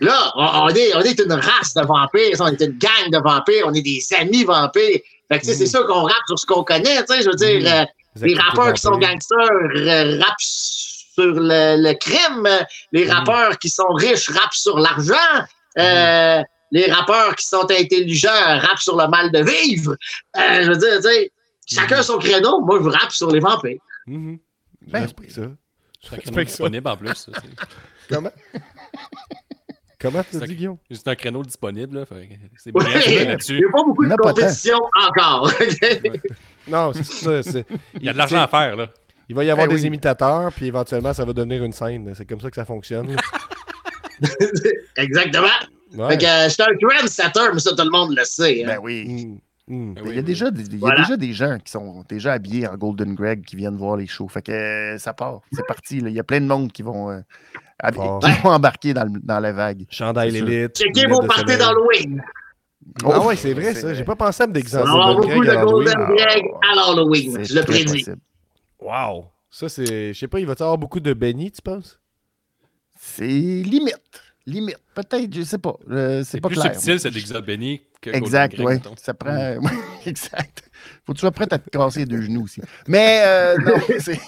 Là, 0.00 0.32
on, 0.34 0.64
on 0.64 0.68
est, 0.70 0.96
on 0.96 1.02
est 1.02 1.20
une 1.20 1.32
race 1.32 1.74
de 1.74 1.82
vampires, 1.86 2.34
on 2.40 2.46
est 2.48 2.60
une 2.60 2.78
gang 2.78 3.10
de 3.12 3.18
vampires, 3.18 3.64
on 3.66 3.74
est 3.74 3.82
des 3.82 4.00
amis 4.18 4.42
vampires. 4.42 5.00
Fait 5.30 5.38
que, 5.38 5.44
tu 5.44 5.48
sais, 5.50 5.54
c'est 5.54 5.66
sûr 5.66 5.86
qu'on 5.86 6.02
rappe 6.02 6.26
sur 6.26 6.38
ce 6.38 6.46
qu'on 6.46 6.64
connaît, 6.64 7.04
tu 7.04 7.14
sais, 7.14 7.22
je 7.22 7.28
veux 7.28 7.36
dire, 7.36 7.62
euh, 7.72 7.84
les 8.22 8.34
rappeurs 8.34 8.72
qui 8.72 8.80
sont 8.82 8.98
gangsters 8.98 9.38
euh, 9.76 10.18
rappent 10.20 10.40
sur 10.40 11.24
le, 11.34 11.82
le 11.82 11.94
crime, 11.94 12.48
les 12.92 13.04
Mhm. 13.06 13.10
rappeurs 13.12 13.58
qui 13.58 13.68
sont 13.70 13.88
riches 13.94 14.28
rappent 14.30 14.52
sur 14.54 14.78
l'argent, 14.78 15.14
euh, 15.78 16.42
les 16.70 16.90
rappeurs 16.92 17.34
qui 17.36 17.46
sont 17.46 17.66
intelligents 17.70 18.28
rappent 18.60 18.78
sur 18.78 18.96
le 18.96 19.08
mal 19.08 19.30
de 19.32 19.38
vivre. 19.42 19.96
Euh, 20.36 20.62
je 20.62 20.68
veux 20.70 20.76
dire, 20.76 20.96
tu 20.96 21.02
sais, 21.02 21.32
chacun 21.66 22.02
son 22.02 22.18
créneau, 22.18 22.60
moi 22.60 22.78
je 22.82 22.88
rappe 22.88 23.12
sur 23.12 23.30
les 23.30 23.40
vampires. 23.40 23.78
Mhm. 24.06 24.38
Ben, 24.86 25.06
ça. 25.06 25.14
C'est 25.28 25.40
un 25.42 25.56
J'explique 26.00 26.22
créneau 26.22 26.36
ça. 26.36 26.44
disponible 26.44 26.88
en 26.88 26.96
plus. 26.96 27.14
ça, 27.14 27.32
Comment? 28.08 28.30
Comment 30.00 30.22
tu 30.30 30.38
dis, 30.38 30.54
Guillaume? 30.54 30.78
C'est 30.92 31.08
un 31.08 31.16
créneau 31.16 31.42
disponible. 31.42 31.98
Là, 31.98 32.04
c'est 32.56 32.70
joué 32.72 33.36
il 33.48 33.56
n'y 33.58 33.64
a 33.64 33.70
pas 33.72 33.82
beaucoup 33.84 34.06
de 34.06 34.14
compétition 34.14 34.78
encore. 34.94 35.50
Non, 36.70 36.92
c'est 36.94 37.04
ça. 37.04 37.42
c'est- 37.42 37.66
Il 37.94 38.04
y 38.04 38.08
a 38.08 38.12
de 38.12 38.18
l'argent 38.18 38.40
à 38.42 38.48
faire. 38.48 38.76
Là. 38.76 38.86
Il 39.28 39.34
va 39.36 39.44
y 39.44 39.50
avoir 39.50 39.66
Ben 39.66 39.74
des 39.74 39.82
oui. 39.82 39.88
imitateurs, 39.88 40.52
puis 40.52 40.66
éventuellement, 40.66 41.12
ça 41.12 41.24
va 41.24 41.32
devenir 41.32 41.62
une 41.64 41.72
scène. 41.72 42.12
C'est 42.16 42.24
comme 42.24 42.40
ça 42.40 42.48
que 42.48 42.56
ça 42.56 42.64
fonctionne. 42.64 43.14
Exactement. 44.96 45.46
Ouais. 45.96 46.08
Fait 46.10 46.18
que 46.18 46.24
euh, 46.26 46.48
j'étais 46.48 46.62
un 46.64 46.88
trendsetter, 46.98 47.40
mais 47.54 47.60
ça, 47.60 47.70
tout 47.74 47.84
le 47.84 47.90
monde 47.90 48.14
le 48.16 48.24
sait. 48.24 48.62
hein. 48.64 48.66
Ben 48.68 48.78
oui. 48.82 49.38
Mm, 49.68 49.74
mm. 49.74 49.94
Ben 49.94 50.02
Il 50.04 50.08
oui, 50.08 50.14
y 50.14 50.18
a, 50.18 50.20
oui. 50.20 50.22
déjà, 50.24 50.50
des- 50.50 50.62
il 50.66 50.78
y 50.80 50.86
a 50.90 50.96
déjà 50.96 51.16
des 51.16 51.32
gens 51.32 51.58
qui 51.64 51.70
sont 51.70 52.04
déjà 52.08 52.32
habillés 52.34 52.66
en 52.66 52.74
Golden 52.76 53.14
Greg 53.14 53.44
qui 53.44 53.56
viennent 53.56 53.76
voir 53.76 53.96
les 53.96 54.06
shows. 54.06 54.28
Fait 54.28 54.42
que 54.42 54.52
euh, 54.52 54.98
ça 54.98 55.12
part. 55.12 55.40
C'est 55.52 55.66
parti. 55.66 56.00
là. 56.00 56.08
Il 56.10 56.14
y 56.14 56.20
a 56.20 56.24
plein 56.24 56.40
de 56.40 56.46
monde 56.46 56.72
qui 56.72 56.82
vont, 56.82 57.10
euh, 57.10 57.20
hab- 57.82 57.94
qui 57.94 58.42
vont 58.42 58.50
embarquer 58.50 58.92
dans, 58.94 59.04
le- 59.04 59.20
dans 59.22 59.40
la 59.40 59.52
vague. 59.52 59.84
Chandail 59.90 60.32
C'est 60.32 60.38
élite. 60.38 60.76
Checkez 60.76 61.06
vos 61.06 61.20
parties 61.20 61.52
soleil. 61.54 62.20
d'Halloween. 62.96 63.20
Ah 63.20 63.20
Oh, 63.24 63.28
ouais, 63.28 63.36
c'est 63.36 63.54
vrai, 63.54 63.74
c'est 63.74 63.80
ça. 63.82 63.94
J'ai 63.94 64.04
pas 64.04 64.16
pensé 64.16 64.42
à 64.42 64.46
me 64.46 64.52
déguiser 64.52 64.78
en 64.78 65.14
beaucoup 65.14 65.44
de 65.44 65.50
Halloween. 65.50 65.64
Golden 65.94 66.16
Greg 66.16 66.44
à 66.70 66.74
l'Halloween. 66.74 67.32
C'est 67.36 67.44
Je 67.44 67.54
le 67.54 67.62
prédis. 67.64 68.06
Wow! 68.80 69.26
Ça, 69.50 69.68
c'est. 69.68 70.12
Je 70.12 70.18
sais 70.18 70.28
pas, 70.28 70.40
il 70.40 70.46
va 70.46 70.52
y 70.58 70.62
avoir 70.62 70.78
beaucoup 70.78 71.00
de 71.00 71.12
Benny, 71.12 71.50
tu 71.50 71.62
penses? 71.62 71.98
C'est 73.00 73.26
limite. 73.26 73.98
Limite. 74.46 74.78
Peut-être, 74.94 75.34
je 75.34 75.42
sais 75.42 75.58
pas. 75.58 75.76
Euh, 75.90 76.18
c'est 76.24 76.32
C'est 76.32 76.40
pas 76.40 76.48
plus 76.48 76.58
clair. 76.60 76.74
subtil, 76.74 77.00
cet 77.00 77.16
épisode 77.16 77.44
Benny. 77.44 77.82
Que 78.00 78.10
Exact, 78.10 78.54
oui. 78.58 78.74
Ça 78.96 79.12
prend. 79.14 79.58
exact. 80.06 80.67
Faut 81.08 81.14
que 81.14 81.20
tu 81.20 81.22
sois 81.22 81.30
prêt 81.30 81.46
à 81.50 81.58
te 81.58 81.70
casser 81.70 82.00
les 82.00 82.04
deux 82.04 82.20
genoux 82.20 82.44
aussi. 82.44 82.60
Mais 82.86 83.22
euh, 83.24 83.56
non, 83.64 83.72
c'est 83.98 84.20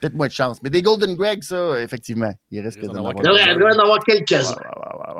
peut-être 0.00 0.14
moins 0.14 0.28
de 0.28 0.32
chance. 0.32 0.58
Mais 0.62 0.70
des 0.70 0.80
Golden 0.80 1.16
Greg, 1.16 1.42
ça, 1.42 1.82
effectivement, 1.82 2.32
il 2.52 2.60
risque 2.60 2.78
Il 2.80 2.88
d'en 2.88 2.98
avoir. 2.98 3.14
Il 3.16 3.22
doit 3.24 3.40
il 3.40 3.58
doit 3.58 3.72
y 3.72 3.74
en 3.74 3.78
avoir 3.80 3.98
quelques-uns. 4.04 4.54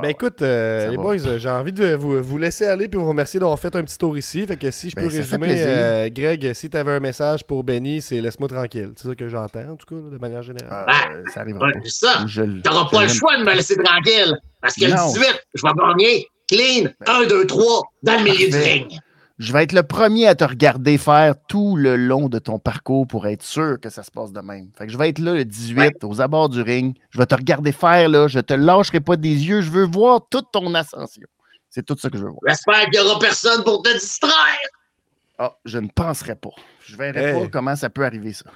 Ben 0.01 0.09
écoute, 0.11 0.43
euh, 0.43 0.91
les 0.91 0.97
boys, 0.97 1.17
euh, 1.27 1.39
j'ai 1.41 1.49
envie 1.49 1.73
de 1.73 1.97
vous, 1.97 2.23
vous 2.23 2.39
laisser 2.39 2.65
aller 2.67 2.87
puis 2.87 2.97
vous 2.97 3.09
remercier 3.09 3.41
d'avoir 3.41 3.59
fait 3.59 3.75
un 3.75 3.83
petit 3.83 3.99
tour 3.99 4.17
ici. 4.17 4.47
Fait 4.47 4.57
que 4.57 4.71
si 4.71 4.91
je 4.91 4.95
Ben, 4.95 5.03
peux 5.09 5.17
résumer, 5.17 5.49
euh, 5.51 6.11
Greg, 6.13 6.53
si 6.53 6.71
tu 6.71 6.77
avais 6.77 6.93
un 6.93 7.01
message 7.01 7.43
pour 7.43 7.65
Benny, 7.65 8.01
c'est 8.01 8.21
laisse-moi 8.21 8.49
tranquille. 8.49 8.93
C'est 8.95 9.09
ça 9.09 9.17
que 9.17 9.29
j'entends, 9.29 9.73
en 9.73 9.75
tout 9.75 9.87
cas, 9.87 10.11
de 10.13 10.19
manière 10.19 10.43
générale. 10.43 10.87
Euh, 11.13 11.25
ça 11.35 11.41
arrivera 11.41 11.71
c'est 11.83 12.07
ça. 12.07 12.25
T'auras 12.63 12.87
je 12.87 12.91
pas 12.97 13.03
le 13.03 13.09
choix 13.09 13.37
de 13.37 13.43
me 13.43 13.53
laisser 13.53 13.75
tranquille. 13.83 14.39
Parce 14.63 14.77
que 14.77 14.85
le 14.85 14.93
Non. 14.95 15.09
18, 15.09 15.27
je 15.55 15.63
vais 15.67 15.73
gagner 15.77 16.27
clean 16.49 16.91
1, 17.05 17.27
2, 17.27 17.47
3 17.47 17.83
dans 18.05 18.19
le 18.19 18.23
milieu 18.23 18.49
du 18.49 18.57
ring. 18.57 18.99
Je 19.39 19.53
vais 19.53 19.65
être 19.65 19.73
le 19.73 19.83
premier 19.83 20.27
à 20.27 20.35
te 20.35 20.45
regarder 20.45 20.97
faire 20.97 21.35
tout 21.47 21.77
le 21.77 21.97
long 21.97 22.29
de 22.31 22.39
ton 22.39 22.59
parcours 22.59 23.07
pour 23.07 23.27
être 23.27 23.43
sûr 23.43 23.79
que 23.79 23.91
ça 23.91 24.03
se 24.03 24.11
passe 24.11 24.33
de 24.33 24.41
même. 24.41 24.71
Fait 24.79 24.87
que 24.87 24.93
je 24.93 24.97
vais 24.97 25.11
être 25.11 25.19
là 25.19 25.35
le 25.35 25.45
18 25.45 26.05
aux 26.05 26.21
abords 26.23 26.49
du 26.49 26.63
ring. 26.63 26.97
Je 27.11 27.19
vais 27.19 27.27
te 27.27 27.35
regarder 27.35 27.73
faire 27.73 28.09
là. 28.09 28.29
Je 28.29 28.41
te 28.41 28.55
lâcherai 28.55 29.01
pas 29.01 29.17
des 29.17 29.29
yeux. 29.47 29.61
Je 29.61 29.71
veux 29.71 29.85
voir 29.85 30.23
toute 30.31 30.47
ton 30.53 30.75
ascension. 30.75 31.27
C'est 31.69 31.85
tout 31.85 31.97
ça 31.99 32.09
que 32.09 32.17
je 32.17 32.23
veux 32.23 32.31
voir. 32.31 32.41
J'espère 32.47 32.89
qu'il 32.89 32.99
n'y 33.03 33.07
aura 33.07 33.19
personne 33.19 33.63
pour 33.63 33.83
te 33.83 33.93
distraire. 33.93 34.33
Ah, 35.39 35.55
je 35.67 35.79
ne 35.79 35.89
penserais 35.89 36.37
pas. 36.37 36.49
Je 36.81 36.97
verrai 36.97 37.23
Hey. 37.35 37.43
pas 37.43 37.49
comment 37.49 37.77
ça 37.77 37.91
peut 37.91 38.07
arriver 38.07 38.33
ça. 38.33 38.47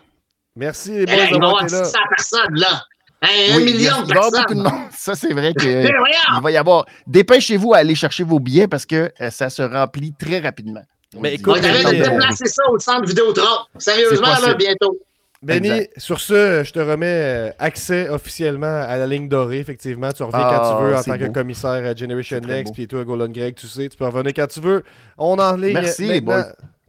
Merci 0.57 0.93
les 0.93 1.29
Eh, 1.31 1.39
boys 1.39 1.61
là. 1.63 1.85
600 1.85 1.99
personnes, 2.09 2.55
là. 2.55 2.83
Hein, 3.23 3.29
un 3.53 3.57
Oui, 3.59 3.65
million 3.65 4.03
de 4.03 4.13
personnes. 4.13 4.45
de 4.49 4.55
monde. 4.63 4.73
Ça, 4.97 5.15
c'est 5.15 5.33
vrai 5.33 5.53
que. 5.53 5.63
Voyons. 5.99 6.39
Il 6.39 6.43
va 6.43 6.51
y 6.51 6.57
avoir. 6.57 6.87
Dépêchez-vous 7.07 7.75
à 7.75 7.79
aller 7.79 7.95
chercher 7.95 8.25
vos 8.25 8.41
billets 8.41 8.67
parce 8.69 8.87
que 8.87 9.13
euh, 9.21 9.31
ça 9.31 9.51
se 9.51 9.63
remplit 9.63 10.15
très 10.19 10.39
rapidement. 10.41 10.83
On 11.15 11.21
Mais 11.21 11.35
écoute, 11.35 11.59
On 11.61 11.65
avait 11.65 11.83
Benny, 11.85 11.99
de 11.99 12.05
euh, 12.05 12.09
déplacer 12.11 12.47
ça 12.47 12.63
au 12.71 12.79
centre 12.79 13.07
Vidéotron. 13.07 13.65
Sérieusement, 13.79 14.29
là, 14.29 14.55
bientôt. 14.55 14.97
Benny, 15.43 15.69
Exact. 15.71 15.93
sur 15.99 16.21
ce, 16.21 16.63
je 16.65 16.71
te 16.73 16.79
remets 16.79 17.07
euh, 17.07 17.51
accès 17.59 18.09
officiellement 18.11 18.67
à 18.87 18.97
la 18.97 19.07
ligne 19.07 19.27
dorée. 19.29 19.59
Effectivement, 19.59 20.13
tu 20.13 20.23
reviens 20.23 20.39
quand 20.39 20.61
Ah, 20.63 20.77
tu 20.79 20.85
veux 20.85 20.97
en 20.97 21.03
tant 21.03 21.19
que 21.19 21.33
commissaire 21.33 21.71
à 21.85 21.95
Generation 21.95 22.41
Next. 22.41 22.75
Puis 22.75 22.87
toi, 22.87 23.05
Golden 23.05 23.33
Greg, 23.33 23.55
tu 23.55 23.67
sais, 23.67 23.89
tu 23.89 23.97
peux 23.97 24.05
revenir 24.07 24.33
quand 24.35 24.47
tu 24.49 24.61
veux. 24.61 24.83
On 25.19 25.39
en 25.39 25.57
ligne 25.57 25.73
Merci, 25.75 26.07
maintenant 26.07 26.45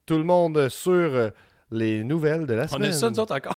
tout 0.06 0.18
le 0.18 0.24
monde 0.26 0.68
sur 0.70 0.92
euh, 0.92 1.30
les 1.72 2.04
nouvelles 2.04 2.46
de 2.46 2.54
la 2.54 2.66
On 2.66 2.68
semaine. 2.68 2.90
a 2.90 2.94
ça, 2.94 3.10
nous 3.10 3.20
autres, 3.20 3.36
encore. 3.36 3.54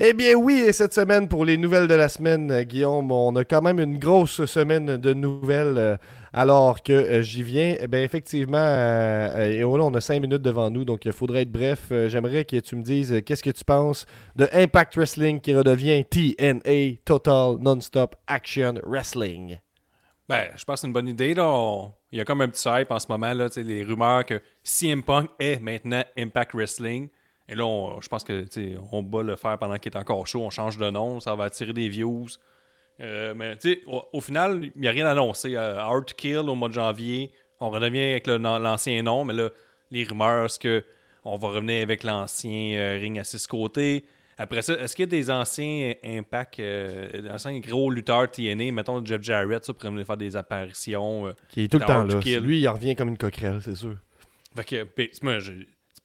Eh 0.00 0.12
bien 0.12 0.36
oui, 0.36 0.62
et 0.64 0.72
cette 0.72 0.94
semaine, 0.94 1.26
pour 1.26 1.44
les 1.44 1.56
nouvelles 1.56 1.88
de 1.88 1.94
la 1.94 2.08
semaine, 2.08 2.52
euh, 2.52 2.62
Guillaume, 2.62 3.10
on 3.10 3.34
a 3.34 3.44
quand 3.44 3.62
même 3.62 3.80
une 3.80 3.98
grosse 3.98 4.44
semaine 4.44 4.96
de 4.96 5.12
nouvelles 5.12 5.76
euh, 5.76 5.96
alors 6.32 6.84
que 6.84 6.92
euh, 6.92 7.22
j'y 7.22 7.42
viens. 7.42 7.74
Eh 7.80 7.88
bien 7.88 8.04
effectivement, 8.04 8.64
et 9.36 9.64
voilà, 9.64 9.82
on 9.82 9.94
a 9.94 10.00
cinq 10.00 10.20
minutes 10.22 10.42
devant 10.42 10.70
nous, 10.70 10.84
donc 10.84 11.04
il 11.04 11.12
faudrait 11.12 11.42
être 11.42 11.50
bref. 11.50 11.90
J'aimerais 12.06 12.44
que 12.44 12.60
tu 12.60 12.76
me 12.76 12.82
dises 12.84 13.22
qu'est-ce 13.26 13.42
que 13.42 13.50
tu 13.50 13.64
penses 13.64 14.06
de 14.36 14.48
Impact 14.52 14.94
Wrestling 14.94 15.40
qui 15.40 15.52
redevient 15.52 16.04
TNA, 16.04 16.98
Total 17.04 17.56
Non-Stop 17.58 18.14
Action 18.28 18.74
Wrestling? 18.86 19.58
Ben, 20.28 20.44
je 20.54 20.64
pense 20.64 20.76
que 20.76 20.80
c'est 20.82 20.86
une 20.86 20.92
bonne 20.92 21.08
idée. 21.08 21.34
Il 22.12 22.18
y 22.18 22.20
a 22.20 22.24
comme 22.24 22.42
un 22.42 22.48
petit 22.48 22.68
hype 22.68 22.92
en 22.92 23.00
ce 23.00 23.06
moment, 23.08 23.34
là, 23.34 23.48
les 23.56 23.82
rumeurs 23.82 24.24
que 24.24 24.40
CM 24.62 25.02
Punk 25.02 25.28
est 25.40 25.58
maintenant 25.58 26.04
Impact 26.16 26.54
Wrestling. 26.54 27.08
Et 27.48 27.54
là, 27.54 27.64
on- 27.66 28.00
je 28.00 28.08
pense 28.08 28.24
que 28.24 28.44
on 28.92 29.02
bat 29.02 29.22
le 29.22 29.36
faire 29.36 29.56
pendant 29.58 29.76
qu'il 29.78 29.92
est 29.92 29.96
encore 29.96 30.26
chaud. 30.26 30.42
On 30.42 30.50
change 30.50 30.76
de 30.76 30.90
nom, 30.90 31.20
ça 31.20 31.34
va 31.34 31.44
attirer 31.44 31.72
des 31.72 31.88
views. 31.88 32.26
Euh, 33.00 33.32
mais 33.34 33.56
au, 33.86 34.02
au 34.12 34.20
final, 34.20 34.70
il 34.74 34.80
n'y 34.80 34.88
a 34.88 34.90
rien 34.90 35.06
annoncé. 35.06 35.54
Euh, 35.56 35.78
Hard 35.78 36.06
to 36.06 36.14
Kill 36.16 36.38
au 36.38 36.54
mois 36.54 36.68
de 36.68 36.74
janvier, 36.74 37.30
on 37.60 37.70
redevient 37.70 38.02
avec 38.12 38.26
l'ancien 38.26 39.02
nom, 39.02 39.24
mais 39.24 39.34
là, 39.34 39.50
les 39.90 40.04
rumeurs, 40.04 40.50
c'est 40.50 40.60
que 40.62 40.84
on 41.24 41.36
va 41.36 41.48
revenir 41.48 41.82
avec 41.82 42.02
l'ancien 42.04 42.76
euh, 42.78 42.98
ring 43.00 43.18
à 43.18 43.24
six 43.24 43.46
côtés? 43.46 44.04
Après 44.40 44.62
ça, 44.62 44.74
est-ce 44.74 44.94
qu'il 44.94 45.02
y 45.04 45.08
a 45.08 45.10
des 45.10 45.30
anciens 45.30 45.94
Impact, 46.04 46.60
euh, 46.60 47.22
des 47.22 47.28
anciens 47.30 47.58
gros 47.60 47.90
lutteurs 47.90 48.30
TNA, 48.30 48.70
mettons 48.72 49.04
Jeff 49.04 49.20
Jarrett, 49.22 49.64
ça, 49.64 49.72
pour 49.74 49.90
venir 49.90 50.06
faire 50.06 50.16
des 50.16 50.36
apparitions? 50.36 51.26
euh, 51.28 51.32
Qui 51.48 51.62
est 51.64 51.68
tout 51.68 51.78
le 51.78 51.84
temps 51.86 52.04
là. 52.04 52.20
Lui, 52.40 52.60
il 52.60 52.68
revient 52.68 52.94
comme 52.94 53.08
une 53.08 53.18
coquerelle, 53.18 53.60
c'est 53.62 53.74
sûr. 53.74 53.96
Fait 54.56 54.64
que, 54.64 54.86
ben, 54.96 55.08
c'est 55.12 55.22
moi, 55.22 55.38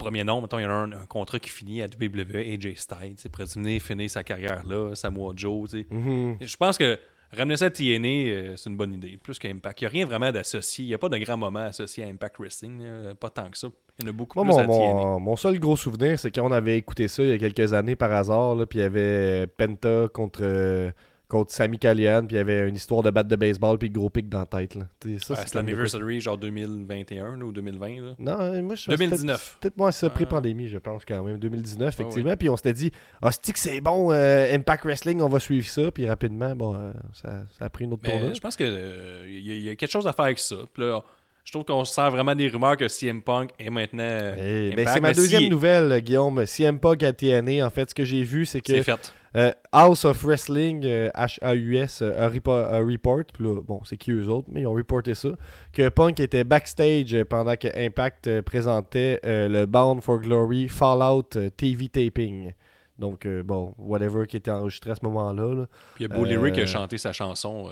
premier 0.04 0.24
nom, 0.24 0.42
mettons, 0.42 0.60
il 0.60 0.64
y 0.64 0.66
a 0.66 0.72
un, 0.72 0.92
un 0.92 1.06
contrat 1.08 1.40
qui 1.40 1.50
finit 1.50 1.82
à 1.82 1.86
WWE, 1.88 2.36
AJ 2.38 2.76
Styles, 2.76 3.16
venir 3.56 3.82
finir 3.82 4.10
sa 4.10 4.24
carrière 4.24 4.64
là, 4.68 4.94
Samoa 4.96 5.34
Joe. 5.36 5.74
Mhm. 5.90 6.38
Je 6.42 6.56
pense 6.58 6.78
que 6.78 7.00
ramener 7.36 7.58
ça 7.58 7.66
à 7.66 7.70
TNA, 7.72 8.08
euh, 8.08 8.54
c'est 8.58 8.70
une 8.70 8.78
bonne 8.78 8.94
idée, 8.94 9.18
plus 9.22 9.40
qu'Impact. 9.40 9.82
Il 9.82 9.84
n'y 9.84 9.88
a 9.88 9.90
rien 9.90 10.06
vraiment 10.06 10.32
d'associé, 10.32 10.86
il 10.86 10.88
n'y 10.90 10.94
a 10.94 10.98
pas 11.00 11.10
de 11.10 11.18
grand 11.18 11.38
moment 11.38 11.62
associé 11.62 12.04
à 12.04 12.08
Impact 12.08 12.38
Wrestling, 12.40 12.82
pas 13.20 13.30
tant 13.30 13.50
que 13.50 13.58
ça. 13.58 13.68
Il 14.00 14.06
y 14.06 14.08
en 14.08 14.10
a 14.10 14.14
beaucoup 14.14 14.44
Moi, 14.44 14.46
plus 14.56 14.68
mon, 14.68 14.74
à 14.74 14.78
TNA. 14.94 14.94
mon- 14.94 15.20
mon 15.20 15.36
seul 15.36 15.60
gros 15.60 15.76
souvenir, 15.76 16.20
c'est 16.20 16.30
quand 16.32 16.46
on 16.48 16.52
avait 16.52 16.78
écouté 16.78 17.08
ça 17.08 17.24
il 17.24 17.30
y 17.30 17.34
a 17.34 17.38
quelques 17.40 17.74
années 17.74 17.96
par 17.96 18.12
hasard, 18.12 18.56
là, 18.56 18.66
puis 18.66 18.80
il 18.80 18.82
y 18.84 18.86
avait 18.86 19.48
Penta 19.48 20.08
contre, 20.14 20.40
euh, 20.44 20.92
contre 21.34 21.52
Sami 21.52 21.80
Callihan, 21.80 22.22
puis 22.26 22.36
il 22.36 22.38
y 22.38 22.42
avait 22.42 22.70
une 22.70 22.76
histoire 22.76 23.02
de 23.02 23.10
batte 23.10 23.28
de 23.28 23.36
baseball, 23.36 23.78
puis 23.78 23.90
gros 23.90 24.10
pic 24.10 24.30
dans 24.30 24.40
la 24.40 24.46
tête. 24.46 24.76
Là. 24.76 24.86
Ça, 25.20 25.36
c'est 25.36 25.56
l'anniversary, 25.56 26.22
genre 26.22 26.38
2021 26.38 27.38
là, 27.38 27.46
ou 27.46 27.52
2020. 27.52 27.88
Là. 28.02 28.14
Non, 28.20 28.40
euh, 28.40 28.62
moi, 28.62 28.76
je 28.76 28.90
2019. 28.90 29.58
Peut-être 29.60 29.78
moi, 29.78 29.92
c'est 29.92 30.06
Ah. 30.06 30.10
pré-pandémie, 30.12 30.68
je 30.70 30.78
pense, 30.78 31.04
quand 31.06 31.24
même. 31.24 31.38
2019, 31.40 31.96
Ah 31.98 31.98
oui. 31.98 32.04
effectivement. 32.08 32.38
Puis 32.38 32.50
on 32.50 32.56
s'était 32.58 32.74
dit, 32.74 32.92
ah, 33.22 33.30
c'est 33.32 33.52
que 33.52 33.60
c'est 33.60 33.82
bon, 33.82 34.12
euh, 34.12 34.54
Impact 34.56 34.84
Wrestling, 34.86 35.22
on 35.22 35.30
va 35.30 35.40
suivre 35.40 35.68
ça. 35.68 35.92
Puis 35.92 36.08
rapidement, 36.08 36.56
bon, 36.56 36.76
euh, 36.76 36.92
ça, 37.14 37.44
ça 37.58 37.66
a 37.66 37.70
pris 37.70 37.86
une 37.86 37.94
autre 37.94 38.04
Mais 38.06 38.12
tournure. 38.12 38.36
je 38.36 38.40
pense 38.42 38.56
qu'il 38.56 38.68
y, 38.68 39.52
a- 39.52 39.56
y 39.56 39.70
a 39.70 39.76
quelque 39.76 39.92
chose 39.92 40.08
à 40.08 40.14
faire 40.14 40.26
avec 40.26 40.40
ça. 40.40 40.56
Puis 40.74 40.84
là, 40.84 41.02
je 41.44 41.52
trouve 41.52 41.66
qu'on 41.66 41.84
se 41.86 41.94
sert 41.94 42.10
vraiment 42.12 42.36
des 42.36 42.48
rumeurs 42.48 42.78
que 42.78 42.88
CM 42.88 43.22
Punk 43.22 43.52
est 43.60 43.70
maintenant. 43.70 44.04
Ben, 44.36 44.72
Impact, 44.74 44.90
c'est 44.94 45.00
ma 45.02 45.08
mais 45.10 45.14
deuxième 45.14 45.42
si- 45.44 45.50
nouvelle, 45.50 45.92
euh, 45.92 46.00
Guillaume. 46.00 46.46
CM 46.46 46.80
Punk 46.80 47.04
à 47.04 47.14
TNA, 47.14 47.66
en 47.66 47.70
fait, 47.70 47.90
ce 47.90 47.96
que 47.96 48.06
j'ai 48.06 48.24
vu, 48.24 48.46
c'est 48.46 48.62
que 48.62 48.82
fait. 48.82 49.14
euh, 49.36 49.52
House 49.72 50.06
of 50.06 50.24
Wrestling, 50.24 50.84
euh, 50.86 51.10
H-A-U-S, 51.14 52.02
euh, 52.02 52.14
a, 52.26 52.30
repo- 52.30 52.52
a 52.52 52.80
report, 52.80 53.24
puis 53.34 53.44
là, 53.44 53.60
bon, 53.62 53.82
c'est 53.84 53.98
qui 53.98 54.12
eux 54.12 54.28
autres, 54.30 54.48
mais 54.52 54.62
ils 54.62 54.68
ont 54.68 54.74
reporté 54.74 55.16
ça, 55.16 55.30
que 55.74 55.90
Punk 55.90 56.20
était 56.20 56.44
backstage 56.44 57.14
euh, 57.14 57.26
pendant 57.26 57.56
que 57.56 57.68
Impact 57.76 58.28
euh, 58.28 58.42
présentait 58.42 59.20
euh, 59.26 59.48
le 59.50 59.66
Bound 59.66 60.02
for 60.02 60.20
Glory 60.20 60.70
Fallout 60.70 61.28
euh, 61.36 61.50
TV 61.50 61.90
taping. 61.90 62.54
Donc, 63.00 63.26
euh, 63.26 63.42
bon, 63.44 63.74
whatever 63.80 64.28
qui 64.28 64.38
était 64.38 64.52
enregistré 64.52 64.92
à 64.92 64.96
ce 64.96 65.04
moment-là. 65.04 65.56
là. 65.56 65.66
Puis 65.96 66.06
il 66.06 66.10
y 66.10 66.14
a 66.14 66.16
Bully 66.16 66.38
Ray 66.38 66.52
qui 66.54 66.60
Euh, 66.62 66.64
a 66.64 66.68
chanté 66.68 66.98
sa 67.00 67.12
chanson 67.12 67.70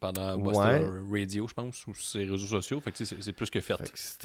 pendant 0.00 0.36
Ouais. 0.36 0.80
Buster 0.80 0.90
Radio, 1.10 1.48
je 1.48 1.54
pense, 1.54 1.86
ou 1.86 1.94
ses 1.94 2.20
réseaux 2.20 2.38
sociaux. 2.38 2.80
Fait 2.80 2.92
que 2.92 3.04
c'est 3.04 3.32
plus 3.32 3.50
que 3.50 3.60
fait. 3.60 3.74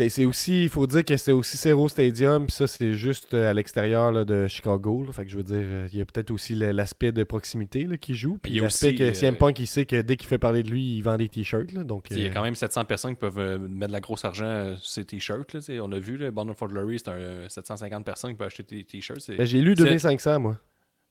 C'est 0.09 0.25
aussi, 0.25 0.63
il 0.63 0.69
faut 0.69 0.85
dire 0.87 1.05
que 1.05 1.15
c'est 1.17 1.31
aussi 1.31 1.57
Zero 1.57 1.87
Stadium, 1.87 2.45
puis 2.45 2.55
ça, 2.55 2.67
c'est 2.67 2.93
juste 2.93 3.33
euh, 3.33 3.49
à 3.49 3.53
l'extérieur 3.53 4.11
là, 4.11 4.25
de 4.25 4.47
Chicago. 4.47 5.03
là. 5.05 5.11
Fait 5.13 5.25
que 5.25 5.31
je 5.31 5.37
veux 5.37 5.43
dire, 5.43 5.55
euh, 5.61 5.87
il 5.93 5.99
y 5.99 6.01
a 6.01 6.05
peut-être 6.05 6.31
aussi 6.31 6.55
l'aspect 6.55 7.11
de 7.11 7.23
proximité 7.23 7.83
là, 7.85 7.97
qui 7.97 8.15
joue. 8.15 8.37
Puis 8.41 8.59
l'aspect 8.59 8.95
que 8.95 9.03
euh, 9.03 9.13
CM 9.13 9.35
Punk, 9.35 9.59
il 9.59 9.67
sait 9.67 9.85
que 9.85 10.01
dès 10.01 10.17
qu'il 10.17 10.27
fait 10.27 10.37
parler 10.37 10.63
de 10.63 10.69
lui, 10.69 10.97
il 10.97 11.01
vend 11.01 11.17
des 11.17 11.29
t-shirts. 11.29 11.71
là. 11.71 11.83
Donc, 11.83 12.07
Il 12.11 12.19
y 12.19 12.25
a 12.25 12.29
quand 12.29 12.43
même 12.43 12.55
700 12.55 12.85
personnes 12.85 13.11
qui 13.15 13.19
peuvent 13.21 13.59
mettre 13.61 13.87
de 13.87 13.93
la 13.93 13.99
grosse 14.01 14.25
argent 14.25 14.75
sur 14.77 14.85
ces 14.91 15.05
t-shirts. 15.05 15.53
là. 15.53 15.59
On 15.81 15.91
a 15.91 15.99
vu, 15.99 16.17
le 16.17 16.31
Bound 16.31 16.53
for 16.55 16.67
Glory, 16.67 16.99
c'est 16.99 17.09
un 17.09 17.13
euh, 17.13 17.49
750 17.49 18.05
personnes 18.05 18.31
qui 18.31 18.37
peuvent 18.37 18.47
acheter 18.47 18.63
des 18.63 18.83
t-shirts. 18.83 19.31
Ben, 19.37 19.45
j'ai 19.45 19.61
lu 19.61 19.73
c'est- 19.77 19.83
2500, 19.83 20.39
moi. 20.39 20.57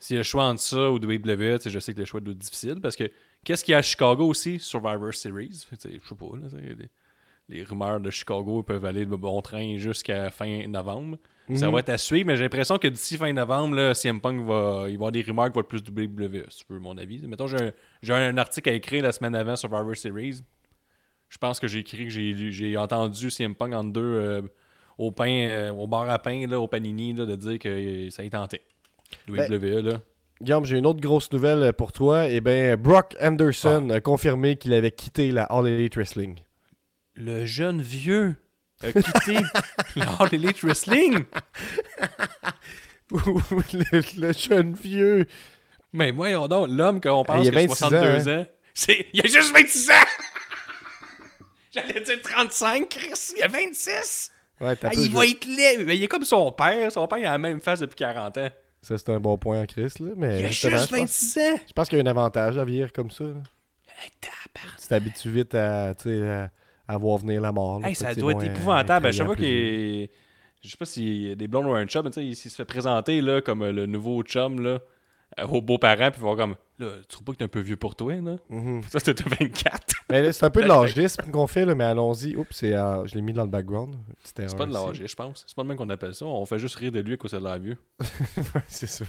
S'il 0.01 0.15
y 0.15 0.17
a 0.17 0.21
le 0.21 0.25
choix 0.25 0.45
entre 0.45 0.61
ça 0.63 0.91
ou 0.91 0.95
WWE, 0.97 1.59
je 1.65 1.79
sais 1.79 1.95
que 1.95 2.01
le 2.01 2.07
choix 2.07 2.21
doit 2.21 2.33
être 2.33 2.39
difficile 2.39 2.81
parce 2.81 2.97
que 2.97 3.11
qu'est-ce 3.45 3.63
qu'il 3.65 3.73
y 3.73 3.75
a 3.75 3.79
à 3.79 3.83
Chicago 3.83 4.27
aussi 4.27 4.59
Survivor 4.59 5.13
Series? 5.15 5.67
Je 5.71 5.77
sais 5.79 6.15
pas. 6.15 6.27
Là, 6.37 6.49
les, 6.59 6.89
les 7.51 7.63
rumeurs 7.65 8.01
de 8.01 8.11
Chicago 8.11 8.63
peuvent 8.63 8.85
aller 8.85 9.05
de 9.05 9.15
bon 9.17 9.41
train 9.43 9.77
jusqu'à 9.77 10.31
fin 10.31 10.67
novembre. 10.67 11.19
Ça 11.57 11.67
Mhm. 11.67 11.73
va 11.73 11.81
être 11.81 11.89
à 11.89 11.99
suivre, 11.99 12.29
mais 12.29 12.37
j'ai 12.37 12.45
l'impression 12.45 12.79
que 12.79 12.87
d'ici 12.87 13.17
fin 13.17 13.33
novembre, 13.33 13.75
là, 13.75 13.93
CM 13.93 14.21
Punk 14.21 14.47
va. 14.47 14.85
Il 14.87 14.87
va 14.87 14.89
y 14.91 14.95
avoir 14.95 15.13
des 15.13 15.23
rumeurs 15.23 15.47
qui 15.47 15.55
vont 15.55 15.61
être 15.61 15.69
plus 15.69 15.83
WWE, 15.83 16.45
si 16.49 16.59
tu 16.59 16.65
veux, 16.73 16.79
mon 16.79 16.97
avis. 16.97 17.21
Mettons, 17.27 17.49
j'ai 17.49 18.15
un, 18.15 18.39
article 18.39 18.69
à 18.71 18.73
écrire 18.73 19.03
la 19.03 19.11
semaine 19.13 19.35
avant 19.35 19.57
Survivor 19.57 19.97
Series. 19.97 20.43
Je 21.29 21.39
pense 21.39 21.59
que 21.61 21.67
j'ai 21.67 21.81
écrit 21.81 22.05
que 22.05 22.11
j'ai 22.11 22.77
entendu 22.77 23.31
CM 23.31 23.55
Punk 23.57 23.75
en 23.75 23.83
deux 23.85 24.01
euh, 24.01 24.43
au 24.97 25.11
pain, 25.11 25.49
euh, 25.51 25.71
au 25.73 25.89
bar 25.89 26.09
à 26.09 26.19
pain, 26.21 26.47
là, 26.47 26.61
au 26.61 26.69
panini, 26.69 27.13
là, 27.15 27.27
de 27.27 27.35
dire 27.35 27.59
que 27.59 28.09
ça 28.11 28.23
y 28.23 28.31
tentait. 28.31 28.63
Ben, 29.29 29.51
WWE, 29.53 29.83
là. 29.83 30.01
Guillaume, 30.43 30.65
j'ai 30.65 30.79
une 30.79 30.87
autre 30.87 31.01
grosse 31.01 31.31
nouvelle 31.33 31.63
euh, 31.63 31.73
pour 31.73 31.93
toi. 31.93 32.29
Eh 32.29 32.41
bien, 32.41 32.77
Brock 32.77 33.15
Anderson 33.21 33.91
a 33.91 34.01
confirmé 34.01 34.57
qu'il 34.57 34.73
avait 34.73 34.91
quitté 34.91 35.33
la 35.33 35.45
All 35.45 35.67
Elite 35.69 35.97
Wrestling. 35.97 36.39
Le 37.15 37.45
jeune 37.45 37.83
vieux 37.83 38.37
a 38.83 38.93
quitté 38.93 39.37
l'All 39.97 40.29
Elite 40.33 40.63
Wrestling? 40.63 41.25
le, 43.11 44.21
le 44.21 44.33
jeune 44.33 44.75
vieux. 44.75 45.27
Mais 45.93 46.13
voyons 46.13 46.49
donc, 46.49 46.69
l'homme 46.71 47.01
qu'on 47.01 47.25
pense 47.25 47.45
il 47.45 47.49
a 47.49 47.51
qu'il 47.51 47.59
a 47.59 47.67
26 47.67 47.77
62 47.79 48.29
ans, 48.29 48.41
ans, 48.41 48.47
c'est... 48.75 49.07
il 49.13 49.21
a 49.21 49.25
juste 49.27 49.53
26 49.53 49.91
ans! 49.91 49.95
J'allais 51.73 52.01
dire 52.01 52.21
35, 52.23 52.89
Chris, 52.89 53.33
il 53.37 53.43
a 53.43 53.49
26! 53.49 54.31
Ouais, 54.61 54.75
Ah, 54.83 54.91
il 54.95 55.11
va 55.13 55.27
être 55.27 55.45
laid! 55.47 55.85
Mais 55.85 55.97
il 55.97 56.03
est 56.05 56.09
comme 56.09 56.25
son 56.25 56.53
père. 56.53 56.91
Son 56.93 57.07
père, 57.09 57.19
il 57.19 57.27
a 57.27 57.33
la 57.33 57.39
même 57.39 57.61
face 57.61 57.81
depuis 57.81 57.97
40 57.97 58.39
ans. 58.39 58.49
Ça, 58.83 58.97
c'est 58.99 59.11
un 59.11 59.21
bon 59.21 59.37
point 59.37 59.61
en 59.63 59.67
Chris. 59.67 59.93
Là, 60.01 60.11
mais 60.17 60.41
Il 60.41 60.45
a 60.47 60.49
justement, 60.49 60.77
juste 60.79 60.91
je 60.91 60.97
pense- 60.97 61.01
26 61.01 61.39
ans! 61.39 61.61
Je 61.69 61.73
pense 61.73 61.89
qu'il 61.89 61.99
y 61.99 62.01
a 62.01 62.05
un 62.05 62.07
avantage 62.11 62.57
à 62.59 62.65
vieillir 62.65 62.93
comme 62.93 63.11
ça. 63.11 63.25
là. 63.25 63.35
Tu 64.81 64.89
t'habitues 64.89 65.31
vite 65.31 65.55
à, 65.55 65.95
tu 65.95 66.05
sais, 66.05 66.27
à, 66.29 66.51
à 66.89 66.97
voir 66.97 67.19
venir 67.19 67.41
la 67.43 67.53
mort. 67.53 67.81
là. 67.81 67.89
Hey, 67.89 67.95
ça 67.95 68.15
doit 68.15 68.33
être 68.33 68.45
épouvantable. 68.45 69.07
À 69.07 69.13
chaque 69.13 69.21
effrayant 69.21 69.27
fois 69.27 69.37
qu'il. 69.37 70.09
Je 70.63 70.69
sais 70.71 70.77
pas 70.77 70.85
s'il 70.85 71.23
y 71.29 71.31
a 71.31 71.35
des 71.35 71.49
blondes 71.49 71.67
ou 71.67 71.73
un 71.73 71.87
chum, 71.87 72.05
mais 72.05 72.11
tu 72.11 72.21
sais, 72.21 72.27
il, 72.27 72.37
s'il 72.37 72.51
se 72.51 72.57
fait 72.57 72.65
présenter 72.67 73.21
là, 73.23 73.41
comme 73.41 73.63
euh, 73.63 73.73
le 73.73 73.87
nouveau 73.87 74.23
chum 74.23 74.61
là, 74.63 74.79
euh, 75.39 75.47
aux 75.47 75.63
beaux-parents, 75.63 76.11
puis 76.11 76.21
voir 76.21 76.37
comme 76.37 76.55
là, 76.79 76.89
tu 77.03 77.07
trouves 77.09 77.25
pas 77.25 77.33
que 77.33 77.39
t'es 77.39 77.45
un 77.45 77.49
peu 77.49 77.61
vieux 77.61 77.77
pour 77.79 77.95
toi, 77.97 78.15
là? 78.17 78.37
Mhm. 78.51 78.83
Ça, 78.91 79.01
c'était 79.01 79.25
24. 79.25 80.00
C'est 80.11 80.45
un 80.45 80.51
peu 80.51 80.63
de 80.63 80.69
l'âgisme 80.69 81.31
qu'on 81.31 81.47
fait, 81.47 81.65
là, 81.65 81.75
mais 81.75 81.85
allons-y. 81.85 82.37
Oups, 82.37 82.49
c'est, 82.57 82.75
euh, 82.75 83.07
je 83.07 83.15
l'ai 83.15 83.23
mis 83.23 83.33
dans 83.33 83.45
le 83.45 83.51
background. 83.51 83.95
C'est 84.23 84.57
pas 84.57 84.67
de 84.67 84.73
l'âge, 84.73 85.03
je 85.07 85.15
pense. 85.15 85.45
C'est 85.47 85.55
pas 85.57 85.63
le 85.63 85.69
même 85.69 85.77
qu'on 85.77 85.89
appelle 85.91 86.15
ça. 86.15 86.27
On 86.27 86.45
fait 86.47 86.59
juste 86.59 86.77
rire 86.77 86.93
de 86.93 87.01
lui 87.01 87.15
à 87.15 87.17
cause 87.17 87.31
de 87.33 87.39
l'air 87.39 87.59
vieux. 87.59 87.77
c'est 88.69 88.87
ça. 88.89 89.05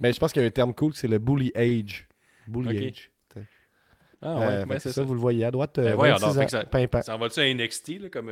Mais 0.00 0.12
je 0.12 0.18
pense 0.20 0.32
qu'il 0.32 0.40
y 0.42 0.44
a 0.44 0.48
un 0.48 0.52
terme 0.52 0.72
cool, 0.74 0.94
c'est 0.94 1.08
le 1.08 1.18
bully 1.18 1.52
age. 1.54 2.06
Bully 2.46 2.86
age. 2.88 3.10
Ah 4.22 4.36
Euh, 4.36 4.66
ouais, 4.66 4.78
c'est 4.78 4.90
ça, 4.90 4.96
ça. 4.96 5.02
vous 5.02 5.14
le 5.14 5.20
voyez 5.20 5.46
à 5.46 5.50
droite. 5.50 5.76
Ben 5.76 5.86
euh, 5.92 5.94
voyons 5.94 6.16
26 6.16 6.26
donc, 6.26 6.34
fait 6.50 6.56
ans, 6.56 6.86
que 7.00 7.02
ça- 7.04 7.14
en 7.14 7.18
va-tu 7.18 7.40
à 7.40 7.44
NXT, 7.54 7.98
là, 8.00 8.08
comme 8.10 8.28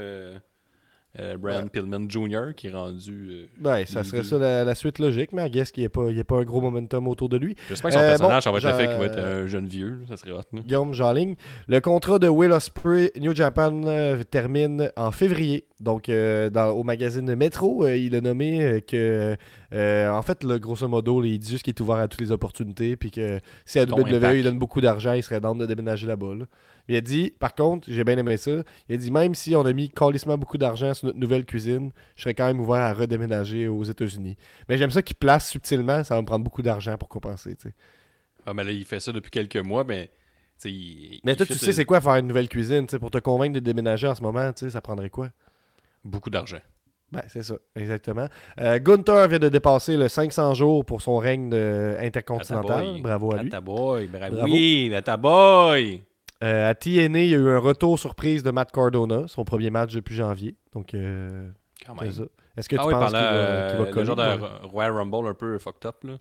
euh, 1.18 1.36
Brian 1.38 1.66
Pillman 1.68 2.09
Jr., 2.09 2.54
qui 2.54 2.66
est 2.68 2.70
rendu. 2.72 3.48
euh, 3.64 3.68
Ouais, 3.68 3.86
ça 3.86 4.04
serait 4.04 4.22
ça 4.22 4.38
la, 4.38 4.62
la 4.64 4.74
suite 4.74 4.98
logique, 4.98 5.32
mais 5.32 5.46
I 5.46 5.50
guess 5.50 5.72
qu'il 5.72 5.82
n'y 5.82 5.86
a, 5.86 5.90
pas- 5.90 6.11
il 6.11 6.16
y 6.16 6.20
a 6.20 6.24
pas 6.24 6.36
un 6.36 6.44
gros 6.44 6.61
momentum 6.61 7.09
autour 7.09 7.28
de 7.28 7.38
lui. 7.38 7.56
J'espère 7.68 7.90
que 7.90 7.96
son 7.96 8.02
Euh, 8.02 8.09
personnage, 8.09 8.34
bon, 8.36 8.40
ça 8.40 8.50
va 8.52 8.59
être 8.59 8.64
le 8.66 8.72
fait 8.74 8.88
qu'il 8.88 8.98
va 8.98 9.04
être 9.06 9.18
un 9.18 9.46
jeune 9.46 9.66
vieux. 9.66 10.00
Ça 10.09 10.16
serait 10.16 10.32
hot. 10.32 10.42
Guillaume 10.54 10.92
Jarling. 10.92 11.36
Le 11.66 11.80
contrat 11.80 12.18
de 12.18 12.28
Will 12.28 12.52
Ospreay 12.52 13.11
New 13.18 13.34
Japan 13.34 13.80
euh, 13.86 14.22
termine 14.22 14.90
en 14.96 15.11
février. 15.11 15.64
Donc, 15.80 16.11
dans, 16.11 16.70
au 16.70 16.82
magazine 16.82 17.34
Metro, 17.36 17.86
il 17.86 18.14
a 18.16 18.20
nommé 18.20 18.82
que, 18.86 19.36
en 19.72 20.22
fait, 20.22 20.42
le, 20.42 20.59
grosso 20.59 20.88
modo, 20.88 21.22
il 21.22 21.38
dit 21.38 21.50
juste 21.52 21.62
qu'il 21.62 21.72
est 21.72 21.80
ouvert 21.80 21.96
à 21.98 22.09
toutes 22.09 22.20
les 22.20 22.32
opportunités. 22.32 22.96
Puis 22.96 23.11
que 23.12 23.38
si 23.64 23.78
à 23.78 23.84
WWE, 23.84 24.34
il 24.38 24.42
donne 24.42 24.59
beaucoup 24.59 24.80
d'argent, 24.80 25.12
il 25.12 25.22
serait 25.22 25.40
dans 25.40 25.54
de 25.54 25.66
déménager 25.66 26.06
là-bas. 26.06 26.34
là. 26.34 26.44
Il 26.89 26.97
a 26.97 27.01
dit, 27.03 27.32
par 27.39 27.55
contre, 27.55 27.86
j'ai 27.91 28.03
bien 28.03 28.16
aimé 28.16 28.36
ça. 28.39 28.51
Il 28.89 28.95
a 28.95 28.97
dit, 28.97 29.11
même 29.11 29.34
si 29.34 29.55
on 29.55 29.62
a 29.66 29.72
mis 29.72 29.91
calissement 29.91 30.39
beaucoup 30.39 30.57
d'argent 30.59 30.95
sur 30.95 31.07
notre 31.09 31.18
nouvelle 31.18 31.45
cuisine, 31.45 31.91
je 32.16 32.22
serais 32.22 32.34
quand 32.34 32.47
même 32.47 32.61
ouvert 32.61 32.76
à 32.82 32.95
redéménager 32.95 33.68
aux 33.68 33.84
États-Unis. 33.84 34.36
Mais 34.68 34.78
j'aime 34.78 34.91
ça 34.91 35.03
qu'il 35.03 35.16
place 35.16 35.51
subtilement. 35.51 36.03
Ça 36.03 36.14
va 36.14 36.22
me 36.22 36.26
prendre 36.26 36.45
beaucoup 36.45 36.62
d'argent 36.62 36.97
pour 36.97 37.09
compenser. 37.09 37.57
Ah, 38.47 38.55
mais 38.55 38.64
là, 38.64 38.70
il 38.72 38.84
fait 38.86 39.01
ça 39.01 39.12
depuis 39.12 39.30
quelques 39.30 39.57
mois, 39.59 39.84
mais. 39.84 40.11
il- 40.64 41.20
Mais 41.24 41.32
il 41.32 41.36
toi, 41.36 41.45
tu 41.47 41.55
sais, 41.55 41.72
c'est 41.72 41.84
quoi 41.84 42.01
faire 42.01 42.14
une 42.16 42.26
nouvelle 42.26 42.49
cuisine? 42.49 42.86
Pour 42.86 43.11
te 43.11 43.18
convaincre 43.18 43.55
de 43.55 43.61
déménager 43.61 44.07
en 44.09 44.14
ce 44.14 44.22
moment, 44.22 44.51
ça 44.57 44.80
prendrait 44.80 45.11
quoi? 45.11 45.28
Beaucoup 46.05 46.30
d'argent. 46.30 46.59
Ben, 47.11 47.22
c'est 47.28 47.43
ça, 47.43 47.55
exactement. 47.74 48.28
Euh, 48.61 48.78
Gunther 48.78 49.28
vient 49.28 49.39
de 49.39 49.49
dépasser 49.49 49.97
le 49.97 50.09
500 50.09 50.53
jours 50.55 50.84
pour 50.84 51.01
son 51.01 51.16
règne 51.16 51.49
de- 51.49 51.97
intercontinental. 52.01 52.80
Attaboy. 52.82 53.01
Bravo 53.01 53.32
à 53.34 53.43
lui. 53.43 53.49
Attaboy. 53.49 54.07
Bravo. 54.09 54.36
Oui, 54.45 54.93
Attaboy! 54.95 56.03
Euh, 56.45 56.70
à 56.70 56.74
TNA, 56.74 57.20
il 57.20 57.30
y 57.30 57.34
a 57.34 57.39
eu 57.39 57.49
un 57.51 57.59
retour 57.59 57.99
surprise 57.99 58.43
de 58.43 58.51
Matt 58.51 58.70
Cardona, 58.70 59.26
son 59.26 59.45
premier 59.45 59.70
match 59.70 59.93
depuis 59.93 60.14
janvier. 60.14 60.57
Donc, 60.72 60.95
euh. 60.95 61.51
Est-ce 62.57 62.68
que 62.68 62.76
tu 62.76 62.82
Ah 62.82 62.86
oui, 62.86 62.93
penses 62.93 63.07
qu'il 63.07 63.18
va, 63.18 63.32
euh, 63.32 63.86
le 63.86 63.93
coller, 63.93 64.07
genre 64.07 64.16
de? 64.16 64.66
Royal 64.66 64.93
Rumble 64.93 65.28
un 65.28 65.34
peu 65.34 65.59
fucked 65.59 65.86
up, 65.86 65.97
là. 66.05 66.18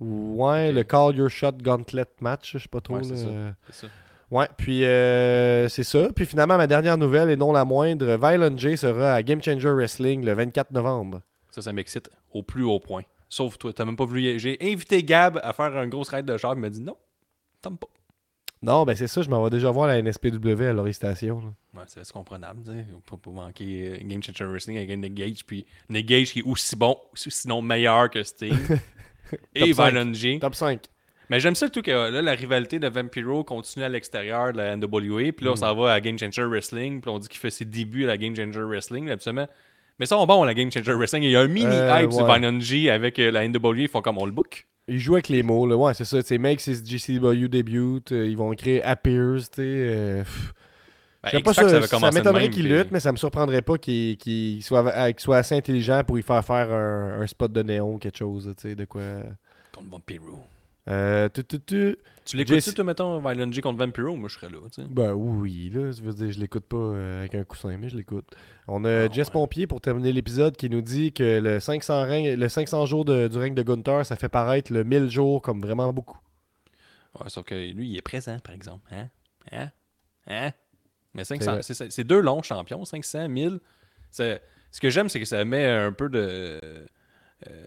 Ouais, 0.00 0.70
le 0.70 0.84
Call 0.84 1.16
Your 1.16 1.28
Shot 1.28 1.52
Gauntlet 1.62 2.06
match, 2.20 2.52
je 2.52 2.58
sais 2.58 2.68
pas 2.68 2.80
trop. 2.80 2.96
Ouais, 2.96 3.04
c'est 3.04 3.16
ça. 3.16 3.28
C'est 3.70 3.86
ça. 3.86 3.92
Ouais, 4.30 4.46
puis 4.56 4.84
euh, 4.84 5.68
c'est 5.68 5.84
ça. 5.84 6.08
Puis 6.14 6.26
finalement, 6.26 6.56
ma 6.56 6.66
dernière 6.66 6.98
nouvelle, 6.98 7.30
et 7.30 7.36
non 7.36 7.52
la 7.52 7.64
moindre, 7.64 8.16
Violent 8.16 8.56
J 8.56 8.76
sera 8.76 9.14
à 9.14 9.22
Game 9.22 9.42
Changer 9.42 9.70
Wrestling 9.70 10.24
le 10.24 10.34
24 10.34 10.70
novembre. 10.70 11.22
Ça, 11.50 11.62
ça 11.62 11.72
m'excite 11.72 12.10
au 12.32 12.42
plus 12.42 12.62
haut 12.62 12.78
point. 12.78 13.02
Sauf 13.28 13.58
toi, 13.58 13.72
t'as 13.72 13.84
même 13.84 13.96
pas 13.96 14.04
voulu. 14.04 14.38
J'ai 14.38 14.58
invité 14.60 15.02
Gab 15.02 15.40
à 15.42 15.52
faire 15.52 15.76
un 15.76 15.88
gros 15.88 16.02
ride 16.02 16.26
de 16.26 16.36
char, 16.36 16.54
il 16.54 16.60
m'a 16.60 16.70
dit 16.70 16.82
non, 16.82 16.96
t'aimes 17.62 17.78
pas. 17.78 17.88
Non, 18.62 18.84
ben 18.84 18.96
c'est 18.96 19.06
ça, 19.06 19.22
je 19.22 19.30
m'en 19.30 19.42
vais 19.44 19.50
déjà 19.50 19.70
voir 19.70 19.86
la 19.88 20.02
NSPW 20.02 20.62
à 20.64 20.72
Laurie 20.72 20.94
Station. 20.94 21.54
Ouais, 21.74 21.82
c'est 21.86 22.10
comprenable. 22.12 22.62
Pas, 23.08 23.16
pas 23.16 23.30
manquer 23.30 23.92
euh, 23.92 23.98
Game 24.02 24.22
Changer 24.22 24.44
Wrestling 24.46 24.78
avec 24.78 24.90
Nick 24.98 25.14
Gage, 25.14 25.44
puis 25.46 25.64
Nick 25.88 26.06
Gage 26.06 26.32
qui 26.32 26.40
est 26.40 26.44
aussi 26.44 26.74
bon, 26.74 26.96
sinon 27.14 27.62
meilleur 27.62 28.10
que 28.10 28.22
Sting. 28.22 28.52
et. 29.54 29.72
Violent 29.72 30.12
J. 30.12 30.38
Top 30.40 30.54
5. 30.56 30.80
Mais 31.30 31.40
j'aime 31.40 31.54
ça 31.54 31.68
tout 31.68 31.82
que 31.82 31.90
là, 31.90 32.22
la 32.22 32.32
rivalité 32.32 32.78
de 32.78 32.88
Vampiro 32.88 33.44
continue 33.44 33.84
à 33.84 33.88
l'extérieur 33.90 34.52
de 34.52 34.56
la 34.58 34.76
NWA. 34.76 35.30
Puis 35.32 35.44
là, 35.44 35.50
on 35.50 35.54
Mm. 35.54 35.56
s'en 35.58 35.74
va 35.76 35.92
à 35.92 36.00
Game 36.00 36.18
Changer 36.18 36.44
Wrestling. 36.44 37.00
Puis 37.02 37.10
on 37.10 37.18
dit 37.18 37.28
qu'il 37.28 37.38
fait 37.38 37.50
ses 37.50 37.66
débuts 37.66 38.04
à 38.04 38.06
la 38.08 38.16
Game 38.16 38.34
Changer 38.34 38.62
Wrestling, 38.62 39.06
là, 39.06 39.12
absolument. 39.12 39.46
Mais 40.00 40.06
ça, 40.06 40.16
on 40.18 40.26
bon, 40.26 40.42
la 40.44 40.54
Game 40.54 40.72
Changer 40.72 40.94
Wrestling. 40.94 41.22
Il 41.24 41.30
y 41.30 41.36
a 41.36 41.40
un 41.42 41.46
mini 41.48 41.66
Euh, 41.70 42.00
hype 42.02 42.12
sur 42.12 42.24
ouais. 42.26 42.38
Violent 42.38 42.58
J 42.60 42.88
avec 42.88 43.18
euh, 43.18 43.30
la 43.30 43.46
NWA. 43.46 43.76
Ils 43.76 43.88
font 43.88 44.00
comme 44.00 44.16
on 44.18 44.24
le 44.26 44.32
book. 44.32 44.66
Ils 44.88 44.98
jouent 44.98 45.14
avec 45.14 45.28
les 45.28 45.42
mots, 45.42 45.66
là. 45.66 45.76
Ouais, 45.76 45.94
c'est 45.94 46.04
ça. 46.04 46.20
Tu 46.22 46.28
sais, 46.28 46.38
make 46.38 46.66
his 46.66 46.82
GCW 46.84 47.48
debut. 47.48 48.00
euh, 48.12 48.26
ils 48.26 48.36
vont 48.36 48.52
écrire 48.52 48.80
appears, 48.84 49.40
tu 49.40 49.56
sais. 49.56 49.62
euh. 49.62 50.24
Ben, 51.22 51.30
Je 51.32 51.36
sais 51.38 51.42
pas 51.42 51.52
ça, 51.52 51.62
ça 51.68 52.10
de 52.10 52.14
m'étonnerait 52.14 52.48
qu'il 52.50 52.62
puis- 52.64 52.72
lutte, 52.72 52.90
mais 52.92 53.00
ça 53.00 53.10
me 53.10 53.16
surprendrait 53.16 53.60
pas 53.62 53.76
qu'il 53.76 54.16
qu'il 54.16 54.62
soit, 54.62 54.88
assez 55.36 55.56
intelligent 55.56 56.02
pour 56.06 56.16
y 56.18 56.22
faire 56.22 56.44
faire 56.44 56.72
un, 56.72 57.20
un 57.20 57.26
spot 57.26 57.50
de 57.52 57.62
néon, 57.62 57.98
quelque 57.98 58.18
chose, 58.18 58.54
tu 58.56 58.68
sais, 58.68 58.74
de 58.76 58.84
quoi. 58.84 59.02
Contre 59.74 59.90
Vampiro. 59.90 60.38
Euh, 60.88 61.28
tu, 61.28 61.44
tu, 61.44 61.60
tu. 61.60 61.96
Tu 62.24 62.36
l'écoutes-tu, 62.36 62.74
toi, 62.74 62.84
mettons, 62.84 63.18
Violent 63.20 63.50
contre 63.62 63.78
Vampiro? 63.78 64.14
Moi, 64.16 64.28
je 64.28 64.34
serais 64.34 64.50
là, 64.50 64.58
tu 64.72 64.82
sais. 64.82 64.88
Ben 64.88 65.12
oui, 65.12 65.70
là, 65.72 65.90
je 65.92 66.02
veux 66.02 66.12
dire, 66.12 66.30
je 66.30 66.38
l'écoute 66.38 66.64
pas 66.64 66.76
euh, 66.76 67.20
avec 67.20 67.34
un 67.34 67.44
coussin, 67.44 67.74
mais 67.78 67.88
je 67.88 67.96
l'écoute. 67.96 68.26
On 68.66 68.84
a 68.84 69.04
Ah, 69.04 69.08
Jess 69.10 69.28
ouais. 69.28 69.32
Pompier 69.32 69.66
pour 69.66 69.80
terminer 69.80 70.12
l'épisode 70.12 70.54
qui 70.56 70.68
nous 70.68 70.82
dit 70.82 71.12
que 71.12 71.40
le 71.40 71.58
500, 71.58 72.04
règne- 72.04 72.34
le 72.34 72.48
500 72.50 72.84
jours 72.86 73.04
de- 73.06 73.28
du 73.28 73.38
règne 73.38 73.54
de 73.54 73.62
Gunther, 73.62 74.04
ça 74.04 74.16
fait 74.16 74.28
paraître 74.28 74.72
le 74.72 74.84
1000 74.84 75.08
jours 75.08 75.40
comme 75.40 75.60
vraiment 75.62 75.90
beaucoup. 75.92 76.18
Ouais, 77.18 77.28
sauf 77.30 77.44
que 77.46 77.54
lui, 77.54 77.88
il 77.88 77.96
est 77.96 78.02
présent, 78.02 78.38
par 78.40 78.54
exemple. 78.54 78.86
Hein? 78.92 79.08
Hein? 79.50 79.70
Hein? 80.26 80.50
Mais 81.14 81.24
C'est 81.24 81.36
500, 81.42 81.52
vrai. 81.52 81.90
c'est 81.90 82.04
deux 82.04 82.20
longs 82.20 82.42
champions, 82.42 82.84
500, 82.84 83.28
1000. 83.28 83.58
C'est- 84.10 84.42
Ce 84.70 84.80
que 84.80 84.90
j'aime, 84.90 85.08
c'est 85.08 85.18
que 85.18 85.24
ça 85.24 85.42
met 85.46 85.64
un 85.64 85.92
peu 85.92 86.10
de, 86.10 86.60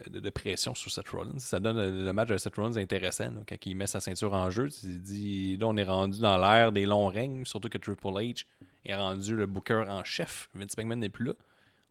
de, 0.09 0.19
de 0.19 0.29
pression 0.29 0.75
sur 0.75 0.91
Seth 0.91 1.09
Rollins. 1.09 1.39
Ça 1.39 1.59
donne 1.59 1.77
le, 1.77 2.13
match 2.13 2.29
de 2.29 2.37
Seth 2.37 2.55
Rollins 2.55 2.77
intéressant. 2.77 3.31
quand 3.47 3.65
il 3.65 3.75
met 3.75 3.87
sa 3.87 3.99
ceinture 3.99 4.33
en 4.33 4.49
jeu, 4.49 4.69
il 4.83 5.01
dit 5.01 5.57
là, 5.57 5.67
on 5.67 5.77
est 5.77 5.83
rendu 5.83 6.19
dans 6.19 6.37
l'ère 6.37 6.71
des 6.71 6.85
longs 6.85 7.07
règnes, 7.07 7.45
surtout 7.45 7.69
que 7.69 7.77
Triple 7.77 8.07
H 8.07 8.45
est 8.85 8.95
rendu 8.95 9.35
le 9.35 9.45
booker 9.45 9.85
en 9.87 10.03
chef. 10.03 10.49
Vince 10.53 10.77
McMahon 10.77 10.97
n'est 10.97 11.09
plus 11.09 11.25
là. 11.25 11.33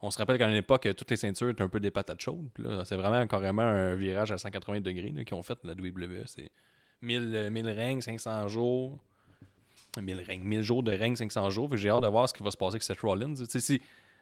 On 0.03 0.11
se 0.11 0.19
rappelle 0.19 0.39
qu'à 0.39 0.49
une 0.49 0.57
époque, 0.57 0.89
toutes 0.97 1.11
les 1.11 1.17
ceintures 1.17 1.51
étaient 1.51 1.63
un 1.63 1.69
peu 1.69 1.81
des 1.81 1.91
patates 1.91 2.21
chaudes. 2.21 2.49
C'est 2.85 2.97
vraiment 2.97 3.27
carrément 3.27 3.63
un 3.63 3.95
virage 3.95 4.33
à 4.33 4.39
180 4.39 4.81
degrés 4.81 5.13
qu'ils 5.25 5.35
ont 5.35 5.43
fait 5.43 5.59
la 5.63 5.75
WWE. 5.75 6.25
C'est 6.27 6.51
1000, 7.03 7.35
euh, 7.35 7.51
1000 7.51 7.69
règnes, 7.69 8.01
500 8.01 8.49
jours. 8.49 8.99
1000 10.01 10.21
règnes, 10.21 10.43
1000 10.43 10.63
jours 10.63 10.83
de 10.83 10.93
règne, 10.93 11.17
500 11.17 11.51
jours. 11.51 11.77
J'ai 11.77 11.91
hâte 11.91 12.03
de 12.03 12.09
voir 12.09 12.29
ce 12.29 12.35
qui 12.35 12.43
va 12.43 12.51
se 12.51 12.57
passer 12.57 12.75
avec 12.75 12.83
Seth 12.83 13.01
Rollins. 13.01 13.35
Tu 13.35 13.61
si, 13.61 13.81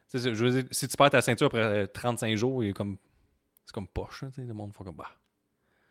tu 0.09 0.17
je 0.17 0.29
veux 0.29 0.63
dire, 0.63 0.65
si 0.71 0.87
tu 0.87 0.97
perds 0.97 1.11
ta 1.11 1.21
ceinture 1.21 1.47
après 1.47 1.59
euh, 1.59 1.87
35 1.87 2.35
jours, 2.35 2.63
il 2.63 2.71
est 2.71 2.73
comme, 2.73 2.97
c'est 3.69 3.73
comme 3.75 3.87
poche. 3.87 4.23
hein, 4.23 4.29
tu 4.33 4.41
sais, 4.41 4.47
le 4.47 4.53
monde 4.55 4.73
fait 4.75 4.83
comme 4.83 4.95
bah. 4.95 5.05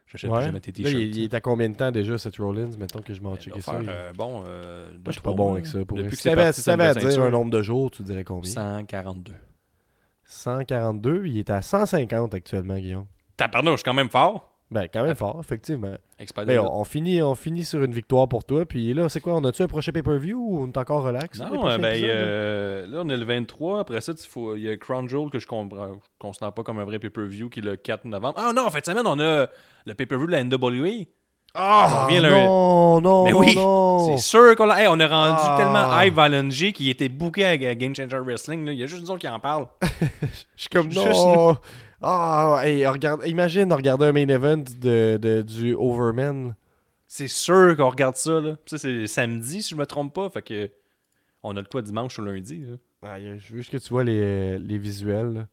J'achète 0.09 0.31
plus 0.31 0.37
Ouais. 0.39 0.45
jamais 0.47 0.61
tes 0.61 0.73
t-shirts. 0.73 0.95
il, 0.95 1.23
est 1.23 1.35
à 1.35 1.41
combien 1.41 1.69
de 1.69 1.77
temps 1.77 1.91
déjà, 1.93 2.17
cette 2.19 2.37
Rollins 2.39 2.71
Mettons 2.79 3.03
que 3.03 3.13
je 3.15 3.21
m'en 3.21 3.35
Il 3.37 3.41
checker 3.41 3.61
ça. 3.61 3.75
euh, 3.75 4.13
bon, 4.15 4.43
euh, 4.47 4.91
Moi, 4.91 5.01
je 5.07 5.13
suis 5.13 5.21
pas 5.21 5.33
bon 5.33 5.53
avec 5.53 5.67
ça. 5.67 5.85
Pour 5.85 5.97
Depuis 5.99 6.17
Si 6.17 6.29
à 6.31 6.95
dire 6.95 7.23
un 7.23 7.31
nombre 7.31 7.51
de 7.51 7.63
jours, 7.63 7.91
tu 7.91 8.03
dirais 8.03 8.25
combien? 8.25 8.51
142. 8.51 9.33
142. 10.25 11.27
Il 11.27 11.39
est 11.39 11.51
à 11.51 11.63
150 11.63 12.35
actuellement, 12.35 12.79
Guillaume. 12.79 13.07
Tabarnouche, 13.37 13.73
je 13.73 13.77
suis 13.79 13.85
quand 13.85 13.95
même 13.95 14.09
fort. 14.11 14.48
Ben, 14.71 14.87
quand 14.93 15.03
même 15.03 15.15
fort, 15.15 15.39
effectivement. 15.41 15.93
De 16.19 16.45
Ben, 16.45 16.59
on, 16.61 16.81
on 16.81 16.85
finit, 16.85 17.23
on 17.23 17.35
finit 17.35 17.65
sur 17.65 17.83
une 17.83 17.93
victoire 17.95 18.29
pour 18.29 18.45
toi. 18.45 18.67
Puis 18.67 18.93
là, 18.93 19.09
c'est 19.09 19.21
quoi 19.21 19.35
On 19.35 19.45
a-tu 19.45 19.63
un 19.63 19.67
prochain 19.67 19.93
pay-per-view 19.93 20.37
ou 20.39 20.63
on 20.63 20.67
est 20.67 20.77
encore 20.77 21.05
relax 21.05 21.39
Non, 21.41 21.67
euh, 21.67 21.79
ben, 21.79 21.89
épisodes, 21.93 22.11
euh, 22.11 22.87
là, 22.87 23.01
on 23.03 23.09
est 23.09 23.17
le 23.17 23.25
23. 23.25 23.81
Après 23.81 24.01
ça, 24.03 24.13
il 24.13 24.27
faut- 24.29 24.57
il 24.57 24.63
y 24.65 24.69
a 24.71 24.77
Crown 24.77 25.09
Jewel 25.09 25.31
que 25.31 25.39
je 25.39 25.47
comprends, 25.47 25.95
je 25.95 25.99
considère 26.19 26.53
pas 26.53 26.63
comme 26.65 26.79
un 26.81 26.85
vrai 26.85 26.99
pay-per-view 26.99 27.49
qui 27.49 27.61
est 27.61 27.63
le 27.63 27.77
4 27.77 28.05
novembre. 28.05 28.35
Ah 28.37 28.53
non, 28.55 28.67
en 28.67 28.71
fait, 28.71 28.85
semaine, 28.85 29.07
on 29.07 29.19
a 29.21 29.47
le 29.87 29.95
pay-per-view 29.95 30.27
de 30.27 30.33
la 30.33 30.45
NWA. 30.45 31.07
Ah, 31.55 32.07
le- 32.11 32.21
non, 32.31 33.01
non, 33.01 33.25
Mais 33.25 33.31
non, 33.33 33.39
oui, 33.39 33.57
non. 33.57 34.17
C'est 34.19 34.23
sûr 34.23 34.55
qu'on 34.55 34.69
a, 34.69 34.83
hey, 34.83 34.87
on 34.87 35.01
a 35.01 35.07
rendu 35.09 35.41
Ah. 35.43 35.55
tellement 35.57 35.99
hype 36.03 36.13
Violent 36.15 36.51
J 36.51 36.75
qui 36.75 36.91
était 36.91 37.09
booké 37.09 37.47
à 37.47 37.57
Game 37.57 37.95
Changer 37.97 38.19
Wrestling. 38.19 38.67
là. 38.67 38.73
Il 38.73 38.79
y 38.79 38.83
a 38.83 38.87
juste 38.87 39.01
nous 39.03 39.11
autres 39.11 39.21
qui 39.21 39.29
en 39.29 39.41
parlent. 39.41 39.67
Je 40.23 40.27
suis 40.57 40.69
comme 40.69 40.91
Juste 40.93 41.07
Ah, 42.03 42.61
hey, 42.65 42.87
regarde, 42.87 43.27
imagine 43.27 43.73
regarder 43.73 44.07
un 44.07 44.13
main 44.13 44.29
event 44.29 44.59
de, 44.81 45.19
de- 45.21 45.43
du 45.43 45.75
Overman. 45.75 46.55
C'est 47.07 47.29
sûr 47.29 47.77
qu'on 47.77 47.89
regarde 47.91 48.17
ça. 48.17 48.41
Là. 48.41 48.57
Ça, 48.67 48.79
c'est 48.79 49.07
samedi, 49.07 49.63
si 49.63 49.71
je 49.71 49.77
me 49.77 49.87
trompe 49.87 50.15
pas. 50.15 50.29
Fait 50.31 50.43
que 50.43 50.71
on 51.43 51.57
a 51.57 51.61
le 51.61 51.67
toit 51.67 51.83
dimanche 51.83 52.19
ou 52.19 52.23
lundi. 52.23 52.65
là. 52.67 52.77
Ah, 53.03 53.19
je 53.21 53.53
veux 53.53 53.59
juste 53.59 53.71
que 53.71 53.77
tu 53.79 53.89
vois 53.91 54.05
les, 54.05 54.59
les 54.59 54.77
visuels 54.79 55.33
là, 55.33 55.47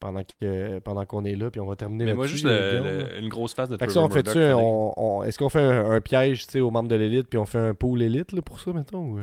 pendant 0.00 0.22
que 0.24 0.78
pendant 0.80 1.04
qu'on 1.04 1.24
est 1.24 1.36
là, 1.36 1.50
puis 1.50 1.60
on 1.60 1.66
va 1.66 1.76
terminer 1.76 2.06
Mais 2.06 2.14
moi, 2.14 2.26
juste 2.26 2.44
le- 2.44 2.80
le- 2.82 3.18
une 3.20 3.28
grosse 3.28 3.54
face 3.54 3.68
de 3.68 3.76
Fait 3.76 3.88
ça, 3.90 4.00
on 4.00 4.08
fait 4.08 4.26
on, 4.54 4.92
on- 4.96 5.22
Est-ce 5.22 5.38
qu'on 5.38 5.48
fait 5.50 5.60
un, 5.62 5.90
un 5.90 6.00
piège 6.00 6.46
tu 6.46 6.60
aux 6.60 6.70
membres 6.70 6.88
de 6.88 6.94
l'élite, 6.96 7.28
puis 7.28 7.38
on 7.38 7.44
fait 7.46 7.58
un 7.58 7.74
pool 7.74 8.02
élite 8.02 8.32
là, 8.32 8.42
pour 8.42 8.60
ça, 8.60 8.72
mettons 8.72 9.04
ou... 9.12 9.20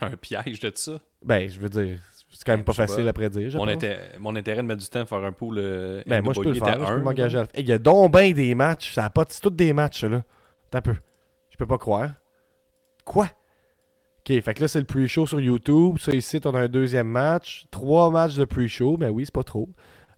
un 0.00 0.16
piège 0.16 0.60
de 0.60 0.72
ça? 0.74 0.98
Ben, 1.24 1.48
je 1.48 1.60
veux 1.60 1.68
dire, 1.68 1.98
c'est 2.42 2.46
quand 2.46 2.56
même 2.56 2.64
pas 2.64 2.72
Je 2.72 2.76
sais 2.78 2.86
facile 2.88 3.04
pas. 3.04 3.10
à 3.10 3.12
prédire. 3.12 3.56
Mon, 3.56 3.68
intérêt, 3.68 4.10
mon 4.18 4.34
intérêt 4.34 4.56
de 4.62 4.66
mettre 4.66 4.80
du 4.82 4.88
temps 4.88 5.00
à 5.00 5.06
faire 5.06 5.24
un 5.24 5.32
pool. 5.32 5.56
euh, 5.58 6.02
Ben, 6.06 6.22
moi, 6.22 6.32
je 6.34 6.40
peux 6.40 6.48
le 6.48 6.54
faire. 6.54 6.68
était 6.68 6.78
là, 6.78 6.84
je 6.86 6.92
peux 6.92 6.98
un, 6.98 7.02
m'engager 7.02 7.34
là. 7.36 7.40
à 7.40 7.42
le 7.44 7.48
faire. 7.48 7.58
Hey, 7.58 7.64
Il 7.64 7.68
y 7.68 7.72
a 7.72 7.78
donc 7.78 8.12
bien 8.12 8.32
des 8.32 8.54
matchs. 8.54 8.92
Ça 8.94 9.04
a 9.04 9.10
pas... 9.10 9.24
C'est 9.28 9.40
tous 9.40 9.50
des 9.50 9.72
matchs, 9.72 10.04
là. 10.04 10.22
T'as 10.70 10.80
peu. 10.80 10.94
Je 11.50 11.56
peux 11.56 11.66
pas 11.66 11.78
croire. 11.78 12.10
Quoi? 13.04 13.26
OK, 14.28 14.40
fait 14.40 14.54
que 14.54 14.60
là, 14.62 14.68
c'est 14.68 14.78
le 14.80 14.84
pre-show 14.86 15.26
sur 15.26 15.40
YouTube. 15.40 15.98
Ça, 15.98 16.12
ici, 16.12 16.40
on 16.44 16.54
a 16.54 16.60
un 16.62 16.68
deuxième 16.68 17.08
match. 17.08 17.64
Trois 17.70 18.10
matchs 18.10 18.34
de 18.34 18.44
pre-show. 18.44 18.96
Ben 18.96 19.10
oui, 19.10 19.24
c'est 19.24 19.34
pas 19.34 19.42
trop. 19.44 19.68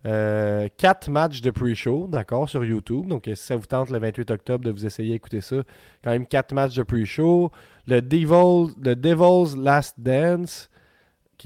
Euh, 0.07 0.69
quatre 0.77 1.09
matchs 1.09 1.41
de 1.41 1.51
pre-show, 1.51 2.07
d'accord, 2.09 2.49
sur 2.51 2.63
YouTube. 2.63 3.07
Donc, 3.07 3.23
si 3.25 3.37
ça 3.37 3.57
vous 3.57 3.65
tente 3.65 3.89
le 3.89 3.99
28 3.99 4.31
octobre 4.33 4.63
de 4.65 4.71
vous 4.71 4.85
essayer 4.85 5.13
d'écouter 5.13 5.41
ça, 5.41 5.57
quand 6.03 6.11
même 6.11 6.27
quatre 6.27 6.53
matchs 6.53 6.75
de 6.75 6.83
pre-show. 6.83 7.51
Le, 7.87 8.01
Devil, 8.03 8.75
le 8.83 8.95
Devil's 8.95 9.57
Last 9.57 9.95
Dance, 9.99 10.69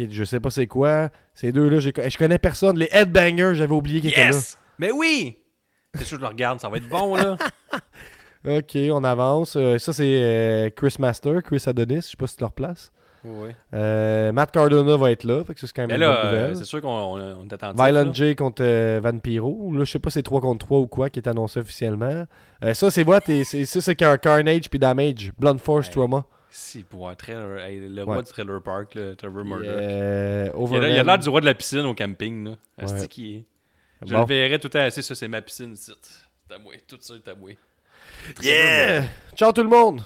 qui 0.06 0.12
je 0.14 0.24
sais 0.24 0.40
pas 0.40 0.50
c'est 0.50 0.66
quoi. 0.66 1.08
Ces 1.34 1.52
deux-là, 1.52 1.80
je 1.80 2.18
connais 2.18 2.38
personne. 2.38 2.78
Les 2.78 2.88
Headbangers, 2.92 3.54
j'avais 3.54 3.74
oublié 3.74 4.00
qu'ils 4.00 4.10
étaient 4.10 4.30
là. 4.30 4.38
Mais 4.78 4.90
oui! 4.92 5.38
C'est 5.94 6.04
sûr 6.04 6.16
que 6.18 6.22
je 6.22 6.26
le 6.26 6.32
regarde, 6.32 6.60
ça 6.60 6.68
va 6.68 6.76
être 6.76 6.88
bon, 6.88 7.16
là. 7.16 7.36
Ok, 8.46 8.76
on 8.92 9.02
avance. 9.02 9.56
Euh, 9.56 9.78
ça, 9.78 9.92
c'est 9.92 10.04
euh, 10.22 10.70
Chris 10.70 10.94
Master, 11.00 11.42
Chris 11.42 11.62
Adonis. 11.66 11.96
Je 11.96 12.00
sais 12.10 12.16
pas 12.16 12.28
si 12.28 12.36
tu 12.36 12.42
leur 12.42 12.52
place. 12.52 12.92
oui. 13.24 13.50
Euh, 13.74 14.30
Matt 14.30 14.52
Cardona 14.52 14.96
va 14.96 15.10
être 15.10 15.24
là. 15.24 15.42
Fait 15.44 15.54
que 15.54 15.60
ça, 15.60 15.66
c'est 15.66 15.72
quand 15.74 15.82
même 15.82 15.88
Mais 15.88 15.94
une 15.96 16.00
là, 16.02 16.22
bonne 16.22 16.30
nouvelle. 16.40 16.56
c'est 16.56 16.64
sûr 16.64 16.80
qu'on 16.80 16.88
on, 16.88 17.20
on 17.40 17.48
est 17.48 17.52
attentif. 17.52 17.84
Violent. 17.84 18.12
J 18.14 18.36
contre 18.36 18.62
euh, 18.64 19.00
Vampiro. 19.02 19.72
Là, 19.72 19.84
je 19.84 19.90
sais 19.90 19.98
pas 19.98 20.10
si 20.10 20.14
c'est 20.14 20.22
3 20.22 20.40
contre 20.40 20.64
3 20.66 20.78
ou 20.78 20.86
quoi 20.86 21.10
qui 21.10 21.18
est 21.18 21.28
annoncé 21.28 21.58
officiellement. 21.58 22.24
Ça, 22.74 22.90
c'est 22.92 23.04
c'est- 23.44 23.64
Ça, 23.66 23.80
c'est 23.80 23.96
qu'un 23.96 24.16
Carnage 24.18 24.70
puis 24.70 24.78
Damage. 24.78 25.32
Blunt 25.38 25.58
Force 25.58 25.88
Ouais. 25.88 25.92
Trauma. 25.92 26.24
Si, 26.50 26.82
pour 26.82 27.08
un 27.08 27.14
trailer, 27.14 27.58
hey, 27.64 27.78
le 27.80 27.94
Ouais. 27.96 28.02
roi 28.14 28.22
du 28.22 28.30
trailer 28.30 28.62
park, 28.62 28.94
là, 28.94 29.14
Trevor 29.16 29.44
Murdoch. 29.44 29.66
Euh, 29.66 30.44
Il 30.46 30.50
a 30.50 30.56
Overman. 30.58 30.80
l'air- 30.88 30.96
il 30.96 31.00
a 31.00 31.04
l'air 31.04 31.18
du 31.18 31.28
roi 31.28 31.40
de 31.40 31.46
la 31.46 31.54
piscine 31.54 31.80
au 31.80 31.94
camping. 31.94 32.44
Là. 32.44 32.50
Ouais. 32.86 33.02
Est. 33.04 33.44
Je 34.06 34.12
Bon. 34.14 34.20
le 34.20 34.26
verrais 34.26 34.58
tout 34.58 34.66
le 34.68 34.70
temps 34.70 34.78
assis, 34.80 35.02
ça 35.02 35.14
c'est 35.14 35.28
ma 35.28 35.42
piscine. 35.42 35.74
à 36.50 36.58
moi, 36.58 36.72
tout 36.86 36.96
ça 37.00 37.14
est 37.14 37.28
à 37.28 37.34
moi. 37.34 37.50
Yeah! 38.42 39.04
Ciao 39.36 39.52
tout 39.52 39.62
le 39.62 39.68
monde! 39.68 40.02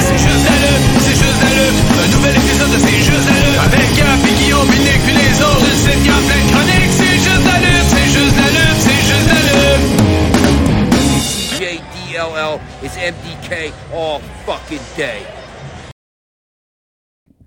C'est 0.00 0.18
juste 0.18 0.44
la 0.44 0.56
lutte, 0.60 0.86
c'est 1.00 1.16
juste 1.18 1.40
la 1.42 1.50
lutte. 1.56 1.78
Un 2.02 2.08
nouvel 2.16 2.34
épisode 2.36 2.70
de 2.70 2.78
C'est 2.78 3.02
juste 3.02 3.26
la 3.28 3.36
lutte. 3.40 3.60
Avec 3.64 3.88
Gap 3.96 4.20
et 4.28 4.34
Guillaume, 4.42 4.68
Binic 4.68 5.00
puis 5.04 5.14
les 5.14 5.42
autres. 5.42 5.60
Le 5.60 5.74
site 5.76 6.02
Gap, 6.04 6.22
plein 6.26 6.64
is 12.82 12.92
MDK 12.92 13.72
all 13.92 14.20
fucking 14.46 14.80
day. 14.96 15.39